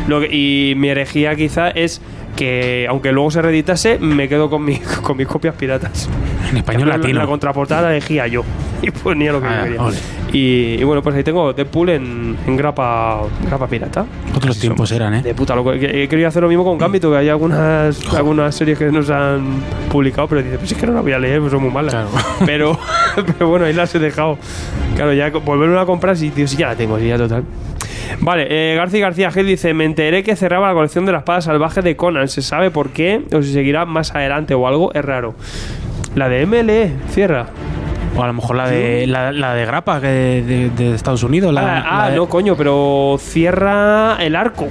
[0.07, 2.01] Lo que- y mi herejía quizá es
[2.35, 6.09] que, aunque luego se reeditase, me quedo con, mi, con mis copias piratas.
[6.49, 7.19] En español La- latino.
[7.19, 8.43] La contraportada la elegía yo.
[8.83, 9.81] Y ponía lo que Ah, yo quería.
[9.81, 9.97] ole.
[10.33, 14.05] Y, y bueno, pues ahí tengo Deadpool en, en grapa, grapa pirata.
[14.35, 15.21] Otros tiempos eran, ¿eh?
[15.21, 15.71] De puta loco.
[15.71, 20.27] Querido hacer lo mismo con Gambito, que hay algunas, algunas series que nos han publicado,
[20.27, 21.93] pero dice, pues es que no las voy a leer, pues son muy malas.
[21.93, 22.09] Claro.
[22.45, 22.77] Pero,
[23.37, 24.37] pero bueno, ahí las he dejado.
[24.97, 27.45] Claro, ya volverme a comprar, si, tío, sí, ya la tengo, sí, ya total.
[28.19, 31.45] Vale, eh, García García Gil dice: Me enteré que cerraba la colección de las espadas
[31.45, 32.27] salvajes de Conan.
[32.27, 33.21] ¿Se sabe por qué?
[33.33, 35.35] O si seguirá más adelante o algo, es raro.
[36.15, 37.47] La de MLE, cierra.
[38.15, 41.51] O a lo mejor la de, la, la de Grapa de Estados Unidos.
[41.51, 44.67] La, ah, ah, la de- no, coño, pero cierra el arco.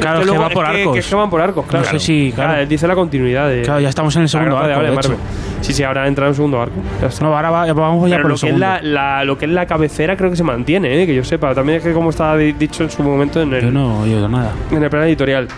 [0.00, 0.94] Claro, que luego- va por que- arcos.
[0.96, 1.84] que que van por arcos, claro.
[1.84, 2.52] No sé si, claro.
[2.54, 3.62] Ah, dice la continuidad de.
[3.62, 5.12] Claro, ya estamos en el segundo de arco, de Marvel.
[5.12, 5.20] hecho.
[5.60, 6.74] Sí, sí, ahora entra en el segundo arco.
[7.20, 8.66] No, ahora va- vamos ya Pero por lo el que, es segundo.
[8.66, 11.06] la, la- lo que es la cabecera creo que se mantiene, ¿eh?
[11.06, 11.54] que yo sepa.
[11.54, 14.10] También es que como estaba di- dicho en su momento en el, Yo no he
[14.10, 14.52] oído nada.
[14.70, 15.48] en el plan editorial.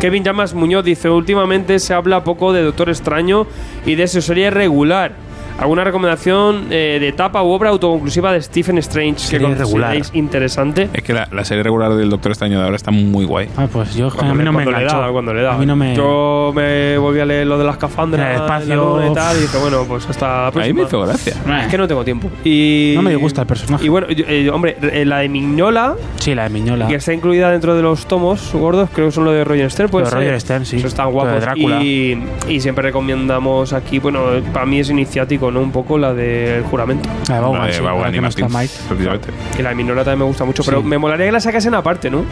[0.00, 3.46] Kevin Llamas Muñoz dice, últimamente se habla poco de Doctor Extraño
[3.86, 5.12] y de su serie regular.
[5.58, 9.64] ¿Alguna recomendación eh, de etapa u obra autoconclusiva de Stephen Strange que Serie regular.
[9.94, 10.88] consideréis interesante?
[10.92, 13.48] Es que la, la serie regular del Doctor Extraño de ahora está muy guay.
[13.56, 15.00] Ah, pues yo Cuando a mí le- no me cuando le enganchó.
[15.00, 15.54] da, cuando le da.
[15.54, 15.96] A mí no me...
[15.96, 19.36] Yo me volví a leer lo de las En cafandras, el espacio, la y tal,
[19.36, 20.80] y dije, bueno, pues hasta la A mí próxima.
[20.82, 21.34] me hizo gracia.
[21.62, 22.30] Es que no tengo tiempo.
[22.44, 23.84] Y, No me gusta el personaje.
[23.86, 26.86] Y bueno, yo- eh, hombre, eh, la de Mignola, Sí, la de Miñola.
[26.88, 29.88] que está incluida dentro de los tomos gordos, creo que son lo de Roger Stern,
[29.88, 30.04] pues.
[30.12, 30.76] Lo de Roger Stern, sí.
[30.76, 31.40] Eso guapos.
[31.40, 31.82] Drácula.
[31.82, 34.20] Y, y siempre recomendamos aquí, bueno,
[34.52, 35.60] para mí es iniciático, ¿no?
[35.60, 37.08] Un poco la del juramento.
[37.28, 38.72] La de sí, ahora que no está Mike.
[38.88, 39.28] precisamente.
[39.58, 40.70] Y la de Mignola también me gusta mucho, Sí.
[40.70, 42.24] pero me molaría que la sacasen aparte, ¿no?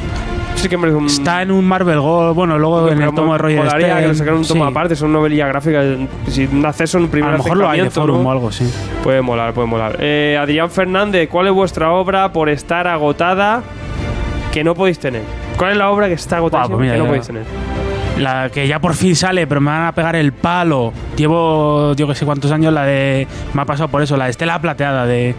[0.56, 3.14] Sí que me parece un- Está en un Marvel Gold, bueno, luego en Pero el
[3.16, 4.00] tomo de Roger molaría Stern.
[4.02, 4.70] que lo sacaran un tomo sí.
[4.70, 5.82] aparte, son novelilla gráfica.
[6.28, 8.28] Si un acceso en A primer lo mejor lo hay de acercamiento, forum ¿no?
[8.28, 8.72] o algo, sí.
[9.02, 9.96] Puede molar, puede molar.
[10.00, 13.62] Eh, Adrián Fernández, ¿cuál es vuestra obra por estar agotada
[14.52, 15.22] que no podéis tener?
[15.58, 17.42] ¿Cuál es la obra que está agotada Ah, pues mira, que no ya- podéis tener?
[18.18, 20.92] La que ya por fin sale, pero me van a pegar el palo.
[21.16, 23.26] Llevo, yo que sé cuántos años, la de.
[23.54, 25.34] Me ha pasado por eso, la de Estela Plateada de,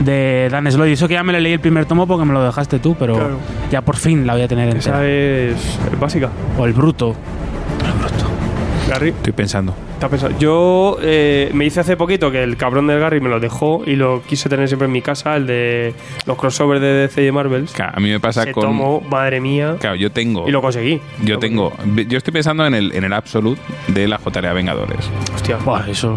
[0.00, 0.92] de Dan Sloy.
[0.92, 3.14] Eso que ya me le leí el primer tomo porque me lo dejaste tú, pero
[3.14, 3.38] Claro.
[3.70, 5.06] ya por fin la voy a tener Esa entera.
[5.06, 6.28] es es básica.
[6.58, 7.14] O el bruto.
[8.90, 9.74] Estoy pensando.
[9.98, 10.38] ¿te has pensado?
[10.38, 13.96] Yo eh, me hice hace poquito que el cabrón del Gary me lo dejó y
[13.96, 15.94] lo quise tener siempre en mi casa, el de
[16.26, 17.66] los crossovers de DC y Marvel.
[17.72, 18.64] Claro, a mí me pasa Se con.
[18.64, 19.76] tomó, madre mía.
[19.78, 20.48] Claro, yo tengo.
[20.48, 21.00] Y lo conseguí.
[21.22, 21.72] Yo Lo tengo.
[22.08, 25.10] Yo estoy pensando en el, en el Absolute de la JLA Vengadores.
[25.34, 25.56] Hostia.
[25.58, 26.16] Buah, eso.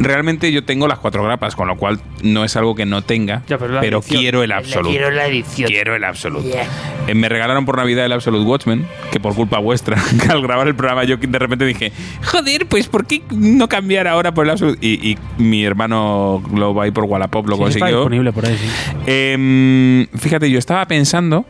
[0.00, 3.42] Realmente yo tengo las cuatro grapas, con lo cual no es algo que no tenga,
[3.46, 4.90] Ya, pero quiero el Absolute.
[4.90, 5.68] Quiero la edición.
[5.68, 6.62] Quiero el Absolute.
[7.06, 10.66] Eh, me regalaron por Navidad el Absolute Watchmen, que por culpa vuestra, que al grabar
[10.68, 11.92] el programa yo de repente dije,
[12.24, 14.78] joder, pues ¿por qué no cambiar ahora por el Absolute?
[14.84, 17.98] Y, y mi hermano lo va ahí por Wallapop lo Sí, está consiguió.
[17.98, 18.66] disponible por ahí, sí.
[19.06, 21.44] Em, fíjate, yo estaba pensando.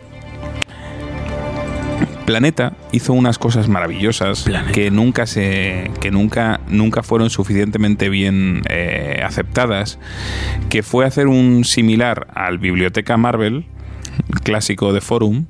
[2.30, 4.72] Planeta hizo unas cosas maravillosas Planeta.
[4.72, 9.98] que nunca se que nunca nunca fueron suficientemente bien eh, aceptadas
[10.68, 13.66] que fue hacer un similar al biblioteca Marvel
[14.44, 15.46] clásico de Forum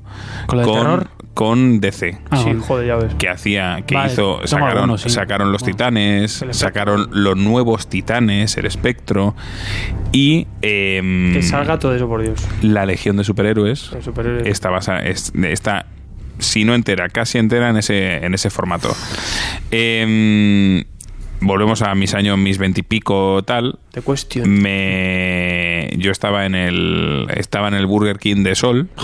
[0.47, 3.15] ¿Con de con DC Ah, sí, joder, ya ves.
[3.15, 5.09] que hacía que Vale, hizo sacaron, alguno, sí.
[5.11, 9.35] sacaron los Bueno, titanes sacaron los nuevos titanes el espectro
[10.13, 12.47] y em, Que salga todo eso, por Dios.
[12.63, 14.49] la legión de superhéroes El superhéroe.
[14.51, 15.87] está basa- es- está
[16.41, 18.95] si no entera casi entera en ese en ese formato
[19.71, 20.85] Em,
[21.41, 24.51] volvemos a mis años mis veintipico tal Te cuestión.
[24.61, 28.89] me yo estaba en el estaba en el Burger King de Sol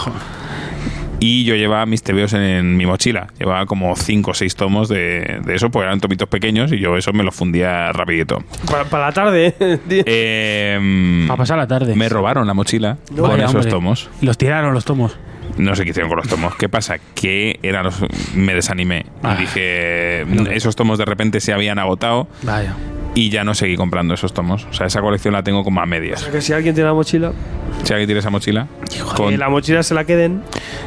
[1.18, 4.89] y yo llevaba mis tebeos en, en mi mochila llevaba como cinco o seis tomos
[4.90, 8.84] de, de eso porque eran tomitos pequeños y yo eso me lo fundía rapidito Para,
[8.84, 10.74] para la tarde, ¿eh?
[10.76, 11.94] Em, A pasar la tarde.
[11.97, 13.70] me robaron la mochila con Vaya, esos hombre.
[13.70, 15.16] tomos Y los tiraron los tomos.
[15.58, 16.55] No sé qué hicieron con los tomos.
[16.57, 16.97] ¿Qué pasa?
[17.15, 17.97] Que eran los,
[18.34, 19.34] me desanimé Ah.
[19.36, 22.75] y dije, esos tomos de repente se habían agotado Vaya.
[23.15, 24.66] y ya no seguí comprando esos tomos.
[24.70, 26.25] O sea, esa colección la tengo como a medias.
[26.25, 27.33] Que si alguien tiene la mochila,
[27.84, 28.66] Si alguien tiene esa mochila,
[29.16, 30.42] con- que la mochila se la queden.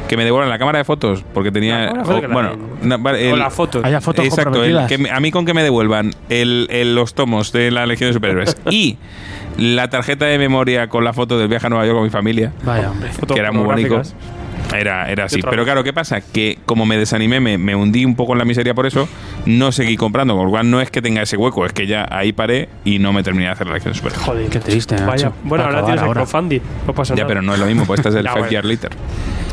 [0.08, 1.92] que me devuelvan la cámara de fotos, porque tenía...
[1.92, 2.50] La o- la bueno,
[2.82, 2.88] den.
[2.88, 2.96] no,
[3.32, 3.84] O las fotos.
[3.84, 7.14] Haya fotos Exacto, el que me- a mí con que me devuelvan el, el- los
[7.14, 8.98] tomos de la Legión de Superhéroes y
[9.56, 12.52] la tarjeta de memoria con la foto del viaje a Nueva York con mi familia,
[12.64, 13.10] Vaya, hombre.
[13.32, 14.02] Que era muy bonito.
[14.74, 15.40] Era, era así.
[15.42, 16.20] Pero claro, ¿qué pasa?
[16.20, 19.08] Que como me desanimé, me, me hundí un poco en la miseria por eso,
[19.46, 20.36] no seguí comprando.
[20.36, 22.98] Con lo cual no es que tenga ese hueco, es que ya ahí paré y
[22.98, 24.24] no me terminé de hacer la de Superhéroes.
[24.26, 25.32] Joder, qué triste, Vaya.
[25.44, 26.20] Bueno, ahora tienes el ahora.
[26.22, 26.60] crowdfunding.
[26.86, 27.28] No pasa Ya, nada.
[27.28, 28.50] pero no es lo mismo, pues este es el Ya, Five bueno.
[28.52, 28.90] Year Later.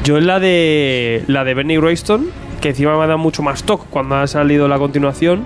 [0.03, 2.27] Yo en la de la de Bernie Wrightson,
[2.61, 5.45] que encima me ha dado mucho más toque cuando ha salido la continuación,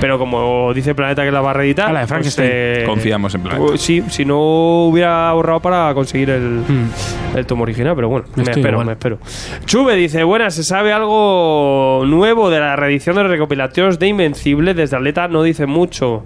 [0.00, 2.48] pero como dice Planeta que la va a reeditar, Ah, la de Frankenstein.
[2.52, 3.64] eh, Confiamos en Planeta.
[3.64, 4.38] uh, sí, si no
[4.86, 7.36] hubiera ahorrado para conseguir el, Mm.
[7.38, 8.86] el tomo original, pero bueno, me Estoy espero, igual.
[8.86, 9.18] me espero.
[9.64, 14.74] Chuve dice, buenas, ¿se sabe algo nuevo de la reedición de los recopilatorios de Invencible?
[14.74, 16.24] Desde Atleta no dice mucho.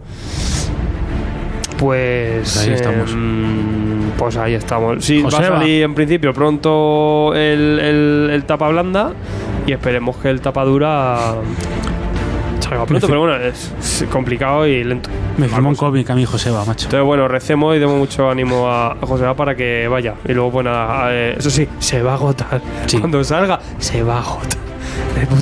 [1.79, 2.57] Pues...
[2.67, 3.11] Ahí estamos.
[3.13, 5.05] em, pues ahí estamos.
[5.05, 9.13] Sí, va a salir en principio pronto el, el- el tapa blanda
[9.67, 11.35] y esperemos que el tapa dura
[12.61, 15.11] salga pronto, pero bueno, es, es complicado y lento.
[15.37, 16.87] Me firmó un cómic a mi Joseba, macho.
[16.87, 20.15] Entonces, bueno, recemos y demos mucho ánimo a a José para que vaya.
[20.27, 22.61] Y luego, bueno, a- a- eso sí, se va a agotar.
[22.87, 22.99] Sí.
[22.99, 24.59] Cuando salga, se va a agotar.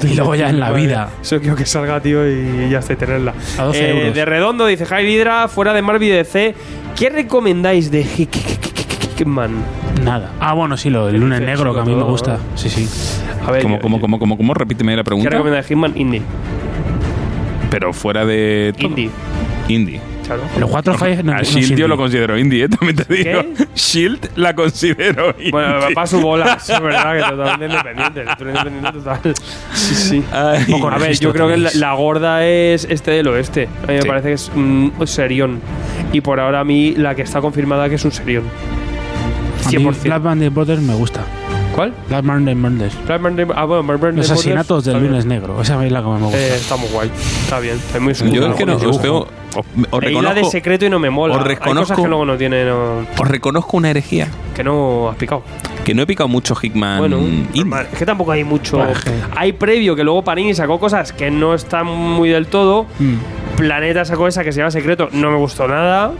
[0.04, 1.08] Y luego ya en la vida.
[1.22, 3.34] Eso quiero que salga, tío, y ya esté tenerla.
[3.58, 4.14] A 12 Eh, euros.
[4.14, 6.54] De redondo, dice Javi Hydra, fuera de Marvel y DC.
[6.96, 9.52] ¿Qué recomendáis de Hickman?
[10.04, 10.30] Nada.
[10.40, 12.38] Ah, bueno, sí, lo del lunes negro, que a mí me gusta.
[12.54, 12.88] Sí, sí.
[13.46, 14.54] A ver, ¿Cómo, yo- cómo, cómo, cómo, cómo?
[14.54, 15.30] Repíteme la ¿qué pregunta.
[15.30, 15.92] recomendáis de Hitman?
[15.96, 16.22] Indie.
[17.70, 18.74] Pero fuera de...
[18.76, 18.88] todo.
[18.88, 19.10] Indie.
[19.68, 20.00] Indie.
[20.26, 20.42] Claro.
[20.60, 21.88] Los cuatro fallos no, a no Shield yo indie.
[21.88, 22.68] lo considero indie, ¿eh?
[22.68, 23.42] también te digo.
[23.56, 23.66] ¿Qué?
[23.74, 25.50] Shield la considero indie.
[25.50, 28.24] Bueno, para su bola, es verdad que totalmente independiente.
[28.38, 29.34] tú eres independiente total.
[29.74, 30.24] Sí, sí.
[30.30, 30.64] Ay.
[30.90, 33.68] A ver, yo creo que la, la gorda es este del oeste.
[33.82, 34.08] A mí me Sí.
[34.08, 35.60] parece que es un serión.
[36.12, 38.44] Y por ahora a mí la que está confirmada que es un serión.
[39.66, 40.02] A mí 100%.
[40.04, 41.24] Black Monday Brothers me gusta.
[41.74, 41.92] ¿Cuál?
[42.08, 42.94] Black Monday Brothers.
[43.06, 45.60] Black Monday- Ah, bueno, Black Monday Los asesinatos del lunes negro.
[45.60, 46.38] Esa es la que me gusta.
[46.38, 47.10] Eh, está muy guay.
[47.44, 47.76] Está bien.
[47.94, 49.28] Es muy Yo es que no, os, dibujo.
[49.56, 51.34] os, os Leí la de reconozco, secreto y no me mola.
[51.34, 54.28] os Hay cosas reconozco- que luego no tiene, no- os reconozco una herejía.
[54.54, 55.42] que no has picado.
[55.84, 57.18] Que no he picado mucho Hickman Bueno,
[57.54, 57.88] normal.
[57.90, 58.84] es que tampoco hay mucho.
[59.34, 62.86] Hay previo que luego Panini sacó cosas que no están muy del todo.
[62.98, 63.14] Mm.
[63.56, 66.12] Planeta sacó esa que se llama Secreto, no me gustó nada.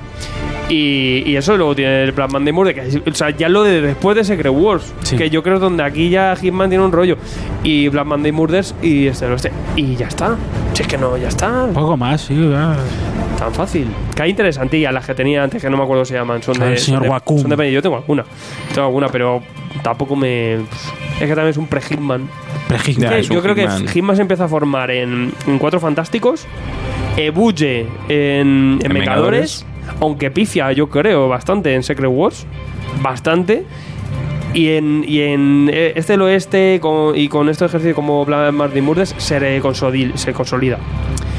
[0.75, 3.83] Y, y eso luego tiene el Black Monday Murder, que o sea, ya lo de
[3.83, 5.17] después de Secret Wars, Sí.
[5.17, 7.19] que yo creo donde aquí ya Hitman tiene un rollo.
[7.63, 9.53] Y Black Monday Murders y este no este.
[9.77, 10.37] Y ya está.
[10.73, 11.65] Si es que no, ya está.
[11.65, 12.35] Un poco más, sí.
[12.51, 12.75] ya.
[13.39, 13.87] Tan fácil.
[14.17, 16.43] Que hay interesantillas las que tenía antes, que no me acuerdo si se llaman.
[16.43, 16.73] Son Ah, de.
[16.73, 18.25] el señor son de- son de- Yo tengo alguna.
[18.73, 19.43] Tengo alguna, pero
[19.83, 20.55] tampoco me.
[20.55, 20.61] Es
[21.21, 22.29] que también es un pre-Hitman.
[22.69, 23.11] Pre-Hitman.
[23.11, 23.83] Que yo creo Hitman.
[23.85, 26.47] que Hitman se empieza a formar en, en Cuatro Fantásticos,
[27.17, 29.67] Ebulle en, en En Vengadores,
[30.01, 32.47] aunque pifia, yo creo, bastante en Secret Wars,
[33.03, 33.65] bastante.
[34.55, 38.85] Y en, y en eh, este oeste con- y con este ejercicio como Black Martin
[38.85, 39.39] Murders se,
[40.19, 40.77] se consolida.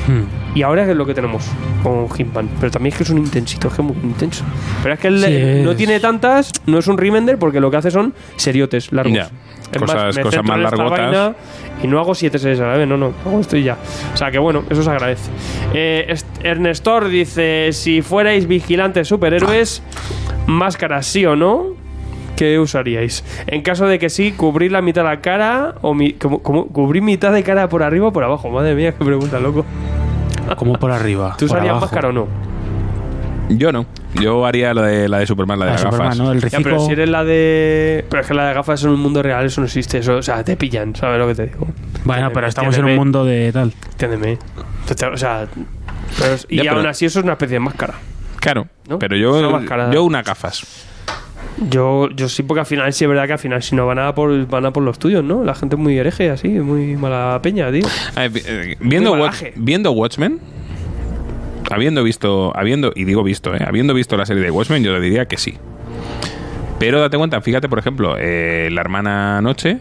[0.07, 0.57] Mm.
[0.57, 1.45] Y ahora es lo que tenemos
[1.83, 2.49] con Hitman.
[2.59, 4.43] Pero también es que es un intensito, es que es muy intenso.
[4.81, 7.69] Pero es que él Sí, no es- tiene tantas, no es un remender porque lo
[7.69, 9.15] que hace son seriotes largos.
[9.71, 10.89] Es Cosas- me cosas más largotas.
[10.99, 11.35] vaina
[11.81, 13.77] y no hago siete series a la vez, no, no, hago esto y ya.
[14.13, 15.29] O sea que bueno, eso se agradece.
[15.73, 19.81] Eh, Est- Ernestor dice: Si fuerais vigilantes superhéroes,
[20.47, 21.81] máscaras sí o no.
[22.35, 23.23] ¿Qué usaríais?
[23.45, 26.65] En caso de que sí, cubrir la mitad de la cara o mi, como, como-
[26.67, 28.49] cubrir mitad de cara por arriba o por abajo.
[28.49, 29.65] Madre mía, qué pregunta, loco.
[30.57, 31.35] Como por arriba.
[31.37, 32.27] ¿Tú usarías máscara o no?
[33.49, 33.85] Yo no.
[34.21, 36.17] Yo haría la de, la de Superman, la de La las Superman, gafas.
[36.19, 36.31] ¿no?
[36.31, 36.63] El Ya, reciclo.
[36.63, 38.05] pero si eres la de.
[38.09, 39.97] Pero es que la de gafas en un mundo real, eso no existe.
[39.99, 41.67] Eso, o sea, te pillan, ¿sabes lo que te digo?
[42.05, 43.73] Bueno, pero estamos en un mundo de tal.
[43.91, 44.37] Entiéndeme.
[45.13, 45.47] O sea.
[46.19, 47.95] pero es- y Ya, pero- aún así, eso es una especie de máscara.
[48.39, 48.67] Claro.
[48.87, 48.99] ¿No?
[48.99, 49.89] Pero yo, una máscara.
[49.91, 50.85] yo unas gafas.
[51.69, 53.99] Yo, yo sí, porque al final sí es verdad que al final, si no van
[53.99, 55.43] a por, van a por los tuyos, ¿no?
[55.43, 57.85] La gente es muy hereje, así, muy mala peña, tío.
[58.15, 60.39] A ver, vi- eh, viendo, Watch- viendo Watchmen,
[61.73, 64.99] habiendo visto, habiendo, y digo visto, eh, habiendo visto la serie de Watchmen, yo le
[65.01, 65.57] diría que sí.
[66.79, 69.79] Pero date cuenta, fíjate, por ejemplo, eh, la hermana Noche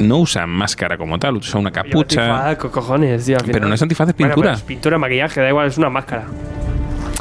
[0.00, 2.22] no usa máscara como tal, usa una capucha.
[2.48, 4.50] Antifaz, co- cojones, tío, Pero no es antifaz, es Bueno, pintura.
[4.52, 6.24] pero es pintura, maquillaje, da igual, es una máscara.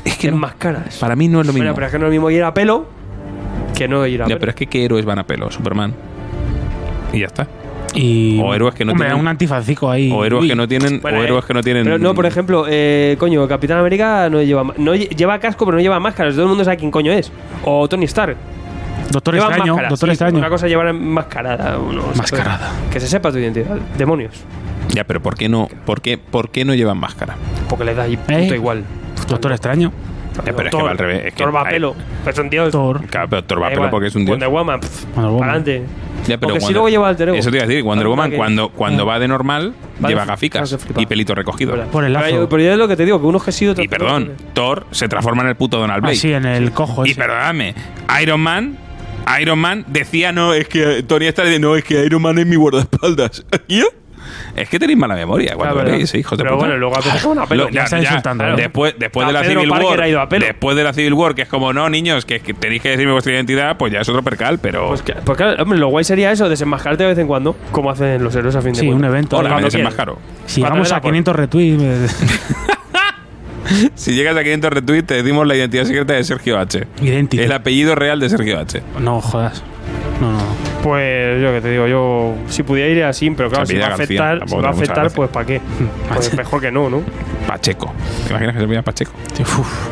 [0.06, 0.86] Es que Es no, máscara.
[0.88, 1.64] es- para mí no es lo mismo.
[1.66, 2.88] Bueno, pero es que no es lo mismo ir a pelo
[3.76, 4.40] que no ir a Ya, pelo.
[4.40, 5.94] pero es que qué héroes van a pelo, Superman.
[7.14, 7.48] Y ya está.
[7.96, 10.12] Y, O héroes que no Hombre, tienen- un antifacico ahí.
[10.12, 10.50] O héroes Uy.
[10.50, 11.84] que no tienen, Bueno, o eh, héroes que no tienen.
[11.84, 15.78] Pero no, por ejemplo, eh, coño, Capitán América no lleva, no lle- lleva casco, pero
[15.78, 16.34] no lleva máscaras.
[16.34, 17.32] Todo el mundo sabe quién coño es.
[17.66, 18.38] O Tony Stark.
[19.12, 19.74] Doctor Llevan Extraño.
[19.74, 20.38] máscaras, Doctor sí, Extraño.
[20.38, 21.78] Una cosa llevar mascarada.
[21.80, 22.04] uno.
[22.16, 22.72] Mascarada.
[22.92, 23.78] Que se sepa tu identidad.
[23.98, 24.44] Demonios.
[24.90, 27.36] Ya, pero ¿por qué no, por qué, por qué no llevan máscara?
[27.68, 28.52] Porque le da ahí ¿Eh?
[28.56, 28.84] igual.
[29.28, 29.92] Doctor Extraño.
[30.46, 31.26] Eh, pero es que va al revés.
[31.26, 31.96] Es que Thor va a hay- pelo.
[32.24, 32.72] Pero es un dios.
[32.72, 33.02] Thor.
[33.08, 34.34] Claro, pero Thor va pelo porque es un dios.
[34.36, 34.80] Wonder Woman.
[34.80, 35.50] pff, Wonder Woman.
[35.50, 35.84] Adelante.
[36.28, 37.38] Ya, pero Aunque sí Wonder- luego lleva alter ego.
[37.38, 39.74] Eso te iba a decir, Wonder Woman que- cuando, cuando va de normal
[40.04, 41.72] Va lleva va gaficas y pelito recogido.
[41.92, 42.50] Por el Pero lazo.
[42.50, 44.34] Pero yo es lo que te digo, que uno es que sí, otro Y perdón,
[44.54, 46.18] Thor se transforma en el puto Donald Blake.
[46.18, 47.20] Así, en el cojo Y ese.
[47.20, 47.74] perdóname,
[48.22, 48.78] Iron Man,
[49.42, 52.46] Iron Man decía no, es que Tony está diciendo, no, es que Iron Man es
[52.48, 53.46] mi guardaespaldas.
[53.68, 53.86] ¿Yo?
[54.56, 56.68] Es que tenéis mala memoria cuando Claro, veréis, hijos de pero puta.
[56.68, 57.64] bueno, luego a veces una pelo.
[57.66, 58.58] Lo- ya, está ya, insultando, claro.
[58.58, 60.46] Después, después de la Pedro Civil Parker War, ha ido a pelo.
[60.46, 63.12] después de la Civil War, que es como, no, niños, que, que tenéis que decirme
[63.14, 64.88] vuestra identidad, pues ya es otro percal, pero...
[64.90, 67.90] Pues, que- pues claro, hombre, lo guay sería eso, desenmascararte de vez en cuando, como
[67.92, 69.38] hacen los héroes a fin de Sí, un evento.
[69.38, 70.18] Hola, me desenmascaro.
[70.46, 71.82] Si da a por- 500 retweets.
[71.84, 72.08] eh,
[73.94, 76.88] Si llegas a 500 retweets, te decimos la identidad secreta de Sergio H.
[77.02, 77.44] Idéntico.
[77.44, 78.82] El apellido real de Sergio H.
[79.00, 79.62] No jodas.
[80.20, 80.40] No, no.
[80.84, 83.86] Pues yo que te digo, yo si pudiera ir así, pero claro, Se si va
[83.88, 85.62] a García, afectar, si va a afectar, pues ¿para qué?
[86.14, 87.02] Pues mejor que no, ¿no?
[87.48, 87.92] Pacheco.
[88.26, 89.12] ¿Te imaginas que se llama Pacheco?
[89.40, 89.88] Uf.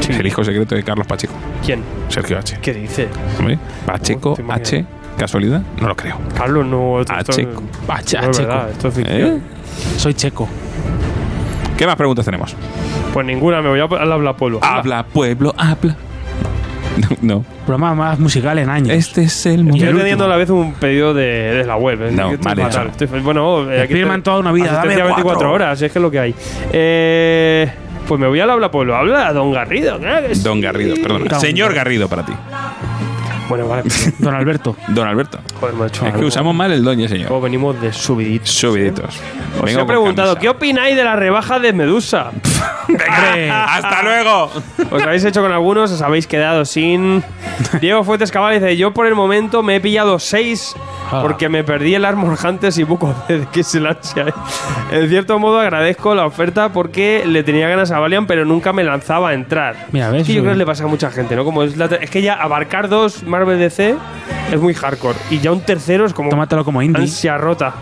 [0.00, 1.34] Es el hijo secreto de Carlos Pacheco.
[1.64, 1.82] ¿Quién?
[2.08, 2.58] Sergio H.
[2.60, 3.08] ¿Qué dice?
[3.38, 4.36] Hombre, Pacheco.
[4.48, 4.84] H.
[5.16, 5.62] ¿Casualidad?
[5.80, 6.16] No lo creo.
[6.36, 7.00] Carlos, no.
[7.00, 7.62] Esto, esto- checo.
[8.04, 8.48] Che- no es checo.
[8.48, 9.20] verdad, esto es ficción.
[9.20, 9.40] ¿Eh?
[9.96, 10.48] Soy checo.
[11.76, 12.54] ¿Qué más preguntas tenemos?
[13.12, 14.58] Pues ninguna, me voy a al habla pueblo.
[14.62, 15.96] Habla, pueblo, habla.
[17.22, 17.44] No.
[17.66, 18.90] Programa más musical en años.
[18.90, 19.98] Este es el Estoy momento.
[19.98, 22.00] teniendo a la vez un pedido de, de la web.
[22.02, 22.10] ¿eh?
[22.12, 22.86] No, Estoy mal fatal.
[22.88, 23.04] hecho.
[23.04, 25.52] Estoy- bueno, eh, aquí estoy- toda una vida, dame 24 cuatro.
[25.52, 26.34] horas, es que es lo que hay.
[26.72, 27.70] Eh,
[28.08, 28.96] pues me voy al habla pueblo.
[28.96, 29.98] Habla a Don Garrido.
[30.32, 30.42] sí.
[30.42, 31.24] Don Garrido, perdona.
[31.30, 32.32] Don- Señor Garrido para ti.
[33.48, 33.82] Bueno, vale.
[34.18, 34.76] Don Alberto.
[34.88, 35.38] Don Alberto.
[35.60, 36.06] Joder, macho.
[36.06, 37.40] Es que usamos mal el doña, señor.
[37.42, 38.50] Venimos de subiditos.
[38.50, 39.16] Subiditos.
[39.58, 40.40] Os Vengo he con preguntado, camisa.
[40.40, 42.30] ¿qué opináis de la rebaja de Medusa?
[43.50, 44.50] ¡Hasta luego!
[44.90, 47.22] Os habéis hecho con algunos, os habéis quedado sin.
[47.80, 50.74] Diego Fuentes Cabal dice: Yo por el momento me he pillado seis
[51.10, 53.60] porque me perdí el Armor Hunters y of Dead, que.
[53.60, 54.32] ¿eh?
[54.92, 58.82] En cierto modo agradezco la oferta porque le tenía ganas a Valiant, pero nunca me
[58.84, 59.86] lanzaba a entrar.
[59.92, 60.22] Mira, ¿ves?
[60.22, 61.44] Es que yo creo que le pasa a mucha gente, ¿no?
[61.44, 63.96] Como es, la- es que ya abarcar dos Marvel DC
[64.52, 66.28] es muy hardcore y ya un tercero es como.
[66.28, 67.02] Tómatelo como indie.
[67.02, 67.76] Ansia rota.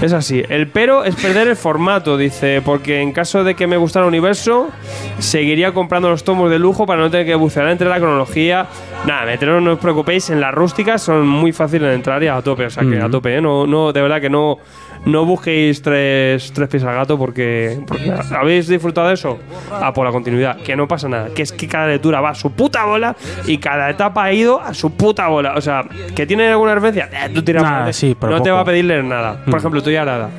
[0.00, 0.42] Es así.
[0.48, 4.08] El pero es perder el formato, dice, porque en caso de que me gustara el
[4.08, 4.70] universo,
[5.18, 8.66] seguiría comprando los tomos de lujo para no tener que bucear entre la cronología.
[9.06, 12.40] Nada, meteros, no os preocupéis, en las rústicas son muy fáciles de entrar y a
[12.40, 13.40] tope, o sea que a tope, ¿eh?
[13.40, 14.56] No, no, de verdad que no,
[15.04, 19.38] no busquéis tres, tres pies al gato porque, porque habéis disfrutado de eso.
[19.70, 22.34] A por la continuidad, que no pasa nada, que es que cada lectura va a
[22.34, 23.14] su puta bola
[23.46, 25.52] y cada etapa ha ido a su puta bola.
[25.54, 25.84] O sea,
[26.16, 28.52] que tiene alguna referencia, eh, tú tiras Nah, sí, no te poco.
[28.54, 29.36] va a pedir leer nada.
[29.44, 30.30] Por ejemplo, tú ya nada.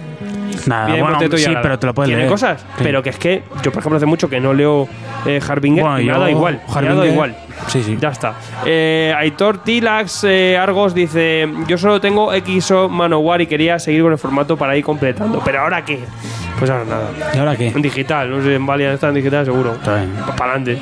[0.67, 2.31] Nada, Bien, Ah, bueno, Moteto y sí, pero te lo puedes Tiene leer.
[2.31, 2.83] cosas, Sí.
[2.83, 4.87] pero que es que yo, por ejemplo, hace mucho que no leo
[5.25, 6.53] eh, Harbinger Bueno, y me ha yo, dado igual.
[6.55, 7.35] Me ha dado Harbinger, igual.
[7.67, 7.97] Sí, sí.
[7.99, 8.33] Ya está.
[8.65, 14.11] Eh, Aitor Tilax eh, Argos dice: Yo solo tengo XO Manowar y quería seguir con
[14.11, 15.41] el formato para ir completando.
[15.43, 15.99] ¿Pero ahora qué?
[16.59, 17.09] Pues ahora nada.
[17.33, 17.67] ¿Y ahora qué?
[17.67, 19.73] En digital, no sé, en Valiant está en digital seguro.
[19.73, 20.13] Está bien.
[20.37, 20.79] Para adelante.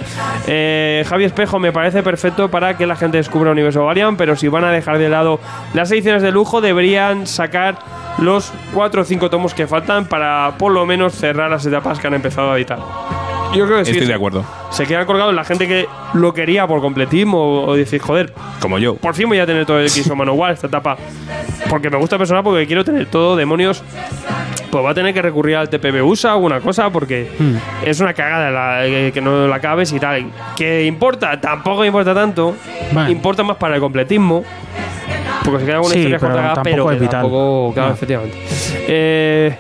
[0.48, 4.36] Eh, Javi Espejo me parece perfecto para que la gente descubra el universo Valiant, pero
[4.36, 5.40] si van a dejar de lado
[5.74, 7.78] las ediciones de lujo, deberían sacar
[8.20, 12.08] los 4 o 5 tomos que faltan para por lo menos cerrar las etapas que
[12.08, 12.80] han empezado a editar.
[13.54, 13.92] Yo creo que sí.
[13.92, 14.44] Estoy de acuerdo.
[14.72, 18.80] Se quedan colgados la gente que lo quería por completismo o, o decir, joder, Como
[18.80, 18.96] yo.
[18.96, 20.98] por fin voy a tener todo el X o Manowar esta etapa.
[21.70, 23.84] Porque me gusta personal, porque quiero tener todo, demonios.
[24.72, 27.30] Pues va a tener que recurrir al TPB USA o alguna cosa, porque
[27.86, 30.32] es una cagada la- que, que no la acabes y tal.
[30.56, 31.40] ¿Qué importa?
[31.40, 32.56] Tampoco importa tanto.
[33.08, 34.44] Importa más para el completismo.
[35.44, 37.96] Porque se queda alguna Sí, historia pero tampoco pero es que tampoco, claro, No.
[37.96, 38.38] efectivamente.
[38.88, 39.56] Eh,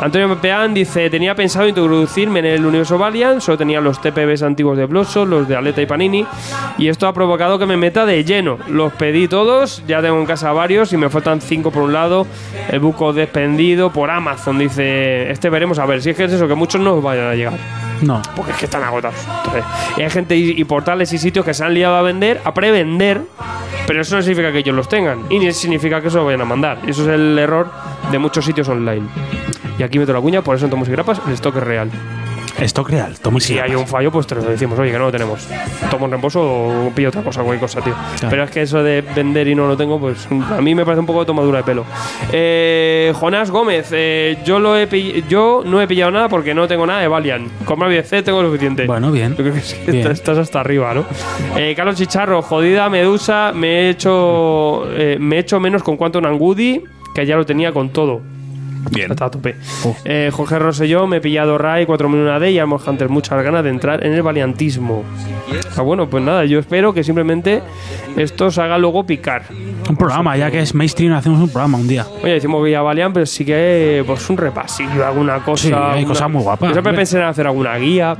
[0.00, 4.76] Antonio Pepeán dice: Tenía pensado introducirme en el universo Valiant, solo tenía los TPBs antiguos
[4.78, 6.24] de Bloodshot, los de Aleta y Panini,
[6.78, 8.58] y esto ha provocado que me meta de lleno.
[8.68, 12.26] Los pedí todos, ya tengo en casa varios y me faltan cinco por un lado.
[12.70, 16.46] El buco despendido por Amazon, dice: Este veremos a ver si es que es eso,
[16.46, 17.54] que muchos no vayan a llegar
[18.02, 18.22] No.
[18.36, 19.18] porque es que están agotados.
[19.38, 19.64] Entonces,
[19.96, 23.22] hay gente y, y portales y sitios que se han liado a vender, a prevender,
[23.86, 26.42] pero eso no significa que ellos los tengan y ni significa que eso lo vayan
[26.42, 26.78] a mandar.
[26.86, 27.68] Eso es el error
[28.12, 29.02] de muchos sitios online.
[29.78, 31.90] Y aquí meto la cuña, por eso en Tomos y Grapas el stock es real.
[32.60, 33.16] Stock real.
[33.20, 35.46] Tomo y Si hay un fallo, pues te lo decimos, oye, que no lo tenemos.
[35.92, 37.94] Tomo en reembolso o pillo otra cosa, cualquier cosa, tío.
[38.18, 38.30] Claro.
[38.30, 40.98] Pero es que eso de vender y no lo tengo, pues a mí me parece
[40.98, 41.84] un poco de tomadura de pelo.
[42.32, 46.66] Eh, Jonás Gómez, eh, yo, lo he pill- yo no he pillado nada porque no
[46.66, 47.48] tengo nada de Valiant.
[47.64, 48.86] Con Marvel C tengo lo suficiente.
[48.86, 49.30] Bueno, bien.
[49.36, 49.98] Yo creo que sí, Bien.
[49.98, 51.04] estás, estás hasta arriba, ¿no?
[51.56, 56.24] Eh, Carlos Chicharro, jodida Medusa, me he hecho, eh, me he hecho menos con Quantum
[56.40, 56.82] Woody,
[57.14, 58.20] que ya lo tenía con todo.
[58.90, 59.10] Bien.
[59.10, 59.56] Está a tope.
[60.04, 63.08] Eh, Jorge Rosselló, me he pillado Rai, 4000 una D y Armor Hunter.
[63.08, 65.04] Muchas ganas de entrar en el valiantismo.
[65.76, 67.62] Ah, bueno, pues nada, yo espero que simplemente
[68.18, 69.42] esto os haga luego picar.
[69.88, 72.04] Un programa, ya que es mainstream, hacemos un programa un día.
[72.22, 75.62] Oye, decimos Valiant, pero sí que pues un repasillo, alguna cosa.
[75.62, 78.16] Sí, hay alguna- cosas muy guapas, Yo siempre pensé en hacer alguna guía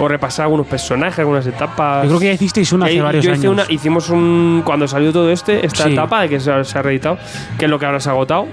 [0.00, 2.02] o repasar algunos personajes, algunas etapas.
[2.04, 3.52] Yo creo que ya hicisteis una hace Eh, varios yo hice años.
[3.64, 4.62] una- hicimos un.
[4.64, 5.92] Cuando salió todo este, esta Sí.
[5.92, 7.16] etapa de que se ha, se ha reeditado,
[7.58, 8.46] que es lo que ahora se ha agotado.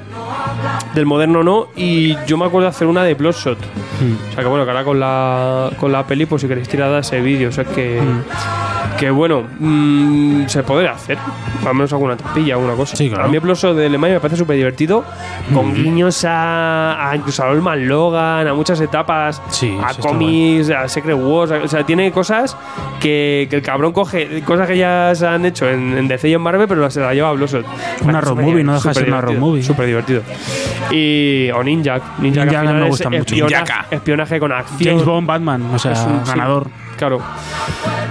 [0.94, 1.68] Del moderno no.
[1.76, 3.58] Y yo me acuerdo de hacer una de Bloodshot.
[3.58, 4.30] Mm.
[4.30, 6.92] O sea que bueno, que ahora con la, con la peli, pues si queréis tirar
[6.92, 7.50] de ese vídeo.
[7.50, 8.00] O sea que.
[8.02, 8.22] Mm.
[9.02, 11.18] Que bueno, mm, se podría hacer.
[11.66, 12.96] Al menos alguna tapilla, alguna cosa.
[12.96, 13.26] Sí, claro.
[13.26, 15.04] A mí el Bloodshot de Alemania me parece súper divertido.
[15.54, 20.88] Con guiños a, a incluso a Olman Logan, a muchas etapas, Sí, a cómics, a
[20.88, 21.52] Secret Wars.
[21.52, 22.56] O sea, tiene cosas
[23.00, 26.34] que, que el cabrón coge, cosas que ya se han hecho en, en DC y
[26.36, 27.66] en Marvel, pero se la lleva a Bloodshot.
[28.04, 29.64] Una road movie, no deja de ser una road movie.
[29.64, 30.22] Súper divertido.
[30.92, 32.00] Y, o Ninja.
[32.20, 33.24] Ninja, que Ninja al final me es gusta mucho.
[33.36, 34.80] espionaje- espionaje con acción.
[34.94, 36.68] James Bond, Batman, o sea, Es un- sí, ganador.
[37.02, 37.20] Claro.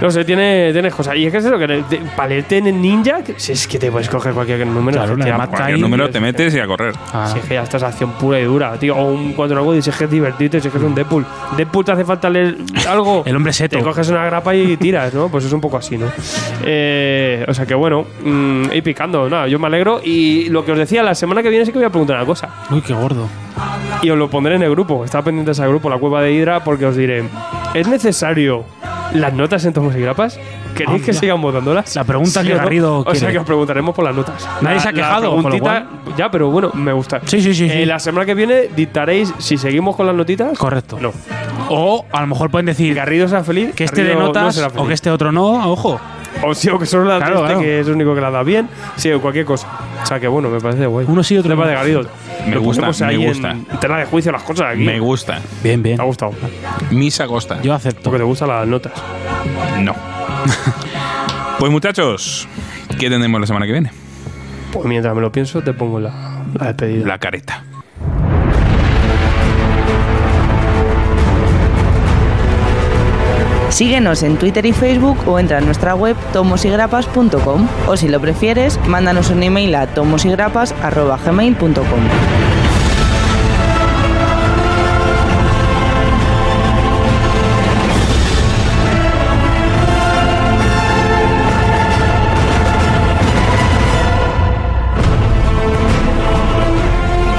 [0.01, 1.15] No sé, tiene, tienes cosas.
[1.15, 4.67] Y es que es eso, que de- Ninja, si es que te puedes coger cualquier
[4.67, 4.97] número.
[4.97, 5.15] Claro,
[5.49, 6.93] Cualquier número te metes y a correr.
[7.13, 8.97] Ah, Si es que ya estás acción pura y dura, tío.
[8.97, 10.93] O un cuatro algo y si es que es divertido, si es que es un
[10.93, 11.25] Deadpool.
[11.55, 12.57] Deadpool te hace falta leer
[12.89, 13.23] algo.
[13.25, 13.77] El hombre seto.
[13.77, 15.29] Te coges una grapa y tiras, ¿no?
[15.29, 16.07] Pues es un poco así, ¿no?
[16.65, 20.01] Eh, o sea que bueno, mm, y picando, nada, yo me alegro.
[20.03, 22.25] Y lo que os decía, la semana que viene sí que voy a preguntar una
[22.25, 22.49] cosa.
[22.69, 23.29] Uy, qué gordo.
[24.01, 25.05] Y os lo pondré en el grupo.
[25.05, 27.23] Está pendiente de ese grupo, la cueva de Hydra, porque os diré:
[27.73, 28.63] ¿es necesario
[29.13, 30.39] las notas en tomos y grapas?
[30.75, 31.19] ¿Queréis que Anda.
[31.19, 31.95] sigan votándolas?
[31.97, 32.63] La pregunta ¿Sí que o no?
[32.63, 33.33] Garrido O sea quiere.
[33.33, 34.47] que os preguntaremos por las notas.
[34.61, 35.85] Nadie La- se ha la quejado, con lo preguntita-
[36.17, 37.19] Ya, pero bueno, me gusta.
[37.25, 37.77] Sí, sí, sí, sí.
[37.77, 40.57] Eh, la semana que viene dictaréis si seguimos con las notitas.
[40.57, 40.97] Correcto.
[41.01, 41.11] No.
[41.69, 43.75] O a lo mejor pueden decir Garrido sea feliz.
[43.75, 44.87] que este de Garrido no notas será o feliz.
[44.87, 45.99] que este otro no, ojo.
[46.43, 47.59] O sí, o que solo la Claro, este, claro.
[47.61, 48.67] que es el único que la da bien.
[48.95, 49.67] Sí, o cualquier cosa.
[50.01, 51.05] O sea que bueno, me parece guay.
[51.09, 52.05] Uno sí, otro Tema de Garrido.
[52.47, 53.51] Me Lo gusta, me ahí gusta.
[53.51, 54.83] En tela de juicio las cosas aquí.
[54.83, 55.39] Me gusta.
[55.63, 55.97] Bien, bien.
[55.97, 56.33] Me ha gustado.
[56.89, 57.61] Misa Costa.
[57.61, 58.03] Yo acepto.
[58.03, 58.93] Porque te gustan las notas.
[59.79, 59.93] No.
[61.59, 62.47] pues muchachos,
[62.99, 63.91] ¿qué tenemos la semana que viene?
[64.71, 67.05] Pues mientras me lo pienso, te pongo la, la despedida.
[67.05, 67.63] La careta.
[73.71, 78.77] Síguenos en Twitter y Facebook o entra en nuestra web tomosigrapas.com o si lo prefieres,
[78.87, 81.81] mándanos un email a tomosigrapas.gmail.com.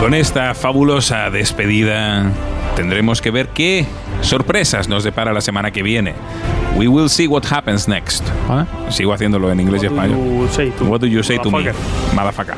[0.00, 2.32] Con esta fabulosa despedida
[2.76, 3.86] tendremos que ver qué
[4.22, 6.14] sorpresas nos depara la semana que viene.
[6.76, 8.24] We will see what happens next.
[8.48, 8.66] ¿Vale?
[8.90, 10.16] Sigo haciéndolo en inglés y español.
[10.18, 11.64] You say to- What do you say to me?
[12.14, 12.54] Motherfucker.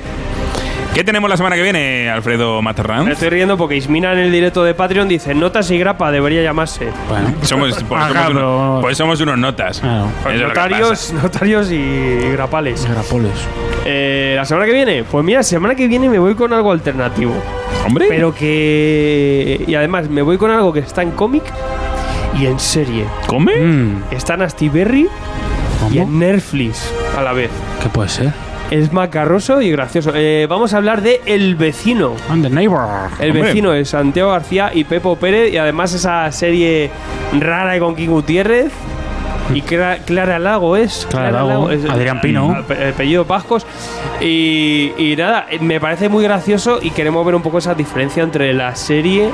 [0.95, 3.09] ¿Qué tenemos la semana que viene, Alfredo Me Materran?
[3.09, 6.89] estoy riendo porque Ismina en el directo de Patreon dice notas y grapa debería llamarse.
[7.09, 7.35] Bueno.
[7.43, 9.81] Somos, pues, Ah, somos claro, unos, pues somos unos notas.
[9.81, 10.07] Claro.
[10.25, 12.87] Que notarios, notarios y grapales.
[12.89, 13.33] Grapoles.
[13.85, 17.35] Eh, la semana que viene, pues mira, semana que viene me voy con algo alternativo.
[17.85, 19.65] Hombre, Pero que.
[19.67, 21.43] Y además, me voy con algo que está en cómic
[22.39, 23.05] y en serie.
[23.27, 23.57] ¿come?
[23.57, 25.09] Mm, Está en Astiberri
[25.93, 27.51] y en Netflix a la vez.
[27.83, 28.33] ¿Qué puede ser?
[28.71, 30.11] Es macarroso y gracioso.
[30.15, 32.15] Eh, vamos a hablar de El Vecino.
[32.29, 32.87] I'm the neighbor.
[33.21, 33.43] El Hombre.
[33.49, 36.91] vecino es Santiago García y Pepo Pérez y además esa serie
[37.39, 38.73] rara con King Gutiérrez
[39.53, 42.51] y Clara, Clara Lago es Clara Lago, es- Adrián Pino.
[42.67, 43.67] ape- apellido Pascos
[44.21, 48.55] y, y nada me parece muy gracioso y queremos ver un poco esa diferencia entre
[48.55, 49.29] la serie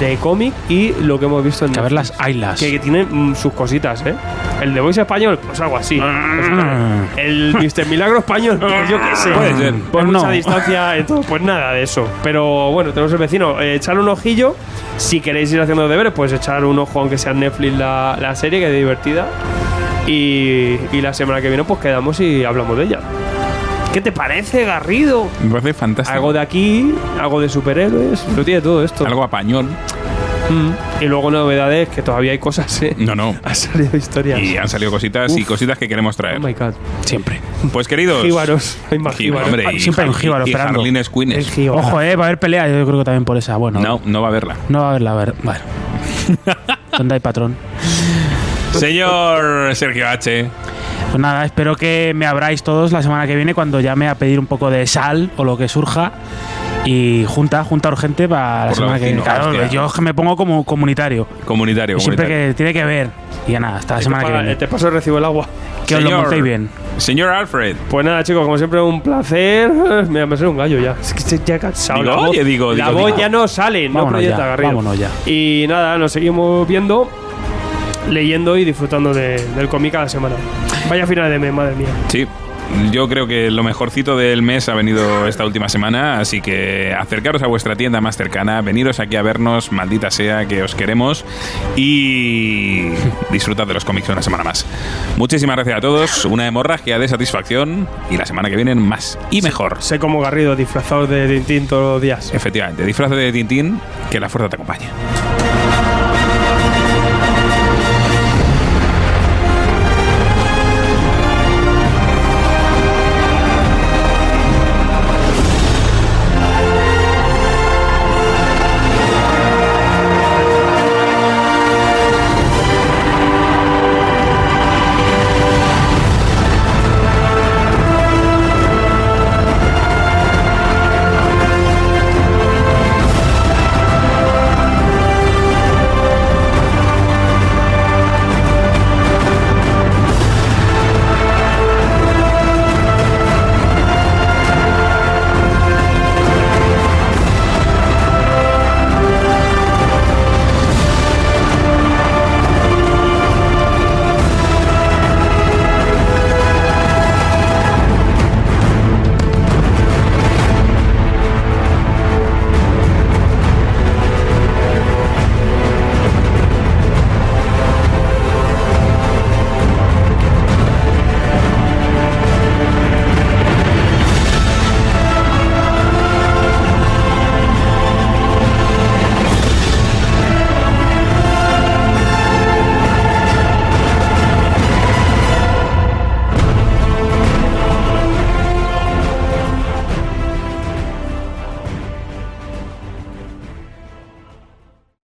[0.00, 2.58] de cómic y lo que hemos visto en Que a ver las ailas.
[2.60, 4.14] que, que tiene mm, sus cositas eh
[4.62, 7.04] el de Voice español pues algo así Ah.
[7.16, 7.86] el Mr.
[7.86, 9.74] Milagro español pues yo qué sé Puede ser.
[9.90, 10.30] Pues mucha no.
[10.32, 12.06] distancia en todo, pues nada de eso.
[12.22, 13.60] Pero bueno, tenemos el vecino.
[13.60, 14.54] Eh, echar un ojillo.
[14.96, 18.34] Si queréis ir haciendo deberes, pues echar un ojo, aunque sea en Netflix la, la
[18.34, 19.28] serie, que es divertida.
[20.06, 23.00] Y, y la semana que viene, pues quedamos y hablamos de ella.
[23.98, 25.26] ¿Qué te parece, Garrido?
[25.42, 26.14] Me parece fantástico.
[26.14, 29.04] Algo de aquí, algo de superhéroes, lo tiene todo esto.
[29.04, 29.66] Algo apañón.
[30.48, 31.02] Mm.
[31.02, 32.94] Y luego novedades, que todavía hay cosas, ¿eh?
[32.96, 33.34] No, no.
[33.44, 34.38] Han salido historias.
[34.40, 36.38] Y han salido cositas y cositas que queremos Oh traer.
[36.38, 36.74] my god.
[37.04, 37.40] Siempre.
[37.72, 38.22] Pues queridos.
[38.22, 38.78] Jíbaros.
[38.92, 39.64] Hay más Jíbaro, jíbaros.
[39.64, 40.78] hombre, y Siempre hay un jíbaro y esperando.
[40.78, 41.58] Harlines Queens.
[41.68, 43.56] Ojo, eh, va a haber pelea, yo creo que también por esa.
[43.56, 44.54] Bueno, No, no va a verla.
[44.68, 45.34] No va a haberla, a ver.
[45.42, 45.58] Bueno.
[46.96, 47.56] ¿Dónde hay patrón?
[48.74, 50.48] Señor Sergio H.
[51.18, 54.38] Pues nada, espero que me abráis todos la semana que viene cuando llame a pedir
[54.38, 56.12] un poco de sal o lo que surja.
[56.84, 59.22] Y junta, junta urgente para la Por semana que viene.
[59.22, 59.66] Claro, hostia.
[59.66, 61.26] yo es que me pongo como comunitario.
[61.44, 62.50] Comunitario, Siempre comunitario.
[62.50, 63.10] que tiene que ver.
[63.48, 64.54] Y ya nada, hasta la semana que viene.
[64.54, 65.48] Te paso el recibo el agua.
[65.88, 66.70] Que os lo Señor- montéis bien.
[66.98, 67.74] Señor Alfred.
[67.90, 69.72] Pues nada, chicos, como siempre, un placer.
[70.08, 70.94] Mira, me sale un gallo ya.
[71.00, 71.98] Es que estoy ya cansado.
[72.00, 73.18] Digo, la voz, oye, digo, la digo, voz digo.
[73.18, 74.68] ya no sale, no Vámonos proyecta ya, Garrido.
[74.68, 75.10] vámonos ya.
[75.26, 77.10] Y nada, nos seguimos viendo,
[78.08, 80.36] leyendo y disfrutando de- del cómic a la semana.
[80.88, 81.88] Vaya final de mes, madre mía.
[82.08, 82.26] Sí.
[82.92, 87.42] Yo creo que lo mejorcito del mes ha venido esta última semana, así que acercaros
[87.42, 91.24] a vuestra tienda más cercana, veniros aquí a vernos, maldita sea que os queremos
[91.76, 92.90] y
[93.30, 94.66] disfrutad de los cómics una semana más.
[95.16, 99.42] Muchísimas gracias a todos, una hemorragia de satisfacción y la semana que viene más y
[99.42, 99.78] mejor.
[99.80, 102.32] Sé como Garrido disfrazado de Tintín todos los días.
[102.34, 104.88] Efectivamente, disfraz de Tintín, que la fuerza te acompañe.